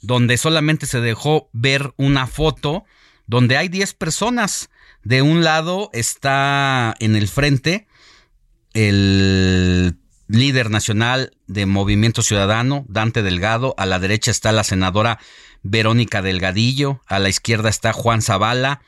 donde 0.00 0.36
solamente 0.36 0.86
se 0.86 1.00
dejó 1.00 1.50
ver 1.52 1.92
una 1.96 2.26
foto 2.26 2.84
donde 3.26 3.56
hay 3.56 3.68
diez 3.68 3.94
personas. 3.94 4.70
De 5.02 5.22
un 5.22 5.44
lado 5.44 5.90
está 5.92 6.94
en 6.98 7.16
el 7.16 7.28
frente 7.28 7.86
el 8.74 9.96
líder 10.28 10.70
nacional 10.70 11.32
de 11.46 11.66
Movimiento 11.66 12.22
Ciudadano, 12.22 12.84
Dante 12.88 13.22
Delgado, 13.22 13.74
a 13.78 13.86
la 13.86 13.98
derecha 13.98 14.30
está 14.30 14.52
la 14.52 14.62
senadora 14.62 15.18
Verónica 15.62 16.22
Delgadillo, 16.22 17.02
a 17.06 17.18
la 17.18 17.28
izquierda 17.28 17.68
está 17.68 17.92
Juan 17.92 18.22
Zavala, 18.22 18.82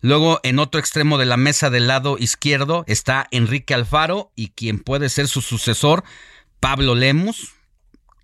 luego 0.00 0.40
en 0.42 0.58
otro 0.58 0.78
extremo 0.78 1.18
de 1.18 1.24
la 1.24 1.38
mesa 1.38 1.70
del 1.70 1.88
lado 1.88 2.16
izquierdo 2.18 2.84
está 2.86 3.26
Enrique 3.30 3.74
Alfaro 3.74 4.30
y 4.36 4.50
quien 4.50 4.78
puede 4.78 5.08
ser 5.08 5.26
su 5.26 5.40
sucesor, 5.40 6.04
Pablo 6.60 6.94
Lemus. 6.94 7.54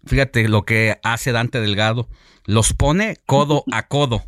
Fíjate 0.06 0.48
lo 0.48 0.62
que 0.62 0.98
hace 1.02 1.32
Dante 1.32 1.60
Delgado, 1.60 2.08
los 2.44 2.74
pone 2.74 3.16
codo 3.26 3.64
a 3.72 3.88
codo 3.88 4.24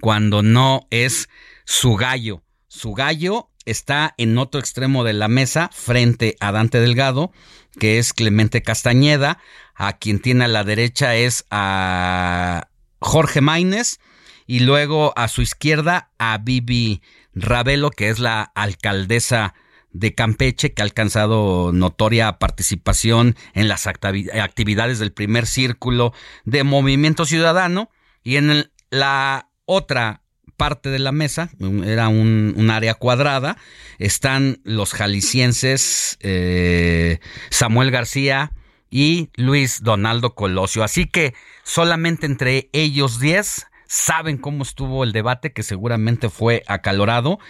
cuando 0.00 0.42
no 0.42 0.86
es 0.90 1.28
su 1.64 1.94
gallo. 1.94 2.42
Su 2.68 2.92
gallo 2.92 3.50
está 3.64 4.14
en 4.18 4.36
otro 4.38 4.60
extremo 4.60 5.04
de 5.04 5.12
la 5.12 5.28
mesa 5.28 5.70
frente 5.72 6.36
a 6.40 6.52
Dante 6.52 6.80
Delgado, 6.80 7.32
que 7.78 7.98
es 7.98 8.12
Clemente 8.12 8.62
Castañeda, 8.62 9.38
a 9.74 9.94
quien 9.94 10.20
tiene 10.20 10.44
a 10.44 10.48
la 10.48 10.64
derecha 10.64 11.14
es 11.16 11.44
a 11.50 12.68
Jorge 13.00 13.40
Maínez 13.40 13.98
y 14.46 14.60
luego 14.60 15.12
a 15.16 15.28
su 15.28 15.42
izquierda 15.42 16.10
a 16.18 16.38
Vivi 16.38 17.02
Ravelo, 17.34 17.90
que 17.90 18.08
es 18.08 18.18
la 18.18 18.42
alcaldesa 18.42 19.54
de 19.92 20.14
Campeche, 20.14 20.74
que 20.74 20.82
ha 20.82 20.84
alcanzado 20.84 21.70
notoria 21.72 22.38
participación 22.38 23.36
en 23.54 23.68
las 23.68 23.86
actividades 23.86 24.98
del 24.98 25.12
primer 25.12 25.46
círculo 25.46 26.12
de 26.44 26.64
Movimiento 26.64 27.24
Ciudadano. 27.24 27.90
Y 28.22 28.36
en 28.36 28.70
la 28.90 29.50
otra 29.66 30.23
parte 30.56 30.90
de 30.90 30.98
la 30.98 31.12
mesa, 31.12 31.50
era 31.84 32.08
un, 32.08 32.70
área 32.70 32.94
cuadrada, 32.94 33.56
están 33.98 34.60
los 34.64 34.92
jaliscienses 34.92 36.18
eh, 36.20 37.18
Samuel 37.50 37.90
García, 37.90 38.52
y 38.94 39.30
Luis 39.34 39.82
Donaldo 39.82 40.36
Colosio. 40.36 40.84
Así 40.84 41.06
que 41.06 41.34
solamente 41.64 42.26
entre 42.26 42.70
ellos 42.72 43.18
10 43.18 43.66
saben 43.88 44.38
cómo 44.38 44.62
estuvo 44.62 45.02
el 45.02 45.10
debate, 45.10 45.52
que 45.52 45.64
seguramente 45.64 46.30
fue 46.30 46.62
acalorado. 46.68 47.40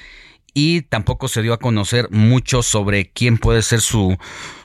Y 0.55 0.82
tampoco 0.82 1.28
se 1.28 1.43
dio 1.43 1.52
a 1.52 1.59
conocer 1.59 2.09
mucho 2.10 2.62
sobre 2.62 3.10
quién 3.10 3.36
puede 3.36 3.60
ser 3.60 3.82
su, 3.82 4.16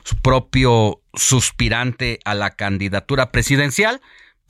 su 0.04 0.16
propio 0.22 1.02
suspirante 1.12 2.18
a 2.24 2.34
la 2.34 2.52
candidatura 2.52 3.30
presidencial. 3.30 4.00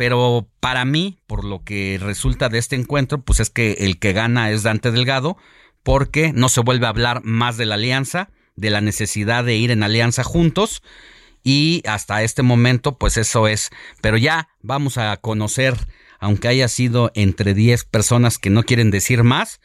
Pero 0.00 0.48
para 0.60 0.86
mí, 0.86 1.18
por 1.26 1.44
lo 1.44 1.62
que 1.62 1.98
resulta 2.00 2.48
de 2.48 2.56
este 2.56 2.74
encuentro, 2.74 3.20
pues 3.20 3.38
es 3.38 3.50
que 3.50 3.72
el 3.80 3.98
que 3.98 4.14
gana 4.14 4.50
es 4.50 4.62
Dante 4.62 4.92
Delgado, 4.92 5.36
porque 5.82 6.32
no 6.32 6.48
se 6.48 6.62
vuelve 6.62 6.86
a 6.86 6.88
hablar 6.88 7.20
más 7.22 7.58
de 7.58 7.66
la 7.66 7.74
alianza, 7.74 8.30
de 8.56 8.70
la 8.70 8.80
necesidad 8.80 9.44
de 9.44 9.56
ir 9.56 9.70
en 9.70 9.82
alianza 9.82 10.24
juntos 10.24 10.82
y 11.42 11.82
hasta 11.86 12.22
este 12.22 12.42
momento 12.42 12.96
pues 12.96 13.18
eso 13.18 13.46
es, 13.46 13.68
pero 14.00 14.16
ya 14.16 14.48
vamos 14.62 14.96
a 14.96 15.14
conocer, 15.18 15.74
aunque 16.18 16.48
haya 16.48 16.68
sido 16.68 17.12
entre 17.14 17.52
10 17.52 17.84
personas 17.84 18.38
que 18.38 18.48
no 18.48 18.62
quieren 18.62 18.90
decir 18.90 19.22
más, 19.22 19.60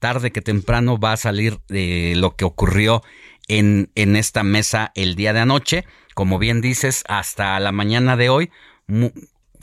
tarde 0.00 0.32
que 0.32 0.42
temprano 0.42 0.98
va 0.98 1.12
a 1.12 1.16
salir 1.16 1.60
de 1.68 2.14
lo 2.16 2.34
que 2.34 2.44
ocurrió 2.44 3.04
en, 3.46 3.92
en 3.94 4.16
esta 4.16 4.42
mesa 4.42 4.90
el 4.96 5.14
día 5.14 5.32
de 5.32 5.38
anoche. 5.38 5.84
Como 6.16 6.40
bien 6.40 6.60
dices, 6.60 7.04
hasta 7.06 7.60
la 7.60 7.70
mañana 7.70 8.16
de 8.16 8.30
hoy 8.30 8.50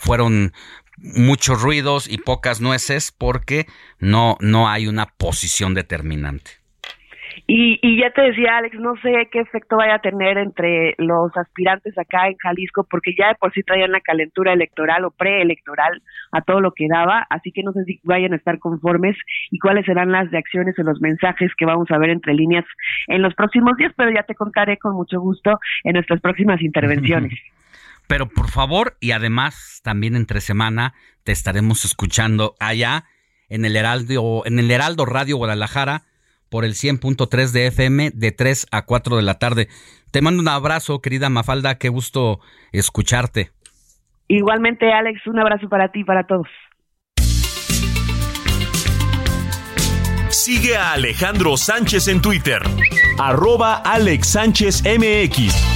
fueron 0.04 0.52
muchos 0.98 1.62
ruidos 1.62 2.12
y 2.12 2.18
pocas 2.18 2.62
nueces 2.62 3.12
porque 3.12 3.66
no, 4.00 4.38
no 4.40 4.70
hay 4.70 4.88
una 4.88 5.08
posición 5.18 5.74
determinante. 5.74 6.64
Y, 7.48 7.80
y 7.82 8.00
ya 8.00 8.12
te 8.12 8.22
decía, 8.22 8.58
Alex, 8.58 8.80
no 8.80 8.96
sé 9.02 9.28
qué 9.32 9.40
efecto 9.40 9.78
vaya 9.78 9.96
a 9.96 10.00
tener 10.00 10.38
entre 10.38 10.94
los 10.98 11.36
aspirantes 11.36 11.98
acá 11.98 12.28
en 12.28 12.38
Jalisco, 12.38 12.86
porque 12.90 13.14
ya 13.18 13.30
de 13.30 13.36
por 13.36 13.52
sí 13.54 13.64
traían 13.64 13.92
la 13.92 14.02
calentura 14.02 14.54
electoral 14.54 15.04
o 15.04 15.12
preelectoral 15.12 16.02
a 16.32 16.42
todo 16.42 16.62
lo 16.62 16.72
que 16.72 16.88
daba, 16.88 17.26
así 17.30 17.52
que 17.52 17.64
no 17.64 17.74
sé 17.74 17.84
si 17.86 18.00
vayan 18.04 18.34
a 18.34 18.38
estar 18.38 18.60
conformes 18.60 19.18
y 19.52 19.60
cuáles 19.60 19.86
serán 19.86 20.12
las 20.12 20.30
reacciones 20.32 20.78
o 20.78 20.84
los 20.84 21.02
mensajes 21.02 21.52
que 21.58 21.66
vamos 21.66 21.90
a 21.92 21.98
ver 21.98 22.12
entre 22.12 22.34
líneas 22.34 22.66
en 23.08 23.22
los 23.22 23.34
próximos 23.34 23.76
días, 23.78 23.94
pero 23.98 24.12
ya 24.12 24.24
te 24.24 24.36
contaré 24.36 24.78
con 24.78 24.96
mucho 24.96 25.20
gusto 25.20 25.60
en 25.84 25.94
nuestras 25.94 26.22
próximas 26.22 26.62
intervenciones. 26.62 27.34
Pero 28.08 28.30
por 28.30 28.50
favor, 28.50 28.98
y 29.00 29.12
además 29.12 29.82
también 29.84 30.16
entre 30.16 30.42
semana 30.42 30.94
te 31.24 31.32
estaremos 31.32 31.86
escuchando 31.86 32.56
allá 32.60 33.06
en 33.50 33.66
el 33.66 33.76
Heraldo, 33.76 34.44
en 34.46 34.60
el 34.60 34.72
Heraldo 34.72 35.06
Radio 35.06 35.38
Guadalajara 35.38 36.04
por 36.50 36.66
el 36.66 36.74
100.3 36.74 37.52
de 37.52 37.68
FM 37.68 38.12
de 38.14 38.32
3 38.32 38.68
a 38.72 38.86
4 38.86 39.16
de 39.16 39.24
la 39.24 39.40
tarde. 39.40 39.70
Te 40.12 40.22
mando 40.22 40.42
un 40.42 40.48
abrazo, 40.48 41.02
querida 41.02 41.30
Mafalda, 41.30 41.80
qué 41.80 41.90
gusto 41.90 42.40
escucharte. 42.72 43.52
Igualmente, 44.28 44.92
Alex, 44.92 45.26
un 45.28 45.40
abrazo 45.40 45.68
para 45.70 45.92
ti 45.92 46.02
y 46.02 46.04
para 46.04 46.26
todos. 46.28 46.48
Sigue 50.30 50.76
a 50.76 50.94
Alejandro 50.94 51.58
Sánchez 51.58 52.08
en 52.08 52.22
Twitter, 52.22 52.62
arroba 53.20 53.78
Alex 53.78 54.28
Sánchez 54.28 54.84
MX. 54.84 55.73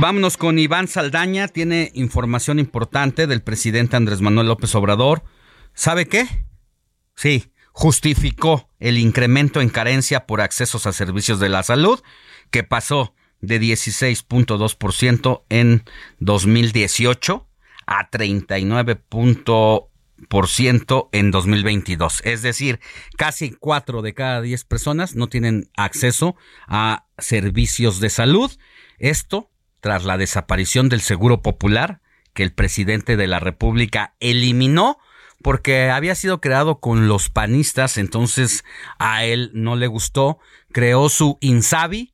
Vámonos 0.00 0.38
con 0.38 0.58
Iván 0.58 0.88
Saldaña. 0.88 1.46
Tiene 1.46 1.90
información 1.92 2.58
importante 2.58 3.26
del 3.26 3.42
presidente 3.42 3.96
Andrés 3.96 4.22
Manuel 4.22 4.46
López 4.46 4.74
Obrador. 4.74 5.22
¿Sabe 5.74 6.08
qué? 6.08 6.26
Sí, 7.14 7.52
justificó 7.72 8.70
el 8.78 8.96
incremento 8.96 9.60
en 9.60 9.68
carencia 9.68 10.24
por 10.26 10.40
accesos 10.40 10.86
a 10.86 10.94
servicios 10.94 11.38
de 11.38 11.50
la 11.50 11.62
salud, 11.62 12.00
que 12.50 12.64
pasó 12.64 13.14
de 13.42 13.60
16.2% 13.60 15.42
en 15.50 15.84
2018 16.18 17.46
a 17.84 18.08
39. 18.08 19.02
en 21.12 21.30
2022. 21.30 22.22
Es 22.24 22.40
decir, 22.40 22.80
casi 23.18 23.50
4 23.50 24.00
de 24.00 24.14
cada 24.14 24.40
10 24.40 24.64
personas 24.64 25.14
no 25.14 25.28
tienen 25.28 25.68
acceso 25.76 26.36
a 26.68 27.04
servicios 27.18 28.00
de 28.00 28.08
salud. 28.08 28.50
Esto 28.98 29.49
tras 29.80 30.04
la 30.04 30.16
desaparición 30.16 30.88
del 30.88 31.00
Seguro 31.00 31.42
Popular 31.42 32.00
que 32.34 32.42
el 32.42 32.52
presidente 32.52 33.16
de 33.16 33.26
la 33.26 33.40
República 33.40 34.14
eliminó 34.20 34.98
porque 35.42 35.90
había 35.90 36.14
sido 36.14 36.40
creado 36.40 36.80
con 36.80 37.08
los 37.08 37.30
panistas, 37.30 37.96
entonces 37.96 38.64
a 38.98 39.24
él 39.24 39.50
no 39.54 39.74
le 39.74 39.86
gustó, 39.86 40.38
creó 40.70 41.08
su 41.08 41.38
Insabi, 41.40 42.12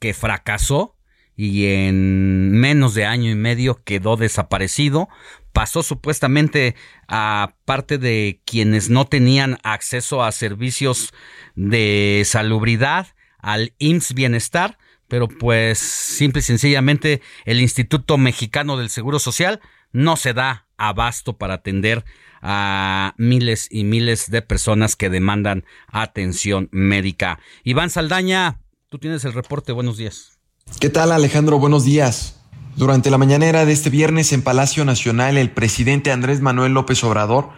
que 0.00 0.14
fracasó 0.14 0.96
y 1.36 1.66
en 1.66 2.52
menos 2.52 2.94
de 2.94 3.04
año 3.04 3.30
y 3.30 3.34
medio 3.34 3.82
quedó 3.84 4.16
desaparecido, 4.16 5.08
pasó 5.52 5.82
supuestamente 5.82 6.74
a 7.08 7.54
parte 7.64 7.98
de 7.98 8.40
quienes 8.44 8.90
no 8.90 9.06
tenían 9.06 9.58
acceso 9.62 10.24
a 10.24 10.32
servicios 10.32 11.12
de 11.54 12.22
salubridad, 12.26 13.08
al 13.38 13.74
IMSS 13.78 14.14
Bienestar, 14.14 14.78
pero 15.08 15.28
pues 15.28 15.78
simple 15.78 16.40
y 16.40 16.42
sencillamente 16.42 17.22
el 17.44 17.60
Instituto 17.60 18.18
Mexicano 18.18 18.76
del 18.76 18.90
Seguro 18.90 19.18
Social 19.18 19.60
no 19.92 20.16
se 20.16 20.34
da 20.34 20.66
abasto 20.76 21.36
para 21.36 21.54
atender 21.54 22.04
a 22.42 23.14
miles 23.16 23.68
y 23.70 23.84
miles 23.84 24.30
de 24.30 24.42
personas 24.42 24.94
que 24.96 25.10
demandan 25.10 25.64
atención 25.88 26.68
médica. 26.70 27.40
Iván 27.64 27.90
Saldaña, 27.90 28.60
tú 28.88 28.98
tienes 28.98 29.24
el 29.24 29.32
reporte, 29.32 29.72
buenos 29.72 29.96
días. 29.96 30.38
¿Qué 30.80 30.90
tal 30.90 31.12
Alejandro? 31.12 31.58
Buenos 31.58 31.84
días. 31.84 32.36
Durante 32.76 33.10
la 33.10 33.16
mañanera 33.16 33.64
de 33.64 33.72
este 33.72 33.88
viernes 33.88 34.34
en 34.34 34.42
Palacio 34.42 34.84
Nacional, 34.84 35.38
el 35.38 35.50
presidente 35.50 36.12
Andrés 36.12 36.42
Manuel 36.42 36.74
López 36.74 37.02
Obrador 37.04 37.48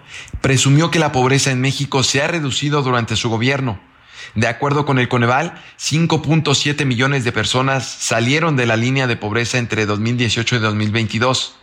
presumió 0.41 0.93
que 0.93 1.01
la 1.01 1.11
pobreza 1.11 1.51
en 1.51 1.61
México 1.61 2.05
se 2.05 2.23
ha 2.23 2.29
reducido 2.29 2.83
durante 2.83 3.17
su 3.17 3.29
gobierno. 3.29 3.81
De 4.35 4.47
acuerdo 4.47 4.85
con 4.85 4.99
el 4.99 5.09
Coneval, 5.09 5.61
5.7 5.79 6.85
millones 6.85 7.25
de 7.25 7.33
personas 7.33 7.87
salieron 7.87 8.57
de 8.57 8.67
la 8.67 8.77
línea 8.77 9.07
de 9.07 9.17
pobreza 9.17 9.59
entre 9.59 9.87
2018 9.87 10.57
y 10.57 10.59
2022. 10.59 11.57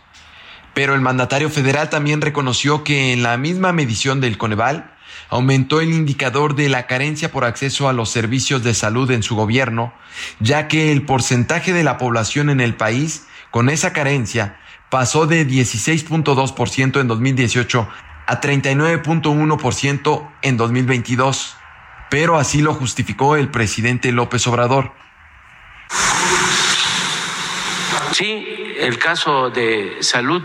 Pero 0.74 0.94
el 0.94 1.00
mandatario 1.00 1.48
federal 1.48 1.88
también 1.88 2.20
reconoció 2.20 2.84
que 2.84 3.12
en 3.12 3.22
la 3.22 3.36
misma 3.36 3.72
medición 3.72 4.20
del 4.20 4.36
Coneval 4.36 4.92
aumentó 5.30 5.80
el 5.80 5.92
indicador 5.92 6.54
de 6.54 6.68
la 6.68 6.86
carencia 6.86 7.32
por 7.32 7.44
acceso 7.44 7.88
a 7.88 7.92
los 7.92 8.10
servicios 8.10 8.62
de 8.62 8.74
salud 8.74 9.10
en 9.10 9.22
su 9.22 9.36
gobierno, 9.36 9.94
ya 10.40 10.68
que 10.68 10.92
el 10.92 11.02
porcentaje 11.02 11.72
de 11.72 11.84
la 11.84 11.98
población 11.98 12.50
en 12.50 12.60
el 12.60 12.74
país 12.74 13.26
con 13.50 13.70
esa 13.70 13.92
carencia 13.92 14.58
pasó 14.90 15.26
de 15.26 15.46
16.2% 15.46 17.00
en 17.00 17.08
2018 17.08 17.88
a 18.26 18.40
39.1% 18.40 20.28
en 20.42 20.56
2022 20.56 21.56
pero 22.08 22.36
así 22.36 22.62
lo 22.62 22.74
justificó 22.74 23.36
el 23.36 23.48
presidente 23.48 24.12
López 24.12 24.46
Obrador. 24.46 24.92
Sí, 28.12 28.74
el 28.78 28.98
caso 28.98 29.50
de 29.50 29.98
salud 30.00 30.42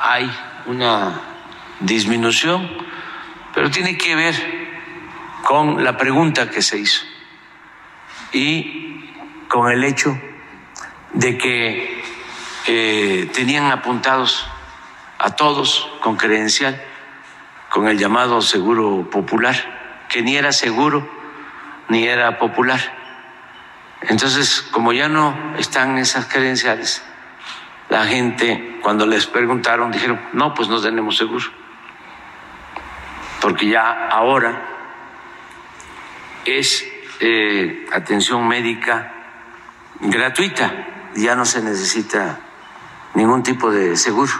hay 0.00 0.30
una 0.66 1.20
disminución, 1.80 2.68
pero 3.54 3.70
tiene 3.70 3.96
que 3.96 4.14
ver 4.14 4.34
con 5.44 5.84
la 5.84 5.96
pregunta 5.96 6.50
que 6.50 6.62
se 6.62 6.78
hizo 6.78 7.04
y 8.32 9.10
con 9.48 9.70
el 9.70 9.84
hecho 9.84 10.18
de 11.12 11.38
que 11.38 12.02
eh, 12.66 13.30
tenían 13.32 13.70
apuntados 13.70 14.46
a 15.18 15.36
todos 15.36 15.88
con 16.00 16.16
credencial, 16.16 16.82
con 17.70 17.88
el 17.88 17.98
llamado 17.98 18.42
seguro 18.42 19.08
popular 19.10 19.83
que 20.08 20.22
ni 20.22 20.36
era 20.36 20.52
seguro 20.52 21.08
ni 21.88 22.06
era 22.06 22.38
popular. 22.38 22.80
Entonces, 24.02 24.62
como 24.70 24.92
ya 24.92 25.08
no 25.08 25.36
están 25.58 25.98
esas 25.98 26.26
credenciales, 26.26 27.02
la 27.88 28.04
gente 28.04 28.78
cuando 28.82 29.06
les 29.06 29.26
preguntaron 29.26 29.90
dijeron, 29.90 30.20
no, 30.32 30.54
pues 30.54 30.68
no 30.68 30.80
tenemos 30.80 31.16
seguro, 31.16 31.44
porque 33.40 33.68
ya 33.68 34.08
ahora 34.08 34.62
es 36.44 36.86
eh, 37.20 37.86
atención 37.92 38.46
médica 38.46 39.12
gratuita, 40.00 40.72
ya 41.14 41.34
no 41.34 41.44
se 41.44 41.62
necesita 41.62 42.40
ningún 43.14 43.42
tipo 43.42 43.70
de 43.70 43.96
seguro. 43.96 44.32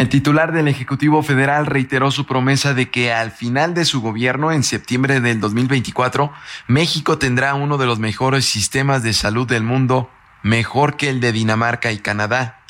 El 0.00 0.08
titular 0.08 0.52
del 0.52 0.66
Ejecutivo 0.66 1.22
Federal 1.22 1.66
reiteró 1.66 2.10
su 2.10 2.24
promesa 2.24 2.72
de 2.72 2.90
que 2.90 3.12
al 3.12 3.32
final 3.32 3.74
de 3.74 3.84
su 3.84 4.00
gobierno, 4.00 4.50
en 4.50 4.64
septiembre 4.64 5.20
del 5.20 5.40
2024, 5.40 6.32
México 6.68 7.18
tendrá 7.18 7.52
uno 7.52 7.76
de 7.76 7.84
los 7.84 7.98
mejores 7.98 8.46
sistemas 8.46 9.02
de 9.02 9.12
salud 9.12 9.46
del 9.46 9.62
mundo, 9.62 10.10
mejor 10.42 10.96
que 10.96 11.10
el 11.10 11.20
de 11.20 11.32
Dinamarca 11.32 11.92
y 11.92 11.98
Canadá. 11.98 12.64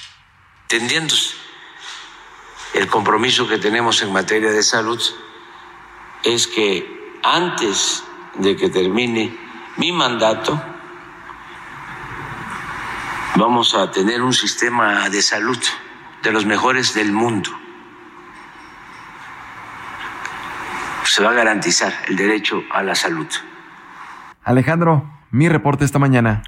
El 2.75 2.89
compromiso 2.89 3.47
que 3.47 3.59
tenemos 3.59 4.03
en 4.03 4.13
materia 4.13 4.51
de 4.51 4.65
salud, 4.65 5.01
es 6.25 6.49
que 6.49 7.21
antes 7.23 8.03
de 8.41 8.57
que 8.57 8.71
termine 8.71 9.33
mi 9.77 9.93
mandato, 9.93 10.61
vamos 13.37 13.77
a 13.77 13.89
tener 13.93 14.21
un 14.21 14.33
sistema 14.33 15.09
de 15.09 15.23
salud 15.23 15.59
de 16.23 16.33
los 16.33 16.47
mejores 16.47 16.95
del 16.95 17.13
mundo. 17.13 17.51
Se 21.05 21.23
va 21.23 21.31
a 21.31 21.35
garantizar 21.35 21.93
el 22.09 22.17
derecho 22.17 22.63
a 22.73 22.83
la 22.83 22.95
salud. 22.95 23.27
Alejandro, 24.45 25.11
mi 25.31 25.49
reporte 25.49 25.85
esta 25.85 25.99
mañana. 25.99 26.43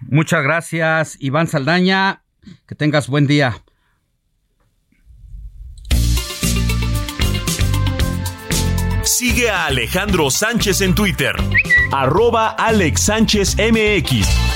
Muchas 0.00 0.42
gracias, 0.42 1.16
Iván 1.20 1.46
Saldaña. 1.46 2.22
Que 2.66 2.74
tengas 2.74 3.08
buen 3.08 3.26
día. 3.26 3.56
Sigue 9.02 9.50
a 9.50 9.66
Alejandro 9.66 10.30
Sánchez 10.30 10.80
en 10.80 10.94
Twitter, 10.94 11.34
arroba 11.92 12.50
Alex 12.50 13.02
Sánchez 13.02 13.56
MX. 13.56 14.49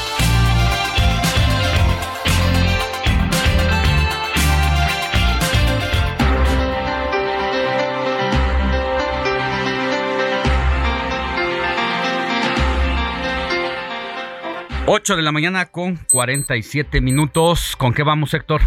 8 14.86 15.16
de 15.16 15.22
la 15.22 15.32
mañana 15.32 15.66
con 15.66 15.96
47 16.10 17.00
minutos. 17.00 17.74
¿Con 17.76 17.94
qué 17.94 18.02
vamos, 18.02 18.34
Héctor? 18.34 18.60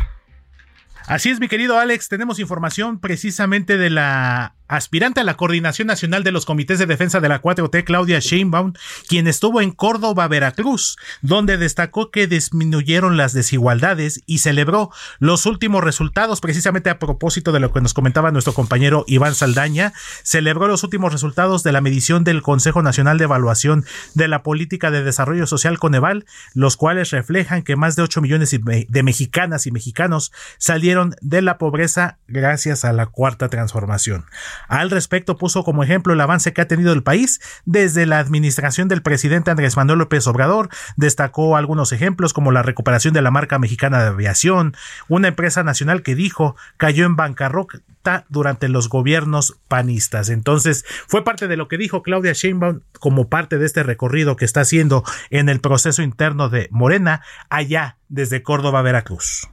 Así 1.06 1.30
es, 1.30 1.40
mi 1.40 1.48
querido 1.48 1.78
Alex, 1.80 2.10
tenemos 2.10 2.40
información 2.40 3.00
precisamente 3.00 3.78
de 3.78 3.92
la 3.92 4.57
aspirante 4.68 5.22
a 5.22 5.24
la 5.24 5.38
Coordinación 5.38 5.88
Nacional 5.88 6.24
de 6.24 6.32
los 6.32 6.46
Comités 6.46 6.80
de 6.80 6.86
Defensa 6.86 7.20
de 7.20 7.30
la 7.30 7.42
4T, 7.42 7.84
Claudia 7.84 8.20
Sheinbaum, 8.20 8.74
quien 9.08 9.28
estuvo 9.28 9.62
en 9.62 9.72
Córdoba, 9.72 10.28
Veracruz, 10.28 10.98
donde 11.22 11.58
destacó 11.58 12.12
que 12.12 12.28
disminuyeron 12.28 13.18
las 13.18 13.34
desigualdades 13.34 14.22
y 14.26 14.40
celebró 14.40 14.92
los 15.20 15.46
últimos 15.46 15.84
resultados, 15.84 16.42
precisamente 16.42 16.90
a 16.90 17.00
propósito 17.00 17.52
de 17.52 17.60
lo 17.60 17.72
que 17.72 17.82
nos 17.82 17.94
comentaba 17.94 18.32
nuestro 18.32 18.54
compañero 18.54 19.06
Iván 19.08 19.36
Saldaña, 19.36 19.94
celebró 20.24 20.68
los 20.68 20.84
últimos 20.84 21.12
resultados 21.12 21.64
de 21.64 21.72
la 21.72 21.82
medición 21.82 22.24
del 22.24 22.42
Consejo 22.42 22.82
Nacional 22.82 23.18
de 23.18 23.26
Evaluación 23.26 23.86
de 24.14 24.28
la 24.28 24.44
Política 24.44 24.92
de 24.92 25.04
Desarrollo 25.04 25.48
Social 25.48 25.80
Coneval, 25.80 26.26
los 26.54 26.78
cuales 26.78 27.12
reflejan 27.12 27.64
que 27.64 27.76
más 27.76 27.96
de 27.96 28.04
8 28.04 28.22
millones 28.22 28.52
de 28.52 29.04
mexicanas 29.04 29.68
y 29.68 29.72
mexicanos 29.72 30.32
salieron 30.58 31.16
de 31.22 31.42
la 31.42 31.58
pobreza 31.58 32.18
gracias 32.28 32.86
a 32.86 32.94
la 32.94 33.06
cuarta 33.06 33.50
transformación. 33.50 34.26
Al 34.68 34.90
respecto 34.90 35.38
puso 35.38 35.64
como 35.64 35.84
ejemplo 35.84 36.14
el 36.14 36.22
avance 36.22 36.54
que 36.54 36.62
ha 36.62 36.68
tenido 36.68 36.94
el 36.94 37.04
país 37.04 37.40
desde 37.66 38.06
la 38.06 38.20
administración 38.20 38.88
del 38.88 39.02
presidente 39.02 39.52
Andrés 39.52 39.78
Manuel 39.78 40.00
López 40.00 40.28
Obrador. 40.28 40.70
Destacó 40.96 41.58
algunos 41.58 41.92
ejemplos 41.92 42.34
como 42.34 42.52
la 42.52 42.64
recuperación 42.64 43.14
de 43.14 43.22
la 43.22 43.32
marca 43.32 43.60
mexicana 43.60 44.02
de 44.02 44.10
aviación, 44.10 44.76
una 45.08 45.30
empresa 45.30 45.64
nacional 45.64 46.02
que 46.02 46.16
dijo 46.16 46.56
cayó 46.78 47.06
en 47.06 47.16
bancarrota 47.16 48.26
durante 48.30 48.70
los 48.70 48.90
gobiernos 48.90 49.58
panistas. 49.68 50.30
Entonces, 50.30 50.86
fue 51.08 51.24
parte 51.24 51.48
de 51.48 51.58
lo 51.58 51.68
que 51.68 51.78
dijo 51.78 52.04
Claudia 52.04 52.34
Sheinbaum 52.34 52.82
como 53.00 53.28
parte 53.28 53.58
de 53.58 53.66
este 53.66 53.84
recorrido 53.84 54.36
que 54.36 54.46
está 54.46 54.62
haciendo 54.62 55.04
en 55.30 55.50
el 55.50 55.60
proceso 55.60 56.02
interno 56.02 56.50
de 56.50 56.68
Morena 56.72 57.22
allá 57.50 57.98
desde 58.08 58.44
Córdoba, 58.44 58.82
Veracruz. 58.82 59.50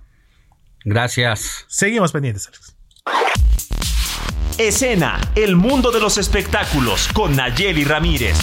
Gracias. 0.85 1.65
Seguimos 1.69 2.13
pendientes, 2.13 2.47
Alex. 2.47 2.74
Escena, 4.59 5.21
el 5.35 5.57
mundo 5.57 5.91
de 5.91 5.99
los 5.99 6.17
espectáculos 6.17 7.09
con 7.13 7.35
Nayeli 7.35 7.85
Ramírez. 7.85 8.37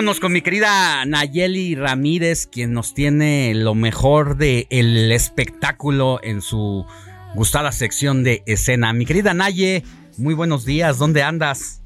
Vámonos 0.00 0.18
con 0.18 0.32
mi 0.32 0.40
querida 0.40 1.04
Nayeli 1.04 1.74
Ramírez, 1.74 2.46
quien 2.46 2.72
nos 2.72 2.94
tiene 2.94 3.52
lo 3.54 3.74
mejor 3.74 4.38
del 4.38 4.66
el 4.70 5.12
espectáculo 5.12 6.20
en 6.22 6.40
su 6.40 6.86
gustada 7.34 7.70
sección 7.70 8.24
de 8.24 8.42
escena. 8.46 8.94
Mi 8.94 9.04
querida 9.04 9.34
Naye, 9.34 9.82
muy 10.16 10.32
buenos 10.32 10.64
días, 10.64 10.96
¿dónde 10.96 11.22
andas? 11.22 11.82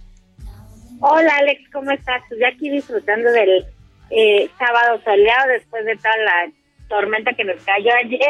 Hola 1.00 1.38
Alex, 1.38 1.68
¿cómo 1.72 1.90
estás? 1.90 2.22
Pues 2.28 2.38
ya 2.38 2.50
aquí 2.54 2.70
disfrutando 2.70 3.32
del 3.32 3.66
eh, 4.10 4.48
sábado 4.60 5.00
soleado 5.04 5.48
después 5.48 5.84
de 5.84 5.96
toda 5.96 6.16
la 6.18 6.52
tormenta 6.88 7.32
que 7.32 7.42
nos 7.42 7.60
cayó 7.64 7.90
ayer. 8.04 8.20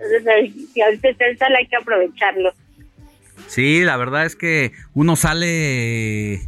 Entonces, 0.00 0.72
si 0.72 0.82
ahorita 0.82 1.10
está 1.10 1.26
el 1.26 1.38
sol 1.38 1.54
hay 1.56 1.68
que 1.68 1.76
aprovecharlo. 1.76 2.52
Sí, 3.46 3.84
la 3.84 3.96
verdad 3.96 4.26
es 4.26 4.34
que 4.34 4.72
uno 4.92 5.14
sale 5.14 6.40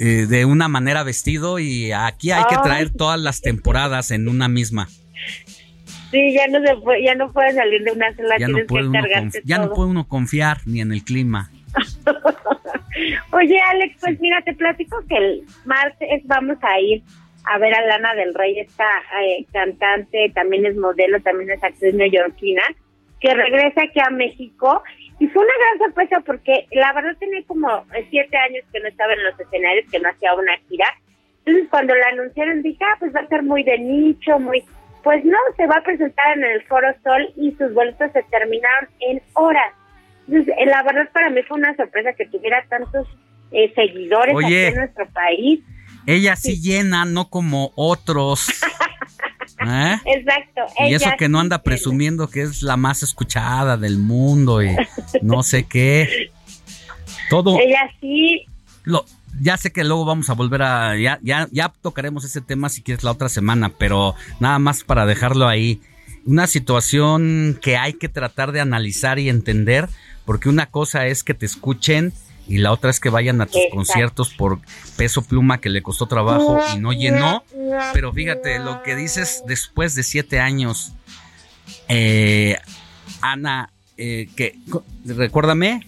eh, 0.00 0.26
de 0.26 0.44
una 0.44 0.68
manera 0.68 1.02
vestido 1.02 1.58
y 1.58 1.92
aquí 1.92 2.30
hay 2.30 2.44
que 2.48 2.56
traer 2.62 2.90
todas 2.90 3.20
las 3.20 3.40
temporadas 3.40 4.10
en 4.10 4.28
una 4.28 4.48
misma. 4.48 4.88
Sí, 6.10 6.32
ya 6.32 6.46
no 6.48 6.64
se 6.64 6.76
puede, 6.76 7.02
ya 7.02 7.14
no 7.14 7.32
puedes 7.32 7.54
salir 7.54 7.82
de 7.82 7.92
una 7.92 8.14
sola, 8.14 8.38
Ya 8.38 8.48
no, 8.48 8.58
puede 8.66 8.84
que 8.84 8.88
uno 8.88 9.30
ya 9.44 9.58
no 9.58 9.72
puede 9.72 9.90
uno 9.90 10.06
confiar 10.06 10.58
ni 10.64 10.80
en 10.80 10.92
el 10.92 11.02
clima. 11.02 11.50
Oye, 13.32 13.58
Alex, 13.70 13.96
pues 14.00 14.20
mira, 14.20 14.40
te 14.42 14.54
platico 14.54 14.96
que 15.08 15.16
el 15.16 15.42
martes 15.64 16.22
vamos 16.26 16.56
a 16.62 16.78
ir 16.80 17.02
a 17.44 17.58
ver 17.58 17.74
a 17.74 17.84
Lana 17.84 18.14
del 18.14 18.34
Rey, 18.34 18.58
esta 18.58 18.86
eh, 19.22 19.44
cantante, 19.52 20.30
también 20.34 20.64
es 20.66 20.76
modelo, 20.76 21.20
también 21.20 21.50
es 21.50 21.62
actriz 21.62 21.94
neoyorquina, 21.94 22.62
que 23.20 23.34
regresa 23.34 23.82
aquí 23.82 24.00
a 24.00 24.10
México. 24.10 24.82
Y 25.18 25.28
fue 25.28 25.42
una 25.42 25.52
gran 25.58 25.86
sorpresa 25.86 26.20
porque 26.26 26.66
la 26.72 26.92
verdad 26.92 27.16
tenía 27.18 27.42
como 27.46 27.68
eh, 27.94 28.06
siete 28.10 28.36
años 28.36 28.64
que 28.72 28.80
no 28.80 28.88
estaba 28.88 29.12
en 29.12 29.24
los 29.24 29.38
escenarios, 29.38 29.90
que 29.90 30.00
no 30.00 30.08
hacía 30.08 30.34
una 30.34 30.56
gira. 30.68 30.86
Entonces 31.44 31.70
cuando 31.70 31.94
la 31.94 32.08
anunciaron 32.08 32.62
dije, 32.62 32.84
ah, 32.84 32.96
pues 32.98 33.14
va 33.14 33.20
a 33.20 33.28
ser 33.28 33.42
muy 33.42 33.62
de 33.62 33.78
nicho, 33.78 34.38
muy... 34.38 34.64
Pues 35.02 35.22
no, 35.24 35.36
se 35.56 35.66
va 35.66 35.76
a 35.76 35.82
presentar 35.82 36.38
en 36.38 36.44
el 36.44 36.62
Foro 36.64 36.88
Sol 37.02 37.30
y 37.36 37.52
sus 37.52 37.74
boletos 37.74 38.10
se 38.12 38.22
terminaron 38.24 38.88
en 39.00 39.20
horas. 39.34 39.74
Entonces, 40.26 40.54
eh, 40.58 40.66
la 40.66 40.82
verdad 40.82 41.10
para 41.12 41.28
mí 41.28 41.42
fue 41.42 41.58
una 41.58 41.76
sorpresa 41.76 42.14
que 42.14 42.24
tuviera 42.26 42.64
tantos 42.68 43.06
eh, 43.52 43.70
seguidores 43.74 44.34
Oye. 44.34 44.46
aquí 44.46 44.74
en 44.74 44.74
nuestro 44.76 45.06
país. 45.10 45.60
Ella 46.06 46.36
sí 46.36 46.60
llena, 46.60 47.04
no 47.04 47.28
como 47.28 47.72
otros. 47.76 48.48
¿Eh? 49.68 50.00
Exacto. 50.06 50.62
Y 50.86 50.94
eso 50.94 51.10
que 51.18 51.28
no 51.28 51.40
anda 51.40 51.62
presumiendo 51.62 52.28
que 52.28 52.42
es 52.42 52.62
la 52.62 52.76
más 52.76 53.02
escuchada 53.02 53.76
del 53.76 53.98
mundo 53.98 54.62
y 54.62 54.74
no 55.22 55.42
sé 55.42 55.64
qué. 55.64 56.30
Todo. 57.30 57.58
Ella 57.58 57.90
sí, 58.00 58.46
Lo, 58.84 59.04
ya 59.40 59.56
sé 59.56 59.72
que 59.72 59.84
luego 59.84 60.04
vamos 60.04 60.30
a 60.30 60.34
volver 60.34 60.62
a. 60.62 60.96
Ya, 60.96 61.18
ya, 61.22 61.48
ya 61.50 61.72
tocaremos 61.80 62.24
ese 62.24 62.40
tema 62.40 62.68
si 62.68 62.82
quieres 62.82 63.04
la 63.04 63.10
otra 63.10 63.28
semana, 63.28 63.70
pero 63.70 64.14
nada 64.40 64.58
más 64.58 64.84
para 64.84 65.06
dejarlo 65.06 65.48
ahí. 65.48 65.80
Una 66.26 66.46
situación 66.46 67.58
que 67.60 67.76
hay 67.76 67.94
que 67.94 68.08
tratar 68.08 68.52
de 68.52 68.60
analizar 68.60 69.18
y 69.18 69.28
entender, 69.28 69.88
porque 70.24 70.48
una 70.48 70.66
cosa 70.66 71.06
es 71.06 71.22
que 71.22 71.34
te 71.34 71.46
escuchen 71.46 72.12
y 72.46 72.58
la 72.58 72.72
otra 72.72 72.90
es 72.90 73.00
que 73.00 73.08
vayan 73.08 73.40
a 73.40 73.46
tus 73.46 73.56
Exacto. 73.56 73.76
conciertos 73.76 74.34
por 74.34 74.58
peso 74.96 75.22
pluma 75.22 75.60
que 75.60 75.70
le 75.70 75.82
costó 75.82 76.06
trabajo 76.06 76.60
y 76.74 76.78
no 76.78 76.92
llenó. 76.92 77.44
Pero 77.92 78.12
fíjate, 78.12 78.58
lo 78.58 78.82
que 78.82 78.96
dices 78.96 79.42
después 79.46 79.94
de 79.94 80.02
siete 80.02 80.40
años, 80.40 80.92
eh, 81.88 82.58
Ana, 83.22 83.70
eh, 83.96 84.28
que 84.36 84.56
recuérdame, 85.04 85.80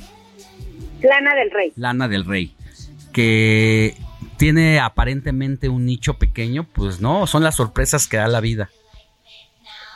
Lana 1.03 1.35
del 1.35 1.51
Rey. 1.51 1.73
Lana 1.77 2.09
del 2.09 2.25
Rey, 2.25 2.55
que 3.13 3.95
tiene 4.39 4.81
aparentemente 4.81 5.69
un 5.69 5.87
nicho 5.87 6.15
pequeño, 6.15 6.65
pues 6.65 7.01
no, 7.01 7.27
son 7.27 7.43
las 7.43 7.57
sorpresas 7.57 8.09
que 8.09 8.17
da 8.17 8.29
la 8.29 8.41
vida. 8.41 8.71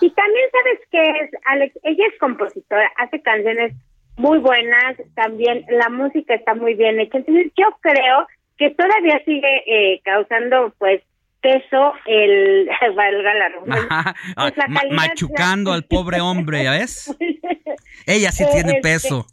Y 0.01 0.11
también 0.11 0.47
sabes 0.51 0.81
que 0.91 1.25
es, 1.25 1.31
Alex, 1.47 1.79
ella 1.83 2.05
es 2.13 2.19
compositora, 2.19 2.91
hace 2.97 3.21
canciones 3.23 3.75
muy 4.21 4.39
buenas, 4.39 4.97
también 5.15 5.65
la 5.71 5.89
música 5.89 6.35
está 6.35 6.55
muy 6.55 6.75
bien 6.75 7.01
hecha. 7.01 7.19
Entonces 7.19 7.51
yo 7.57 7.67
creo 7.81 8.27
que 8.59 8.71
todavía 8.71 9.21
sigue 9.25 9.63
eh, 9.67 10.01
causando 10.05 10.75
pues 10.79 11.03
peso 11.41 11.95
el, 12.05 12.69
valga 12.95 13.35
la 13.35 13.51
pues, 13.65 14.57
la 14.57 14.67
Ma- 14.69 14.81
calidad- 14.81 14.97
machucando 14.97 15.73
al 15.73 15.85
pobre 15.85 16.21
hombre, 16.21 16.65
¿ya 16.65 16.73
ves? 16.73 17.17
Ella 18.07 18.31
sí 18.31 18.45
tiene 18.53 18.73
este, 18.73 18.83
peso. 18.83 19.27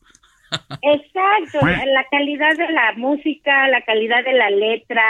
Exacto, 0.82 1.60
la 1.66 2.06
calidad 2.10 2.56
de 2.56 2.72
la 2.72 2.94
música, 2.96 3.68
la 3.68 3.82
calidad 3.82 4.24
de 4.24 4.34
la 4.34 4.50
letra. 4.50 5.04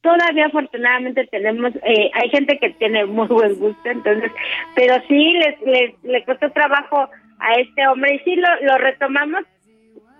Todavía 0.00 0.46
afortunadamente 0.46 1.26
tenemos, 1.26 1.74
eh, 1.76 2.10
hay 2.14 2.30
gente 2.30 2.58
que 2.58 2.70
tiene 2.70 3.04
muy 3.06 3.26
buen 3.26 3.58
gusto, 3.58 3.90
entonces, 3.90 4.30
pero 4.74 4.94
sí 5.08 5.32
les, 5.32 5.60
les, 5.62 6.04
le 6.04 6.24
costó 6.24 6.50
trabajo 6.50 7.08
a 7.40 7.54
este 7.54 7.86
hombre 7.88 8.14
y 8.14 8.18
sí 8.20 8.36
lo, 8.36 8.48
lo 8.62 8.78
retomamos 8.78 9.44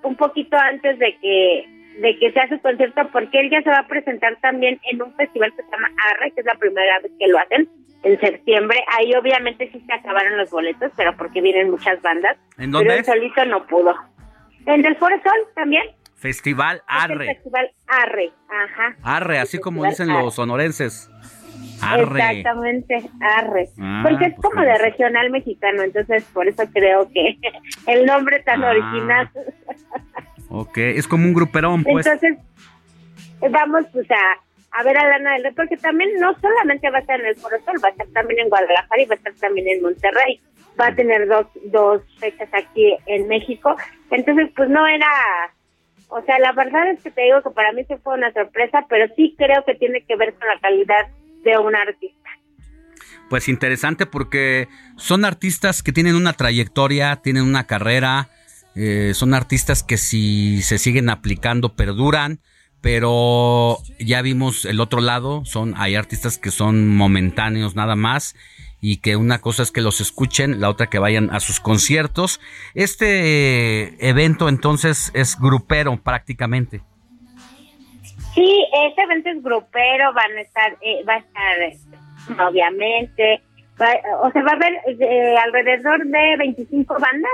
un 0.03 0.17
poquito 0.17 0.57
antes 0.57 0.99
de 0.99 1.17
que 1.21 1.79
de 2.01 2.17
que 2.19 2.33
sea 2.33 2.49
su 2.49 2.61
concierto 2.61 3.09
porque 3.13 3.41
él 3.41 3.51
ya 3.51 3.61
se 3.63 3.71
va 3.71 3.79
a 3.79 3.89
presentar 3.89 4.37
también 4.41 4.81
en 4.91 5.03
un 5.03 5.13
festival 5.15 5.53
que 5.57 5.63
se 5.63 5.71
llama 5.71 5.91
Arre, 6.11 6.31
que 6.31 6.41
es 6.41 6.47
la 6.47 6.55
primera 6.55 7.01
vez 7.01 7.11
que 7.19 7.27
lo 7.27 7.39
hacen 7.39 7.69
en 8.05 8.21
septiembre. 8.21 8.79
Ahí 8.97 9.13
obviamente 9.15 9.69
sí 9.73 9.83
se 9.85 9.93
acabaron 9.93 10.39
los 10.39 10.51
boletos, 10.51 10.93
pero 10.97 11.17
porque 11.17 11.41
vienen 11.41 11.71
muchas 11.71 12.01
bandas. 12.03 12.37
¿En 12.57 12.71
dónde 12.71 12.89
Pero 12.89 12.99
él 13.01 13.05
solito 13.05 13.45
no 13.47 13.67
pudo. 13.67 13.95
En 14.67 14.85
el 14.85 14.97
Foro 14.97 15.17
Sol 15.23 15.47
también. 15.55 15.85
Festival 16.19 16.77
Es 16.89 17.05
el 17.05 17.13
Arre. 17.13 17.27
festival 17.27 17.71
Arre, 17.87 18.31
ajá. 18.49 18.97
Arre, 19.03 19.39
así 19.39 19.59
como 19.59 19.85
dicen 19.85 20.11
Arre. 20.11 20.23
los 20.25 20.35
sonorenses. 20.35 21.11
Arre. 21.81 22.19
Exactamente, 22.39 23.11
Arre. 23.21 23.69
Ah, 23.81 24.03
Porque 24.07 24.27
es 24.27 24.35
pues 24.35 24.49
como 24.53 24.63
de 24.65 24.79
regional 24.79 25.31
mexicano, 25.31 25.83
entonces 25.83 26.25
por 26.35 26.49
eso 26.49 26.65
creo 26.73 27.09
que 27.13 27.39
el 27.87 28.05
nombre 28.05 28.41
tan 28.41 28.63
Ah. 28.65 28.71
original. 28.71 29.31
Ok, 30.51 30.79
es 30.79 31.07
como 31.07 31.25
un 31.27 31.35
gruperón, 31.35 31.85
pues. 31.85 32.07
Entonces, 32.07 32.39
vamos 33.51 33.85
pues 33.93 34.11
a, 34.11 34.79
a 34.81 34.83
ver 34.83 34.97
a 34.99 35.07
Lana 35.09 35.35
del 35.35 35.45
Rey, 35.45 35.53
porque 35.55 35.77
también 35.77 36.11
no 36.19 36.35
solamente 36.41 36.91
va 36.91 36.99
a 36.99 37.01
estar 37.01 37.21
en 37.21 37.27
el 37.27 37.37
Foro 37.37 37.57
Sol, 37.65 37.77
va 37.85 37.89
a 37.89 37.93
estar 37.93 38.07
también 38.09 38.41
en 38.41 38.49
Guadalajara 38.49 39.03
y 39.03 39.07
va 39.07 39.15
a 39.15 39.19
estar 39.19 39.33
también 39.35 39.69
en 39.69 39.83
Monterrey. 39.83 40.41
Va 40.81 40.87
a 40.89 40.95
tener 40.95 41.27
dos, 41.29 41.47
dos 41.67 42.03
fechas 42.19 42.49
aquí 42.55 42.97
en 43.07 43.29
México. 43.29 43.77
Entonces, 44.11 44.49
pues 44.57 44.69
no 44.69 44.87
era... 44.87 45.07
O 46.09 46.23
sea, 46.23 46.39
la 46.39 46.53
verdad 46.53 46.91
es 46.91 47.03
que 47.03 47.11
te 47.11 47.23
digo 47.23 47.43
que 47.43 47.51
para 47.51 47.73
mí 47.73 47.85
sí 47.87 47.95
fue 48.03 48.15
una 48.15 48.33
sorpresa, 48.33 48.87
pero 48.89 49.07
sí 49.15 49.35
creo 49.37 49.65
que 49.65 49.75
tiene 49.75 50.03
que 50.03 50.17
ver 50.17 50.35
con 50.35 50.49
la 50.49 50.59
calidad 50.61 51.09
de 51.45 51.59
un 51.59 51.77
artista. 51.77 52.31
Pues 53.29 53.49
interesante 53.49 54.07
porque 54.07 54.69
son 54.97 55.27
artistas 55.27 55.83
que 55.83 55.93
tienen 55.93 56.15
una 56.15 56.33
trayectoria, 56.33 57.17
tienen 57.17 57.43
una 57.43 57.67
carrera, 57.67 58.31
eh, 58.75 59.13
son 59.15 59.35
artistas 59.35 59.83
que 59.83 59.99
si 59.99 60.63
se 60.63 60.79
siguen 60.79 61.11
aplicando 61.11 61.75
perduran, 61.75 62.41
pero 62.81 63.79
ya 63.99 64.23
vimos 64.23 64.65
el 64.65 64.81
otro 64.81 65.01
lado, 65.03 65.45
son 65.45 65.75
hay 65.77 65.95
artistas 65.95 66.39
que 66.39 66.51
son 66.51 66.89
momentáneos 66.89 67.75
nada 67.75 67.97
más 67.97 68.35
y 68.81 68.99
que 68.99 69.17
una 69.17 69.41
cosa 69.41 69.63
es 69.63 69.73
que 69.73 69.81
los 69.81 70.01
escuchen, 70.01 70.61
la 70.61 70.69
otra 70.71 70.87
que 70.89 70.99
vayan 70.99 71.31
a 71.35 71.41
sus 71.41 71.59
conciertos. 71.61 72.41
Este 72.75 73.83
eh, 73.85 73.97
evento 74.01 74.49
entonces 74.49 75.11
es 75.15 75.39
grupero 75.41 75.97
prácticamente. 76.03 76.81
Sí, 78.35 78.65
este 78.89 79.03
evento 79.03 79.31
es 79.31 79.43
grupero, 79.43 80.13
van 80.15 80.37
a 80.37 80.41
estar, 80.41 80.77
eh, 80.81 81.03
va 81.09 81.15
a 81.15 81.19
estar, 81.19 81.61
eh, 81.63 81.77
obviamente, 82.49 83.41
va- 83.81 84.21
o 84.23 84.31
sea, 84.31 84.43
va 84.43 84.53
a 84.53 84.55
haber 84.55 84.75
eh, 85.01 85.35
alrededor 85.45 86.05
de 86.07 86.37
25 86.39 86.95
bandas 87.01 87.31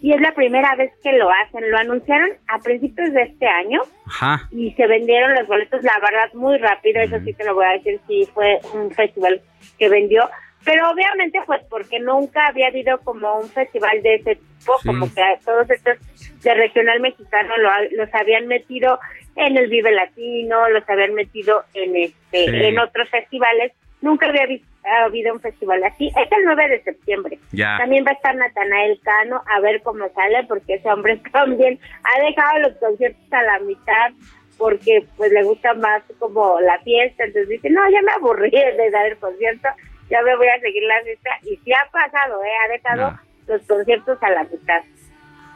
y 0.00 0.12
es 0.12 0.20
la 0.20 0.34
primera 0.34 0.74
vez 0.74 0.90
que 1.02 1.12
lo 1.12 1.30
hacen. 1.30 1.70
Lo 1.70 1.78
anunciaron 1.78 2.30
a 2.48 2.58
principios 2.58 3.12
de 3.12 3.22
este 3.22 3.46
año 3.46 3.82
Ajá. 4.06 4.48
y 4.50 4.72
se 4.72 4.86
vendieron 4.88 5.34
los 5.34 5.46
boletos, 5.46 5.82
la 5.84 5.96
verdad, 6.00 6.32
muy 6.34 6.58
rápido. 6.58 7.00
Eso 7.02 7.20
sí 7.24 7.32
te 7.34 7.44
lo 7.44 7.54
voy 7.54 7.66
a 7.66 7.72
decir, 7.78 8.00
sí, 8.08 8.28
fue 8.34 8.58
un 8.74 8.90
festival 8.90 9.40
que 9.78 9.88
vendió. 9.88 10.28
Pero 10.64 10.90
obviamente, 10.90 11.40
pues 11.46 11.60
porque 11.68 11.98
nunca 12.00 12.46
había 12.46 12.68
habido 12.68 12.98
como 13.00 13.34
un 13.40 13.48
festival 13.48 14.02
de 14.02 14.14
ese 14.16 14.36
tipo, 14.36 14.78
Sí. 14.80 14.86
como 14.88 15.06
que 15.12 15.22
todos 15.44 15.68
estos 15.70 15.98
de 16.42 16.54
regional 16.54 17.00
mexicano 17.00 17.56
lo, 17.56 17.70
los 17.96 18.14
habían 18.14 18.46
metido 18.46 18.98
en 19.36 19.56
el 19.56 19.68
Vive 19.68 19.90
Latino, 19.92 20.68
los 20.70 20.88
habían 20.88 21.14
metido 21.14 21.64
en 21.74 21.96
este 21.96 22.44
Sí. 22.44 22.64
en 22.64 22.78
otros 22.78 23.08
festivales. 23.10 23.72
Nunca 24.00 24.28
había 24.28 24.46
vis- 24.46 24.62
habido 25.04 25.32
un 25.32 25.40
festival 25.40 25.82
así. 25.84 26.08
Es 26.08 26.32
el 26.32 26.44
9 26.44 26.68
de 26.68 26.82
septiembre. 26.82 27.38
Ya. 27.52 27.76
También 27.78 28.04
va 28.04 28.10
a 28.10 28.14
estar 28.14 28.34
Natanael 28.34 28.98
Cano 29.02 29.40
a 29.48 29.60
ver 29.60 29.80
cómo 29.82 30.08
sale, 30.14 30.44
porque 30.48 30.74
ese 30.74 30.88
hombre 30.90 31.20
también 31.32 31.78
ha 32.04 32.24
dejado 32.24 32.58
los 32.60 32.72
conciertos 32.78 33.32
a 33.32 33.42
la 33.42 33.58
mitad 33.60 34.10
porque 34.58 35.04
pues 35.16 35.32
le 35.32 35.42
gusta 35.42 35.74
más 35.74 36.02
como 36.18 36.60
la 36.60 36.78
fiesta, 36.80 37.24
entonces 37.24 37.48
dice, 37.48 37.70
no, 37.70 37.80
ya 37.90 38.00
me 38.02 38.12
aburrí 38.12 38.50
de 38.50 38.90
dar 38.90 39.06
el 39.06 39.16
concierto, 39.16 39.68
ya 40.12 40.22
me 40.22 40.36
voy 40.36 40.46
a 40.46 40.60
seguir 40.60 40.82
la 40.82 41.02
fiesta, 41.02 41.30
y 41.42 41.56
sí 41.64 41.72
ha 41.72 41.90
pasado, 41.90 42.42
¿eh? 42.44 42.48
ha 42.62 42.72
dejado 42.72 43.18
los 43.48 43.62
conciertos 43.62 44.18
a 44.22 44.30
la 44.30 44.44
mitad. 44.44 44.82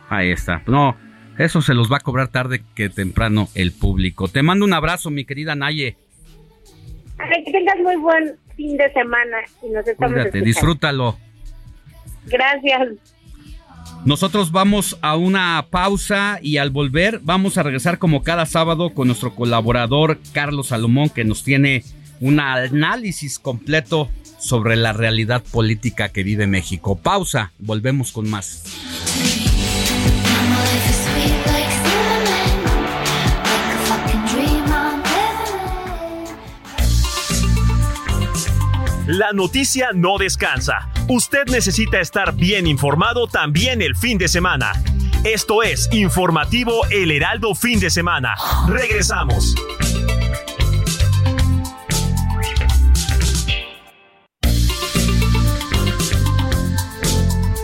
Ahí 0.09 0.31
está, 0.31 0.62
no, 0.66 0.97
eso 1.39 1.61
se 1.61 1.74
los 1.74 1.93
va 1.93 1.99
a 1.99 2.01
cobrar 2.01 2.28
tarde 2.28 2.62
que 2.74 2.89
temprano 2.89 3.49
el 3.55 3.73
público. 3.73 4.28
Te 4.28 4.43
mando 4.43 4.65
un 4.65 4.73
abrazo, 4.73 5.11
mi 5.11 5.27
querida 5.27 5.55
Naye. 5.55 5.97
que 7.45 7.53
tengas 7.53 7.78
muy 7.81 7.97
buen 7.97 8.37
fin 8.57 8.78
de 8.78 8.91
semana 8.95 9.39
y 9.62 9.69
nos 9.69 9.87
estamos 9.87 10.15
Cuídate, 10.15 10.41
disfrútalo. 10.41 11.19
Gracias. 12.24 12.89
Nosotros 14.07 14.53
vamos 14.53 14.99
a 15.03 15.16
una 15.16 15.66
pausa 15.70 16.39
y 16.41 16.57
al 16.57 16.70
volver 16.70 17.20
vamos 17.23 17.59
a 17.59 17.62
regresar 17.62 17.99
como 17.99 18.23
cada 18.23 18.47
sábado 18.47 18.95
con 18.95 19.09
nuestro 19.09 19.35
colaborador 19.35 20.19
Carlos 20.33 20.69
Salomón 20.69 21.11
que 21.11 21.24
nos 21.24 21.45
tiene 21.45 21.83
un 22.20 22.41
análisis 22.41 23.39
completo 23.39 24.09
sobre 24.39 24.77
la 24.77 24.93
realidad 24.93 25.43
política 25.43 26.09
que 26.11 26.23
vive 26.23 26.47
México. 26.47 26.97
Pausa, 26.97 27.53
volvemos 27.59 28.13
con 28.13 28.29
más. 28.29 28.63
La 39.07 39.33
noticia 39.33 39.91
no 39.95 40.19
descansa. 40.19 40.91
Usted 41.09 41.47
necesita 41.47 42.01
estar 42.01 42.35
bien 42.35 42.67
informado 42.67 43.29
también 43.29 43.81
el 43.81 43.95
fin 43.95 44.19
de 44.19 44.27
semana. 44.27 44.73
Esto 45.23 45.63
es 45.63 45.89
Informativo 45.93 46.85
El 46.91 47.13
Heraldo 47.13 47.55
Fin 47.55 47.79
de 47.79 47.89
Semana. 47.89 48.35
Regresamos. 48.69 49.55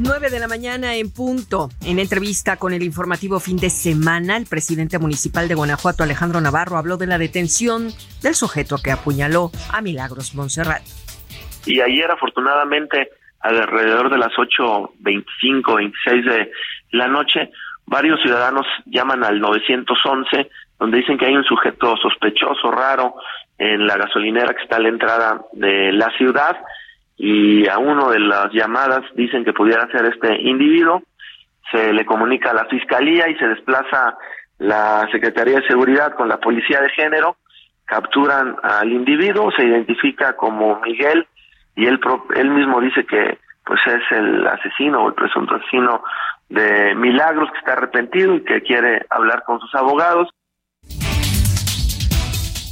Nueve 0.00 0.30
de 0.30 0.38
la 0.38 0.46
mañana 0.46 0.94
en 0.94 1.10
punto. 1.10 1.70
En 1.84 1.98
entrevista 1.98 2.56
con 2.56 2.72
el 2.72 2.84
informativo 2.84 3.40
fin 3.40 3.56
de 3.56 3.68
semana, 3.68 4.36
el 4.36 4.46
presidente 4.46 5.00
municipal 5.00 5.48
de 5.48 5.56
Guanajuato, 5.56 6.04
Alejandro 6.04 6.40
Navarro, 6.40 6.76
habló 6.76 6.96
de 6.96 7.08
la 7.08 7.18
detención 7.18 7.88
del 8.22 8.34
sujeto 8.36 8.76
que 8.82 8.92
apuñaló 8.92 9.50
a 9.72 9.80
Milagros 9.80 10.36
Montserrat. 10.36 10.82
Y 11.66 11.80
ayer, 11.80 12.08
afortunadamente, 12.12 13.10
alrededor 13.40 14.08
de 14.10 14.18
las 14.18 14.32
8.25, 14.34 15.76
26 15.76 16.24
de 16.24 16.52
la 16.92 17.08
noche, 17.08 17.50
varios 17.86 18.20
ciudadanos 18.22 18.66
llaman 18.86 19.24
al 19.24 19.40
911, 19.40 20.48
donde 20.78 20.98
dicen 20.98 21.18
que 21.18 21.26
hay 21.26 21.34
un 21.34 21.44
sujeto 21.44 21.96
sospechoso, 21.96 22.70
raro, 22.70 23.16
en 23.58 23.84
la 23.84 23.96
gasolinera 23.96 24.54
que 24.54 24.62
está 24.62 24.76
a 24.76 24.80
la 24.80 24.90
entrada 24.90 25.40
de 25.54 25.92
la 25.92 26.08
ciudad 26.16 26.56
y 27.18 27.68
a 27.68 27.78
uno 27.78 28.10
de 28.10 28.20
las 28.20 28.52
llamadas 28.52 29.02
dicen 29.14 29.44
que 29.44 29.52
pudiera 29.52 29.90
ser 29.90 30.06
este 30.06 30.40
individuo, 30.40 31.02
se 31.70 31.92
le 31.92 32.06
comunica 32.06 32.52
a 32.52 32.54
la 32.54 32.66
fiscalía 32.66 33.28
y 33.28 33.34
se 33.34 33.48
desplaza 33.48 34.16
la 34.58 35.06
Secretaría 35.10 35.56
de 35.56 35.66
Seguridad 35.66 36.14
con 36.14 36.28
la 36.28 36.38
Policía 36.38 36.80
de 36.80 36.90
Género, 36.90 37.36
capturan 37.84 38.56
al 38.62 38.90
individuo, 38.92 39.50
se 39.50 39.64
identifica 39.64 40.36
como 40.36 40.80
Miguel 40.80 41.26
y 41.74 41.86
él, 41.86 42.00
él 42.36 42.50
mismo 42.50 42.80
dice 42.80 43.04
que 43.04 43.38
pues 43.64 43.80
es 43.86 44.02
el 44.12 44.46
asesino 44.46 45.02
o 45.02 45.08
el 45.08 45.14
presunto 45.14 45.56
asesino 45.56 46.02
de 46.48 46.94
Milagros 46.94 47.50
que 47.52 47.58
está 47.58 47.72
arrepentido 47.72 48.34
y 48.34 48.44
que 48.44 48.62
quiere 48.62 49.04
hablar 49.10 49.42
con 49.44 49.60
sus 49.60 49.74
abogados. 49.74 50.28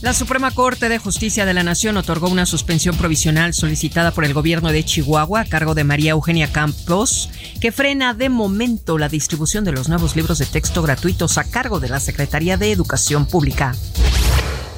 La 0.02 0.12
Suprema 0.12 0.50
Corte 0.50 0.90
de 0.90 0.98
Justicia 0.98 1.46
de 1.46 1.54
la 1.54 1.62
Nación 1.62 1.96
otorgó 1.96 2.28
una 2.28 2.44
suspensión 2.44 2.96
provisional 2.98 3.54
solicitada 3.54 4.10
por 4.10 4.26
el 4.26 4.34
gobierno 4.34 4.70
de 4.70 4.84
Chihuahua 4.84 5.40
a 5.40 5.44
cargo 5.46 5.74
de 5.74 5.84
María 5.84 6.12
Eugenia 6.12 6.52
Campos, 6.52 7.30
que 7.62 7.72
frena 7.72 8.12
de 8.12 8.28
momento 8.28 8.98
la 8.98 9.08
distribución 9.08 9.64
de 9.64 9.72
los 9.72 9.88
nuevos 9.88 10.14
libros 10.14 10.38
de 10.38 10.44
texto 10.44 10.82
gratuitos 10.82 11.38
a 11.38 11.44
cargo 11.44 11.80
de 11.80 11.88
la 11.88 11.98
Secretaría 11.98 12.58
de 12.58 12.72
Educación 12.72 13.24
Pública. 13.24 13.74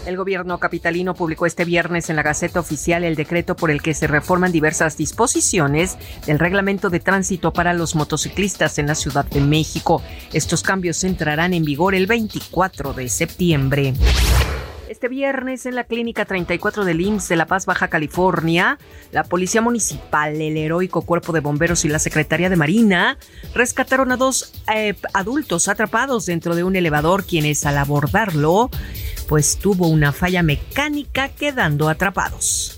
El 0.07 0.17
gobierno 0.17 0.59
capitalino 0.59 1.15
publicó 1.15 1.47
este 1.47 1.65
viernes 1.65 2.09
en 2.09 2.17
la 2.17 2.23
Gaceta 2.23 2.61
Oficial 2.61 3.03
el 3.03 3.17
decreto 3.17 3.57
por 3.57 3.73
el 3.73 3.83
que 3.83 3.95
se 3.95 4.07
reforman 4.07 4.53
diversas 4.53 4.97
disposiciones 4.97 5.99
del 6.27 6.39
reglamento 6.39 6.91
de 6.91 7.01
tránsito 7.01 7.53
para 7.53 7.75
los 7.75 7.97
motociclistas 7.97 8.79
en 8.79 8.87
la 8.87 8.95
Ciudad 8.95 9.27
de 9.27 9.41
México. 9.41 10.01
Estos 10.33 10.63
cambios 10.63 11.03
entrarán 11.03 11.53
en 11.55 11.65
vigor 11.65 11.97
el 11.97 12.07
24 12.07 12.95
de 12.95 13.09
septiembre. 13.09 13.95
Este 14.89 15.09
viernes 15.09 15.67
en 15.67 15.75
la 15.75 15.85
Clínica 15.85 16.25
34 16.25 16.87
del 16.87 17.03
IMSS 17.03 17.29
de 17.29 17.37
La 17.37 17.47
Paz, 17.47 17.67
Baja 17.67 17.89
California, 17.89 18.79
la 19.13 19.23
Policía 19.23 19.61
Municipal, 19.61 20.41
el 20.41 20.57
Heroico 20.57 21.03
Cuerpo 21.03 21.33
de 21.33 21.41
Bomberos 21.41 21.85
y 21.85 21.89
la 21.89 21.99
Secretaría 21.99 22.49
de 22.49 22.57
Marina 22.57 23.19
rescataron 23.55 24.13
a 24.13 24.17
dos 24.17 24.55
eh, 24.75 24.95
adultos 25.13 25.69
atrapados 25.69 26.25
dentro 26.25 26.55
de 26.57 26.65
un 26.65 26.75
elevador 26.75 27.27
quienes 27.27 27.67
al 27.67 27.77
abordarlo 27.77 28.71
pues 29.29 29.59
tuvo 29.59 29.89
una 29.89 30.13
falla 30.13 30.43
mecánica 30.43 31.29
quedando 31.29 31.91
atrapados. 31.91 32.78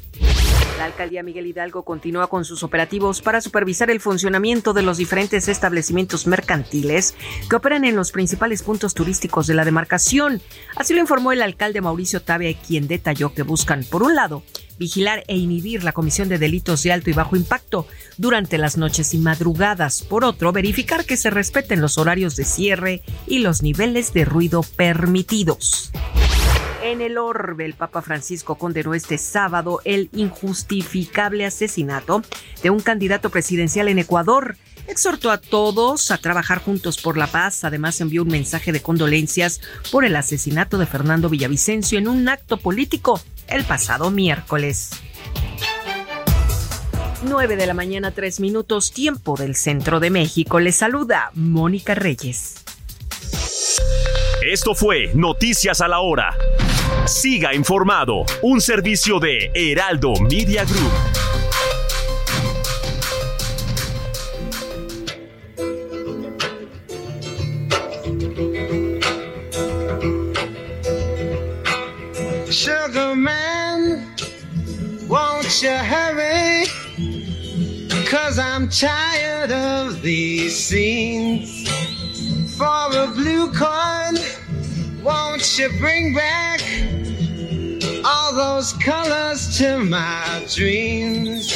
La 0.81 0.87
alcaldía 0.87 1.23
Miguel 1.23 1.47
Hidalgo 1.47 1.83
continúa 1.83 2.29
con 2.29 2.47
sus 2.47 2.63
operativos 2.63 3.21
para 3.21 3.43
supervisar 3.43 3.91
el 3.91 4.01
funcionamiento 4.01 4.73
de 4.73 4.81
los 4.81 4.97
diferentes 4.97 5.47
establecimientos 5.47 6.27
mercantiles 6.27 7.15
que 7.51 7.57
operan 7.57 7.85
en 7.85 7.97
los 7.97 8.13
principales 8.13 8.63
puntos 8.63 8.95
turísticos 8.95 9.47
de 9.47 9.53
la 9.53 9.67
demarcación. 9.67 10.41
Así 10.77 10.95
lo 10.95 11.01
informó 11.01 11.33
el 11.33 11.43
alcalde 11.43 11.83
Mauricio 11.83 12.23
Tabe, 12.23 12.57
quien 12.67 12.89
detalló 12.89 13.35
que 13.35 13.43
buscan, 13.43 13.85
por 13.85 14.03
un 14.03 14.15
lado, 14.15 14.43
vigilar 14.79 15.23
e 15.29 15.37
inhibir 15.37 15.85
la 15.85 15.93
comisión 15.93 16.31
de 16.31 16.39
delitos 16.39 16.83
de 16.83 16.93
alto 16.93 17.11
y 17.11 17.13
bajo 17.13 17.37
impacto 17.37 17.87
durante 18.17 18.57
las 18.57 18.79
noches 18.79 19.13
y 19.13 19.19
madrugadas. 19.19 20.01
Por 20.01 20.25
otro, 20.25 20.51
verificar 20.51 21.05
que 21.05 21.19
se 21.19 21.29
respeten 21.29 21.83
los 21.83 21.99
horarios 21.99 22.37
de 22.37 22.45
cierre 22.47 23.03
y 23.27 23.41
los 23.41 23.63
niveles 23.63 24.15
de 24.15 24.25
ruido 24.25 24.63
permitidos. 24.63 25.93
En 26.83 27.03
el 27.03 27.19
orbe, 27.19 27.67
el 27.67 27.75
Papa 27.75 28.01
Francisco 28.01 28.55
condenó 28.55 28.95
este 28.95 29.19
sábado 29.19 29.81
el 29.85 30.09
injustificable 30.15 31.45
asesinato 31.45 32.23
de 32.63 32.71
un 32.71 32.81
candidato 32.81 33.29
presidencial 33.29 33.89
en 33.89 33.99
Ecuador. 33.99 34.57
Exhortó 34.87 35.31
a 35.31 35.39
todos 35.39 36.11
a 36.11 36.17
trabajar 36.17 36.59
juntos 36.59 36.99
por 36.99 37.19
la 37.19 37.27
paz. 37.27 37.65
Además, 37.65 38.01
envió 38.01 38.23
un 38.23 38.29
mensaje 38.29 38.73
de 38.73 38.81
condolencias 38.81 39.61
por 39.93 40.07
el 40.07 40.17
asesinato 40.17 40.79
de 40.79 40.87
Fernando 40.87 41.29
Villavicencio 41.29 41.99
en 41.99 42.09
un 42.09 42.29
acto 42.29 42.57
político 42.57 43.21
el 43.47 43.65
pasado 43.65 44.11
miércoles. 44.11 44.91
9 47.23 47.57
de 47.57 47.67
la 47.67 47.75
mañana, 47.75 48.13
3 48.13 48.41
minutos, 48.41 48.93
tiempo 48.93 49.37
del 49.37 49.55
centro 49.55 50.01
de 50.01 50.09
México. 50.09 50.59
Les 50.59 50.77
saluda 50.77 51.31
Mónica 51.35 51.95
Reyes. 51.95 52.65
Esto 54.43 54.75
fue 54.75 55.11
Noticias 55.15 55.83
a 55.83 55.89
la 55.89 56.01
Hora. 56.01 56.35
Siga 57.11 57.53
informado, 57.53 58.25
un 58.41 58.61
servicio 58.61 59.19
de 59.19 59.51
Heraldo 59.53 60.13
Media 60.21 60.65
Group. 60.65 60.93
Sugar 72.49 73.17
man, 73.17 74.15
won't 75.09 75.63
you 75.63 75.71
hurry? 75.71 76.67
Cause 78.07 78.39
I'm 78.39 78.69
tired 78.69 79.51
of 79.51 80.01
these 80.01 80.57
scenes. 80.57 81.69
For 82.57 82.65
a 82.65 83.09
blue 83.09 83.53
coin, 83.53 84.15
won't 85.03 85.59
you 85.59 85.69
bring 85.81 86.15
back 86.15 86.50
those 88.41 88.73
colors 88.73 89.59
to 89.59 89.77
my 89.85 90.43
dreams? 90.49 91.53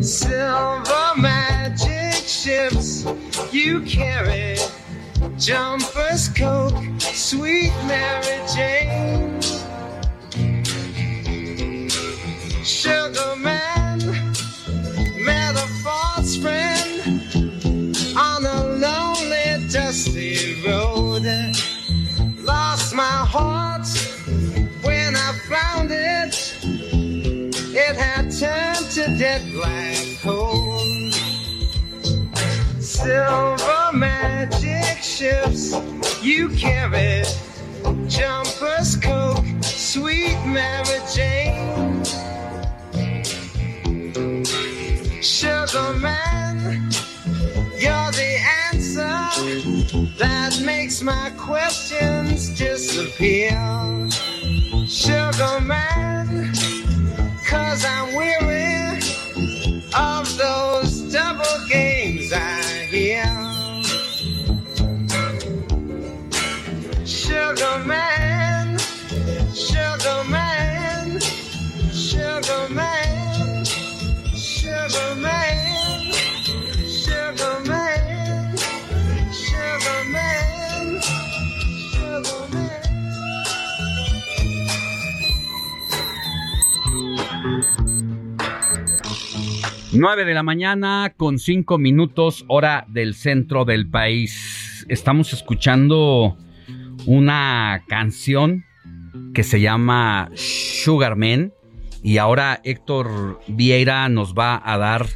Silver 0.00 1.12
magic 1.16 2.14
ships 2.14 3.04
you 3.50 3.80
carry, 3.80 4.56
jumpers, 5.36 6.28
coke, 6.28 6.80
sweet 7.00 7.72
Mary 7.88 8.38
Jane. 8.54 9.40
Sugar 12.62 13.34
man. 13.36 13.55
A 29.06 29.18
dead 29.18 29.42
black 29.52 29.96
hole. 30.22 30.80
Silver 32.80 33.90
magic 33.92 35.02
ships 35.02 35.76
you 36.22 36.48
carry, 36.50 37.22
jumpers, 38.08 38.96
coke, 38.96 39.44
sweet 39.62 40.38
Mary 40.46 41.00
Jane. 41.14 42.04
Sugar 45.22 45.92
man, 45.98 46.90
you're 47.78 48.12
the 48.12 48.38
answer 48.72 49.18
that 50.18 50.60
makes 50.64 51.02
my 51.02 51.30
questions 51.36 52.48
disappear. 52.58 53.50
Sugar 54.88 55.60
man, 55.60 56.52
cause 57.44 57.84
I'm 57.84 58.14
weary 58.16 58.75
of 59.96 60.36
those 60.36 61.12
double 61.12 61.58
games 61.68 62.32
I 62.32 62.86
hear. 62.90 63.24
Sugar 67.06 67.78
man, 67.84 68.78
sugar 69.54 70.22
man, 70.28 71.18
sugar 71.92 72.68
man, 72.70 73.05
9 89.98 90.26
de 90.26 90.34
la 90.34 90.42
mañana 90.42 91.14
con 91.16 91.38
5 91.38 91.78
minutos 91.78 92.44
hora 92.48 92.84
del 92.88 93.14
centro 93.14 93.64
del 93.64 93.88
país. 93.88 94.84
Estamos 94.90 95.32
escuchando 95.32 96.36
una 97.06 97.82
canción 97.88 98.66
que 99.32 99.42
se 99.42 99.62
llama 99.62 100.30
Sugar 100.34 101.16
Man 101.16 101.54
y 102.02 102.18
ahora 102.18 102.60
Héctor 102.62 103.40
Vieira 103.48 104.06
nos 104.10 104.34
va 104.34 104.60
a 104.62 104.76
dar 104.76 105.06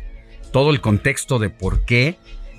todo 0.50 0.70
el 0.70 0.80
contexto 0.80 1.38
de 1.38 1.50
por 1.50 1.84
qué, 1.84 2.16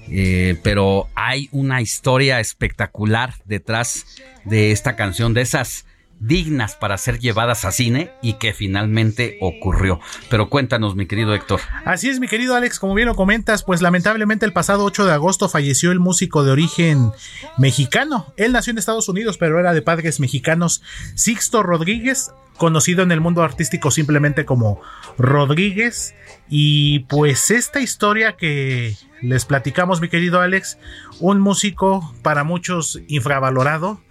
eh, 0.08 0.60
pero 0.64 1.08
hay 1.16 1.50
una 1.52 1.82
historia 1.82 2.40
espectacular 2.40 3.34
detrás 3.46 4.22
de 4.46 4.72
esta 4.72 4.96
canción, 4.96 5.34
de 5.34 5.42
esas 5.42 5.88
dignas 6.22 6.76
para 6.76 6.98
ser 6.98 7.20
llevadas 7.20 7.66
a 7.66 7.72
cine 7.72 8.12
y 8.22 8.34
que 8.34 8.54
finalmente 8.54 9.38
ocurrió. 9.42 10.00
Pero 10.30 10.50
cuéntanos, 10.50 10.96
mi 10.96 11.08
querido 11.08 11.34
Héctor. 11.34 11.60
Así 11.84 12.10
es, 12.10 12.20
mi 12.20 12.28
querido 12.28 12.56
Alex, 12.56 12.80
como 12.80 12.94
bien 12.94 13.08
lo 13.08 13.16
comentas, 13.16 13.64
pues 13.64 13.82
lamentablemente 13.82 14.46
el 14.46 14.54
pasado 14.54 14.86
8 14.86 15.06
de 15.06 15.14
agosto 15.14 15.50
falleció 15.50 15.92
el 15.92 16.00
músico 16.00 16.44
de 16.44 16.52
origen 16.52 17.12
mexicano. 17.58 18.34
Él 18.38 18.54
nació 18.54 18.72
en 18.72 18.78
Estados 18.78 19.10
Unidos, 19.10 19.38
pero 19.38 19.60
era 19.60 19.74
de 19.74 19.82
padres 19.82 20.20
mexicanos. 20.20 20.84
Sixto 21.16 21.64
Rodríguez, 21.64 22.32
conocido 22.58 23.02
en 23.02 23.12
el 23.12 23.22
mundo 23.22 23.42
artístico 23.42 23.90
simplemente 23.90 24.46
como 24.46 24.80
Rodríguez. 25.18 26.14
Y 26.48 27.00
pues 27.10 27.50
esta 27.50 27.82
historia 27.82 28.38
que 28.38 28.96
les 29.22 29.46
platicamos, 29.46 30.02
mi 30.02 30.10
querido 30.10 30.40
Alex, 30.40 30.78
un 31.20 31.40
músico 31.40 32.14
para 32.22 32.44
muchos 32.44 33.00
infravalorado, 33.08 34.02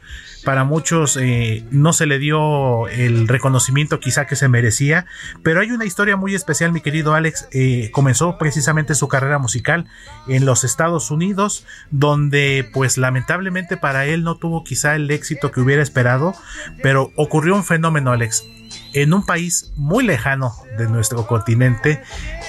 para 0.45 0.65
muchos 0.65 1.16
eh, 1.20 1.65
no 1.70 1.93
se 1.93 2.07
le 2.07 2.19
dio 2.19 2.89
el 2.89 3.28
reconocimiento 3.28 4.01
quizá 4.01 4.27
que 4.27 4.37
se 4.37 4.49
merecía, 4.49 5.07
pero 5.43 5.61
hay 5.61 5.70
una 5.70 5.85
historia 5.85 6.16
muy 6.16 6.35
especial, 6.35 6.73
mi 6.73 6.81
querido 6.81 7.15
Alex. 7.15 7.49
Eh, 7.53 7.91
comenzó 7.93 8.39
precisamente 8.39 8.95
su 8.95 9.09
carrera 9.09 9.39
musical 9.39 9.87
en 10.28 10.47
los 10.47 10.65
Estados 10.65 11.11
Unidos, 11.11 11.66
donde 11.91 12.69
pues 12.73 12.99
lamentablemente 12.99 13.77
para 13.77 14.07
él 14.07 14.24
no 14.24 14.37
tuvo 14.37 14.65
quizá 14.65 14.95
el 14.95 15.11
éxito 15.11 15.51
que 15.51 15.61
hubiera 15.61 15.82
esperado, 15.82 16.35
pero 16.82 17.12
ocurrió 17.16 17.55
un 17.55 17.65
fenómeno, 17.65 18.12
Alex. 18.12 18.45
En 18.93 19.12
un 19.12 19.24
país 19.24 19.73
muy 19.77 20.05
lejano 20.05 20.53
de 20.78 20.89
nuestro 20.89 21.27
continente, 21.27 22.03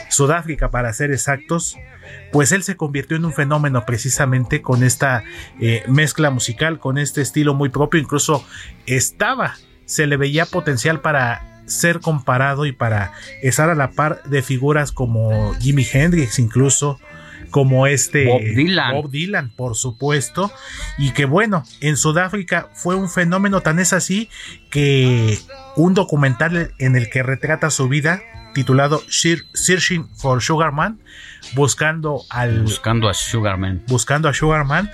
Sudáfrica 0.09 0.69
para 0.71 0.93
ser 0.93 1.11
exactos, 1.11 1.77
pues 2.31 2.51
él 2.51 2.63
se 2.63 2.77
convirtió 2.77 3.17
en 3.17 3.25
un 3.25 3.33
fenómeno 3.33 3.85
precisamente 3.85 4.61
con 4.61 4.83
esta 4.83 5.23
eh, 5.59 5.83
mezcla 5.87 6.29
musical, 6.29 6.79
con 6.79 6.97
este 6.97 7.21
estilo 7.21 7.53
muy 7.53 7.69
propio, 7.69 7.99
incluso 7.99 8.45
estaba, 8.85 9.55
se 9.85 10.07
le 10.07 10.17
veía 10.17 10.45
potencial 10.45 11.01
para 11.01 11.63
ser 11.65 11.99
comparado 11.99 12.65
y 12.65 12.71
para 12.71 13.13
estar 13.41 13.69
a 13.69 13.75
la 13.75 13.91
par 13.91 14.23
de 14.23 14.41
figuras 14.41 14.91
como 14.91 15.53
Jimi 15.55 15.87
Hendrix 15.91 16.39
incluso 16.39 16.99
como 17.51 17.85
este 17.85 18.25
Bob 18.25 18.41
Dylan. 18.41 18.91
Bob 18.93 19.11
Dylan, 19.11 19.49
por 19.55 19.75
supuesto, 19.75 20.51
y 20.97 21.11
que 21.11 21.25
bueno, 21.25 21.63
en 21.81 21.97
Sudáfrica 21.97 22.69
fue 22.73 22.95
un 22.95 23.09
fenómeno 23.09 23.61
tan 23.61 23.77
es 23.79 23.93
así 23.93 24.29
que 24.69 25.37
un 25.75 25.93
documental 25.93 26.73
en 26.79 26.95
el 26.95 27.09
que 27.09 27.21
retrata 27.23 27.69
su 27.69 27.87
vida 27.87 28.21
titulado 28.53 29.01
Sear- 29.07 29.45
Searching 29.53 30.09
for 30.15 30.41
Sugarman, 30.41 30.99
buscando 31.53 32.23
al 32.29 32.63
Buscando 32.63 33.07
a 33.09 33.13
Sugarman. 33.13 33.83
buscando 33.87 34.27
a 34.27 34.33
Sugarman, 34.33 34.89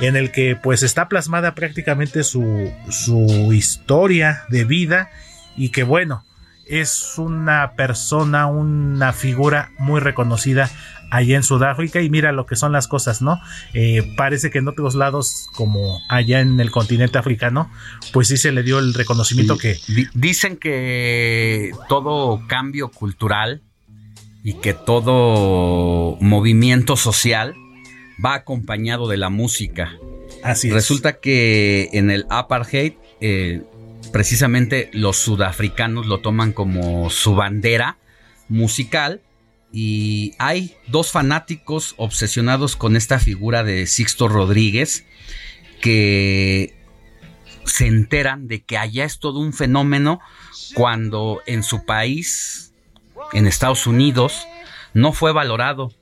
en 0.00 0.16
el 0.16 0.30
que 0.32 0.56
pues 0.56 0.82
está 0.82 1.08
plasmada 1.08 1.54
prácticamente 1.54 2.24
su, 2.24 2.72
su 2.90 3.52
historia 3.52 4.44
de 4.48 4.64
vida 4.64 5.10
y 5.56 5.68
que 5.70 5.82
bueno, 5.82 6.24
es 6.66 7.14
una 7.18 7.72
persona, 7.76 8.46
una 8.46 9.12
figura 9.12 9.70
muy 9.78 10.00
reconocida 10.00 10.70
allá 11.10 11.36
en 11.36 11.42
Sudáfrica 11.44 12.00
y 12.00 12.10
mira 12.10 12.32
lo 12.32 12.44
que 12.46 12.56
son 12.56 12.72
las 12.72 12.88
cosas, 12.88 13.22
¿no? 13.22 13.38
Eh, 13.72 14.02
parece 14.16 14.50
que 14.50 14.58
en 14.58 14.66
otros 14.68 14.94
lados 14.96 15.46
como 15.54 16.00
allá 16.08 16.40
en 16.40 16.58
el 16.58 16.70
continente 16.70 17.18
africano, 17.18 17.70
pues 18.12 18.28
sí 18.28 18.36
se 18.36 18.50
le 18.50 18.62
dio 18.62 18.78
el 18.80 18.94
reconocimiento 18.94 19.56
que... 19.56 19.78
Di- 19.88 20.08
Dicen 20.14 20.56
que 20.56 21.70
todo 21.88 22.42
cambio 22.48 22.88
cultural 22.88 23.62
y 24.42 24.54
que 24.54 24.74
todo 24.74 26.16
movimiento 26.20 26.96
social 26.96 27.54
va 28.24 28.34
acompañado 28.34 29.06
de 29.08 29.16
la 29.16 29.28
música. 29.28 29.92
Así 30.42 30.68
es. 30.68 30.74
Resulta 30.74 31.20
que 31.20 31.90
en 31.92 32.10
el 32.10 32.26
apartheid, 32.28 32.94
eh, 33.20 33.62
precisamente 34.14 34.90
los 34.92 35.16
sudafricanos 35.16 36.06
lo 36.06 36.20
toman 36.20 36.52
como 36.52 37.10
su 37.10 37.34
bandera 37.34 37.98
musical 38.48 39.20
y 39.72 40.34
hay 40.38 40.76
dos 40.86 41.10
fanáticos 41.10 41.94
obsesionados 41.96 42.76
con 42.76 42.94
esta 42.94 43.18
figura 43.18 43.64
de 43.64 43.88
Sixto 43.88 44.28
Rodríguez 44.28 45.04
que 45.80 46.76
se 47.64 47.88
enteran 47.88 48.46
de 48.46 48.62
que 48.62 48.78
allá 48.78 49.04
es 49.04 49.18
todo 49.18 49.40
un 49.40 49.52
fenómeno 49.52 50.20
cuando 50.74 51.42
en 51.46 51.64
su 51.64 51.84
país, 51.84 52.72
en 53.32 53.48
Estados 53.48 53.84
Unidos, 53.88 54.46
no 54.92 55.12
fue 55.12 55.32
valorado. 55.32 55.92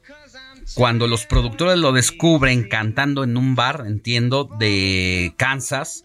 Cuando 0.75 1.09
los 1.09 1.25
productores 1.25 1.79
lo 1.79 1.93
descubren 1.93 2.69
cantando 2.69 3.25
en 3.25 3.39
un 3.39 3.55
bar, 3.55 3.85
entiendo, 3.87 4.51
de 4.59 5.33
Kansas, 5.39 6.05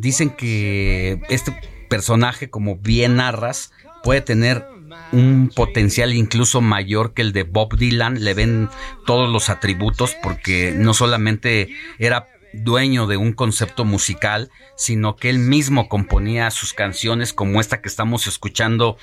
dicen 0.00 0.30
que 0.30 1.20
este 1.28 1.52
personaje, 1.88 2.50
como 2.50 2.76
bien 2.76 3.16
narras, 3.16 3.72
puede 4.02 4.20
tener 4.20 4.66
un 5.12 5.50
potencial 5.54 6.14
incluso 6.14 6.60
mayor 6.60 7.14
que 7.14 7.22
el 7.22 7.32
de 7.32 7.44
Bob 7.44 7.76
Dylan. 7.76 8.24
Le 8.24 8.34
ven 8.34 8.68
todos 9.06 9.30
los 9.30 9.48
atributos 9.48 10.16
porque 10.22 10.72
no 10.76 10.94
solamente 10.94 11.68
era 11.98 12.28
dueño 12.52 13.06
de 13.06 13.16
un 13.16 13.32
concepto 13.32 13.84
musical, 13.84 14.50
sino 14.76 15.16
que 15.16 15.30
él 15.30 15.38
mismo 15.38 15.88
componía 15.88 16.50
sus 16.50 16.72
canciones 16.72 17.32
como 17.32 17.60
esta 17.60 17.80
que 17.80 17.88
estamos 17.88 18.26
escuchando 18.26 18.96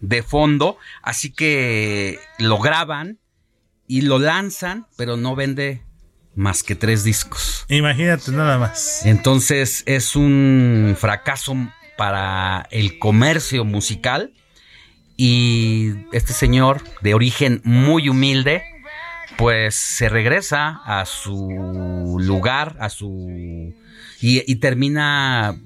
de 0.00 0.22
fondo. 0.22 0.78
Así 1.02 1.32
que 1.32 2.18
lo 2.38 2.58
graban 2.58 3.18
y 3.86 4.02
lo 4.02 4.18
lanzan, 4.18 4.86
pero 4.96 5.16
no 5.16 5.34
vende 5.34 5.83
más 6.34 6.62
que 6.62 6.74
tres 6.74 7.04
discos. 7.04 7.64
Imagínate 7.68 8.30
nada 8.32 8.58
más. 8.58 9.04
Entonces 9.04 9.82
es 9.86 10.16
un 10.16 10.96
fracaso 10.98 11.56
para 11.96 12.66
el 12.70 12.98
comercio 12.98 13.64
musical 13.64 14.32
y 15.16 15.92
este 16.12 16.32
señor 16.32 16.82
de 17.02 17.14
origen 17.14 17.60
muy 17.64 18.08
humilde 18.08 18.62
pues 19.36 19.74
se 19.74 20.08
regresa 20.08 20.80
a 20.84 21.06
su 21.06 22.18
lugar, 22.20 22.76
a 22.80 22.88
su 22.88 23.74
y, 24.20 24.50
y 24.50 24.56
termina 24.56 25.56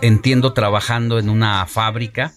entiendo 0.00 0.52
trabajando 0.52 1.18
en 1.18 1.28
una 1.28 1.64
fábrica, 1.66 2.32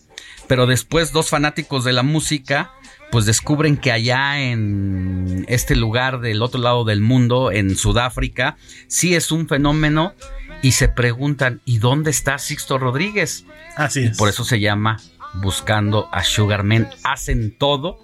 pero 0.48 0.68
después 0.68 1.11
dos 1.11 1.30
fanáticos 1.30 1.84
de 1.84 1.94
la 1.94 2.03
música 2.03 2.72
pues 3.11 3.26
descubren 3.26 3.77
que 3.77 3.91
allá 3.91 4.41
en 4.41 5.45
este 5.48 5.76
lugar 5.76 6.19
del 6.19 6.41
otro 6.41 6.60
lado 6.60 6.84
del 6.84 7.02
mundo, 7.02 7.52
en 7.52 7.76
Sudáfrica, 7.76 8.57
sí 8.88 9.15
es 9.15 9.32
un 9.32 9.48
fenómeno 9.48 10.14
y 10.61 10.73
se 10.73 10.88
preguntan, 10.88 11.61
¿y 11.65 11.77
dónde 11.77 12.11
está 12.11 12.38
Sixto 12.40 12.77
Rodríguez? 12.77 13.45
Así 13.76 14.02
Y 14.02 14.06
es. 14.07 14.18
por 14.18 14.30
eso 14.30 14.44
se 14.44 14.60
llama 14.60 14.99
Buscando 15.36 16.10
a 16.11 16.23
Sugarman. 16.23 16.90
Hacen 17.03 17.56
todo 17.57 17.99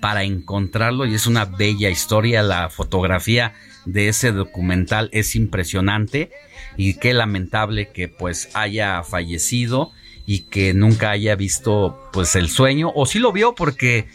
para 0.00 0.24
encontrarlo 0.24 1.06
y 1.06 1.14
es 1.14 1.26
una 1.26 1.44
bella 1.44 1.90
historia. 1.90 2.42
La 2.42 2.70
fotografía 2.70 3.54
de 3.84 4.08
ese 4.08 4.32
documental 4.32 5.08
es 5.12 5.34
impresionante 5.36 6.30
y 6.76 6.94
qué 6.94 7.14
lamentable 7.14 7.90
que 7.90 8.08
pues 8.08 8.50
haya 8.54 9.02
fallecido 9.02 9.92
y 10.26 10.40
que 10.40 10.74
nunca 10.74 11.10
haya 11.10 11.36
visto 11.36 12.00
pues 12.12 12.34
el 12.34 12.48
sueño 12.48 12.92
o 12.94 13.06
sí 13.06 13.18
lo 13.18 13.32
vio 13.32 13.54
porque 13.54 14.08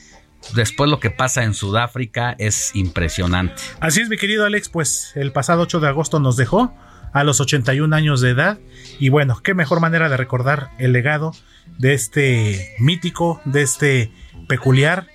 después 0.56 0.90
lo 0.90 1.00
que 1.00 1.12
pasa 1.12 1.44
en 1.44 1.54
Sudáfrica 1.54 2.36
es 2.38 2.76
impresionante. 2.76 3.62
Así 3.80 4.02
es, 4.02 4.10
mi 4.10 4.18
querido 4.18 4.46
Alex, 4.46 4.70
pues 4.70 5.12
el 5.16 5.32
pasado 5.32 5.64
8 5.64 5.80
de 5.80 5.88
agosto 5.88 6.20
nos 6.20 6.38
dejó 6.38 6.74
a 7.14 7.24
los 7.24 7.40
81 7.40 7.94
años 7.96 8.22
de 8.22 8.30
edad 8.32 8.60
y 9.00 9.10
bueno, 9.10 9.40
qué 9.44 9.54
mejor 9.54 9.80
manera 9.82 10.10
de 10.10 10.18
recordar 10.18 10.70
el 10.78 10.94
legado 10.94 11.34
de 11.78 11.94
este 11.94 12.76
mítico, 12.80 13.42
de 13.46 13.62
este 13.62 14.12
peculiar, 14.48 15.08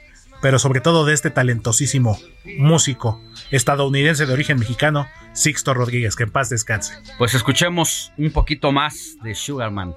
pero 0.43 0.59
sobre 0.59 0.81
todo 0.81 1.05
de 1.05 1.15
este 1.15 1.31
talentosísimo 1.31 2.19
músico 2.59 3.21
estadounidense 3.51 4.27
de 4.27 4.33
origen 4.33 4.59
mexicano, 4.59 5.09
Sixto 5.33 5.75
Rodríguez, 5.75 6.17
que 6.17 6.25
en 6.25 6.31
paz 6.31 6.49
descanse. 6.49 6.95
Pues 7.19 7.35
escuchemos 7.35 8.13
un 8.17 8.31
poquito 8.31 8.73
más 8.73 9.17
de 9.23 9.35
Sugarman. 9.35 9.95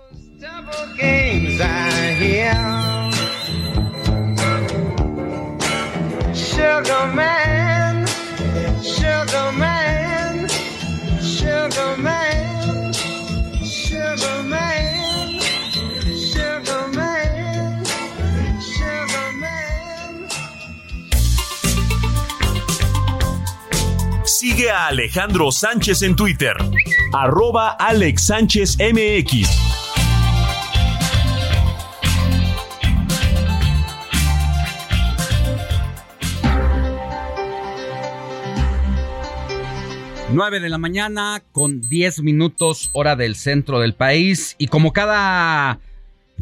Sugar 6.59 7.07
man, 7.13 8.05
sugar 8.81 9.51
man, 9.53 10.47
sugar 11.21 11.95
man. 11.97 12.49
Sigue 24.25 24.69
a 24.69 24.87
Alejandro 24.87 25.51
Sánchez 25.53 26.01
en 26.01 26.17
Twitter. 26.17 26.55
Arroba 27.13 27.69
Alex 27.69 28.25
Sánchez 28.25 28.77
MX. 28.79 29.78
Nueve 40.31 40.59
de 40.59 40.69
la 40.69 40.77
mañana 40.77 41.41
con 41.51 41.81
10 41.81 42.21
minutos 42.21 42.91
hora 42.93 43.15
del 43.15 43.35
centro 43.35 43.79
del 43.79 43.95
país 43.95 44.55
y 44.59 44.67
como 44.67 44.93
cada 44.93 45.79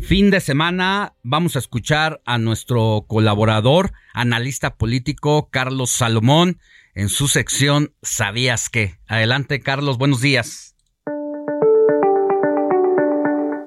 fin 0.02 0.30
de 0.30 0.42
semana 0.42 1.14
vamos 1.24 1.56
a 1.56 1.60
escuchar 1.60 2.20
a 2.26 2.38
nuestro 2.38 3.06
colaborador, 3.08 3.94
analista 4.14 4.76
político 4.76 5.48
Carlos 5.50 5.90
Salomón 5.92 6.60
en 6.96 7.08
su 7.08 7.30
sección 7.30 7.94
¿Sabías 8.02 8.70
qué? 8.70 9.00
Adelante 9.08 9.62
Carlos, 9.62 9.98
buenos 9.98 10.20
días. 10.20 10.76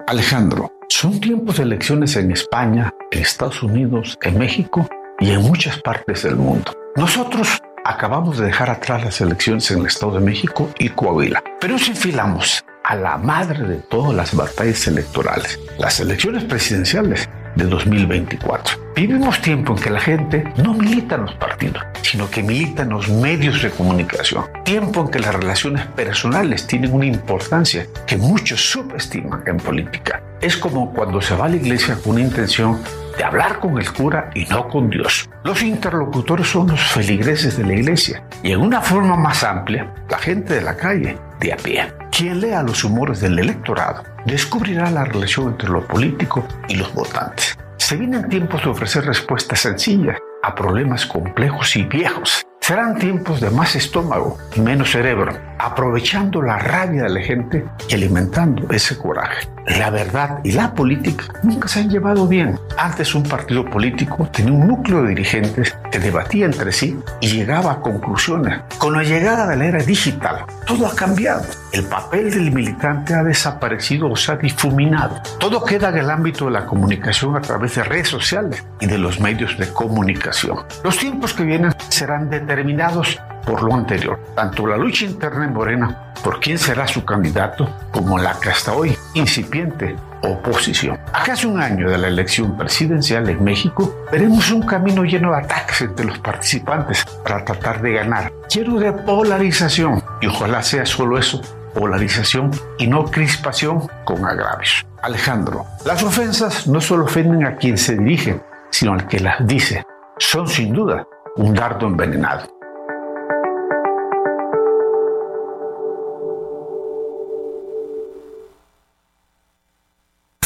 Alejandro, 0.05 0.71
son 0.89 1.19
tiempos 1.19 1.57
de 1.57 1.63
elecciones 1.63 2.15
en 2.15 2.31
España, 2.31 2.91
en 3.09 3.21
Estados 3.23 3.63
Unidos, 3.63 4.19
en 4.21 4.37
México 4.37 4.87
y 5.19 5.31
en 5.31 5.41
muchas 5.41 5.81
partes 5.81 6.21
del 6.23 6.35
mundo. 6.35 6.73
Nosotros 6.95 7.59
acabamos 7.83 8.37
de 8.37 8.45
dejar 8.45 8.69
atrás 8.69 9.03
las 9.03 9.21
elecciones 9.21 9.69
en 9.71 9.79
el 9.79 9.87
Estado 9.87 10.13
de 10.13 10.19
México 10.19 10.69
y 10.77 10.89
Coahuila, 10.89 11.43
pero 11.59 11.73
nos 11.73 11.87
enfilamos 11.87 12.63
a 12.83 12.95
la 12.95 13.17
madre 13.17 13.67
de 13.67 13.75
todas 13.77 14.13
las 14.13 14.35
batallas 14.35 14.87
electorales, 14.87 15.59
las 15.77 15.99
elecciones 15.99 16.43
presidenciales 16.43 17.29
de 17.55 17.65
2024. 17.65 18.79
Vivimos 18.95 19.41
tiempo 19.41 19.73
en 19.73 19.81
que 19.81 19.89
la 19.89 19.99
gente 19.99 20.43
no 20.57 20.73
milita 20.73 21.15
en 21.15 21.21
los 21.21 21.33
partidos, 21.35 21.83
sino 22.01 22.29
que 22.29 22.43
milita 22.43 22.83
en 22.83 22.89
los 22.89 23.09
medios 23.09 23.61
de 23.61 23.69
comunicación. 23.69 24.45
Tiempo 24.63 25.01
en 25.01 25.07
que 25.09 25.19
las 25.19 25.33
relaciones 25.33 25.85
personales 25.87 26.67
tienen 26.67 26.93
una 26.93 27.05
importancia 27.05 27.87
que 28.05 28.17
muchos 28.17 28.61
subestiman 28.61 29.43
en 29.45 29.57
política. 29.57 30.21
Es 30.41 30.57
como 30.57 30.91
cuando 30.93 31.21
se 31.21 31.35
va 31.35 31.45
a 31.45 31.49
la 31.49 31.55
iglesia 31.55 31.97
con 32.03 32.13
una 32.13 32.21
intención 32.21 32.81
de 33.17 33.23
hablar 33.23 33.59
con 33.59 33.77
el 33.77 33.91
cura 33.91 34.29
y 34.33 34.45
no 34.45 34.67
con 34.67 34.89
Dios. 34.89 35.29
Los 35.43 35.61
interlocutores 35.63 36.47
son 36.47 36.67
los 36.67 36.81
feligreses 36.81 37.57
de 37.57 37.65
la 37.65 37.73
iglesia 37.73 38.23
y 38.43 38.51
en 38.51 38.61
una 38.61 38.81
forma 38.81 39.15
más 39.15 39.43
amplia, 39.43 39.93
la 40.09 40.17
gente 40.17 40.55
de 40.55 40.61
la 40.61 40.75
calle, 40.75 41.17
de 41.39 41.53
a 41.53 41.57
pie. 41.57 41.93
Quien 42.11 42.41
lea 42.41 42.63
los 42.63 42.83
humores 42.83 43.19
del 43.19 43.39
electorado 43.39 44.03
descubrirá 44.25 44.89
la 44.91 45.05
relación 45.05 45.49
entre 45.49 45.69
lo 45.69 45.85
político 45.87 46.47
y 46.67 46.75
los 46.75 46.93
votantes. 46.93 47.57
Se 47.77 47.95
vienen 47.95 48.29
tiempos 48.29 48.63
de 48.63 48.69
ofrecer 48.69 49.05
respuestas 49.05 49.59
sencillas 49.59 50.17
a 50.43 50.55
problemas 50.55 51.05
complejos 51.05 51.75
y 51.75 51.83
viejos. 51.83 52.45
Serán 52.59 52.97
tiempos 52.97 53.41
de 53.41 53.49
más 53.49 53.75
estómago 53.75 54.37
y 54.55 54.61
menos 54.61 54.91
cerebro, 54.91 55.33
aprovechando 55.57 56.41
la 56.41 56.57
rabia 56.59 57.03
de 57.03 57.09
la 57.09 57.21
gente 57.21 57.65
y 57.89 57.95
alimentando 57.95 58.67
ese 58.71 58.97
coraje. 58.97 59.47
La 59.67 59.89
verdad 59.89 60.39
y 60.43 60.51
la 60.51 60.73
política 60.73 61.25
nunca 61.43 61.67
se 61.67 61.81
han 61.81 61.89
llevado 61.89 62.27
bien. 62.27 62.59
Antes 62.77 63.13
un 63.13 63.23
partido 63.23 63.63
político 63.65 64.27
tenía 64.31 64.53
un 64.53 64.67
núcleo 64.67 65.03
de 65.03 65.09
dirigentes 65.09 65.77
que 65.91 65.99
debatía 65.99 66.45
entre 66.45 66.71
sí 66.71 66.99
y 67.19 67.27
llegaba 67.27 67.73
a 67.73 67.79
conclusiones. 67.81 68.61
Con 68.77 68.93
la 68.93 69.03
llegada 69.03 69.47
de 69.47 69.57
la 69.57 69.65
era 69.65 69.83
digital, 69.83 70.45
todo 70.65 70.87
ha 70.87 70.95
cambiado. 70.95 71.45
El 71.71 71.83
papel 71.85 72.31
del 72.31 72.51
militante 72.51 73.13
ha 73.13 73.23
desaparecido 73.23 74.09
o 74.09 74.15
se 74.15 74.31
ha 74.31 74.35
difuminado. 74.35 75.21
Todo 75.39 75.63
queda 75.63 75.89
en 75.89 75.97
el 75.97 76.09
ámbito 76.09 76.45
de 76.45 76.51
la 76.51 76.65
comunicación 76.65 77.35
a 77.35 77.41
través 77.41 77.75
de 77.75 77.83
redes 77.83 78.09
sociales 78.09 78.65
y 78.79 78.87
de 78.87 78.97
los 78.97 79.19
medios 79.19 79.57
de 79.57 79.67
comunicación. 79.67 80.57
Los 80.83 80.97
tiempos 80.97 81.33
que 81.33 81.43
vienen 81.43 81.73
serán 81.89 82.29
determinados 82.29 83.19
por 83.45 83.63
lo 83.63 83.73
anterior, 83.73 84.19
tanto 84.35 84.67
la 84.67 84.77
lucha 84.77 85.05
interna 85.05 85.45
en 85.45 85.53
Morena 85.53 86.10
por 86.23 86.39
quién 86.39 86.57
será 86.57 86.87
su 86.87 87.03
candidato, 87.03 87.69
como 87.91 88.17
la 88.17 88.39
que 88.39 88.49
hasta 88.49 88.73
hoy 88.73 88.97
incipiente 89.13 89.95
oposición. 90.23 90.99
A 91.13 91.23
casi 91.23 91.47
un 91.47 91.61
año 91.61 91.89
de 91.89 91.97
la 91.97 92.07
elección 92.07 92.57
presidencial 92.57 93.27
en 93.29 93.43
México, 93.43 94.05
veremos 94.11 94.51
un 94.51 94.61
camino 94.61 95.03
lleno 95.03 95.31
de 95.31 95.39
ataques 95.39 95.81
entre 95.81 96.05
los 96.05 96.19
participantes 96.19 97.05
para 97.23 97.43
tratar 97.43 97.81
de 97.81 97.93
ganar, 97.93 98.31
lleno 98.53 98.79
de 98.79 98.91
polarización, 98.93 100.03
y 100.21 100.27
ojalá 100.27 100.61
sea 100.61 100.85
solo 100.85 101.17
eso, 101.17 101.41
polarización 101.73 102.51
y 102.77 102.87
no 102.87 103.05
crispación 103.05 103.87
con 104.03 104.25
agravios. 104.25 104.85
Alejandro, 105.01 105.65
las 105.85 106.03
ofensas 106.03 106.67
no 106.67 106.81
solo 106.81 107.05
ofenden 107.05 107.45
a 107.45 107.55
quien 107.55 107.77
se 107.77 107.97
dirige, 107.97 108.39
sino 108.69 108.93
al 108.93 109.07
que 109.07 109.19
las 109.19 109.45
dice. 109.47 109.83
Son 110.17 110.47
sin 110.47 110.73
duda 110.73 111.07
un 111.35 111.53
dardo 111.53 111.87
envenenado. 111.87 112.60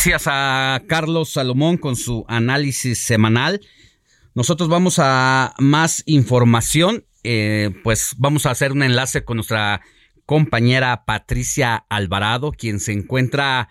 Gracias 0.05 0.31
a 0.31 0.83
Carlos 0.87 1.31
Salomón 1.31 1.77
con 1.77 1.95
su 1.95 2.25
análisis 2.27 2.99
semanal. 2.99 3.59
Nosotros 4.35 4.69
vamos 4.69 4.99
a 4.99 5.55
más 5.57 6.03
información. 6.05 7.07
eh, 7.23 7.71
pues 7.83 8.13
vamos 8.19 8.45
a 8.45 8.51
hacer 8.51 8.71
un 8.71 8.83
enlace 8.83 9.25
con 9.25 9.37
nuestra 9.37 9.81
compañera 10.27 11.05
Patricia 11.05 11.87
Alvarado, 11.89 12.51
quien 12.51 12.79
se 12.79 12.91
encuentra 12.91 13.69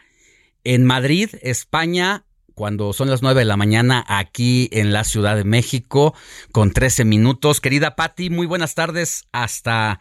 en 0.65 0.85
Madrid, 0.85 1.31
España, 1.41 2.25
cuando 2.57 2.93
son 2.95 3.11
las 3.11 3.23
9 3.23 3.43
de 3.43 3.45
la 3.45 3.57
mañana 3.57 4.05
aquí 4.09 4.69
en 4.73 4.93
la 4.93 5.05
Ciudad 5.05 5.37
de 5.37 5.45
México, 5.45 6.17
con 6.51 6.73
13 6.73 7.05
minutos. 7.05 7.61
Querida 7.61 7.95
Patti, 7.95 8.29
muy 8.29 8.49
buenas 8.49 8.75
tardes 8.75 9.29
hasta 9.31 10.01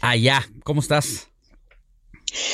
allá. 0.00 0.42
¿Cómo 0.64 0.80
estás? 0.80 1.28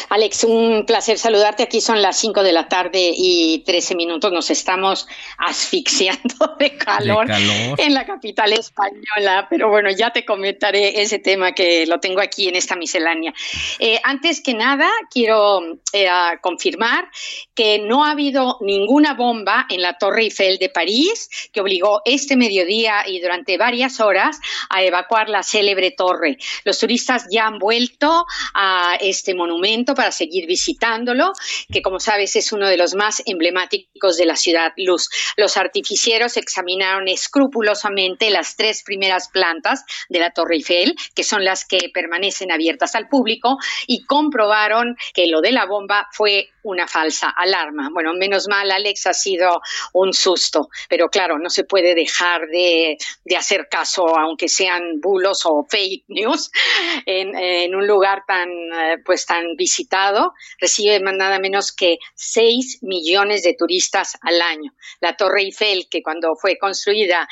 Alex, 0.09 0.45
un 0.45 0.85
placer 0.87 1.19
saludarte. 1.19 1.63
Aquí 1.63 1.81
son 1.81 2.03
las 2.03 2.19
5 2.19 2.43
de 2.43 2.53
la 2.53 2.69
tarde 2.69 3.13
y 3.17 3.63
13 3.65 3.95
minutos. 3.95 4.33
Nos 4.33 4.51
estamos 4.51 5.07
asfixiando 5.39 6.55
de 6.59 6.77
calor, 6.77 7.27
De 7.27 7.33
calor. 7.33 7.81
en 7.81 7.95
la 7.95 8.07
capital 8.07 8.53
española. 8.53 9.47
Pero 9.51 9.69
bueno, 9.69 9.91
ya 9.91 10.11
te 10.11 10.25
comentaré 10.25 11.03
ese 11.03 11.19
tema 11.19 11.53
que 11.53 11.87
lo 11.87 12.01
tengo 12.01 12.21
aquí 12.21 12.49
en 12.49 12.57
esta 12.57 12.77
miscelánea. 12.77 13.33
Eh, 13.79 14.01
antes 14.05 14.41
que 14.41 14.55
nada, 14.55 14.89
quiero 15.11 15.61
eh, 15.93 16.09
confirmar 16.41 17.09
que 17.55 17.79
no 17.79 18.05
ha 18.05 18.13
habido 18.13 18.59
ninguna 18.61 19.15
bomba 19.15 19.67
en 19.69 19.83
la 19.83 19.99
Torre 19.99 20.23
Eiffel 20.23 20.59
de 20.59 20.69
París 20.69 21.29
que 21.53 21.61
obligó 21.61 22.03
este 22.05 22.37
mediodía 22.37 23.05
y 23.07 23.21
durante 23.21 23.57
varias 23.59 24.01
horas 24.01 24.39
a 24.71 24.83
evacuar 24.83 25.29
la 25.29 25.43
célebre 25.43 25.91
torre. 25.91 26.39
Los 26.65 26.79
turistas 26.79 27.27
ya 27.31 27.47
han 27.47 27.59
vuelto 27.59 28.27
a 28.55 28.97
este 29.01 29.35
monumento 29.35 29.72
para 29.95 30.13
seguir 30.13 30.47
visitándolo, 30.47 31.33
que 31.73 31.83
como 31.83 31.99
sabes 31.99 32.37
es 32.37 32.53
uno 32.53 32.69
de 32.69 32.77
los 32.77 32.95
más 32.95 33.23
emblemáticos 33.27 34.17
de 34.17 34.27
la 34.27 34.37
ciudad 34.37 34.73
Luz. 34.77 35.09
Los 35.37 35.57
artificieros 35.57 36.37
examinaron 36.37 37.09
escrupulosamente 37.09 38.31
las 38.31 38.57
tres 38.57 38.83
primeras 38.83 39.29
plantas 39.29 39.85
de 40.09 40.19
la 40.19 40.31
Torre 40.31 40.57
Eiffel, 40.57 40.95
que 41.15 41.25
son 41.25 41.45
las 41.45 41.65
que 41.65 41.91
permanecen 41.93 42.53
abiertas 42.53 42.95
al 42.95 43.09
público, 43.09 43.57
y 43.87 44.05
comprobaron 44.05 44.97
que 45.15 45.27
lo 45.27 45.41
de 45.41 45.53
la 45.53 45.67
bomba 45.67 46.09
fue 46.13 46.52
una 46.63 46.87
falsa 46.87 47.31
alarma. 47.31 47.89
Bueno, 47.93 48.13
menos 48.15 48.49
mal, 48.49 48.71
Alex, 48.71 49.07
ha 49.07 49.13
sido 49.13 49.61
un 49.93 50.13
susto, 50.13 50.69
pero 50.89 51.09
claro, 51.09 51.39
no 51.39 51.51
se 51.51 51.65
puede 51.65 51.95
dejar 51.95 52.47
de, 52.49 52.97
hacer 53.37 53.69
caso, 53.71 54.07
aunque 54.19 54.49
sean 54.49 55.01
bulos 55.01 55.43
o 55.45 55.67
fake 55.69 56.05
news, 56.09 56.51
en, 57.07 57.75
un 57.75 57.87
lugar 57.87 58.23
tan, 58.27 58.49
eh, 58.49 58.99
pues, 59.05 59.27
tan 59.27 59.57
visitado. 59.57 60.33
Recibe 60.59 61.01
nada 61.01 61.39
menos 61.39 61.73
que 61.73 61.99
6 62.15 62.79
millones 62.83 63.43
de 63.43 63.55
turistas 63.55 64.17
al 64.23 64.41
año. 64.41 64.73
La 65.01 65.17
Torre 65.17 65.43
Eiffel, 65.43 65.89
que 65.91 66.03
cuando 66.03 66.35
fue 66.37 66.59
construida 66.59 67.29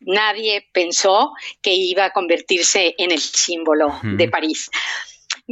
nadie 0.00 0.66
pensó 0.72 1.32
que 1.62 1.74
iba 1.74 2.06
a 2.06 2.10
convertirse 2.10 2.94
en 2.98 3.10
el 3.12 3.20
símbolo 3.20 4.00
de 4.02 4.28
París. 4.28 4.70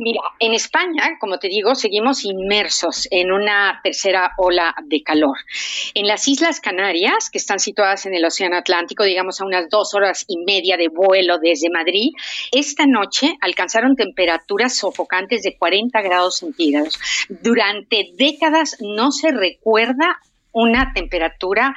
Mira, 0.01 0.21
en 0.39 0.55
España, 0.55 1.19
como 1.19 1.41
te 1.41 1.49
digo, 1.49 1.75
seguimos 1.75 2.25
inmersos 2.25 3.09
en 3.11 3.33
una 3.33 3.81
tercera 3.83 4.31
ola 4.37 4.73
de 4.85 5.03
calor. 5.03 5.37
En 5.93 6.07
las 6.07 6.29
Islas 6.29 6.61
Canarias, 6.61 7.31
que 7.31 7.39
están 7.39 7.59
situadas 7.59 8.07
en 8.07 8.15
el 8.15 8.25
Océano 8.25 8.57
Atlántico, 8.57 9.03
digamos 9.03 9.41
a 9.41 9.45
unas 9.45 9.69
dos 9.69 9.95
horas 9.95 10.25
y 10.29 10.37
media 10.45 10.77
de 10.77 10.87
vuelo 10.87 11.39
desde 11.39 11.69
Madrid, 11.69 12.13
esta 12.53 12.87
noche 12.87 13.37
alcanzaron 13.41 13.97
temperaturas 13.97 14.77
sofocantes 14.77 15.43
de 15.43 15.59
40 15.59 16.01
grados 16.01 16.39
centígrados. 16.39 16.97
Durante 17.29 18.13
décadas 18.15 18.77
no 18.81 19.11
se 19.11 19.33
recuerda 19.33 20.21
una 20.53 20.93
temperatura 20.93 21.75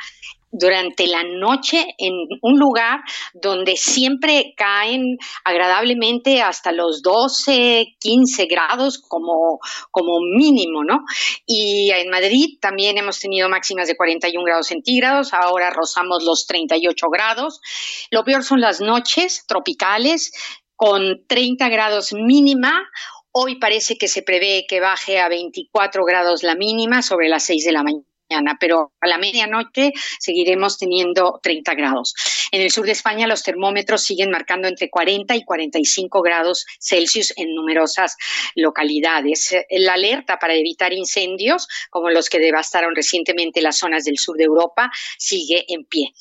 durante 0.52 1.07
la 1.07 1.23
noche 1.23 1.95
en 1.98 2.14
un 2.41 2.60
lugar 2.60 2.99
donde 3.34 3.76
siempre 3.78 4.53
caen 4.56 5.18
agradablemente 5.44 6.41
hasta 6.41 6.72
los 6.72 7.02
12, 7.02 7.95
15 7.99 8.45
grados 8.45 8.99
como, 8.99 9.60
como 9.91 10.19
mínimo, 10.19 10.84
¿no? 10.84 11.06
Y 11.45 11.91
en 11.91 12.10
Madrid 12.10 12.57
también 12.60 12.98
hemos 12.98 13.19
tenido 13.19 13.49
máximas 13.49 13.88
de 13.88 13.95
41 13.95 14.44
grados 14.44 14.68
centígrados, 14.68 15.34
ahora 15.34 15.69
rozamos 15.69 16.23
los 16.23 16.45
38 16.48 17.07
grados. 17.10 17.61
Lo 18.11 18.23
peor 18.23 18.44
son 18.44 18.61
las 18.61 18.82
noches 18.82 19.45
tropicales 19.48 20.32
con 20.76 21.26
30 21.28 21.69
grados 21.69 22.14
mínima 22.14 22.90
Hoy 23.34 23.60
parece 23.60 23.98
que 23.98 24.10
se 24.10 24.23
prevé 24.23 24.65
que 24.68 24.82
baje 24.82 25.22
a 25.22 25.30
24 25.30 26.03
grados 26.03 26.44
la 26.44 26.56
mínima 26.56 27.02
sobre 27.02 27.30
las 27.30 27.44
6 27.44 27.64
de 27.64 27.72
la 27.72 27.84
mañana 27.84 28.10
pero 28.60 28.94
a 28.99 29.08
la 29.08 29.18
medianoche 29.18 29.94
seguiremos 30.20 30.78
teniendo 30.78 31.40
30 31.41 31.74
grados. 31.76 32.14
En 32.52 32.62
el 32.62 32.72
sur 32.72 32.86
de 32.86 32.91
España 32.91 33.28
los 33.28 33.44
termómetros 33.44 34.03
siguen 34.03 34.32
marcando 34.32 34.68
entre 34.68 34.90
40 34.90 35.36
y 35.36 35.44
45 35.44 36.22
grados 36.22 36.66
Celsius 36.80 37.34
en 37.38 37.53
numerosas 37.56 38.18
localidades. 38.56 39.56
La 39.70 39.94
alerta 39.94 40.38
para 40.38 40.56
evitar 40.56 40.94
incendios, 40.94 41.68
como 41.90 42.10
los 42.10 42.30
que 42.30 42.40
devastaron 42.40 42.95
recientemente 42.95 43.62
las 43.62 43.78
zonas 43.78 44.03
del 44.03 44.18
sur 44.18 44.38
de 44.38 44.44
Europa, 44.45 44.91
sigue 45.18 45.66
en 45.68 45.86
pie. 45.86 46.14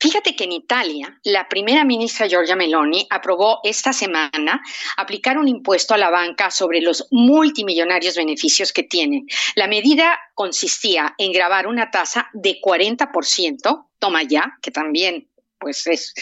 Fíjate 0.00 0.36
que 0.36 0.44
en 0.44 0.52
Italia, 0.52 1.18
la 1.24 1.48
primera 1.48 1.84
ministra 1.84 2.28
Giorgia 2.28 2.54
Meloni 2.54 3.06
aprobó 3.10 3.58
esta 3.64 3.92
semana 3.92 4.62
aplicar 4.96 5.38
un 5.38 5.48
impuesto 5.48 5.92
a 5.92 5.98
la 5.98 6.08
banca 6.08 6.52
sobre 6.52 6.80
los 6.80 7.08
multimillonarios 7.10 8.16
beneficios 8.16 8.72
que 8.72 8.84
tienen. 8.84 9.26
La 9.56 9.66
medida 9.66 10.16
consistía 10.34 11.14
en 11.18 11.32
grabar 11.32 11.66
una 11.66 11.90
tasa 11.90 12.28
de 12.32 12.60
40%, 12.60 13.86
toma 13.98 14.22
ya, 14.22 14.56
que 14.62 14.70
también 14.70 15.28
pues 15.58 15.88
es 15.88 16.14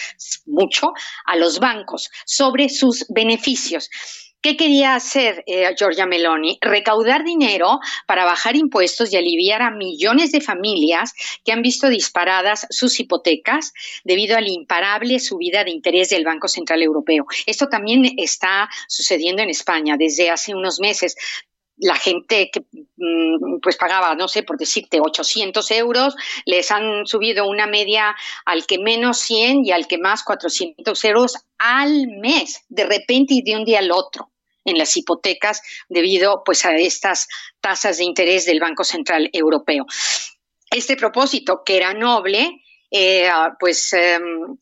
mucho, 0.47 0.93
a 1.25 1.35
los 1.35 1.59
bancos 1.59 2.09
sobre 2.25 2.69
sus 2.69 3.05
beneficios. 3.09 3.89
¿Qué 4.41 4.55
quería 4.55 4.93
hacer 4.93 5.43
eh, 5.47 5.67
Giorgia 5.75 6.05
Meloni? 6.05 6.59
Recaudar 6.61 7.23
dinero 7.23 7.79
para 8.05 8.23
bajar 8.23 8.55
impuestos 8.55 9.11
y 9.11 9.17
aliviar 9.17 9.63
a 9.63 9.71
millones 9.71 10.31
de 10.31 10.41
familias 10.41 11.13
que 11.43 11.51
han 11.51 11.63
visto 11.63 11.89
disparadas 11.89 12.67
sus 12.69 12.99
hipotecas 12.99 13.73
debido 14.03 14.37
a 14.37 14.41
la 14.41 14.49
imparable 14.49 15.19
subida 15.19 15.63
de 15.63 15.71
interés 15.71 16.09
del 16.09 16.23
Banco 16.23 16.47
Central 16.47 16.83
Europeo. 16.83 17.25
Esto 17.47 17.67
también 17.67 18.03
está 18.17 18.69
sucediendo 18.87 19.41
en 19.41 19.49
España 19.49 19.97
desde 19.97 20.29
hace 20.29 20.53
unos 20.53 20.79
meses 20.79 21.15
la 21.77 21.95
gente 21.95 22.49
que 22.51 22.61
mm, 22.97 23.59
pues 23.61 23.77
pagaba, 23.77 24.15
no 24.15 24.27
sé, 24.27 24.43
por 24.43 24.57
decirte, 24.57 24.99
800 24.99 25.71
euros, 25.71 26.15
les 26.45 26.71
han 26.71 27.05
subido 27.05 27.47
una 27.47 27.67
media 27.67 28.15
al 28.45 28.65
que 28.65 28.79
menos 28.79 29.19
100 29.19 29.65
y 29.65 29.71
al 29.71 29.87
que 29.87 29.97
más 29.97 30.23
400 30.23 31.03
euros 31.05 31.35
al 31.57 32.07
mes, 32.19 32.63
de 32.69 32.85
repente 32.85 33.35
y 33.35 33.41
de 33.41 33.55
un 33.55 33.65
día 33.65 33.79
al 33.79 33.91
otro 33.91 34.31
en 34.65 34.77
las 34.77 34.95
hipotecas 34.97 35.61
debido 35.87 36.43
pues 36.43 36.65
a 36.65 36.75
estas 36.75 37.27
tasas 37.61 37.97
de 37.97 38.03
interés 38.03 38.45
del 38.45 38.59
Banco 38.59 38.83
Central 38.83 39.29
Europeo. 39.31 39.85
Este 40.69 40.97
propósito, 40.97 41.63
que 41.65 41.77
era 41.77 41.93
noble, 41.93 42.61
eh, 42.91 43.29
pues 43.59 43.93
em, 43.93 44.57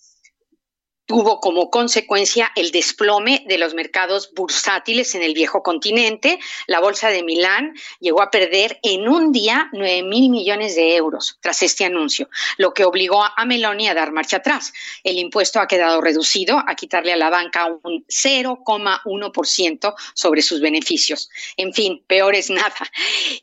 tuvo 1.06 1.40
como 1.40 1.70
consecuencia 1.70 2.52
el 2.56 2.72
desplome 2.72 3.44
de 3.48 3.58
los 3.58 3.74
mercados 3.74 4.32
bursátiles 4.34 5.16
en 5.16 5.22
el 5.22 5.34
viejo 5.34 5.64
continente. 5.64 6.40
La 6.68 6.80
bolsa 6.80 7.10
de 7.10 7.24
Milán 7.24 7.74
llegó 8.00 8.22
a 8.22 8.32
perder 8.32 8.80
en 8.84 9.08
un 9.08 9.32
día 9.32 9.70
9 9.74 10.04
mil 10.04 10.30
millones 10.30 10.76
de 10.76 10.96
euros 10.96 11.38
tras 11.42 11.62
este 11.62 11.86
anuncio, 11.86 12.30
lo 12.58 12.74
que 12.74 12.86
obligó 12.86 13.24
a 13.24 13.46
Meloni 13.46 13.88
a 13.88 13.94
dar 13.94 14.12
marcha 14.12 14.38
atrás. 14.38 14.74
El 15.04 15.18
impuesto 15.18 15.60
ha 15.60 15.68
quedado 15.68 16.02
reducido 16.02 16.62
a 16.66 16.76
quitarle 16.76 17.14
a 17.14 17.18
la 17.18 17.30
banca 17.30 17.68
un 17.84 18.06
0,1% 18.08 19.94
sobre 20.14 20.42
sus 20.42 20.62
beneficios. 20.62 21.30
En 21.58 21.74
fin, 21.74 22.04
peor 22.08 22.36
es 22.36 22.50
nada. 22.50 22.76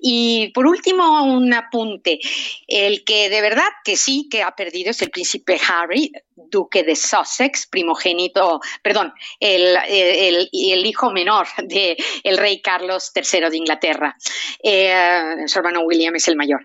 Y 0.00 0.50
por 0.54 0.66
último, 0.66 1.22
un 1.24 1.52
apunte. 1.54 2.18
El 2.66 3.04
que 3.04 3.30
de 3.30 3.40
verdad 3.40 3.68
que 3.84 3.96
sí 3.96 4.28
que 4.30 4.42
ha 4.42 4.54
perdido 4.56 4.90
es 4.90 5.02
el 5.02 5.10
príncipe 5.10 5.60
Harry, 5.68 6.12
duque 6.36 6.82
de 6.82 6.96
Sussex, 6.96 7.51
primogénito, 7.70 8.60
perdón, 8.82 9.12
el, 9.40 10.48
hijo 10.52 11.10
menor 11.10 11.46
del 11.64 11.96
el 12.22 12.38
rey 12.38 12.60
Carlos 12.60 13.12
III 13.14 13.50
de 13.50 13.56
Inglaterra. 13.56 14.16
Eh, 14.62 15.36
su 15.46 15.58
hermano 15.58 15.80
William 15.80 16.14
es 16.16 16.28
el 16.28 16.36
mayor. 16.36 16.64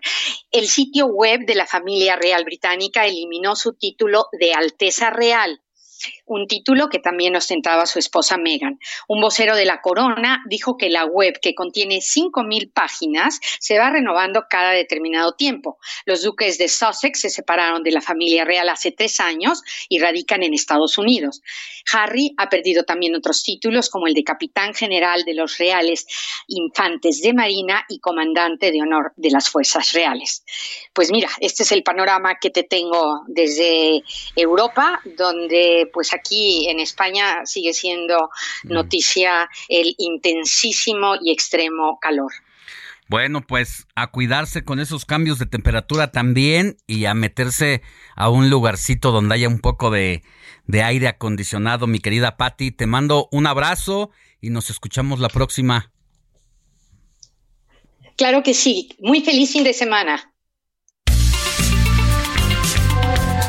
El 0.51 0.67
sitio 0.67 1.07
web 1.07 1.41
de 1.45 1.55
la 1.55 1.65
familia 1.65 2.15
real 2.15 2.43
británica 2.43 3.05
eliminó 3.05 3.55
su 3.55 3.73
título 3.73 4.27
de 4.39 4.53
Alteza 4.53 5.09
Real 5.09 5.61
un 6.27 6.47
título 6.47 6.89
que 6.89 6.99
también 6.99 7.35
ostentaba 7.35 7.85
su 7.85 7.99
esposa 7.99 8.37
Meghan. 8.37 8.79
Un 9.07 9.21
vocero 9.21 9.55
de 9.55 9.65
la 9.65 9.81
corona 9.81 10.43
dijo 10.47 10.77
que 10.77 10.89
la 10.89 11.05
web, 11.05 11.39
que 11.41 11.55
contiene 11.55 11.97
5.000 11.97 12.71
páginas, 12.73 13.39
se 13.59 13.79
va 13.79 13.89
renovando 13.89 14.45
cada 14.49 14.71
determinado 14.71 15.33
tiempo. 15.33 15.79
Los 16.05 16.21
duques 16.23 16.57
de 16.57 16.67
Sussex 16.67 17.21
se 17.21 17.29
separaron 17.29 17.83
de 17.83 17.91
la 17.91 18.01
familia 18.01 18.45
real 18.45 18.69
hace 18.69 18.91
tres 18.91 19.19
años 19.19 19.63
y 19.89 19.99
radican 19.99 20.43
en 20.43 20.53
Estados 20.53 20.97
Unidos. 20.97 21.41
Harry 21.93 22.33
ha 22.37 22.49
perdido 22.49 22.83
también 22.83 23.15
otros 23.15 23.43
títulos 23.43 23.89
como 23.89 24.07
el 24.07 24.13
de 24.13 24.23
capitán 24.23 24.73
general 24.73 25.23
de 25.23 25.33
los 25.33 25.57
reales 25.57 26.05
infantes 26.47 27.21
de 27.21 27.33
Marina 27.33 27.85
y 27.87 27.99
comandante 27.99 28.71
de 28.71 28.81
honor 28.81 29.13
de 29.15 29.31
las 29.31 29.49
fuerzas 29.49 29.93
reales. 29.93 30.43
Pues 30.93 31.11
mira, 31.11 31.29
este 31.39 31.63
es 31.63 31.71
el 31.71 31.83
panorama 31.83 32.35
que 32.39 32.49
te 32.49 32.63
tengo 32.63 33.23
desde 33.27 34.03
Europa, 34.35 34.99
donde 35.17 35.89
pues 35.93 36.13
aquí 36.17 36.69
en 36.69 36.79
España 36.79 37.45
sigue 37.45 37.73
siendo 37.73 38.29
noticia 38.63 39.49
el 39.69 39.95
intensísimo 39.97 41.15
y 41.21 41.31
extremo 41.31 41.99
calor. 41.99 42.31
Bueno, 43.09 43.41
pues 43.41 43.87
a 43.95 44.07
cuidarse 44.07 44.65
con 44.65 44.79
esos 44.79 45.05
cambios 45.05 45.39
de 45.39 45.45
temperatura 45.45 46.11
también 46.11 46.75
y 46.87 47.05
a 47.05 47.13
meterse 47.13 47.81
a 48.15 48.29
un 48.29 48.49
lugarcito 48.49 49.11
donde 49.11 49.35
haya 49.35 49.47
un 49.47 49.59
poco 49.59 49.91
de, 49.91 50.23
de 50.65 50.83
aire 50.83 51.07
acondicionado, 51.07 51.87
mi 51.87 51.99
querida 51.99 52.35
Patti. 52.35 52.71
Te 52.71 52.85
mando 52.85 53.29
un 53.31 53.47
abrazo 53.47 54.11
y 54.41 54.49
nos 54.49 54.69
escuchamos 54.69 55.19
la 55.19 55.29
próxima. 55.29 55.91
Claro 58.17 58.43
que 58.43 58.53
sí. 58.53 58.89
Muy 58.99 59.21
feliz 59.21 59.53
fin 59.53 59.63
de 59.63 59.73
semana. 59.73 60.33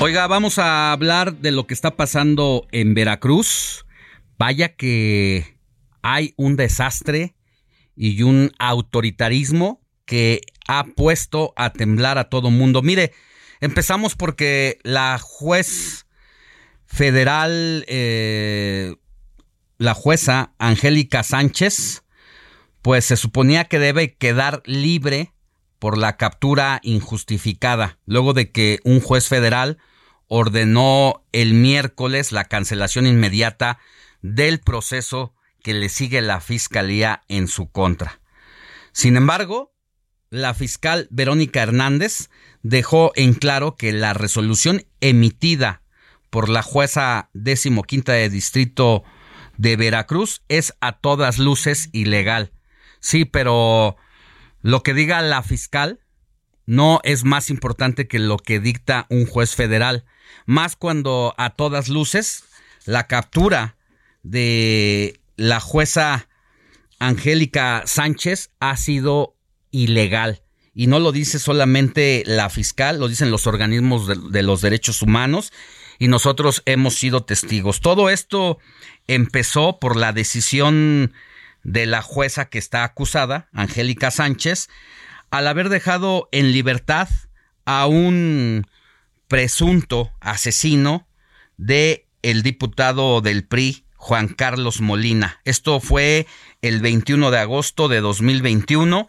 Oiga, 0.00 0.28
vamos 0.28 0.60
a 0.60 0.92
hablar 0.92 1.38
de 1.38 1.50
lo 1.50 1.66
que 1.66 1.74
está 1.74 1.96
pasando 1.96 2.68
en 2.70 2.94
Veracruz. 2.94 3.84
Vaya 4.38 4.76
que 4.76 5.58
hay 6.02 6.34
un 6.36 6.54
desastre 6.54 7.34
y 7.96 8.22
un 8.22 8.52
autoritarismo 8.60 9.82
que 10.04 10.42
ha 10.68 10.84
puesto 10.84 11.52
a 11.56 11.72
temblar 11.72 12.16
a 12.16 12.28
todo 12.28 12.52
mundo. 12.52 12.80
Mire, 12.80 13.12
empezamos 13.60 14.14
porque 14.14 14.78
la 14.84 15.18
juez 15.20 16.06
federal, 16.86 17.84
eh, 17.88 18.94
la 19.78 19.94
jueza 19.94 20.54
Angélica 20.58 21.24
Sánchez, 21.24 22.04
pues 22.82 23.04
se 23.04 23.16
suponía 23.16 23.64
que 23.64 23.80
debe 23.80 24.14
quedar 24.14 24.62
libre 24.64 25.34
por 25.80 25.98
la 25.98 26.16
captura 26.16 26.78
injustificada, 26.84 27.98
luego 28.06 28.32
de 28.32 28.52
que 28.52 28.78
un 28.84 29.00
juez 29.00 29.26
federal 29.26 29.78
ordenó 30.28 31.24
el 31.32 31.54
miércoles 31.54 32.32
la 32.32 32.44
cancelación 32.44 33.06
inmediata 33.06 33.78
del 34.22 34.60
proceso 34.60 35.34
que 35.62 35.74
le 35.74 35.88
sigue 35.88 36.20
la 36.20 36.40
fiscalía 36.40 37.22
en 37.28 37.48
su 37.48 37.70
contra. 37.70 38.20
Sin 38.92 39.16
embargo, 39.16 39.74
la 40.30 40.54
fiscal 40.54 41.08
Verónica 41.10 41.62
Hernández 41.62 42.30
dejó 42.62 43.12
en 43.16 43.34
claro 43.34 43.76
que 43.76 43.92
la 43.92 44.14
resolución 44.14 44.84
emitida 45.00 45.82
por 46.30 46.48
la 46.48 46.62
jueza 46.62 47.30
decimoquinta 47.32 48.12
de 48.12 48.28
distrito 48.28 49.04
de 49.56 49.76
Veracruz 49.76 50.42
es 50.48 50.74
a 50.80 50.92
todas 50.92 51.38
luces 51.38 51.88
ilegal. 51.92 52.52
Sí, 53.00 53.24
pero 53.24 53.96
lo 54.60 54.82
que 54.82 54.94
diga 54.94 55.22
la 55.22 55.42
fiscal 55.42 56.00
no 56.68 57.00
es 57.02 57.24
más 57.24 57.48
importante 57.48 58.06
que 58.08 58.18
lo 58.18 58.36
que 58.36 58.60
dicta 58.60 59.06
un 59.08 59.24
juez 59.24 59.54
federal, 59.54 60.04
más 60.44 60.76
cuando 60.76 61.34
a 61.38 61.56
todas 61.56 61.88
luces 61.88 62.44
la 62.84 63.06
captura 63.06 63.78
de 64.22 65.18
la 65.36 65.60
jueza 65.60 66.28
Angélica 66.98 67.84
Sánchez 67.86 68.50
ha 68.60 68.76
sido 68.76 69.34
ilegal. 69.70 70.42
Y 70.74 70.88
no 70.88 70.98
lo 70.98 71.10
dice 71.10 71.38
solamente 71.38 72.22
la 72.26 72.50
fiscal, 72.50 73.00
lo 73.00 73.08
dicen 73.08 73.30
los 73.30 73.46
organismos 73.46 74.30
de, 74.30 74.42
los 74.42 74.60
derechos 74.60 75.00
humanos 75.00 75.54
y 75.98 76.08
nosotros 76.08 76.62
hemos 76.66 76.96
sido 76.96 77.24
testigos. 77.24 77.80
Todo 77.80 78.10
esto 78.10 78.58
empezó 79.06 79.78
por 79.78 79.96
la 79.96 80.12
decisión 80.12 81.14
de 81.64 81.86
la 81.86 82.02
jueza 82.02 82.50
que 82.50 82.58
está 82.58 82.84
acusada, 82.84 83.48
Angélica 83.54 84.10
Sánchez, 84.10 84.68
al 85.30 85.46
haber 85.46 85.68
dejado 85.68 86.28
en 86.32 86.52
libertad 86.52 87.08
a 87.64 87.86
un 87.86 88.66
presunto 89.28 90.10
asesino 90.20 91.06
de 91.56 92.06
el 92.22 92.42
diputado 92.42 93.20
del 93.20 93.46
PRI, 93.46 93.84
Juan 93.96 94.28
Carlos 94.28 94.80
Molina. 94.80 95.40
Esto 95.44 95.80
fue 95.80 96.26
el 96.62 96.80
21 96.80 97.30
de 97.30 97.38
agosto 97.38 97.88
de 97.88 98.00
2021. 98.00 99.08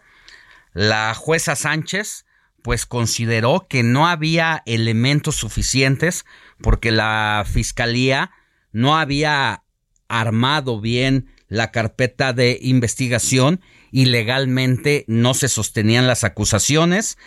La 0.72 1.14
jueza 1.14 1.56
Sánchez 1.56 2.26
pues 2.62 2.84
consideró 2.86 3.66
que 3.68 3.82
no 3.82 4.06
había 4.06 4.62
elementos 4.66 5.36
suficientes 5.36 6.26
porque 6.60 6.90
la 6.90 7.44
fiscalía 7.50 8.32
no 8.72 8.98
había 8.98 9.62
armado 10.08 10.80
bien 10.80 11.32
la 11.48 11.70
carpeta 11.70 12.32
de 12.32 12.58
investigación 12.60 13.60
y 13.90 14.06
legalmente 14.06 15.04
no 15.08 15.34
se 15.34 15.48
sostenían 15.48 16.06
las 16.06 16.24
acusaciones, 16.24 17.18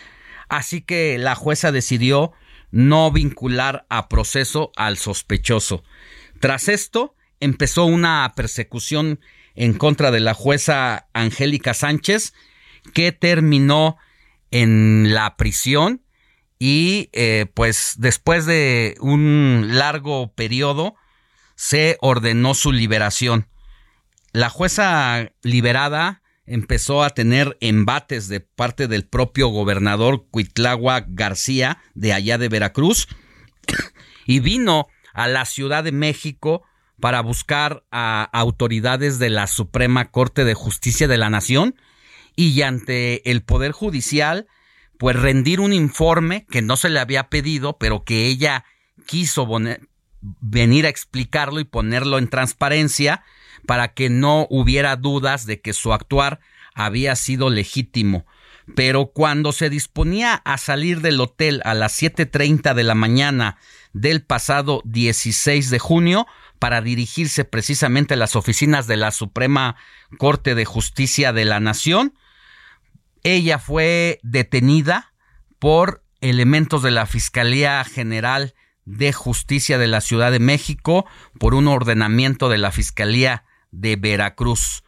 así 0.48 0.80
que 0.80 1.18
la 1.18 1.34
jueza 1.34 1.72
decidió 1.72 2.32
no 2.70 3.10
vincular 3.12 3.86
a 3.88 4.08
proceso 4.08 4.72
al 4.76 4.98
sospechoso. 4.98 5.84
Tras 6.40 6.68
esto, 6.68 7.14
empezó 7.40 7.84
una 7.84 8.32
persecución 8.34 9.20
en 9.54 9.74
contra 9.74 10.10
de 10.10 10.20
la 10.20 10.34
jueza 10.34 11.06
Angélica 11.12 11.74
Sánchez, 11.74 12.34
que 12.92 13.12
terminó 13.12 13.96
en 14.50 15.14
la 15.14 15.36
prisión 15.36 16.02
y 16.58 17.10
eh, 17.12 17.46
pues 17.54 17.94
después 17.98 18.46
de 18.46 18.96
un 19.00 19.68
largo 19.72 20.32
periodo 20.34 20.96
se 21.54 21.96
ordenó 22.00 22.54
su 22.54 22.72
liberación. 22.72 23.48
La 24.32 24.50
jueza 24.50 25.30
liberada 25.42 26.22
empezó 26.46 27.02
a 27.02 27.10
tener 27.10 27.56
embates 27.60 28.28
de 28.28 28.40
parte 28.40 28.88
del 28.88 29.06
propio 29.06 29.48
gobernador 29.48 30.26
Cuitlagua 30.30 31.04
García 31.08 31.78
de 31.94 32.12
allá 32.12 32.38
de 32.38 32.48
Veracruz 32.48 33.08
y 34.26 34.40
vino 34.40 34.88
a 35.14 35.28
la 35.28 35.44
Ciudad 35.46 35.84
de 35.84 35.92
México 35.92 36.62
para 37.00 37.20
buscar 37.20 37.84
a 37.90 38.22
autoridades 38.32 39.18
de 39.18 39.30
la 39.30 39.46
Suprema 39.46 40.10
Corte 40.10 40.44
de 40.44 40.54
Justicia 40.54 41.08
de 41.08 41.18
la 41.18 41.30
Nación 41.30 41.76
y 42.36 42.60
ante 42.62 43.30
el 43.30 43.42
Poder 43.42 43.72
Judicial, 43.72 44.46
pues 44.98 45.16
rendir 45.16 45.60
un 45.60 45.72
informe 45.72 46.46
que 46.50 46.62
no 46.62 46.76
se 46.76 46.88
le 46.88 47.00
había 47.00 47.28
pedido, 47.28 47.78
pero 47.78 48.04
que 48.04 48.26
ella 48.26 48.64
quiso 49.06 49.46
venir 50.40 50.86
a 50.86 50.88
explicarlo 50.88 51.60
y 51.60 51.64
ponerlo 51.64 52.18
en 52.18 52.28
transparencia 52.28 53.22
para 53.66 53.94
que 53.94 54.10
no 54.10 54.46
hubiera 54.50 54.96
dudas 54.96 55.46
de 55.46 55.60
que 55.60 55.72
su 55.72 55.92
actuar 55.92 56.40
había 56.74 57.16
sido 57.16 57.50
legítimo. 57.50 58.26
Pero 58.74 59.06
cuando 59.06 59.52
se 59.52 59.68
disponía 59.68 60.34
a 60.44 60.56
salir 60.56 61.00
del 61.00 61.20
hotel 61.20 61.60
a 61.64 61.74
las 61.74 62.00
7.30 62.00 62.74
de 62.74 62.82
la 62.82 62.94
mañana 62.94 63.58
del 63.92 64.22
pasado 64.22 64.80
16 64.84 65.70
de 65.70 65.78
junio, 65.78 66.26
para 66.64 66.80
dirigirse 66.80 67.44
precisamente 67.44 68.14
a 68.14 68.16
las 68.16 68.36
oficinas 68.36 68.86
de 68.86 68.96
la 68.96 69.10
Suprema 69.10 69.76
Corte 70.16 70.54
de 70.54 70.64
Justicia 70.64 71.34
de 71.34 71.44
la 71.44 71.60
Nación. 71.60 72.14
Ella 73.22 73.58
fue 73.58 74.18
detenida 74.22 75.12
por 75.58 76.02
elementos 76.22 76.82
de 76.82 76.90
la 76.90 77.04
Fiscalía 77.04 77.84
General 77.84 78.54
de 78.86 79.12
Justicia 79.12 79.76
de 79.76 79.88
la 79.88 80.00
Ciudad 80.00 80.32
de 80.32 80.38
México 80.38 81.04
por 81.38 81.54
un 81.54 81.68
ordenamiento 81.68 82.48
de 82.48 82.56
la 82.56 82.70
Fiscalía 82.70 83.44
de 83.74 83.96
Veracruz 83.96 84.84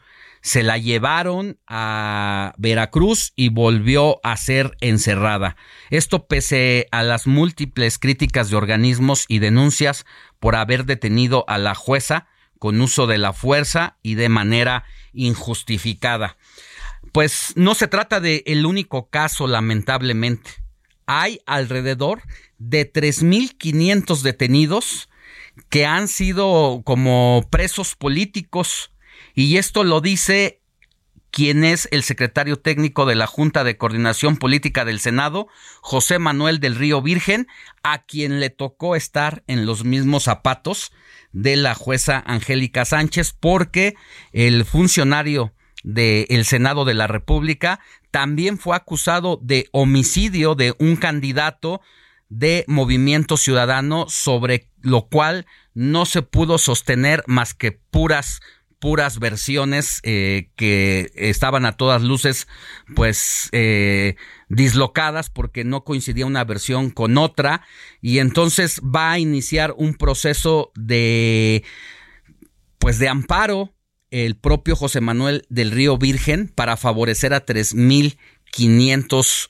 se 0.47 0.63
la 0.63 0.79
llevaron 0.79 1.59
a 1.67 2.55
Veracruz 2.57 3.33
y 3.35 3.49
volvió 3.49 4.21
a 4.23 4.37
ser 4.37 4.77
encerrada. 4.81 5.57
Esto 5.91 6.29
pese 6.29 6.87
a 6.93 7.03
las 7.03 7.27
múltiples 7.27 7.99
críticas 7.99 8.49
de 8.49 8.57
organismos 8.57 9.25
y 9.27 9.41
denuncias 9.41 10.07
por 10.39 10.55
haber 10.55 10.85
detenido 10.85 11.45
a 11.49 11.59
la 11.59 11.75
jueza 11.75 12.29
con 12.61 12.81
uso 12.81 13.09
de 13.09 13.19
la 13.19 13.33
fuerza 13.33 13.97
y 14.05 14.15
de 14.15 14.29
manera 14.29 14.85
injustificada. 15.13 16.37
Pues 17.11 17.53
no 17.57 17.75
se 17.75 17.89
trata 17.89 18.21
de 18.21 18.45
el 18.47 18.67
único 18.67 19.11
caso, 19.11 19.49
lamentablemente. 19.49 20.53
Hay 21.07 21.41
alrededor 21.47 22.23
de 22.59 22.93
3.500 22.93 24.21
detenidos 24.21 25.09
que 25.69 25.87
han 25.87 26.09
sido 26.09 26.83
como 26.85 27.47
presos 27.51 27.95
políticos. 27.95 28.93
Y 29.35 29.57
esto 29.57 29.85
lo 29.85 30.01
dice 30.01 30.61
quien 31.31 31.65
es 31.65 31.87
el 31.91 32.03
secretario 32.03 32.57
técnico 32.57 33.05
de 33.05 33.15
la 33.15 33.27
Junta 33.27 33.63
de 33.63 33.77
Coordinación 33.77 34.39
Política 34.39 34.87
del 34.87 35.01
Senado, 35.01 35.49
José 35.83 36.19
Manuel 36.19 36.61
del 36.61 36.77
Río 36.77 37.03
Virgen, 37.03 37.47
a 37.83 38.05
quien 38.05 38.41
le 38.41 38.49
tocó 38.49 38.97
estar 38.97 39.45
en 39.47 39.67
los 39.67 39.85
mismos 39.85 40.25
zapatos 40.25 40.93
de 41.33 41.57
la 41.57 41.75
jueza 41.75 42.23
Angélica 42.27 42.87
Sánchez, 42.87 43.35
porque 43.39 43.97
el 44.33 44.65
funcionario 44.65 45.53
del 45.83 46.47
Senado 46.47 46.87
de 46.87 46.95
la 46.95 47.07
República 47.07 47.81
también 48.11 48.57
fue 48.57 48.75
acusado 48.75 49.39
de 49.43 49.69
homicidio 49.73 50.55
de 50.55 50.75
un 50.79 50.97
candidato 50.97 51.83
de 52.29 52.65
Movimiento 52.67 53.37
Ciudadano, 53.37 54.07
sobre 54.09 54.71
lo 54.81 55.09
cual 55.09 55.47
no 55.75 56.07
se 56.07 56.23
pudo 56.23 56.59
sostener 56.59 57.23
más 57.27 57.55
que 57.55 57.73
puras 57.73 58.41
puras 58.79 59.19
versiones 59.19 60.01
eh, 60.03 60.51
que 60.55 61.11
estaban 61.15 61.65
a 61.65 61.77
todas 61.77 62.03
luces 62.03 62.47
pues 62.95 63.49
eh, 63.53 64.17
dislocadas 64.49 65.31
porque 65.31 65.65
no 65.65 65.83
coincidía 65.83 66.27
una 66.27 66.45
versión 66.45 66.91
con 66.91 67.17
otra. 67.19 67.63
Y 68.01 68.19
entonces 68.19 68.81
va 68.83 69.13
a 69.13 69.19
iniciar 69.19 69.75
un 69.77 69.95
proceso 69.95 70.73
de 70.75 71.65
pues 72.79 72.99
de 72.99 73.09
amparo 73.09 73.73
el 74.11 74.37
propio 74.37 74.77
José 74.77 75.01
Manuel 75.01 75.47
del 75.49 75.73
Río 75.73 75.99
Virgen 75.99 76.53
para 76.55 76.77
favorecer 76.77 77.35
a 77.35 77.45
3.500 77.45 79.49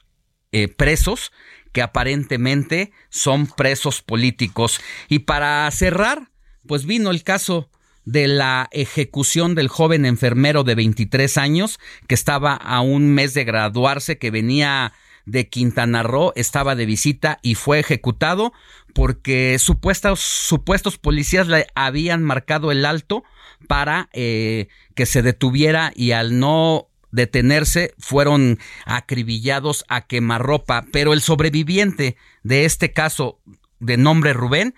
eh, 0.53 0.69
presos 0.69 1.33
que 1.77 1.83
aparentemente 1.83 2.91
son 3.11 3.47
presos 3.47 4.01
políticos. 4.01 4.81
Y 5.11 5.19
para 5.19 5.71
cerrar 5.71 6.31
pues 6.67 6.87
vino 6.87 7.11
el 7.11 7.23
caso 7.23 7.69
de 8.07 8.29
la 8.29 8.71
ejecución 8.73 9.55
del 9.55 9.69
joven 9.69 10.07
enfermero 10.07 10.65
de 10.65 10.75
23 10.75 11.37
años 11.37 11.79
que 12.07 12.15
estaba 12.15 12.55
a 12.55 12.81
un 12.81 13.13
mes 13.13 13.35
de 13.35 13.45
graduarse, 13.45 14.17
que 14.17 14.31
venía 14.31 14.95
de 15.27 15.51
Quintana 15.51 16.03
Roo 16.03 16.33
estaba 16.35 16.77
de 16.77 16.87
visita 16.87 17.41
y 17.43 17.57
fue 17.57 17.79
ejecutado 17.79 18.55
porque 18.95 19.59
supuestos, 19.59 20.21
supuestos 20.21 20.97
policías 20.97 21.47
le 21.47 21.67
habían 21.75 22.23
marcado 22.23 22.73
el 22.73 22.87
alto 22.87 23.23
para 23.69 24.09
eh, 24.15 24.69
que 24.95 25.05
se 25.05 25.21
detuviera 25.21 25.93
y 25.95 26.13
al 26.13 26.39
no 26.39 26.89
detenerse 27.17 27.95
fueron 27.99 28.59
acribillados 28.85 29.85
a 29.89 30.07
quemarropa. 30.07 30.85
Pero 30.93 31.13
el 31.13 31.21
sobreviviente 31.21 32.17
de 32.45 32.65
este 32.65 32.93
caso 32.93 33.41
de 33.81 33.97
nombre 33.97 34.33
Rubén 34.33 34.75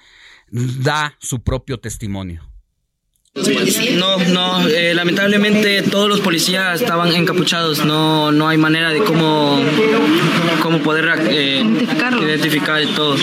da 0.50 1.16
su 1.18 1.42
propio 1.42 1.78
testimonio. 1.78 2.48
No, 3.34 4.16
no, 4.18 4.66
eh, 4.66 4.94
lamentablemente 4.94 5.82
todos 5.82 6.08
los 6.08 6.20
policías 6.20 6.80
estaban 6.80 7.14
encapuchados, 7.14 7.84
no, 7.84 8.32
no 8.32 8.48
hay 8.48 8.56
manera 8.56 8.90
de 8.90 8.98
cómo, 8.98 9.60
cómo 10.60 10.78
poder 10.78 11.08
eh, 11.30 11.62
identificar 12.20 12.82
todo. 12.96 13.16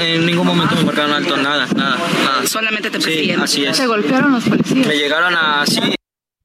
En 0.00 0.24
ningún 0.24 0.46
momento 0.46 0.76
me 0.76 0.84
marcaron 0.84 1.12
alto, 1.12 1.36
nada, 1.36 1.66
nada, 1.74 1.98
nada. 2.24 2.46
Solamente 2.46 2.90
te 2.90 3.00
Sí, 3.00 3.32
así 3.32 3.66
es. 3.66 3.76
¿Te 3.76 3.86
golpearon 3.86 4.32
los 4.32 4.44
policías? 4.44 4.86
Me 4.86 4.96
llegaron 4.96 5.34
así. 5.34 5.99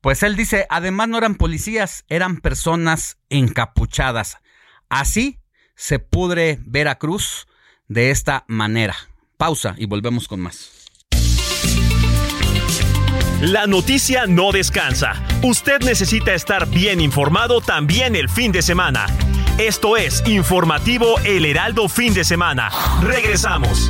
Pues 0.06 0.22
él 0.22 0.36
dice, 0.36 0.68
además 0.70 1.08
no 1.08 1.18
eran 1.18 1.34
policías, 1.34 2.06
eran 2.10 2.38
personas 2.38 3.18
encapuchadas. 3.30 4.38
Así 4.88 5.40
se 5.76 5.98
pudre 5.98 6.60
Veracruz 6.62 7.48
de 7.88 8.12
esta 8.12 8.46
manera. 8.48 8.96
Pausa 9.38 9.74
y 9.80 9.88
volvemos 9.88 10.28
con 10.28 10.42
más. 10.42 10.92
La 13.42 13.66
noticia 13.66 14.28
no 14.28 14.52
descansa. 14.52 15.14
Usted 15.42 15.80
necesita 15.80 16.36
estar 16.36 16.70
bien 16.70 17.02
informado 17.02 17.60
también 17.60 18.16
el 18.16 18.30
fin 18.30 18.52
de 18.52 18.62
semana. 18.62 19.08
Esto 19.58 19.98
es 19.98 20.22
Informativo 20.28 21.20
El 21.22 21.46
Heraldo 21.46 21.90
Fin 21.90 22.14
de 22.14 22.24
Semana. 22.24 22.70
Regresamos. 23.02 23.90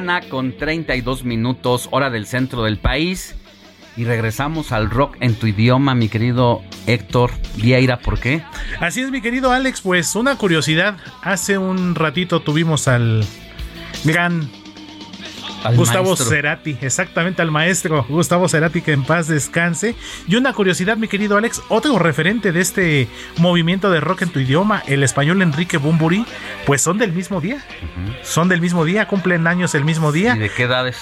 Mañana 0.00 0.26
con 0.30 0.56
32 0.56 1.24
minutos, 1.24 1.88
hora 1.90 2.08
del 2.08 2.24
centro 2.24 2.62
del 2.62 2.78
país. 2.78 3.34
Y 3.94 4.04
regresamos 4.04 4.72
al 4.72 4.88
rock 4.88 5.18
en 5.20 5.34
tu 5.34 5.46
idioma, 5.46 5.94
mi 5.94 6.08
querido 6.08 6.62
Héctor 6.86 7.30
Vieira, 7.56 7.98
¿por 7.98 8.18
qué? 8.18 8.42
Así 8.80 9.02
es, 9.02 9.10
mi 9.10 9.20
querido 9.20 9.52
Alex, 9.52 9.82
pues 9.82 10.16
una 10.16 10.36
curiosidad. 10.36 10.96
Hace 11.20 11.58
un 11.58 11.94
ratito 11.94 12.40
tuvimos 12.40 12.88
al 12.88 13.22
gran 14.04 14.48
Al 15.64 15.76
Gustavo 15.76 16.06
maestro. 16.06 16.26
Cerati, 16.28 16.76
exactamente 16.80 17.42
al 17.42 17.50
maestro 17.50 18.04
Gustavo 18.08 18.48
Cerati, 18.48 18.82
que 18.82 18.92
en 18.92 19.04
paz 19.04 19.28
descanse. 19.28 19.94
Y 20.26 20.36
una 20.36 20.52
curiosidad, 20.52 20.96
mi 20.96 21.08
querido 21.08 21.36
Alex, 21.36 21.62
otro 21.68 21.98
referente 21.98 22.52
de 22.52 22.60
este 22.60 23.08
movimiento 23.38 23.90
de 23.90 24.00
rock 24.00 24.22
en 24.22 24.30
tu 24.30 24.40
idioma, 24.40 24.82
el 24.86 25.02
español 25.02 25.42
Enrique 25.42 25.76
Bumburi, 25.76 26.24
pues 26.66 26.82
son 26.82 26.98
del 26.98 27.12
mismo 27.12 27.40
día. 27.40 27.64
Son 28.22 28.48
del 28.48 28.60
mismo 28.60 28.84
día, 28.84 29.06
cumplen 29.06 29.46
años 29.46 29.74
el 29.74 29.84
mismo 29.84 30.12
día. 30.12 30.34
¿Y 30.36 30.40
de 30.40 30.50
qué 30.50 30.64
edades? 30.64 30.98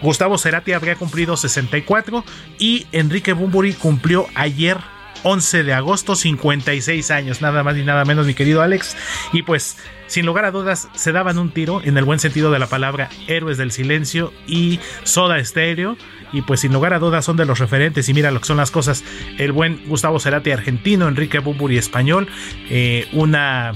Gustavo 0.00 0.38
Cerati 0.38 0.72
habría 0.72 0.96
cumplido 0.96 1.36
64 1.36 2.24
y 2.58 2.86
Enrique 2.92 3.32
Bumburi 3.32 3.72
cumplió 3.74 4.26
ayer 4.34 4.78
11 5.22 5.64
de 5.64 5.72
agosto 5.72 6.14
56 6.14 7.10
años, 7.10 7.40
nada 7.40 7.62
más 7.62 7.76
ni 7.76 7.84
nada 7.84 8.04
menos 8.04 8.26
mi 8.26 8.34
querido 8.34 8.62
Alex. 8.62 8.96
Y 9.32 9.42
pues 9.42 9.76
sin 10.06 10.24
lugar 10.24 10.44
a 10.44 10.50
dudas 10.50 10.88
se 10.94 11.12
daban 11.12 11.38
un 11.38 11.50
tiro 11.50 11.82
en 11.84 11.98
el 11.98 12.04
buen 12.04 12.18
sentido 12.18 12.50
de 12.50 12.58
la 12.58 12.66
palabra 12.66 13.10
Héroes 13.26 13.58
del 13.58 13.72
Silencio 13.72 14.32
y 14.46 14.80
Soda 15.04 15.42
Stereo. 15.44 15.96
Y 16.32 16.42
pues 16.42 16.60
sin 16.60 16.72
lugar 16.72 16.92
a 16.92 16.98
dudas 16.98 17.24
son 17.24 17.36
de 17.36 17.46
los 17.46 17.58
referentes 17.58 18.08
y 18.08 18.14
mira 18.14 18.30
lo 18.30 18.40
que 18.40 18.46
son 18.46 18.56
las 18.56 18.70
cosas. 18.70 19.04
El 19.38 19.52
buen 19.52 19.86
Gustavo 19.86 20.18
Cerati 20.20 20.50
argentino, 20.50 21.08
Enrique 21.08 21.38
Bumburi 21.38 21.78
español, 21.78 22.28
eh, 22.70 23.08
una 23.12 23.72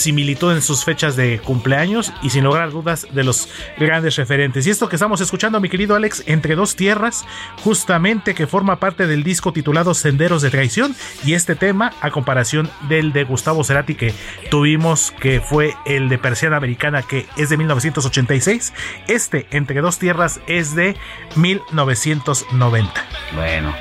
similitud 0.00 0.52
en 0.52 0.62
sus 0.62 0.84
fechas 0.84 1.14
de 1.14 1.38
cumpleaños 1.38 2.12
y 2.22 2.30
sin 2.30 2.44
lugar 2.44 2.62
a 2.62 2.70
dudas 2.70 3.06
de 3.12 3.22
los 3.22 3.48
grandes 3.78 4.16
referentes. 4.16 4.66
Y 4.66 4.70
esto 4.70 4.88
que 4.88 4.96
estamos 4.96 5.20
escuchando, 5.20 5.60
mi 5.60 5.68
querido 5.68 5.94
Alex, 5.94 6.24
Entre 6.26 6.54
dos 6.54 6.74
tierras, 6.74 7.24
justamente 7.62 8.34
que 8.34 8.46
forma 8.46 8.80
parte 8.80 9.06
del 9.06 9.22
disco 9.22 9.52
titulado 9.52 9.94
Senderos 9.94 10.42
de 10.42 10.50
Traición 10.50 10.96
y 11.24 11.34
este 11.34 11.54
tema 11.54 11.92
a 12.00 12.10
comparación 12.10 12.70
del 12.88 13.12
de 13.12 13.24
Gustavo 13.24 13.62
Cerati 13.62 13.94
que 13.94 14.14
tuvimos 14.50 15.12
que 15.20 15.40
fue 15.40 15.74
el 15.84 16.08
de 16.08 16.18
Persiana 16.18 16.56
Americana 16.56 17.02
que 17.02 17.26
es 17.36 17.50
de 17.50 17.56
1986, 17.56 18.72
este 19.06 19.46
Entre 19.50 19.80
dos 19.80 19.98
tierras 19.98 20.40
es 20.46 20.74
de 20.74 20.96
1990. 21.36 22.92
Bueno, 23.34 23.74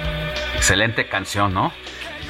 excelente 0.56 1.08
canción, 1.08 1.54
¿no? 1.54 1.72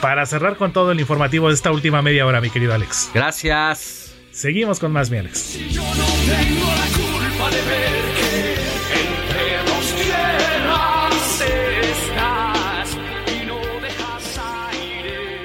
Para 0.01 0.25
cerrar 0.25 0.55
con 0.55 0.71
todo 0.71 0.91
el 0.91 0.99
informativo 0.99 1.49
de 1.49 1.55
esta 1.55 1.71
última 1.71 2.01
media 2.01 2.25
hora, 2.25 2.41
mi 2.41 2.49
querido 2.49 2.73
Alex. 2.73 3.11
Gracias. 3.13 4.15
Seguimos 4.31 4.79
con 4.79 4.93
más, 4.93 5.09
mi 5.09 5.17
Alex. 5.17 5.57
Tengo 5.57 5.83
la 5.83 6.87
culpa 6.95 7.49
de 7.49 7.61
ver 7.63 7.91
que 8.15 8.55
entre 9.01 9.57
dos 9.65 9.85
tierras 9.95 11.41
estás 11.81 12.97
y 13.27 13.45
no 13.45 13.59
dejas 13.81 14.39
aire. 14.71 15.41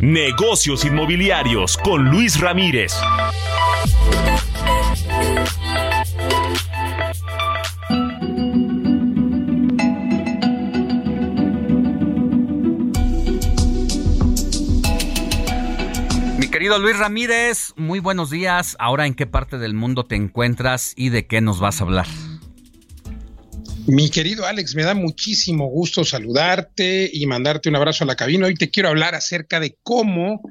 Negocios 0.00 0.84
inmobiliarios 0.86 1.76
con 1.76 2.04
Luis 2.08 2.40
Ramírez. 2.40 2.94
Querido 16.54 16.78
Luis 16.78 16.96
Ramírez, 16.96 17.72
muy 17.74 17.98
buenos 17.98 18.30
días. 18.30 18.76
Ahora, 18.78 19.08
¿en 19.08 19.14
qué 19.14 19.26
parte 19.26 19.58
del 19.58 19.74
mundo 19.74 20.04
te 20.06 20.14
encuentras 20.14 20.92
y 20.94 21.08
de 21.08 21.26
qué 21.26 21.40
nos 21.40 21.58
vas 21.58 21.80
a 21.80 21.82
hablar? 21.82 22.06
Mi 23.88 24.08
querido 24.08 24.46
Alex, 24.46 24.76
me 24.76 24.84
da 24.84 24.94
muchísimo 24.94 25.66
gusto 25.66 26.04
saludarte 26.04 27.10
y 27.12 27.26
mandarte 27.26 27.70
un 27.70 27.74
abrazo 27.74 28.04
a 28.04 28.06
la 28.06 28.14
cabina. 28.14 28.46
Hoy 28.46 28.54
te 28.54 28.70
quiero 28.70 28.88
hablar 28.88 29.16
acerca 29.16 29.58
de 29.58 29.76
cómo 29.82 30.42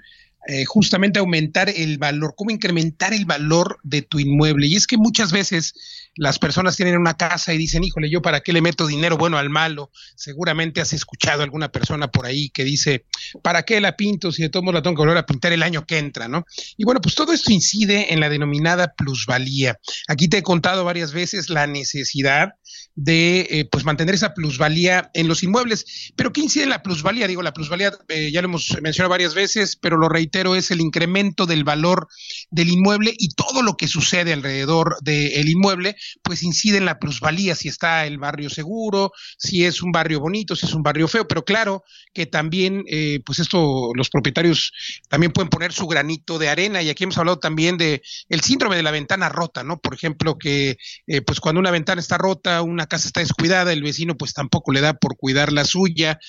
eh, 0.45 0.65
justamente 0.65 1.19
aumentar 1.19 1.69
el 1.69 1.97
valor, 1.99 2.34
cómo 2.35 2.51
incrementar 2.51 3.13
el 3.13 3.23
valor 3.23 3.77
de 3.84 4.01
tu 4.01 4.19
inmueble. 4.19 4.67
Y 4.67 4.75
es 4.75 4.88
que 4.88 4.97
muchas 4.97 5.31
veces 5.31 5.73
las 6.15 6.40
personas 6.40 6.76
tienen 6.76 6.98
una 6.98 7.15
casa 7.15 7.53
y 7.53 7.57
dicen, 7.57 7.84
híjole, 7.84 8.10
yo 8.10 8.22
para 8.22 8.41
qué 8.41 8.53
le 8.53 8.61
meto 8.61 8.85
dinero 8.85 9.18
bueno 9.18 9.38
al 9.38 9.49
malo. 9.49 9.91
Seguramente 10.15 10.81
has 10.81 10.94
escuchado 10.94 11.44
alguna 11.44 11.69
persona 11.69 12.10
por 12.10 12.26
ahí 12.26 12.49
que 12.49 12.64
dice, 12.64 13.06
¿para 13.41 13.64
qué 13.64 13.81
la 13.81 13.95
pinto 13.95 14.31
si 14.31 14.44
de 14.44 14.49
todos 14.49 14.64
modos 14.64 14.76
la 14.76 14.81
tengo 14.84 14.95
que 14.95 15.02
volver 15.02 15.18
a 15.18 15.26
pintar 15.26 15.53
el 15.53 15.64
año 15.64 15.85
que 15.85 15.98
entra, 15.98 16.27
¿no? 16.27 16.45
Y 16.77 16.85
bueno, 16.85 17.02
pues 17.02 17.15
todo 17.15 17.34
esto 17.34 17.52
incide 17.52 18.14
en 18.14 18.19
la 18.19 18.30
denominada 18.30 18.94
plusvalía. 18.94 19.80
Aquí 20.07 20.27
te 20.27 20.38
he 20.38 20.44
contado 20.44 20.84
varias 20.84 21.14
veces 21.14 21.49
la 21.49 21.68
necesidad 21.68 22.53
de 22.95 23.48
eh, 23.49 23.65
pues 23.72 23.85
mantener 23.85 24.15
esa 24.15 24.34
plusvalía 24.34 25.10
en 25.14 25.27
los 25.27 25.44
inmuebles. 25.44 26.11
Pero 26.15 26.31
¿qué 26.31 26.41
incide 26.41 26.64
en 26.64 26.69
la 26.69 26.84
plusvalía? 26.84 27.27
Digo, 27.27 27.41
la 27.41 27.53
plusvalía 27.53 27.91
eh, 28.10 28.31
ya 28.31 28.41
lo 28.41 28.48
hemos 28.48 28.77
mencionado 28.81 29.10
varias 29.10 29.34
veces, 29.34 29.76
pero 29.76 29.98
lo 29.98 30.10
reitero, 30.10 30.56
es 30.56 30.72
el 30.72 30.81
incremento 30.81 31.45
del 31.45 31.64
valor 31.64 32.07
del 32.53 32.69
inmueble 32.69 33.13
y 33.17 33.30
todo 33.30 33.63
lo 33.63 33.75
que 33.75 33.88
sucede 33.88 34.31
alrededor 34.31 34.97
del 35.01 35.49
inmueble, 35.49 35.95
pues 36.21 36.43
incide 36.43 36.77
en 36.77 36.85
la 36.85 36.99
plusvalía, 36.99 37.55
si 37.55 37.67
está 37.67 38.05
el 38.05 38.19
barrio 38.19 38.49
seguro, 38.49 39.11
si 39.38 39.65
es 39.65 39.81
un 39.81 39.91
barrio 39.91 40.19
bonito, 40.19 40.55
si 40.55 40.67
es 40.67 40.73
un 40.73 40.84
barrio 40.84 41.07
feo, 41.07 41.27
pero 41.27 41.43
claro 41.43 41.84
que 42.13 42.27
también, 42.27 42.84
eh, 42.88 43.21
pues 43.25 43.39
esto, 43.39 43.89
los 43.95 44.09
propietarios 44.09 44.71
también 45.09 45.31
pueden 45.31 45.49
poner 45.49 45.73
su 45.73 45.88
granito 45.88 46.38
de 46.38 46.49
arena 46.49 46.81
y 46.84 46.89
aquí 46.89 47.03
hemos 47.05 47.17
hablado 47.17 47.39
también 47.39 47.77
de 47.77 48.03
el 48.30 48.41
síndrome 48.41 48.75
de 48.75 48.84
la 48.84 48.91
ventana 48.91 49.30
rota, 49.30 49.63
¿no? 49.63 49.80
Por 49.80 49.95
ejemplo, 49.95 50.38
que 50.38 50.77
pues 51.25 51.39
cuando 51.39 51.59
una 51.59 51.71
ventana 51.71 52.01
está 52.01 52.17
rota, 52.17 52.61
una 52.61 52.85
casa 52.85 53.07
está 53.07 53.19
descuidada, 53.19 53.73
el 53.73 53.81
vecino 53.81 54.15
pues 54.15 54.34
tampoco 54.34 54.71
le 54.71 54.81
da 54.81 54.93
por 54.93 55.17
cuidar 55.17 55.51
la 55.51 55.65
suya. 55.65 56.19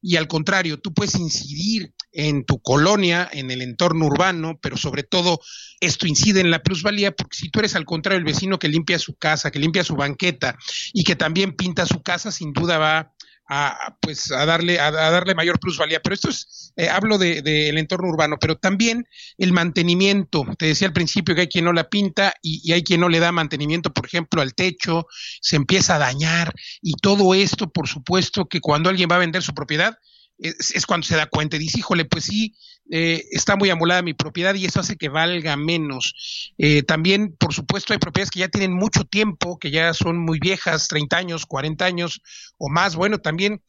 Y 0.00 0.16
al 0.16 0.28
contrario, 0.28 0.78
tú 0.78 0.92
puedes 0.92 1.16
incidir 1.16 1.92
en 2.12 2.44
tu 2.44 2.60
colonia, 2.60 3.28
en 3.32 3.50
el 3.50 3.62
entorno 3.62 4.06
urbano, 4.06 4.58
pero 4.60 4.76
sobre 4.76 5.02
todo 5.02 5.40
esto 5.80 6.06
incide 6.06 6.40
en 6.40 6.50
la 6.50 6.62
plusvalía, 6.62 7.12
porque 7.12 7.36
si 7.36 7.50
tú 7.50 7.60
eres 7.60 7.74
al 7.74 7.84
contrario 7.84 8.18
el 8.18 8.24
vecino 8.24 8.58
que 8.58 8.68
limpia 8.68 8.98
su 8.98 9.14
casa, 9.14 9.50
que 9.50 9.58
limpia 9.58 9.84
su 9.84 9.94
banqueta 9.94 10.56
y 10.92 11.04
que 11.04 11.16
también 11.16 11.54
pinta 11.54 11.86
su 11.86 12.02
casa, 12.02 12.32
sin 12.32 12.52
duda 12.52 12.78
va 12.78 13.12
a, 13.48 13.96
pues 14.00 14.30
a 14.30 14.44
darle 14.44 14.78
a, 14.78 14.90
darle 14.90 15.34
mayor 15.34 15.58
plusvalía. 15.58 16.00
Pero 16.00 16.14
esto 16.14 16.28
es 16.30 16.72
eh, 16.76 16.88
hablo 16.88 17.18
del 17.18 17.42
de, 17.42 17.68
entorno 17.70 18.08
urbano 18.08 18.36
pero 18.40 18.56
también 18.56 19.06
el 19.38 19.52
mantenimiento. 19.52 20.44
Te 20.58 20.66
decía 20.66 20.88
al 20.88 20.94
principio 20.94 21.34
que 21.34 21.42
hay 21.42 21.48
quien 21.48 21.64
no 21.64 21.72
la 21.72 21.88
pinta 21.88 22.34
y, 22.42 22.60
y, 22.62 22.72
hay 22.72 22.82
quien 22.82 23.00
no 23.00 23.08
le 23.08 23.20
da 23.20 23.32
mantenimiento 23.32 23.92
por 23.92 24.06
ejemplo 24.06 24.42
al 24.42 24.54
techo 24.54 25.06
se 25.40 25.56
empieza 25.56 25.96
a 25.96 25.98
dañar 25.98 26.52
y 26.82 26.92
todo 26.94 27.34
esto 27.34 27.70
por 27.70 27.88
supuesto 27.88 28.46
que 28.46 28.60
cuando 28.60 28.90
alguien 28.90 29.08
va 29.10 29.16
a 29.16 29.20
vender 29.20 29.42
su 29.42 29.54
propiedad 29.54 29.98
es, 30.38 30.86
cuando 30.86 31.06
se 31.06 31.16
da 31.16 31.26
cuenta 31.26 31.56
y 31.56 31.60
dice, 31.60 31.80
híjole, 31.80 32.04
pues 32.04 32.24
sí, 32.24 32.54
eh, 32.90 33.24
está 33.30 33.56
muy 33.56 33.70
amolada 33.70 34.02
mi 34.02 34.14
propiedad 34.14 34.54
y 34.54 34.64
eso 34.64 34.80
hace 34.80 34.96
que 34.96 35.08
valga 35.08 35.56
menos. 35.56 36.52
Eh, 36.58 36.82
también, 36.82 37.34
por 37.38 37.52
supuesto, 37.52 37.92
hay 37.92 37.98
propiedades 37.98 38.30
que 38.30 38.40
ya 38.40 38.48
tienen 38.48 38.72
mucho 38.72 39.04
tiempo, 39.04 39.58
que 39.58 39.70
ya 39.70 39.92
son 39.92 40.18
muy 40.18 40.38
viejas, 40.38 40.88
30 40.88 41.16
años, 41.16 41.46
40 41.46 41.84
años 41.84 42.22
o 42.56 42.68
más. 42.68 42.96
Bueno, 42.96 43.18
también 43.18 43.62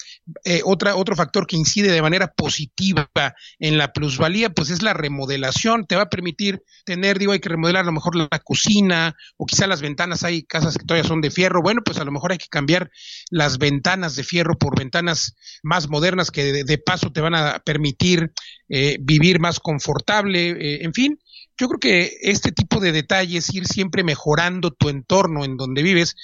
eh, 0.45 0.61
otra, 0.63 0.95
otro 0.95 1.15
factor 1.15 1.47
que 1.47 1.57
incide 1.57 1.91
de 1.91 2.01
manera 2.01 2.31
positiva 2.31 3.09
en 3.59 3.77
la 3.77 3.91
plusvalía, 3.91 4.49
pues 4.49 4.69
es 4.69 4.81
la 4.81 4.93
remodelación. 4.93 5.85
Te 5.85 5.95
va 5.95 6.03
a 6.03 6.09
permitir 6.09 6.63
tener, 6.85 7.19
digo, 7.19 7.33
hay 7.33 7.39
que 7.39 7.49
remodelar 7.49 7.83
a 7.83 7.85
lo 7.87 7.91
mejor 7.91 8.15
la 8.15 8.39
cocina 8.39 9.15
o 9.37 9.45
quizá 9.45 9.67
las 9.67 9.81
ventanas, 9.81 10.23
hay 10.23 10.43
casas 10.43 10.77
que 10.77 10.85
todavía 10.85 11.07
son 11.07 11.21
de 11.21 11.31
fierro. 11.31 11.61
Bueno, 11.61 11.81
pues 11.83 11.99
a 11.99 12.05
lo 12.05 12.11
mejor 12.11 12.31
hay 12.31 12.37
que 12.37 12.47
cambiar 12.49 12.89
las 13.29 13.57
ventanas 13.57 14.15
de 14.15 14.23
fierro 14.23 14.57
por 14.57 14.77
ventanas 14.77 15.35
más 15.63 15.89
modernas 15.89 16.31
que 16.31 16.63
de, 16.63 16.77
paso 16.77 17.11
te 17.11 17.21
van 17.21 17.35
a 17.35 17.59
permitir 17.59 18.31
eh, 18.69 18.97
vivir 19.09 19.39
más 19.39 19.59
confortable, 19.59 20.51
eh, 20.51 20.83
en 20.83 20.93
fin. 20.93 21.19
Yo 21.57 21.67
creo 21.67 21.79
que 21.79 22.17
este 22.21 22.51
tipo 22.51 22.79
de 22.79 22.91
detalles, 22.91 23.53
ir 23.53 23.65
siempre 23.65 24.03
mejorando 24.03 24.71
tu 24.71 24.87
entorno 24.87 25.43
en 25.43 25.57
donde 25.57 25.83
vives, 25.83 26.15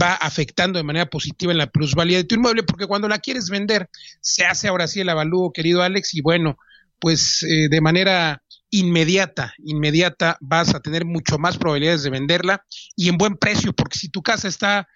va 0.00 0.14
afectando 0.14 0.78
de 0.78 0.84
manera 0.84 1.06
positiva 1.06 1.50
en 1.50 1.58
la 1.58 1.70
plusvalía 1.70 2.18
de 2.18 2.24
tu 2.24 2.36
inmueble, 2.36 2.62
porque 2.62 2.86
cuando 2.86 3.08
la 3.08 3.18
quieres 3.18 3.48
vender, 3.48 3.88
se 4.20 4.44
hace 4.44 4.68
ahora 4.68 4.86
sí 4.86 5.00
el 5.00 5.08
avalúo, 5.08 5.52
querido 5.52 5.82
Alex, 5.82 6.14
y 6.14 6.20
bueno, 6.20 6.58
pues 7.00 7.42
eh, 7.42 7.68
de 7.68 7.80
manera 7.80 8.42
inmediata, 8.70 9.54
inmediata 9.58 10.36
vas 10.40 10.74
a 10.74 10.80
tener 10.80 11.04
mucho 11.04 11.38
más 11.38 11.56
probabilidades 11.56 12.02
de 12.02 12.10
venderla 12.10 12.64
y 12.94 13.08
en 13.08 13.16
buen 13.16 13.36
precio, 13.36 13.72
porque 13.72 13.98
si 13.98 14.08
tu 14.08 14.22
casa 14.22 14.48
está 14.48 14.86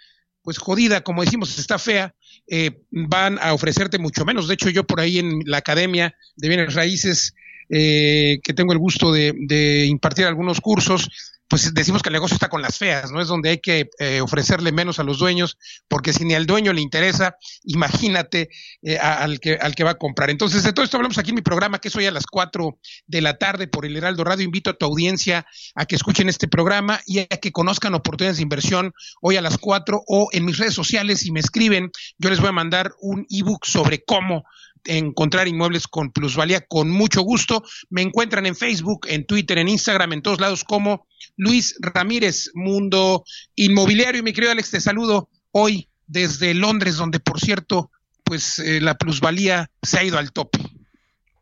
pues 0.43 0.59
jodida, 0.59 1.03
como 1.03 1.23
decimos, 1.25 1.59
está 1.59 1.79
fea, 1.79 2.15
eh, 2.47 2.83
van 2.91 3.39
a 3.41 3.53
ofrecerte 3.53 3.99
mucho 3.99 4.25
menos. 4.25 4.49
De 4.49 4.55
hecho, 4.55 4.71
yo 4.71 4.85
por 4.85 5.01
ahí 5.01 5.19
en 5.19 5.41
la 5.45 5.59
Academia 5.59 6.15
de 6.37 6.49
Bienes 6.49 6.75
Raíces, 6.75 7.35
eh, 7.69 8.39
que 8.43 8.55
tengo 8.55 8.73
el 8.73 8.79
gusto 8.79 9.13
de, 9.13 9.35
de 9.37 9.87
impartir 9.87 10.25
algunos 10.27 10.61
cursos, 10.61 11.09
pues 11.49 11.73
decimos 11.73 12.03
que 12.03 12.11
el 12.11 12.13
negocio 12.13 12.35
está 12.35 12.49
con 12.49 12.61
las 12.61 12.77
feas, 12.77 13.11
¿no? 13.11 13.21
Es 13.21 13.29
donde 13.29 13.51
hay 13.51 13.59
que 13.59 13.89
eh, 13.99 14.21
ofrecerle 14.21 14.71
menos 14.71 14.99
a 14.99 15.03
los 15.03 15.19
dueños, 15.19 15.59
porque 15.89 16.13
si 16.13 16.25
ni 16.25 16.35
al 16.35 16.47
dueño 16.47 16.73
le 16.75 16.83
interesa, 16.83 17.37
imagínate 17.65 18.51
eh, 18.83 18.99
al, 18.99 19.41
que, 19.41 19.55
al 19.55 19.75
que 19.75 19.85
va 19.85 19.93
a 19.93 19.99
comprar. 19.99 20.29
Entonces, 20.29 20.63
de 20.63 20.73
todo 20.73 20.85
esto 20.85 20.99
hablamos 20.99 21.17
aquí 21.17 21.31
en 21.31 21.37
mi 21.37 21.43
programa, 21.43 21.79
que 21.79 21.89
es 21.89 21.97
hoy 21.97 22.07
a 22.07 22.11
las 22.11 22.27
4 22.27 22.79
de 23.07 23.21
la 23.23 23.39
tarde 23.39 23.67
por 23.67 23.87
el 23.87 23.97
Heraldo 23.97 24.25
Radio. 24.25 24.45
Invito 24.45 24.71
a 24.71 24.75
tu 24.75 24.85
audiencia 24.85 25.47
a 25.75 25.87
que 25.87 25.97
escuchen 25.97 26.29
este 26.29 26.49
programa 26.49 27.01
y 27.07 27.21
a 27.21 27.27
que 27.27 27.51
conozcan 27.51 27.95
oportunidades 27.95 28.37
de 28.37 28.43
inversión 28.43 28.93
hoy 29.23 29.37
a 29.37 29.43
las 29.43 29.57
4 29.57 30.03
o 30.07 30.29
en 30.33 30.45
mis 30.45 30.59
redes 30.59 30.75
sociales, 30.75 31.21
si 31.21 31.33
me 31.33 31.41
escriben, 31.41 31.91
yo 32.19 32.29
les 32.29 32.41
voy 32.41 32.51
a 32.51 32.53
mandar 32.53 32.93
un 33.01 33.27
ebook 33.31 33.65
sobre 33.65 34.05
cómo 34.05 34.45
encontrar 34.85 35.49
inmuebles 35.49 35.87
con 35.87 36.11
plusvalía 36.13 36.61
con 36.61 36.91
mucho 36.91 37.23
gusto. 37.23 37.65
Me 37.91 38.03
encuentran 38.03 38.47
en 38.47 38.57
Facebook, 38.57 39.07
en 39.09 39.27
Twitter, 39.27 39.59
en 39.59 39.69
Instagram, 39.69 40.13
en 40.13 40.23
todos 40.23 40.41
lados 40.41 40.65
como 40.65 41.07
Luis 41.37 41.77
Ramírez, 41.81 42.51
Mundo 42.55 43.25
Inmobiliario. 43.55 44.21
Y 44.21 44.25
mi 44.25 44.33
querido 44.33 44.53
Alex, 44.53 44.71
te 44.71 44.81
saludo 44.81 45.29
hoy 45.53 45.89
desde 46.07 46.55
Londres, 46.55 46.97
donde 46.97 47.21
por 47.21 47.41
cierto, 47.41 47.91
pues 48.25 48.59
eh, 48.59 48.81
la 48.81 48.97
plusvalía 48.97 49.71
se 49.83 49.99
ha 49.99 50.05
ido 50.05 50.19
al 50.19 50.33
tope. 50.33 50.59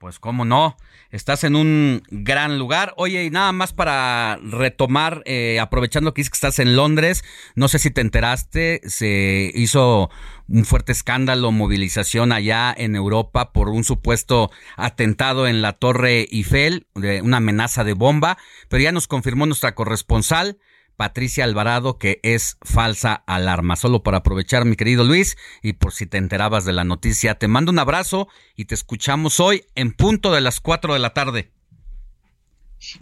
Pues 0.07 0.21
cómo 0.21 0.45
no, 0.45 0.77
estás 1.11 1.43
en 1.43 1.57
un 1.57 2.05
gran 2.13 2.61
lugar. 2.61 2.95
Oye, 2.97 3.25
y 3.25 3.31
nada 3.31 3.51
más 3.51 3.73
para 3.73 4.39
retomar, 4.41 5.25
eh, 5.27 5.59
aprovechando 5.59 6.15
que 6.15 6.23
estás 6.23 6.61
en 6.61 6.77
Londres, 6.77 7.25
no 7.57 7.67
sé 7.67 7.81
si 7.81 7.91
te 7.91 8.03
enteraste, 8.03 8.83
se 8.85 9.51
hizo 9.53 10.09
un 10.47 10.65
fuerte 10.65 10.93
escándalo, 10.93 11.51
movilización 11.51 12.31
allá 12.31 12.73
en 12.79 12.95
Europa 12.95 13.53
por 13.53 13.69
un 13.69 13.83
supuesto 13.83 14.53
atentado 14.77 15.49
en 15.49 15.61
la 15.61 15.73
Torre 15.73 16.29
Eiffel, 16.31 16.87
de 16.95 17.21
una 17.21 17.39
amenaza 17.39 17.83
de 17.83 17.95
bomba, 17.95 18.39
pero 18.69 18.85
ya 18.85 18.93
nos 18.93 19.09
confirmó 19.09 19.45
nuestra 19.45 19.75
corresponsal 19.75 20.57
Patricia 20.97 21.45
Alvarado 21.45 21.99
que 21.99 22.21
es 22.23 22.57
falsa 22.63 23.15
alarma. 23.27 23.77
Solo 23.77 24.03
para 24.03 24.19
aprovechar, 24.19 24.65
mi 24.65 24.77
querido 24.77 25.05
Luis, 25.05 25.37
y 25.63 25.75
por 25.75 25.93
si 25.93 26.07
te 26.07 26.19
enterabas 26.19 26.65
de 26.65 26.73
la 26.73 26.85
noticia, 26.85 27.37
te 27.37 27.49
mando 27.49 27.71
un 27.71 27.79
abrazo 27.79 28.29
y 28.55 28.65
te 28.65 28.75
escuchamos 28.75 29.41
hoy 29.41 29.65
en 29.75 29.93
punto 29.93 30.33
de 30.33 30.41
las 30.41 30.61
4 30.61 30.95
de 30.95 30.99
la 30.99 31.11
tarde. 31.15 31.53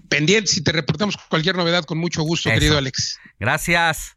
Pendiente, 0.08 0.50
si 0.50 0.62
te 0.62 0.72
reportamos 0.72 1.16
cualquier 1.28 1.56
novedad, 1.56 1.84
con 1.84 1.98
mucho 1.98 2.22
gusto, 2.22 2.50
querido 2.50 2.78
Alex. 2.78 3.18
Gracias. 3.38 4.16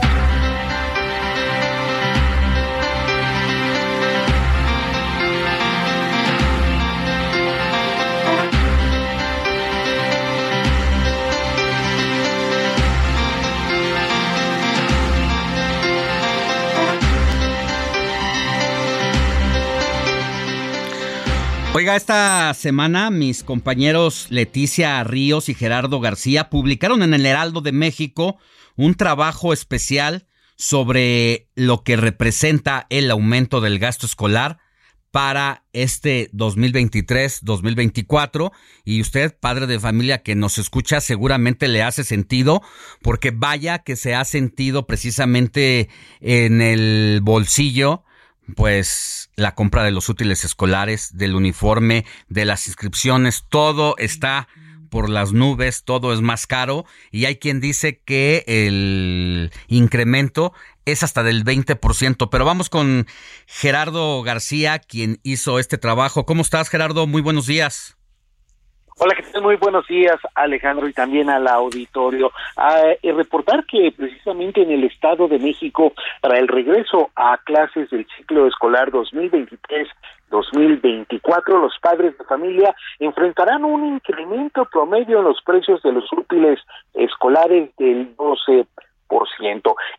Oiga, 21.73 21.95
esta 21.95 22.53
semana 22.53 23.09
mis 23.11 23.43
compañeros 23.43 24.27
Leticia 24.29 25.01
Ríos 25.05 25.47
y 25.47 25.53
Gerardo 25.53 26.01
García 26.01 26.49
publicaron 26.49 27.01
en 27.01 27.13
el 27.13 27.25
Heraldo 27.25 27.61
de 27.61 27.71
México 27.71 28.37
un 28.75 28.95
trabajo 28.95 29.53
especial 29.53 30.27
sobre 30.57 31.47
lo 31.55 31.83
que 31.83 31.95
representa 31.95 32.87
el 32.89 33.09
aumento 33.09 33.61
del 33.61 33.79
gasto 33.79 34.05
escolar 34.05 34.59
para 35.11 35.63
este 35.71 36.29
2023-2024 36.33 38.51
y 38.83 38.99
usted, 38.99 39.33
padre 39.39 39.65
de 39.65 39.79
familia 39.79 40.23
que 40.23 40.35
nos 40.35 40.57
escucha, 40.57 40.99
seguramente 40.99 41.69
le 41.69 41.83
hace 41.83 42.03
sentido 42.03 42.61
porque 43.01 43.31
vaya 43.31 43.79
que 43.79 43.95
se 43.95 44.13
ha 44.13 44.25
sentido 44.25 44.87
precisamente 44.87 45.87
en 46.19 46.61
el 46.61 47.21
bolsillo 47.23 48.03
pues 48.55 49.29
la 49.35 49.55
compra 49.55 49.83
de 49.83 49.91
los 49.91 50.09
útiles 50.09 50.43
escolares, 50.45 51.17
del 51.17 51.35
uniforme, 51.35 52.05
de 52.27 52.45
las 52.45 52.67
inscripciones, 52.67 53.45
todo 53.49 53.95
está 53.97 54.47
por 54.89 55.09
las 55.09 55.31
nubes, 55.31 55.85
todo 55.85 56.13
es 56.13 56.21
más 56.21 56.45
caro 56.45 56.85
y 57.11 57.25
hay 57.25 57.37
quien 57.37 57.61
dice 57.61 58.01
que 58.03 58.43
el 58.45 59.51
incremento 59.67 60.53
es 60.85 61.01
hasta 61.01 61.23
del 61.23 61.45
20%. 61.45 62.29
Pero 62.29 62.45
vamos 62.45 62.69
con 62.69 63.07
Gerardo 63.47 64.21
García, 64.21 64.79
quien 64.79 65.19
hizo 65.23 65.59
este 65.59 65.77
trabajo. 65.77 66.25
¿Cómo 66.25 66.41
estás, 66.41 66.69
Gerardo? 66.69 67.07
Muy 67.07 67.21
buenos 67.21 67.47
días. 67.47 67.97
Hola, 68.97 69.15
¿qué 69.15 69.23
tal? 69.23 69.41
Muy 69.41 69.55
buenos 69.55 69.87
días, 69.87 70.17
Alejandro, 70.35 70.87
y 70.87 70.93
también 70.93 71.29
al 71.29 71.47
auditorio. 71.47 72.31
Ah, 72.55 72.81
reportar 73.01 73.65
que 73.65 73.91
precisamente 73.95 74.61
en 74.61 74.71
el 74.71 74.83
Estado 74.83 75.27
de 75.27 75.39
México, 75.39 75.93
para 76.21 76.37
el 76.37 76.47
regreso 76.47 77.09
a 77.15 77.37
clases 77.43 77.89
del 77.89 78.05
ciclo 78.17 78.47
escolar 78.47 78.91
2023, 78.91 79.87
2024, 80.29 81.59
los 81.59 81.73
padres 81.81 82.17
de 82.17 82.23
familia 82.25 82.75
enfrentarán 82.99 83.65
un 83.65 83.85
incremento 83.85 84.65
promedio 84.65 85.19
en 85.19 85.25
los 85.25 85.41
precios 85.41 85.81
de 85.83 85.93
los 85.93 86.11
útiles 86.13 86.59
escolares 86.93 87.69
del 87.77 88.15
12 88.15 88.67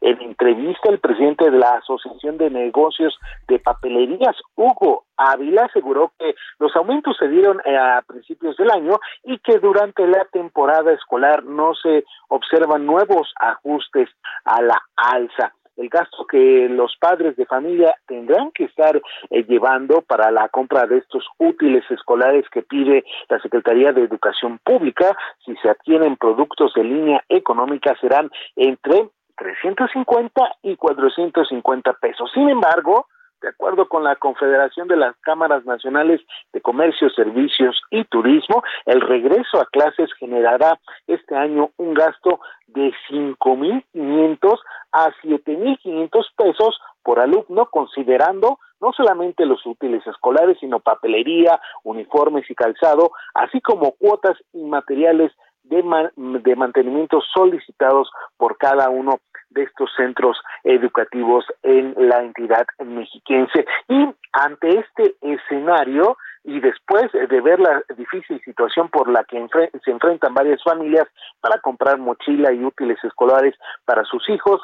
en 0.01 0.21
entrevista, 0.23 0.91
el 0.91 0.99
presidente 0.99 1.51
de 1.51 1.59
la 1.59 1.71
Asociación 1.77 2.39
de 2.39 2.51
Negocios 2.51 3.19
de 3.49 3.59
Papelerías, 3.59 4.37
Hugo 4.57 5.05
Ávila, 5.17 5.67
aseguró 5.67 6.13
que 6.19 6.35
los 6.59 6.75
aumentos 6.77 7.17
se 7.19 7.29
dieron 7.29 7.61
eh, 7.65 7.77
a 7.77 8.03
principios 8.07 8.57
del 8.57 8.71
año 8.71 8.99
y 9.25 9.39
que 9.39 9.59
durante 9.59 10.07
la 10.07 10.25
temporada 10.27 10.93
escolar 10.93 11.45
no 11.45 11.75
se 11.75 12.05
observan 12.29 12.87
nuevos 12.87 13.33
ajustes 13.39 14.09
a 14.45 14.63
la 14.63 14.83
alza 14.97 15.53
el 15.77 15.89
gasto 15.89 16.27
que 16.27 16.69
los 16.69 16.97
padres 16.99 17.37
de 17.37 17.47
familia 17.47 17.95
tendrán 18.07 18.51
que 18.53 18.65
estar 18.65 19.01
eh, 19.31 19.45
llevando 19.45 20.03
para 20.03 20.31
la 20.31 20.49
compra 20.49 20.87
de 20.87 20.99
estos 20.99 21.25
útiles 21.39 21.85
escolares 21.91 22.45
que 22.51 22.63
pide 22.63 23.05
la 23.29 23.41
Secretaría 23.41 23.93
de 23.93 24.03
Educación 24.03 24.59
Pública, 24.65 25.17
si 25.45 25.55
se 25.57 25.71
adquieren 25.71 26.17
productos 26.17 26.73
de 26.75 26.85
línea 26.85 27.25
económica, 27.29 27.97
serán 28.01 28.31
entre 28.57 29.11
350 29.37 30.57
y 30.63 30.77
450 30.77 31.93
pesos. 31.95 32.31
Sin 32.33 32.49
embargo, 32.49 33.07
de 33.43 33.49
acuerdo 33.49 33.89
con 33.89 34.05
la 34.05 34.17
Confederación 34.17 34.89
de 34.89 34.97
las 34.97 35.17
Cámaras 35.19 35.65
Nacionales 35.67 36.21
de 36.53 36.61
Comercio, 36.61 37.11
Servicios 37.11 37.81
y 37.91 38.05
Turismo, 38.05 38.63
el 38.87 39.01
regreso 39.01 39.61
a 39.61 39.67
clases 39.67 40.11
generará 40.19 40.79
este 41.07 41.37
año 41.37 41.71
un 41.77 41.95
gasto 41.95 42.41
de 42.69 42.93
5.500 43.11 44.59
a 44.93 45.11
7.500 45.23 46.27
pesos 46.37 46.81
por 47.03 47.21
alumno, 47.21 47.67
considerando 47.67 48.59
no 48.81 48.93
solamente 48.93 49.47
los 49.47 49.65
útiles 49.67 50.07
escolares, 50.07 50.59
sino 50.61 50.81
papelería, 50.81 51.61
uniformes 51.85 52.51
y 52.51 52.55
calzado, 52.55 53.13
así 53.35 53.61
como 53.61 53.93
cuotas 53.93 54.37
y 54.53 54.63
materiales 54.63 55.33
de, 55.65 55.83
de 56.17 56.57
mantenimiento 56.57 57.21
solicitados 57.35 58.11
por 58.37 58.57
cada 58.59 58.89
uno 58.89 59.21
de 59.51 59.65
estos 59.65 59.91
centros 59.97 60.39
educativos 60.65 61.45
en 61.63 61.95
la 61.97 62.23
entidad 62.23 62.67
mexiquense. 62.85 63.67
Y 63.89 64.09
ante 64.33 64.79
este 64.81 65.15
escenario, 65.21 66.17
y 66.45 66.59
después 66.61 67.11
de 67.13 67.41
ver 67.41 67.61
la 67.61 67.83
difícil 67.97 68.41
situación 68.45 68.89
por 68.89 69.09
la 69.09 69.25
que 69.25 69.47
se 69.85 69.91
enfrentan 69.91 70.35
varias 70.35 70.63
familias 70.63 71.07
para 71.41 71.61
comprar 71.61 71.99
mochila 71.99 72.53
y 72.53 72.65
útiles 72.65 72.99
escolares 73.05 73.55
para 73.85 74.05
sus 74.05 74.29
hijos, 74.29 74.61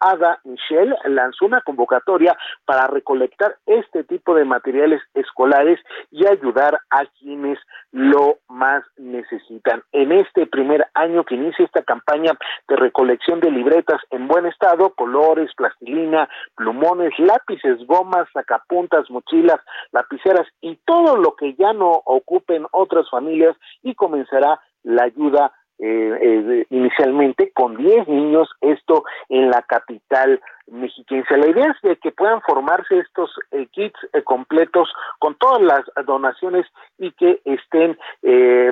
Ada 0.00 0.40
Michelle 0.44 0.94
lanzó 1.06 1.46
una 1.46 1.60
convocatoria 1.62 2.36
para 2.64 2.86
recolectar 2.86 3.56
este 3.66 4.04
tipo 4.04 4.34
de 4.34 4.44
materiales 4.44 5.00
escolares 5.14 5.80
y 6.10 6.26
ayudar 6.26 6.78
a 6.90 7.04
quienes 7.18 7.58
lo 7.92 8.38
más 8.48 8.84
necesitan. 8.96 9.82
En 9.92 10.12
este 10.12 10.46
primer 10.46 10.86
año 10.94 11.24
que 11.24 11.34
inicia 11.34 11.64
esta 11.64 11.82
campaña 11.82 12.32
de 12.68 12.76
recolección 12.76 13.40
de 13.40 13.50
libretas 13.50 14.00
en 14.10 14.28
buen 14.28 14.46
estado, 14.46 14.90
colores, 14.94 15.50
plastilina, 15.56 16.28
plumones, 16.54 17.12
lápices, 17.18 17.84
gomas, 17.86 18.28
sacapuntas, 18.32 19.10
mochilas, 19.10 19.60
lapiceras 19.92 20.46
y 20.60 20.76
todo 20.84 21.16
lo 21.16 21.36
que 21.36 21.54
ya 21.54 21.72
no 21.72 22.02
ocupen 22.04 22.66
otras 22.72 23.08
familias 23.10 23.56
y 23.82 23.94
comenzará 23.94 24.60
la 24.82 25.04
ayuda 25.04 25.52
eh, 25.78 26.18
eh, 26.22 26.66
inicialmente 26.70 27.52
con 27.52 27.76
10 27.76 28.08
niños, 28.08 28.48
esto 28.62 29.04
en 29.28 29.50
la 29.50 29.60
capital 29.62 30.40
mexiquense. 30.68 31.36
La 31.36 31.48
idea 31.48 31.66
es 31.66 31.82
de 31.82 31.96
que 31.96 32.12
puedan 32.12 32.40
formarse 32.42 32.98
estos 32.98 33.30
eh, 33.52 33.66
kits 33.72 33.98
eh, 34.12 34.22
completos 34.22 34.90
con 35.18 35.34
todas 35.34 35.60
las 35.60 36.06
donaciones 36.06 36.66
y 36.98 37.12
que 37.12 37.40
estén 37.44 37.98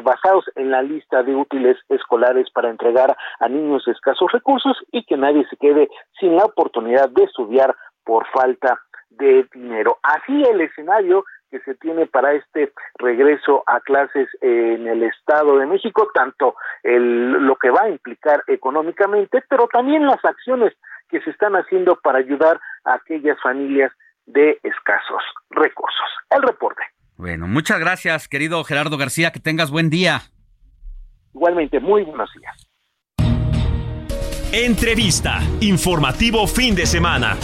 basados 0.03 0.47
en 0.57 0.71
la 0.71 0.83
lista 0.83 1.23
de 1.23 1.35
útiles 1.35 1.77
escolares 1.89 2.51
para 2.51 2.71
entregar 2.71 3.17
a 3.39 3.49
niños 3.49 3.87
escasos 3.87 4.33
recursos 4.33 4.77
y 4.91 5.05
que 5.05 5.17
nadie 5.17 5.47
se 5.49 5.57
quede 5.57 5.89
sin 6.19 6.37
la 6.37 6.45
oportunidad 6.45 7.09
de 7.11 7.25
estudiar 7.25 7.75
por 8.05 8.27
falta 8.29 8.81
de 9.11 9.47
dinero. 9.53 9.99
Así 10.03 10.43
el 10.43 10.61
escenario 10.61 11.25
que 11.55 11.61
se 11.61 11.77
tiene 11.77 12.07
para 12.07 12.33
este 12.33 12.73
regreso 12.99 13.63
a 13.69 13.79
clases 13.79 14.29
en 14.41 14.89
el 14.89 15.05
Estado 15.05 15.57
de 15.59 15.67
México, 15.67 16.11
tanto 16.13 16.57
el, 16.83 17.31
lo 17.31 17.55
que 17.55 17.71
va 17.71 17.83
a 17.85 17.91
implicar 17.91 18.43
económicamente, 18.49 19.41
pero 19.49 19.69
también 19.69 20.05
las 20.05 20.19
acciones 20.25 20.73
que 21.09 21.21
se 21.21 21.31
están 21.31 21.53
haciendo 21.55 21.97
para 22.03 22.19
ayudar 22.19 22.61
a 22.85 22.95
aquellas 22.95 23.41
familias 23.41 23.93
de 24.27 24.59
escasos 24.65 25.23
recursos. 25.51 26.07
El 26.31 26.43
reporte. 26.43 26.83
Bueno, 27.17 27.47
muchas 27.47 27.79
gracias, 27.79 28.27
querido 28.27 28.65
Gerardo 28.65 28.99
García, 28.99 29.31
que 29.31 29.39
tengas 29.39 29.71
buen 29.71 29.91
día. 29.91 30.23
Igualmente, 31.35 31.79
muy 31.79 32.03
buenos 32.03 32.33
días. 32.35 32.69
Entrevista, 34.53 35.39
informativo 35.61 36.49
fin 36.49 36.75
de 36.75 36.87
semana. 36.87 37.37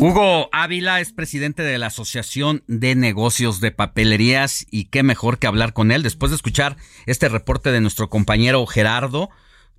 Hugo 0.00 0.48
Ávila 0.52 1.00
es 1.00 1.12
presidente 1.12 1.64
de 1.64 1.76
la 1.76 1.88
Asociación 1.88 2.62
de 2.68 2.94
Negocios 2.94 3.60
de 3.60 3.72
Papelerías 3.72 4.64
y 4.70 4.90
qué 4.90 5.02
mejor 5.02 5.40
que 5.40 5.48
hablar 5.48 5.72
con 5.72 5.90
él 5.90 6.04
después 6.04 6.30
de 6.30 6.36
escuchar 6.36 6.76
este 7.06 7.28
reporte 7.28 7.72
de 7.72 7.80
nuestro 7.80 8.08
compañero 8.08 8.64
Gerardo, 8.66 9.28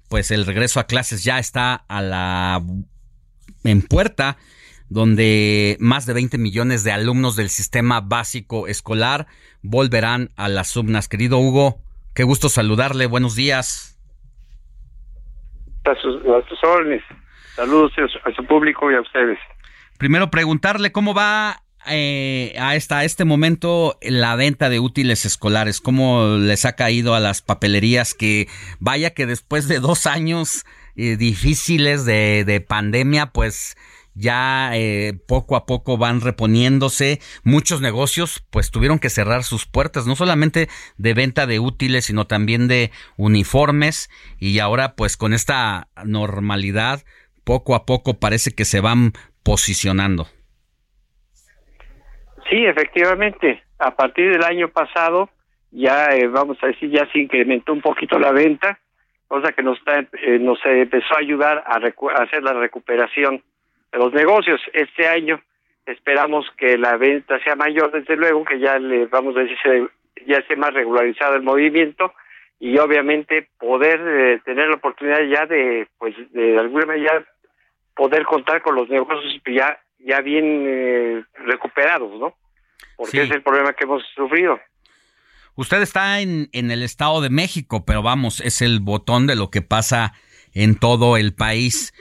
pues 0.10 0.32
el 0.32 0.46
regreso 0.46 0.82
a 0.82 0.88
clases 0.88 1.24
ya 1.24 1.40
está 1.40 1.86
a 1.88 2.02
la 2.02 2.62
en 3.64 3.82
puerta 3.82 4.36
donde 4.90 5.78
más 5.80 6.06
de 6.06 6.14
20 6.14 6.38
millones 6.38 6.84
de 6.84 6.92
alumnos 6.92 7.38
del 7.38 7.48
sistema 7.48 8.02
básico 8.02 8.68
escolar 8.68 9.28
volverán 9.62 10.32
a 10.36 10.50
las 10.50 10.68
subnas. 10.68 11.08
Querido 11.08 11.38
Hugo, 11.38 11.78
qué 12.14 12.24
gusto 12.24 12.50
saludarle, 12.50 13.06
buenos 13.06 13.38
días. 13.38 13.98
A 15.86 15.96
sus, 15.96 16.22
órdenes. 16.62 17.04
Saludos 17.56 17.94
a 18.26 18.32
su 18.34 18.46
público 18.46 18.92
y 18.92 18.96
a 18.96 19.02
ustedes. 19.02 19.40
Primero 20.00 20.32
preguntarle 20.32 20.94
cómo 20.94 21.14
va 21.14 21.66
eh, 21.86 22.56
hasta 22.58 23.04
este 23.04 23.26
momento 23.26 24.00
la 24.02 24.38
venta 24.38 24.70
de 24.70 24.80
útiles 24.80 25.26
escolares, 25.26 25.82
cómo 25.82 26.38
les 26.38 26.64
ha 26.64 26.78
caído 26.78 27.16
a 27.16 27.20
las 27.20 27.42
papelerías 27.42 28.14
que 28.14 28.48
vaya 28.80 29.10
que 29.10 29.26
después 29.26 29.68
de 29.68 29.82
dos 29.82 30.06
años 30.06 30.66
eh, 30.96 31.18
difíciles 31.18 32.06
de, 32.06 32.66
pandemia, 32.66 33.34
pues 33.34 33.76
ya 34.16 34.72
eh, 34.74 35.20
poco 35.28 35.58
a 35.58 35.66
poco 35.66 35.98
van 35.98 36.22
reponiéndose. 36.22 37.20
Muchos 37.44 37.82
negocios 37.82 38.42
pues 38.52 38.72
tuvieron 38.72 39.00
que 39.00 39.10
cerrar 39.10 39.44
sus 39.44 39.66
puertas, 39.66 40.08
no 40.08 40.16
solamente 40.16 40.70
de 40.98 41.14
venta 41.14 41.46
de 41.46 41.60
útiles, 41.60 42.06
sino 42.06 42.26
también 42.26 42.70
de 42.70 42.92
uniformes. 43.18 44.10
Y 44.38 44.60
ahora 44.60 44.96
pues 44.96 45.18
con 45.18 45.34
esta 45.34 45.90
normalidad, 46.06 47.04
poco 47.44 47.74
a 47.74 47.86
poco 47.86 48.20
parece 48.20 48.52
que 48.52 48.64
se 48.64 48.80
van 48.80 49.14
posicionando. 49.44 50.28
Sí, 52.50 52.66
efectivamente. 52.66 53.64
A 53.78 53.96
partir 53.96 54.32
del 54.32 54.44
año 54.44 54.70
pasado 54.70 55.30
ya 55.72 56.08
eh, 56.08 56.28
vamos 56.28 56.58
a 56.62 56.68
decir 56.68 56.90
ya 56.90 57.10
se 57.12 57.20
incrementó 57.20 57.74
un 57.74 57.82
poquito 57.82 58.18
la 58.18 58.32
venta, 58.32 58.80
cosa 59.28 59.52
que 59.52 59.64
nos 59.64 59.78
está, 59.78 60.00
eh, 60.00 60.40
nos 60.40 60.60
empezó 60.66 61.16
a 61.16 61.20
ayudar 61.20 61.64
a, 61.66 61.80
hacer 62.22 62.44
la 62.44 62.54
recuperación 62.54 63.44
de 63.92 63.98
los 63.98 64.14
negocios. 64.14 64.60
Este 64.74 65.08
año 65.08 65.40
esperamos 65.86 66.46
que 66.58 66.78
la 66.78 66.98
venta 66.98 67.40
sea 67.44 67.56
mayor, 67.56 67.92
desde 67.92 68.16
luego 68.16 68.44
que 68.44 68.60
ya 68.60 68.80
le 68.80 69.06
vamos 69.06 69.36
a 69.38 69.42
decir 69.42 69.58
ya 70.26 70.38
esté 70.38 70.56
más 70.56 70.74
regularizado 70.74 71.36
el 71.36 71.44
movimiento 71.44 72.14
y 72.60 72.78
obviamente 72.78 73.48
poder 73.58 74.02
eh, 74.06 74.42
tener 74.44 74.68
la 74.68 74.76
oportunidad 74.76 75.22
ya 75.22 75.46
de 75.46 75.88
pues 75.98 76.14
de 76.34 76.58
alguna 76.60 76.88
manera 76.88 77.26
poder 78.00 78.24
contar 78.24 78.62
con 78.62 78.76
los 78.76 78.88
negocios 78.88 79.42
ya 79.46 79.78
ya 80.00 80.22
bien 80.22 80.64
eh, 80.66 81.24
recuperados, 81.46 82.18
¿no? 82.18 82.34
Porque 82.96 83.24
es 83.24 83.32
el 83.32 83.44
problema 83.44 83.74
que 83.74 83.84
hemos 83.84 84.02
sufrido. 84.16 84.58
Usted 85.56 85.82
está 85.82 86.22
en, 86.22 86.48
en 86.54 86.72
el 86.72 86.82
Estado 86.82 87.20
de 87.20 87.30
México, 87.30 87.84
pero 87.86 88.02
vamos, 88.02 88.40
es 88.40 88.62
el 88.62 88.80
botón 88.80 89.28
de 89.28 89.36
lo 89.36 89.50
que 89.50 89.62
pasa 89.62 90.14
en 90.54 90.76
todo 90.76 91.18
el 91.18 91.34
país. 91.34 91.94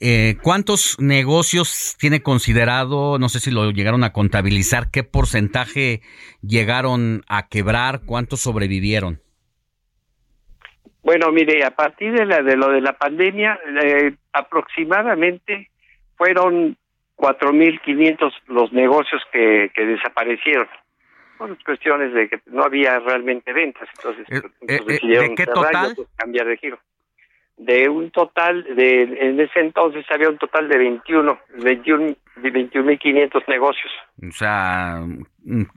Eh, 0.00 0.36
¿Cuántos 0.42 0.98
negocios 0.98 1.94
tiene 2.00 2.20
considerado? 2.20 3.20
No 3.20 3.28
sé 3.28 3.38
si 3.38 3.52
lo 3.52 3.70
llegaron 3.70 4.02
a 4.02 4.12
contabilizar. 4.12 4.90
¿Qué 4.90 5.04
porcentaje 5.04 6.02
llegaron 6.42 7.22
a 7.28 7.46
quebrar? 7.46 8.02
¿Cuántos 8.04 8.40
sobrevivieron? 8.40 9.23
Bueno, 11.04 11.30
mire, 11.30 11.62
a 11.64 11.70
partir 11.70 12.12
de, 12.12 12.24
la, 12.24 12.42
de 12.42 12.56
lo 12.56 12.70
de 12.70 12.80
la 12.80 12.94
pandemia, 12.94 13.58
eh, 13.84 14.14
aproximadamente 14.32 15.68
fueron 16.16 16.76
4.500 17.16 18.32
los 18.48 18.72
negocios 18.72 19.22
que, 19.32 19.70
que 19.74 19.84
desaparecieron. 19.86 20.66
Por 21.38 21.62
cuestiones 21.64 22.12
de 22.14 22.28
que 22.28 22.40
no 22.46 22.64
había 22.64 22.98
realmente 23.00 23.52
ventas, 23.52 23.88
entonces, 23.96 24.24
Eh, 24.30 24.40
entonces 24.60 24.80
eh, 24.80 24.92
decidieron 24.92 25.28
¿de 25.30 25.34
qué 25.34 25.42
y 25.42 25.46
total? 25.46 25.96
cambiar 26.16 26.46
de 26.46 26.56
giro. 26.56 26.78
De 27.56 27.88
un 27.88 28.10
total, 28.10 28.64
de 28.74 29.02
en 29.02 29.38
ese 29.40 29.60
entonces 29.60 30.04
había 30.10 30.28
un 30.28 30.38
total 30.38 30.68
de 30.68 30.76
21, 30.78 31.38
21 31.62 32.16
de 32.36 32.52
21.500 32.52 33.44
negocios. 33.46 33.92
O 34.26 34.32
sea, 34.32 35.02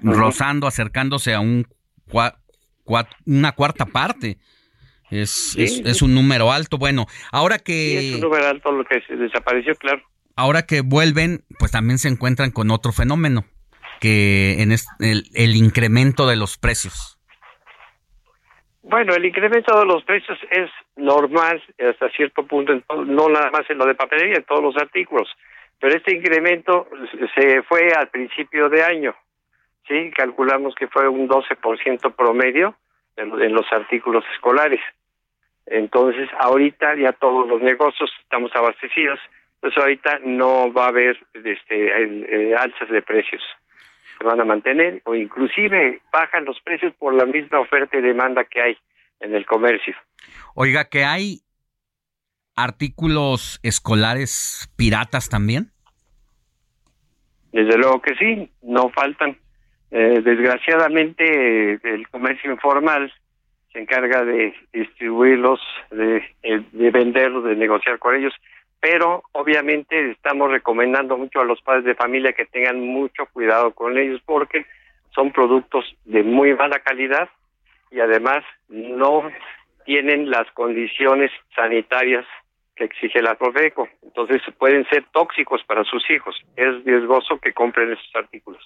rozando, 0.02 0.66
acercándose 0.68 1.34
a 1.36 1.40
un 1.40 1.66
cua- 2.10 2.36
cua- 2.84 3.08
una 3.28 3.52
cuarta 3.52 3.86
parte. 3.86 4.38
Es, 5.10 5.52
Sí. 5.54 5.64
es, 5.64 5.80
es 5.86 6.02
un 6.02 6.14
número 6.14 6.52
alto. 6.52 6.78
Bueno, 6.78 7.06
ahora 7.32 7.58
Y 7.66 7.96
es 7.96 8.06
un 8.16 8.20
que 8.20 8.22
número 8.22 8.46
alto 8.48 8.72
lo 8.72 8.84
que 8.86 9.02
se 9.02 9.16
desapareció, 9.16 9.74
claro. 9.76 10.02
ahora 10.36 10.64
que 10.66 10.82
vuelven, 10.82 11.44
pues 11.60 11.72
también 11.72 11.98
se 11.98 12.10
encuentran 12.10 12.52
con 12.52 12.72
otro 12.72 12.92
fenómeno, 12.92 13.46
que 14.02 14.62
en 14.62 14.72
es- 14.72 14.88
el, 15.00 15.24
el 15.34 15.56
incremento 15.56 16.28
de 16.28 16.36
los 16.36 16.58
precios. 16.58 17.18
Bueno, 18.84 19.14
el 19.16 19.26
incremento 19.26 19.78
de 19.80 19.86
los 19.86 20.04
precios 20.06 20.38
es 20.50 20.70
normal 20.96 21.62
hasta 21.90 22.10
cierto 22.12 22.46
punto, 22.48 22.74
no 23.06 23.28
nada 23.28 23.50
más 23.52 23.70
en 23.70 23.78
lo 23.78 23.86
de 23.86 23.96
papelería, 23.96 24.38
en 24.38 24.46
todos 24.46 24.64
los 24.64 24.78
artículos. 24.78 25.28
Pero 25.80 25.96
este 25.96 26.16
incremento 26.16 26.88
se 27.36 27.62
fue 27.64 27.92
al 27.92 28.10
principio 28.10 28.70
de 28.70 28.84
año. 28.84 29.14
Sí, 29.88 30.10
calculamos 30.16 30.74
que 30.76 30.88
fue 30.88 31.08
un 31.08 31.28
12% 31.28 32.16
promedio 32.16 32.76
en, 33.18 33.54
los 33.54 33.66
artículos 33.72 34.24
escolares. 34.34 34.80
Entonces, 35.66 36.30
ahorita 36.40 36.96
ya 36.96 37.12
todos 37.14 37.48
los 37.48 37.62
negocios 37.62 38.10
estamos 38.22 38.52
abastecidos, 38.56 39.20
entonces 39.56 39.78
ahorita 39.78 40.20
no 40.24 40.72
va 40.72 40.86
a 40.86 40.90
haber 40.90 41.18
este, 41.34 42.04
el- 42.04 42.56
alzas 42.58 42.90
de 42.90 43.02
precios. 43.02 43.42
Se 44.18 44.24
van 44.24 44.40
a 44.40 44.46
mantener 44.46 45.02
o 45.06 45.14
inclusive 45.14 46.02
bajan 46.12 46.46
los 46.46 46.60
precios 46.62 46.94
por 46.96 47.14
la 47.14 47.26
misma 47.26 47.60
oferta 47.60 47.98
y 47.98 48.02
demanda 48.02 48.46
que 48.46 48.62
hay 48.62 48.78
en 49.20 49.36
el 49.36 49.46
comercio. 49.46 49.96
Oiga, 50.56 50.86
que 50.86 51.04
hay 51.04 51.42
artículos 52.56 53.60
escolares 53.62 54.72
piratas 54.76 55.30
también. 55.30 55.72
Desde 57.52 57.78
luego 57.78 58.02
que 58.02 58.16
sí, 58.16 58.52
no 58.62 58.90
faltan. 58.90 59.38
Eh, 59.92 60.22
desgraciadamente, 60.24 61.80
el 61.84 62.08
comercio 62.10 62.52
informal 62.52 63.12
se 63.72 63.80
encarga 63.80 64.26
de 64.26 64.54
distribuirlos, 64.74 65.60
de, 65.92 66.18
eh, 66.44 66.62
de 66.72 66.92
venderlos, 66.92 67.46
de 67.46 67.56
negociar 67.56 68.00
con 68.00 68.16
ellos, 68.16 68.34
pero 68.80 69.24
obviamente 69.32 70.12
estamos 70.12 70.52
recomendando 70.52 71.18
mucho 71.18 71.40
a 71.40 71.46
los 71.46 71.62
padres 71.62 71.86
de 71.86 71.96
familia 71.96 72.34
que 72.34 72.46
tengan 72.46 72.80
mucho 72.80 73.26
cuidado 73.28 73.72
con 73.74 73.98
ellos 73.98 74.22
porque 74.26 74.66
son 75.16 75.32
productos 75.32 75.86
de 76.06 76.24
muy 76.24 76.54
mala 76.54 76.80
calidad 76.80 77.30
y 77.90 78.00
además 78.00 78.44
no 78.70 79.30
tienen 79.86 80.30
las 80.30 80.52
condiciones 80.52 81.32
sanitarias 81.56 82.26
que 82.76 82.84
exige 82.84 83.22
la 83.22 83.36
Profeco. 83.36 83.88
Entonces 84.04 84.42
pueden 84.58 84.88
ser 84.90 85.06
tóxicos 85.12 85.64
para 85.64 85.84
sus 85.86 86.08
hijos. 86.10 86.36
Es 86.56 86.84
riesgoso 86.84 87.40
que 87.40 87.54
compren 87.54 87.92
esos 87.92 88.16
artículos. 88.16 88.62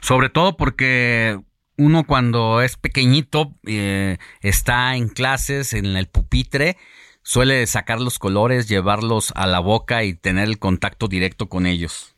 Sobre 0.00 0.28
todo 0.28 0.56
porque 0.56 1.38
uno 1.76 2.04
cuando 2.04 2.62
es 2.62 2.76
pequeñito 2.76 3.52
eh, 3.66 4.18
está 4.42 4.96
en 4.96 5.08
clases, 5.08 5.72
en 5.72 5.86
el 5.96 6.08
pupitre, 6.08 6.76
suele 7.22 7.66
sacar 7.66 8.00
los 8.00 8.18
colores, 8.18 8.68
llevarlos 8.68 9.32
a 9.36 9.46
la 9.46 9.60
boca 9.60 10.04
y 10.04 10.14
tener 10.14 10.48
el 10.48 10.58
contacto 10.58 11.08
directo 11.08 11.48
con 11.48 11.66
ellos. 11.66 12.16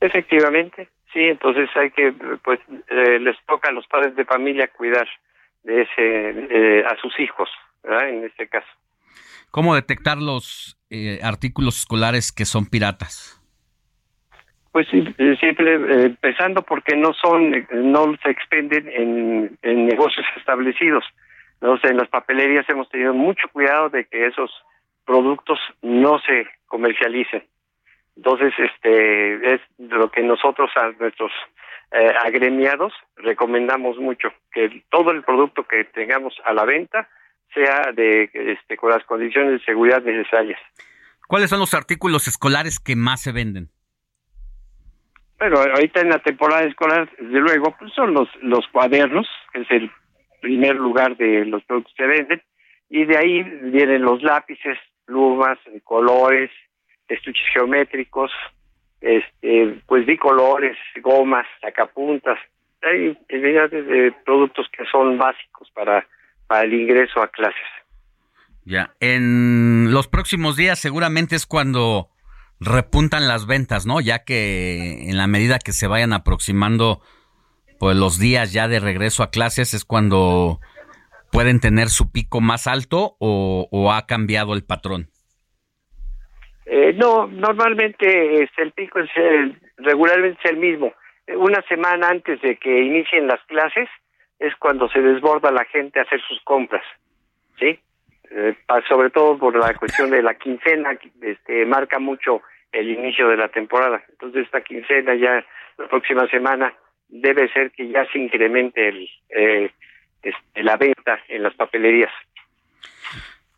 Efectivamente, 0.00 0.88
sí, 1.12 1.20
entonces 1.20 1.68
hay 1.76 1.90
que, 1.90 2.12
pues, 2.44 2.60
eh, 2.88 3.18
les 3.20 3.36
toca 3.46 3.70
a 3.70 3.72
los 3.72 3.86
padres 3.86 4.14
de 4.16 4.24
familia 4.24 4.68
cuidar 4.68 5.08
de 5.62 5.82
ese, 5.82 6.30
eh, 6.50 6.84
a 6.84 6.96
sus 7.00 7.18
hijos, 7.18 7.48
¿verdad? 7.82 8.10
En 8.10 8.24
este 8.24 8.48
caso. 8.48 8.68
¿Cómo 9.50 9.74
detectar 9.74 10.18
los 10.18 10.78
eh, 10.90 11.20
artículos 11.22 11.78
escolares 11.78 12.32
que 12.32 12.44
son 12.44 12.66
piratas? 12.66 13.33
Pues 14.74 14.88
eh, 14.92 15.36
siempre 15.38 15.74
eh, 15.76 16.06
empezando 16.06 16.62
porque 16.62 16.96
no 16.96 17.12
son, 17.12 17.54
eh, 17.54 17.64
no 17.70 18.12
se 18.20 18.30
expenden 18.30 18.88
en, 19.62 19.86
negocios 19.86 20.26
establecidos. 20.36 21.04
Sé, 21.60 21.90
en 21.90 21.96
las 21.96 22.08
papelerías 22.08 22.68
hemos 22.68 22.88
tenido 22.88 23.14
mucho 23.14 23.46
cuidado 23.52 23.88
de 23.88 24.04
que 24.06 24.26
esos 24.26 24.50
productos 25.06 25.60
no 25.80 26.18
se 26.18 26.48
comercialicen. 26.66 27.44
Entonces, 28.16 28.52
este 28.58 29.54
es 29.54 29.60
lo 29.78 30.10
que 30.10 30.24
nosotros 30.24 30.68
a 30.74 30.90
nuestros 30.98 31.30
agremiados 32.24 32.92
recomendamos 33.14 33.98
mucho 33.98 34.32
que 34.52 34.82
todo 34.90 35.12
el 35.12 35.22
producto 35.22 35.62
que 35.62 35.84
tengamos 35.84 36.34
a 36.44 36.52
la 36.52 36.64
venta 36.64 37.08
sea 37.54 37.92
de 37.94 38.28
este 38.34 38.76
con 38.76 38.90
las 38.90 39.04
condiciones 39.04 39.52
de 39.52 39.64
seguridad 39.64 40.02
necesarias. 40.02 40.60
¿Cuáles 41.28 41.50
son 41.50 41.60
los 41.60 41.74
artículos 41.74 42.26
escolares 42.26 42.80
que 42.80 42.96
más 42.96 43.22
se 43.22 43.30
venden? 43.30 43.70
Bueno, 45.44 45.58
ahorita 45.58 46.00
en 46.00 46.08
la 46.08 46.20
temporada 46.20 46.62
escolar, 46.62 47.06
desde 47.18 47.38
luego, 47.38 47.76
pues 47.78 47.92
son 47.92 48.14
los 48.14 48.66
cuadernos, 48.68 49.28
que 49.52 49.60
es 49.60 49.70
el 49.72 49.90
primer 50.40 50.74
lugar 50.76 51.18
de 51.18 51.44
los 51.44 51.62
productos 51.64 51.92
que 51.94 52.02
se 52.02 52.08
venden, 52.08 52.42
y 52.88 53.04
de 53.04 53.18
ahí 53.18 53.42
vienen 53.42 54.00
los 54.00 54.22
lápices, 54.22 54.78
plumas, 55.04 55.58
colores, 55.82 56.50
estuches 57.08 57.44
geométricos, 57.52 58.30
este, 59.02 59.82
pues 59.84 60.06
bicolores, 60.06 60.78
gomas, 61.02 61.46
sacapuntas, 61.60 62.38
hay 62.80 63.08
infinidad 63.08 63.68
de 63.68 64.14
productos 64.24 64.66
que 64.74 64.86
son 64.86 65.18
básicos 65.18 65.70
para, 65.74 66.08
para 66.46 66.62
el 66.62 66.72
ingreso 66.72 67.20
a 67.20 67.28
clases. 67.28 67.60
Ya, 68.64 68.94
en 68.98 69.92
los 69.92 70.08
próximos 70.08 70.56
días 70.56 70.78
seguramente 70.78 71.36
es 71.36 71.44
cuando 71.44 72.08
repuntan 72.60 73.28
las 73.28 73.46
ventas, 73.46 73.86
¿no? 73.86 74.00
Ya 74.00 74.24
que 74.24 75.08
en 75.10 75.16
la 75.16 75.26
medida 75.26 75.58
que 75.58 75.72
se 75.72 75.86
vayan 75.86 76.12
aproximando 76.12 77.00
pues 77.78 77.96
los 77.96 78.18
días 78.18 78.52
ya 78.52 78.68
de 78.68 78.80
regreso 78.80 79.22
a 79.22 79.30
clases 79.30 79.74
es 79.74 79.84
cuando 79.84 80.60
pueden 81.32 81.60
tener 81.60 81.88
su 81.88 82.12
pico 82.12 82.40
más 82.40 82.66
alto 82.66 83.16
o, 83.18 83.92
ha 83.92 84.06
cambiado 84.06 84.54
el 84.54 84.64
patrón. 84.64 85.08
Eh, 86.66 86.92
no, 86.94 87.26
normalmente 87.26 88.42
este, 88.42 88.62
el 88.62 88.72
pico 88.72 89.00
es 89.00 89.10
el- 89.16 89.60
regularmente 89.78 90.38
es 90.44 90.50
el 90.50 90.56
mismo. 90.56 90.92
Eh, 91.26 91.36
Una 91.36 91.60
semana 91.68 92.08
antes 92.08 92.40
de 92.40 92.56
que 92.56 92.84
inicien 92.84 93.26
las 93.26 93.40
clases 93.46 93.88
es 94.38 94.54
cuando 94.56 94.88
se 94.88 95.00
desborda 95.00 95.50
la 95.50 95.64
gente 95.66 95.98
a 95.98 96.02
hacer 96.04 96.20
sus 96.26 96.40
compras, 96.44 96.84
¿sí? 97.58 97.78
Eh, 98.30 98.56
sobre 98.88 99.10
todo 99.10 99.38
por 99.38 99.56
la 99.56 99.74
cuestión 99.74 100.10
de 100.10 100.22
la 100.22 100.34
quincena, 100.34 100.98
este, 101.22 101.66
marca 101.66 101.98
mucho 101.98 102.42
el 102.72 102.90
inicio 102.90 103.28
de 103.28 103.36
la 103.36 103.48
temporada. 103.48 104.02
Entonces 104.08 104.44
esta 104.46 104.62
quincena 104.62 105.14
ya 105.14 105.44
la 105.78 105.88
próxima 105.88 106.26
semana 106.28 106.74
debe 107.08 107.52
ser 107.52 107.70
que 107.70 107.88
ya 107.88 108.06
se 108.12 108.18
incremente 108.18 108.88
el, 108.88 109.08
eh, 109.28 109.70
este, 110.22 110.62
la 110.62 110.76
venta 110.76 111.18
en 111.28 111.42
las 111.42 111.54
papelerías. 111.54 112.10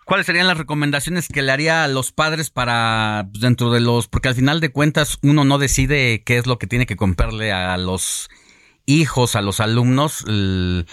¿Cuáles 0.05 0.27
serían 0.27 0.47
las 0.47 0.59
recomendaciones 0.59 1.29
que 1.29 1.43
le 1.43 1.51
haría 1.51 1.83
a 1.83 1.89
los 1.89 2.13
padres 2.13 2.51
para 2.51 3.25
pues, 3.31 3.41
dentro 3.41 3.73
de 3.73 3.81
los, 3.81 4.07
porque 4.07 4.29
al 4.29 4.35
final 4.35 4.61
de 4.61 4.71
cuentas 4.71 5.19
uno 5.23 5.45
no 5.45 5.59
decide 5.59 6.23
qué 6.25 6.37
es 6.39 6.47
lo 6.47 6.59
que 6.59 6.69
tiene 6.69 6.87
que 6.87 6.95
comprarle 6.97 7.51
a 7.51 7.77
los 7.77 8.29
hijos, 8.87 9.35
a 9.35 9.43
los 9.43 9.59
alumnos, 9.59 10.25
l- 10.29 10.85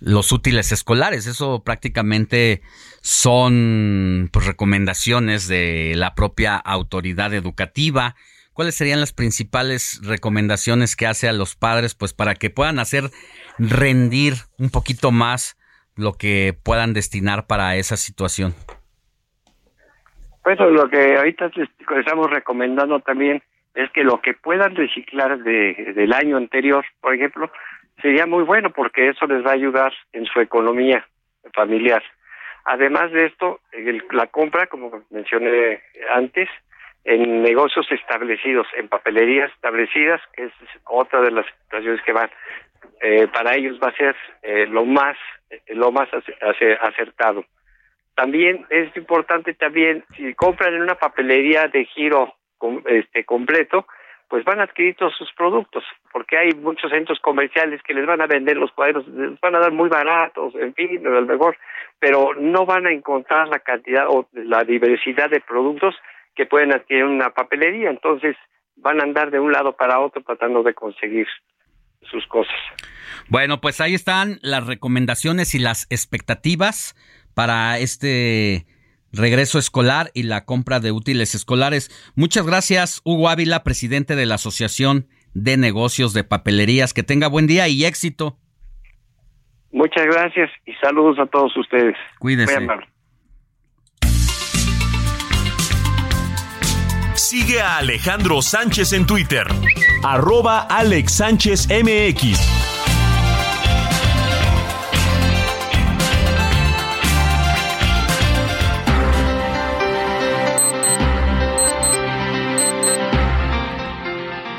los 0.00 0.32
útiles 0.32 0.72
escolares. 0.72 1.26
Eso 1.26 1.62
prácticamente 1.64 2.62
son 3.00 4.28
pues, 4.32 4.46
recomendaciones 4.46 5.48
de 5.48 5.94
la 5.96 6.14
propia 6.14 6.56
autoridad 6.56 7.34
educativa. 7.34 8.14
¿Cuáles 8.52 8.74
serían 8.74 9.00
las 9.00 9.12
principales 9.12 10.00
recomendaciones 10.02 10.96
que 10.96 11.06
hace 11.06 11.28
a 11.28 11.32
los 11.32 11.56
padres 11.56 11.94
pues 11.94 12.14
para 12.14 12.34
que 12.34 12.48
puedan 12.48 12.78
hacer 12.78 13.10
rendir 13.58 14.34
un 14.58 14.70
poquito 14.70 15.10
más 15.12 15.58
lo 15.94 16.14
que 16.14 16.54
puedan 16.64 16.94
destinar 16.94 17.46
para 17.46 17.76
esa 17.76 17.96
situación? 17.96 18.54
Bueno, 20.44 20.70
lo 20.70 20.88
que 20.88 21.16
ahorita 21.16 21.50
estamos 21.98 22.30
recomendando 22.30 23.00
también 23.00 23.42
es 23.74 23.90
que 23.90 24.04
lo 24.04 24.22
que 24.22 24.32
puedan 24.32 24.74
reciclar 24.74 25.38
de, 25.42 25.92
del 25.94 26.12
año 26.12 26.36
anterior, 26.36 26.84
por 27.00 27.14
ejemplo, 27.14 27.50
sería 28.02 28.26
muy 28.26 28.44
bueno 28.44 28.70
porque 28.70 29.08
eso 29.08 29.26
les 29.26 29.44
va 29.44 29.50
a 29.50 29.54
ayudar 29.54 29.92
en 30.12 30.26
su 30.26 30.40
economía 30.40 31.06
familiar. 31.54 32.02
Además 32.64 33.12
de 33.12 33.26
esto, 33.26 33.60
la 34.10 34.26
compra, 34.26 34.66
como 34.66 35.04
mencioné 35.10 35.80
antes, 36.10 36.48
en 37.04 37.42
negocios 37.42 37.86
establecidos, 37.92 38.66
en 38.76 38.88
papelerías 38.88 39.52
establecidas, 39.52 40.20
que 40.34 40.44
es 40.46 40.52
otra 40.84 41.20
de 41.20 41.30
las 41.30 41.46
situaciones 41.62 42.02
que 42.02 42.12
van, 42.12 42.28
eh, 43.00 43.28
para 43.28 43.54
ellos 43.54 43.78
va 43.82 43.88
a 43.88 43.96
ser 43.96 44.16
eh, 44.42 44.66
lo 44.66 44.84
más 44.84 45.16
eh, 45.50 45.60
lo 45.74 45.92
más 45.92 46.12
ace- 46.12 46.36
ace- 46.40 46.78
acertado. 46.82 47.44
También 48.16 48.66
es 48.70 48.96
importante 48.96 49.54
también 49.54 50.04
si 50.16 50.34
compran 50.34 50.74
en 50.74 50.82
una 50.82 50.96
papelería 50.96 51.68
de 51.68 51.84
giro 51.84 52.34
este 52.86 53.24
completo, 53.24 53.86
pues 54.28 54.44
van 54.44 54.60
a 54.60 54.64
adquirir 54.64 54.96
todos 54.96 55.14
sus 55.16 55.32
productos, 55.34 55.84
porque 56.12 56.36
hay 56.36 56.52
muchos 56.52 56.90
centros 56.90 57.20
comerciales 57.20 57.80
que 57.82 57.94
les 57.94 58.06
van 58.06 58.20
a 58.20 58.26
vender 58.26 58.56
los 58.56 58.72
cuadros, 58.72 59.06
les 59.08 59.38
van 59.40 59.54
a 59.54 59.60
dar 59.60 59.72
muy 59.72 59.88
baratos, 59.88 60.54
en 60.56 60.74
fin, 60.74 61.06
a 61.06 61.10
lo 61.10 61.26
mejor, 61.26 61.56
pero 62.00 62.34
no 62.34 62.66
van 62.66 62.86
a 62.86 62.92
encontrar 62.92 63.48
la 63.48 63.60
cantidad 63.60 64.06
o 64.08 64.28
la 64.32 64.64
diversidad 64.64 65.30
de 65.30 65.40
productos 65.40 65.94
que 66.34 66.46
pueden 66.46 66.72
adquirir 66.72 67.04
una 67.04 67.30
papelería, 67.30 67.90
entonces 67.90 68.36
van 68.76 69.00
a 69.00 69.04
andar 69.04 69.30
de 69.30 69.40
un 69.40 69.52
lado 69.52 69.76
para 69.76 70.00
otro 70.00 70.22
tratando 70.22 70.62
de 70.62 70.74
conseguir 70.74 71.26
sus 72.10 72.26
cosas. 72.26 72.54
Bueno, 73.28 73.60
pues 73.60 73.80
ahí 73.80 73.94
están 73.94 74.38
las 74.42 74.66
recomendaciones 74.66 75.54
y 75.54 75.58
las 75.58 75.86
expectativas 75.90 76.94
para 77.34 77.78
este 77.78 78.66
regreso 79.16 79.58
escolar 79.58 80.10
y 80.14 80.24
la 80.24 80.44
compra 80.44 80.80
de 80.80 80.92
útiles 80.92 81.34
escolares. 81.34 81.90
Muchas 82.14 82.46
gracias, 82.46 83.00
Hugo 83.04 83.28
Ávila, 83.28 83.62
presidente 83.62 84.16
de 84.16 84.26
la 84.26 84.36
Asociación 84.36 85.08
de 85.34 85.56
Negocios 85.56 86.12
de 86.12 86.24
Papelerías. 86.24 86.94
Que 86.94 87.02
tenga 87.02 87.28
buen 87.28 87.46
día 87.46 87.68
y 87.68 87.84
éxito. 87.84 88.38
Muchas 89.72 90.06
gracias 90.06 90.50
y 90.64 90.72
saludos 90.74 91.18
a 91.18 91.26
todos 91.26 91.56
ustedes. 91.56 91.96
Cuídese. 92.18 92.60
Muy. 92.60 92.76
Sigue 97.14 97.60
a 97.60 97.78
Alejandro 97.78 98.40
Sánchez 98.42 98.92
en 98.92 99.06
Twitter. 99.06 99.46
Arroba 100.04 100.60
Alex 100.60 101.12
Sánchez 101.12 101.68
MX. 101.68 102.75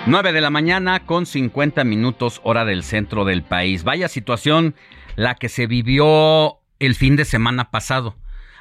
Nueve 0.10 0.32
de 0.32 0.40
la 0.40 0.50
mañana 0.50 1.06
con 1.06 1.26
50 1.26 1.84
minutos 1.84 2.40
hora 2.45 2.64
del 2.64 2.84
centro 2.84 3.26
del 3.26 3.44
país. 3.44 3.84
Vaya 3.84 4.08
situación 4.08 4.74
la 5.18 5.36
que 5.36 5.50
se 5.50 5.68
vivió 5.68 6.60
el 6.80 6.95
fin 6.95 7.18
de 7.18 7.26
semana 7.26 7.72
pasado. 7.72 8.16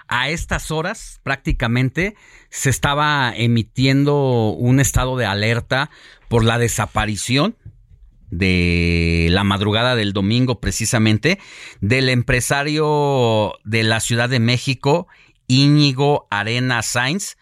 A 0.09 0.29
estas 0.29 0.73
horas 0.73 1.21
prácticamente 1.23 2.17
se 2.51 2.69
estaba 2.69 3.33
emitiendo 3.33 4.55
un 4.59 4.81
estado 4.81 5.17
de 5.17 5.27
alerta 5.27 5.89
por 6.27 6.43
la 6.43 6.59
desaparición 6.59 7.57
de 8.33 9.29
la 9.31 9.45
madrugada 9.45 9.95
del 9.95 10.13
domingo 10.13 10.61
precisamente 10.61 11.39
del 11.81 12.09
empresario 12.09 13.53
de 13.63 13.85
la 13.85 14.01
Ciudad 14.01 14.29
de 14.29 14.41
México 14.41 15.07
Íñigo 15.47 16.27
Arena 16.29 16.83
Sainz 16.83 17.37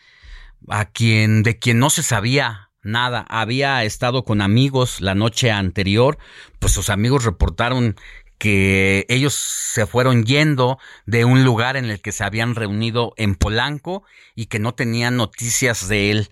a 0.69 0.85
quien 0.85 1.43
de 1.43 1.59
quien 1.59 1.79
no 1.79 1.89
se 1.89 2.03
sabía 2.03 2.64
nada, 2.85 3.25
había 3.29 3.83
estado 3.85 4.25
con 4.25 4.41
amigos 4.41 5.01
la 5.01 5.15
noche 5.15 5.51
anterior, 5.51 6.19
pues 6.59 6.73
sus 6.73 6.91
amigos 6.91 7.25
reportaron 7.25 7.97
que 8.39 9.07
ellos 9.09 9.35
se 9.35 9.87
fueron 9.87 10.25
yendo 10.25 10.79
de 11.07 11.25
un 11.25 11.45
lugar 11.45 11.77
en 11.77 11.87
el 11.87 12.01
que 12.01 12.13
se 12.13 12.25
habían 12.25 12.55
reunido 12.55 13.15
en 13.17 13.37
Polanco 13.37 14.05
y 14.35 14.47
que 14.47 14.59
no 14.59 14.75
tenían 14.75 15.17
noticias 15.17 15.89
de 15.89 16.11
él. 16.11 16.31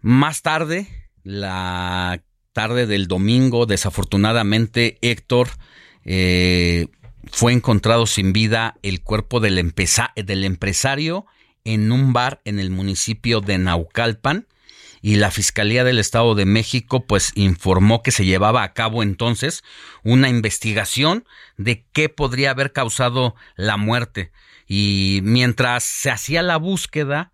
Más 0.00 0.42
tarde, 0.42 0.86
la 1.24 2.22
tarde 2.52 2.86
del 2.86 3.08
domingo, 3.08 3.66
desafortunadamente, 3.66 4.98
Héctor 5.00 5.48
eh, 6.04 6.88
fue 7.30 7.52
encontrado 7.52 8.06
sin 8.06 8.32
vida 8.32 8.76
el 8.82 9.02
cuerpo 9.02 9.40
del, 9.40 9.54
del 10.16 10.44
empresario 10.44 11.26
en 11.64 11.92
un 11.92 12.12
bar 12.12 12.40
en 12.44 12.58
el 12.58 12.70
municipio 12.70 13.40
de 13.40 13.58
Naucalpan 13.58 14.46
y 15.02 15.16
la 15.16 15.32
Fiscalía 15.32 15.82
del 15.82 15.98
Estado 15.98 16.36
de 16.36 16.46
México 16.46 17.06
pues 17.06 17.32
informó 17.34 18.02
que 18.02 18.12
se 18.12 18.24
llevaba 18.24 18.62
a 18.62 18.72
cabo 18.72 19.02
entonces 19.02 19.64
una 20.04 20.28
investigación 20.28 21.24
de 21.56 21.84
qué 21.92 22.08
podría 22.08 22.52
haber 22.52 22.72
causado 22.72 23.34
la 23.56 23.76
muerte. 23.76 24.30
Y 24.68 25.20
mientras 25.24 25.82
se 25.82 26.10
hacía 26.10 26.40
la 26.42 26.56
búsqueda 26.56 27.32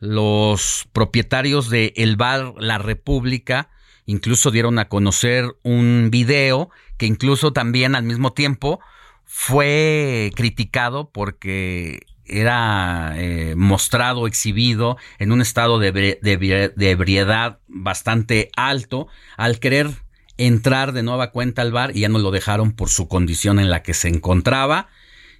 los 0.00 0.86
propietarios 0.92 1.70
de 1.70 1.92
el 1.96 2.16
bar 2.16 2.54
La 2.58 2.78
República 2.78 3.70
incluso 4.06 4.50
dieron 4.50 4.78
a 4.78 4.88
conocer 4.88 5.56
un 5.62 6.10
video 6.10 6.70
que 6.98 7.06
incluso 7.06 7.52
también 7.52 7.94
al 7.94 8.04
mismo 8.04 8.32
tiempo 8.32 8.80
fue 9.24 10.30
criticado 10.36 11.10
porque 11.10 12.00
era 12.28 13.14
eh, 13.16 13.54
mostrado, 13.56 14.26
exhibido 14.26 14.96
en 15.18 15.32
un 15.32 15.40
estado 15.40 15.78
de, 15.78 15.92
ebri- 15.92 16.18
de 16.20 16.38
ebri- 16.38 16.74
de 16.74 16.90
ebriedad 16.90 17.58
bastante 17.66 18.50
alto. 18.56 19.08
Al 19.36 19.58
querer 19.58 19.90
entrar 20.36 20.92
de 20.92 21.02
nueva 21.02 21.32
cuenta 21.32 21.62
al 21.62 21.72
bar 21.72 21.96
y 21.96 22.00
ya 22.00 22.08
no 22.08 22.18
lo 22.18 22.30
dejaron 22.30 22.72
por 22.72 22.90
su 22.90 23.08
condición 23.08 23.58
en 23.58 23.70
la 23.70 23.82
que 23.82 23.92
se 23.94 24.08
encontraba 24.08 24.88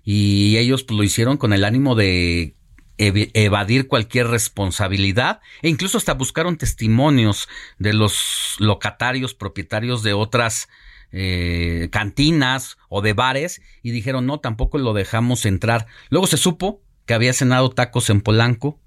y 0.04 0.56
ellos 0.56 0.82
pues, 0.82 0.96
lo 0.96 1.04
hicieron 1.04 1.36
con 1.36 1.52
el 1.52 1.64
ánimo 1.64 1.94
de 1.94 2.56
evadir 2.98 3.86
cualquier 3.86 4.26
responsabilidad 4.26 5.40
e 5.62 5.68
incluso 5.68 5.98
hasta 5.98 6.14
buscaron 6.14 6.56
testimonios 6.58 7.48
de 7.78 7.92
los 7.92 8.56
locatarios 8.58 9.34
propietarios 9.34 10.02
de 10.02 10.14
otras 10.14 10.68
eh, 11.12 11.88
cantinas 11.90 12.76
o 12.88 13.00
de 13.02 13.12
bares 13.12 13.62
y 13.82 13.90
dijeron 13.90 14.26
no, 14.26 14.40
tampoco 14.40 14.78
lo 14.78 14.92
dejamos 14.92 15.46
entrar. 15.46 15.86
Luego 16.10 16.26
se 16.26 16.36
supo 16.36 16.82
que 17.06 17.14
había 17.14 17.32
cenado 17.32 17.70
tacos 17.70 18.10
en 18.10 18.20
Polanco, 18.20 18.80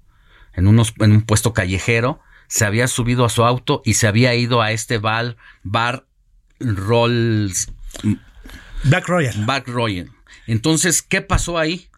en, 0.54 0.68
unos, 0.68 0.94
en 1.00 1.12
un 1.12 1.22
puesto 1.22 1.52
callejero, 1.52 2.20
se 2.48 2.64
había 2.64 2.86
subido 2.86 3.24
a 3.24 3.30
su 3.30 3.44
auto 3.44 3.82
y 3.84 3.94
se 3.94 4.06
había 4.06 4.34
ido 4.34 4.60
a 4.62 4.72
este 4.72 4.98
bar, 4.98 5.36
bar 5.62 6.06
Rolls. 6.60 7.72
Back 8.84 9.08
Royal. 9.08 9.34
Back 9.44 9.68
Royal. 9.68 10.10
Entonces, 10.46 11.02
¿qué 11.02 11.22
pasó 11.22 11.58
ahí? 11.58 11.88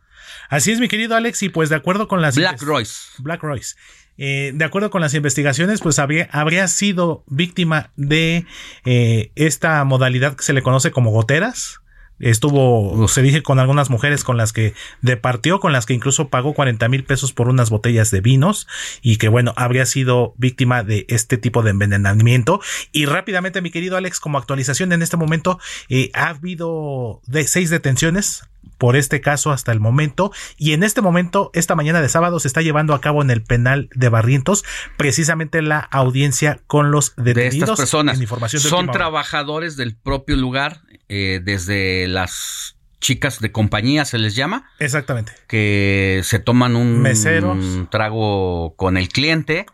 Así 0.48 0.70
es, 0.72 0.80
mi 0.80 0.88
querido 0.88 1.16
Alex, 1.16 1.42
y 1.42 1.48
pues 1.48 1.70
de 1.70 1.76
acuerdo 1.76 2.08
con 2.08 2.20
las... 2.20 2.36
Black 2.36 2.62
Royce. 2.62 2.94
Black 3.18 3.42
Royce. 3.42 3.74
Eh, 4.16 4.52
de 4.54 4.64
acuerdo 4.64 4.90
con 4.90 5.00
las 5.00 5.14
investigaciones, 5.14 5.80
pues 5.80 5.98
habría, 5.98 6.28
habría 6.32 6.68
sido 6.68 7.24
víctima 7.26 7.90
de 7.96 8.46
eh, 8.84 9.32
esta 9.34 9.82
modalidad 9.84 10.36
que 10.36 10.44
se 10.44 10.52
le 10.52 10.62
conoce 10.62 10.90
como 10.90 11.10
goteras. 11.10 11.80
Estuvo, 12.20 13.08
se 13.08 13.22
dice, 13.22 13.42
con 13.42 13.58
algunas 13.58 13.90
mujeres 13.90 14.24
con 14.24 14.36
las 14.36 14.52
que 14.52 14.74
departió, 15.02 15.60
con 15.60 15.72
las 15.72 15.84
que 15.84 15.94
incluso 15.94 16.28
pagó 16.28 16.54
40 16.54 16.88
mil 16.88 17.04
pesos 17.04 17.32
por 17.32 17.48
unas 17.48 17.70
botellas 17.70 18.10
de 18.10 18.20
vinos 18.20 18.68
y 19.02 19.16
que, 19.16 19.28
bueno, 19.28 19.52
habría 19.56 19.84
sido 19.86 20.34
víctima 20.36 20.84
de 20.84 21.06
este 21.08 21.38
tipo 21.38 21.62
de 21.62 21.70
envenenamiento. 21.70 22.60
Y 22.92 23.06
rápidamente, 23.06 23.62
mi 23.62 23.70
querido 23.70 23.96
Alex, 23.96 24.20
como 24.20 24.38
actualización 24.38 24.92
en 24.92 25.02
este 25.02 25.16
momento, 25.16 25.58
eh, 25.88 26.10
ha 26.14 26.28
habido 26.28 27.20
de 27.26 27.46
seis 27.46 27.70
detenciones 27.70 28.44
por 28.78 28.96
este 28.96 29.20
caso 29.20 29.50
hasta 29.50 29.72
el 29.72 29.80
momento 29.80 30.32
y 30.56 30.72
en 30.72 30.82
este 30.82 31.00
momento 31.00 31.50
esta 31.54 31.74
mañana 31.74 32.00
de 32.00 32.08
sábado 32.08 32.40
se 32.40 32.48
está 32.48 32.60
llevando 32.62 32.94
a 32.94 33.00
cabo 33.00 33.22
en 33.22 33.30
el 33.30 33.42
penal 33.42 33.88
de 33.94 34.08
Barrientos 34.08 34.64
precisamente 34.96 35.62
la 35.62 35.78
audiencia 35.78 36.60
con 36.66 36.90
los 36.90 37.14
de 37.16 37.34
detenidos 37.34 37.70
estas 37.70 37.78
personas 37.78 38.16
en 38.16 38.22
información 38.22 38.62
de 38.62 38.68
son 38.68 38.88
hora. 38.88 38.92
trabajadores 38.92 39.76
del 39.76 39.94
propio 39.94 40.36
lugar, 40.36 40.80
eh, 41.08 41.40
desde 41.42 42.03
las 42.08 42.76
chicas 43.00 43.38
de 43.40 43.52
compañía 43.52 44.06
se 44.06 44.16
les 44.16 44.34
llama, 44.34 44.64
exactamente 44.78 45.32
que 45.46 46.22
se 46.24 46.38
toman 46.38 46.74
un 46.74 47.02
Meseros. 47.02 47.58
trago 47.90 48.74
con 48.76 48.96
el 48.96 49.08
cliente 49.10 49.66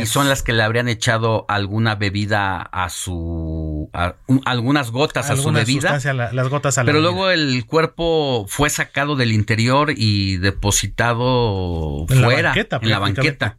y 0.00 0.06
son 0.06 0.28
las 0.28 0.42
que 0.42 0.52
le 0.52 0.64
habrían 0.64 0.88
echado 0.88 1.44
alguna 1.48 1.94
bebida 1.94 2.60
a 2.60 2.90
su 2.90 3.88
a- 3.92 4.16
un- 4.26 4.42
algunas 4.46 4.90
gotas 4.90 5.30
a 5.30 5.36
su 5.36 5.52
bebida. 5.52 5.96
la- 6.12 6.32
las 6.32 6.48
gotas 6.48 6.76
a 6.76 6.82
la 6.82 6.86
Pero 6.86 6.98
bebida. 6.98 7.12
luego 7.12 7.30
el 7.30 7.66
cuerpo 7.66 8.46
fue 8.48 8.68
sacado 8.68 9.14
del 9.14 9.30
interior 9.30 9.92
y 9.96 10.38
depositado 10.38 12.06
En 12.08 12.20
la 12.20 12.26
fuera, 12.26 12.48
banqueta, 12.50 12.80
en 12.82 12.90
la 12.90 12.98
banqueta. 12.98 13.58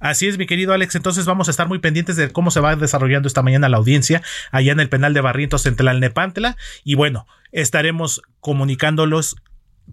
Así 0.00 0.28
es, 0.28 0.38
mi 0.38 0.46
querido 0.46 0.72
Alex. 0.72 0.94
Entonces 0.94 1.26
vamos 1.26 1.48
a 1.48 1.50
estar 1.50 1.68
muy 1.68 1.78
pendientes 1.78 2.16
de 2.16 2.30
cómo 2.30 2.50
se 2.50 2.60
va 2.60 2.76
desarrollando 2.76 3.26
esta 3.26 3.42
mañana 3.42 3.68
la 3.68 3.78
audiencia 3.78 4.22
allá 4.50 4.72
en 4.72 4.80
el 4.80 4.88
penal 4.88 5.14
de 5.14 5.20
Barrientos 5.20 5.66
en 5.66 5.76
Tlalnepantla. 5.76 6.56
Y 6.84 6.94
bueno, 6.94 7.26
estaremos 7.52 8.22
comunicándolos 8.40 9.36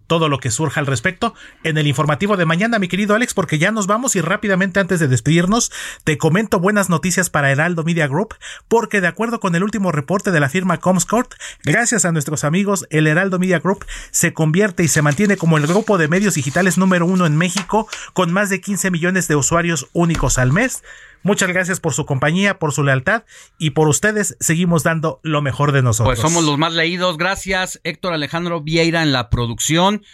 todo 0.06 0.28
lo 0.28 0.38
que 0.38 0.50
surja 0.50 0.80
al 0.80 0.86
respecto 0.86 1.34
en 1.64 1.78
el 1.78 1.86
informativo 1.86 2.36
de 2.36 2.46
mañana, 2.46 2.78
mi 2.78 2.88
querido 2.88 3.14
Alex, 3.14 3.34
porque 3.34 3.58
ya 3.58 3.70
nos 3.70 3.86
vamos 3.86 4.16
y 4.16 4.20
rápidamente 4.20 4.80
antes 4.80 5.00
de 5.00 5.08
despedirnos, 5.08 5.72
te 6.04 6.18
comento 6.18 6.60
buenas 6.60 6.88
noticias 6.88 7.30
para 7.30 7.50
Heraldo 7.50 7.84
Media 7.84 8.06
Group, 8.06 8.34
porque 8.68 9.00
de 9.00 9.08
acuerdo 9.08 9.40
con 9.40 9.54
el 9.54 9.64
último 9.64 9.92
reporte 9.92 10.30
de 10.30 10.40
la 10.40 10.48
firma 10.48 10.78
Comscourt, 10.78 11.34
gracias 11.64 12.04
a 12.04 12.12
nuestros 12.12 12.44
amigos, 12.44 12.86
el 12.90 13.06
Heraldo 13.06 13.38
Media 13.38 13.58
Group 13.58 13.84
se 14.10 14.32
convierte 14.32 14.82
y 14.82 14.88
se 14.88 15.02
mantiene 15.02 15.36
como 15.36 15.58
el 15.58 15.66
grupo 15.66 15.98
de 15.98 16.08
medios 16.08 16.34
digitales 16.34 16.78
número 16.78 17.06
uno 17.06 17.26
en 17.26 17.36
México, 17.36 17.88
con 18.12 18.32
más 18.32 18.50
de 18.50 18.60
15 18.60 18.90
millones 18.90 19.28
de 19.28 19.36
usuarios 19.36 19.88
únicos 19.92 20.38
al 20.38 20.52
mes. 20.52 20.82
Muchas 21.26 21.48
gracias 21.48 21.80
por 21.80 21.92
su 21.92 22.06
compañía, 22.06 22.60
por 22.60 22.70
su 22.72 22.84
lealtad 22.84 23.24
y 23.58 23.70
por 23.70 23.88
ustedes 23.88 24.36
seguimos 24.38 24.84
dando 24.84 25.18
lo 25.24 25.42
mejor 25.42 25.72
de 25.72 25.82
nosotros. 25.82 26.20
Pues 26.20 26.20
somos 26.20 26.44
los 26.44 26.56
más 26.56 26.72
leídos. 26.72 27.18
Gracias, 27.18 27.80
Héctor 27.82 28.12
Alejandro 28.12 28.60
Vieira 28.60 29.02
en 29.02 29.10
la 29.10 29.28
producción. 29.28 30.04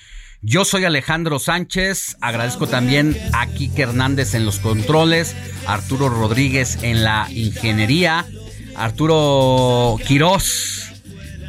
Yo 0.41 0.65
soy 0.65 0.86
Alejandro 0.86 1.39
Sánchez, 1.39 2.16
agradezco 2.23 2.66
también 2.66 3.15
a 3.34 3.47
Kike 3.47 3.82
Hernández 3.82 4.32
en 4.32 4.47
los 4.47 4.58
controles, 4.58 5.36
Arturo 5.66 6.08
Rodríguez 6.08 6.78
en 6.82 7.05
la 7.05 7.28
ingeniería, 7.31 8.24
Arturo 8.74 9.99
Quirós 10.07 10.92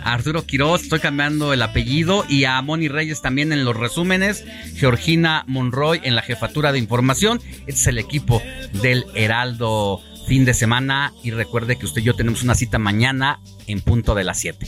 Arturo 0.04 0.46
Quiroz, 0.46 0.84
estoy 0.84 1.00
cambiando 1.00 1.54
el 1.54 1.62
apellido, 1.62 2.26
y 2.28 2.46
a 2.46 2.62
Moni 2.62 2.88
Reyes 2.88 3.22
también 3.22 3.54
en 3.54 3.66
los 3.66 3.76
resúmenes, 3.76 4.44
Georgina 4.76 5.44
Monroy 5.48 6.02
en 6.04 6.16
la 6.16 6.22
jefatura 6.22 6.72
de 6.72 6.80
información. 6.80 7.42
Este 7.68 7.72
es 7.72 7.88
el 7.88 7.98
equipo 7.98 8.42
del 8.82 9.06
Heraldo 9.16 10.02
fin 10.28 10.46
de 10.46 10.54
semana 10.54 11.14
y 11.24 11.32
recuerde 11.32 11.78
que 11.78 11.86
usted 11.86 12.02
y 12.02 12.06
yo 12.06 12.14
tenemos 12.16 12.44
una 12.44 12.56
cita 12.56 12.80
mañana 12.80 13.40
en 13.68 13.82
punto 13.82 14.16
de 14.16 14.24
las 14.24 14.40
7. 14.40 14.68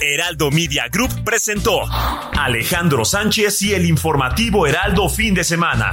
Heraldo 0.00 0.50
Media 0.50 0.88
Group 0.92 1.24
presentó 1.24 1.80
Alejandro 2.38 3.04
Sánchez 3.04 3.62
y 3.62 3.74
el 3.74 3.86
informativo 3.86 4.66
Heraldo 4.66 5.08
fin 5.08 5.34
de 5.34 5.44
semana 5.44 5.92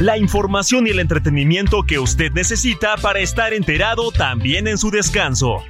la 0.00 0.16
información 0.16 0.86
y 0.86 0.90
el 0.90 0.98
entretenimiento 0.98 1.82
que 1.82 1.98
usted 1.98 2.32
necesita 2.32 2.96
para 2.96 3.20
estar 3.20 3.52
enterado 3.52 4.10
también 4.10 4.66
en 4.66 4.78
su 4.78 4.90
descanso. 4.90 5.62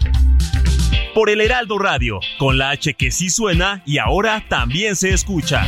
Por 1.15 1.31
el 1.31 1.41
Heraldo 1.41 1.79
Radio, 1.81 2.21
con 2.39 2.57
la 2.57 2.71
H 2.71 2.95
que 2.95 3.11
sí 3.11 3.29
suena 3.29 3.83
y 3.85 3.99
ahora 3.99 4.45
también 4.49 4.95
se 4.95 5.13
escucha. 5.13 5.67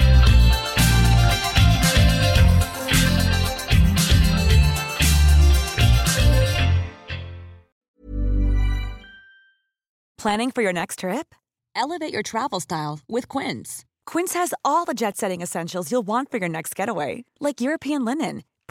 Planning 10.17 10.53
for 10.53 10.63
your 10.63 10.73
next 10.73 11.01
trip? 11.01 11.35
Elevate 11.75 12.13
your 12.13 12.23
travel 12.23 12.61
style 12.61 13.01
with 13.09 13.29
Quince. 13.29 13.85
Quince 14.07 14.35
has 14.35 14.55
all 14.65 14.85
the 14.85 14.95
jet 14.95 15.17
setting 15.17 15.43
essentials 15.43 15.91
you'll 15.91 16.07
want 16.07 16.31
for 16.31 16.39
your 16.39 16.49
next 16.49 16.77
getaway, 16.77 17.25
like 17.41 17.61
European 17.61 18.05
linen 18.05 18.45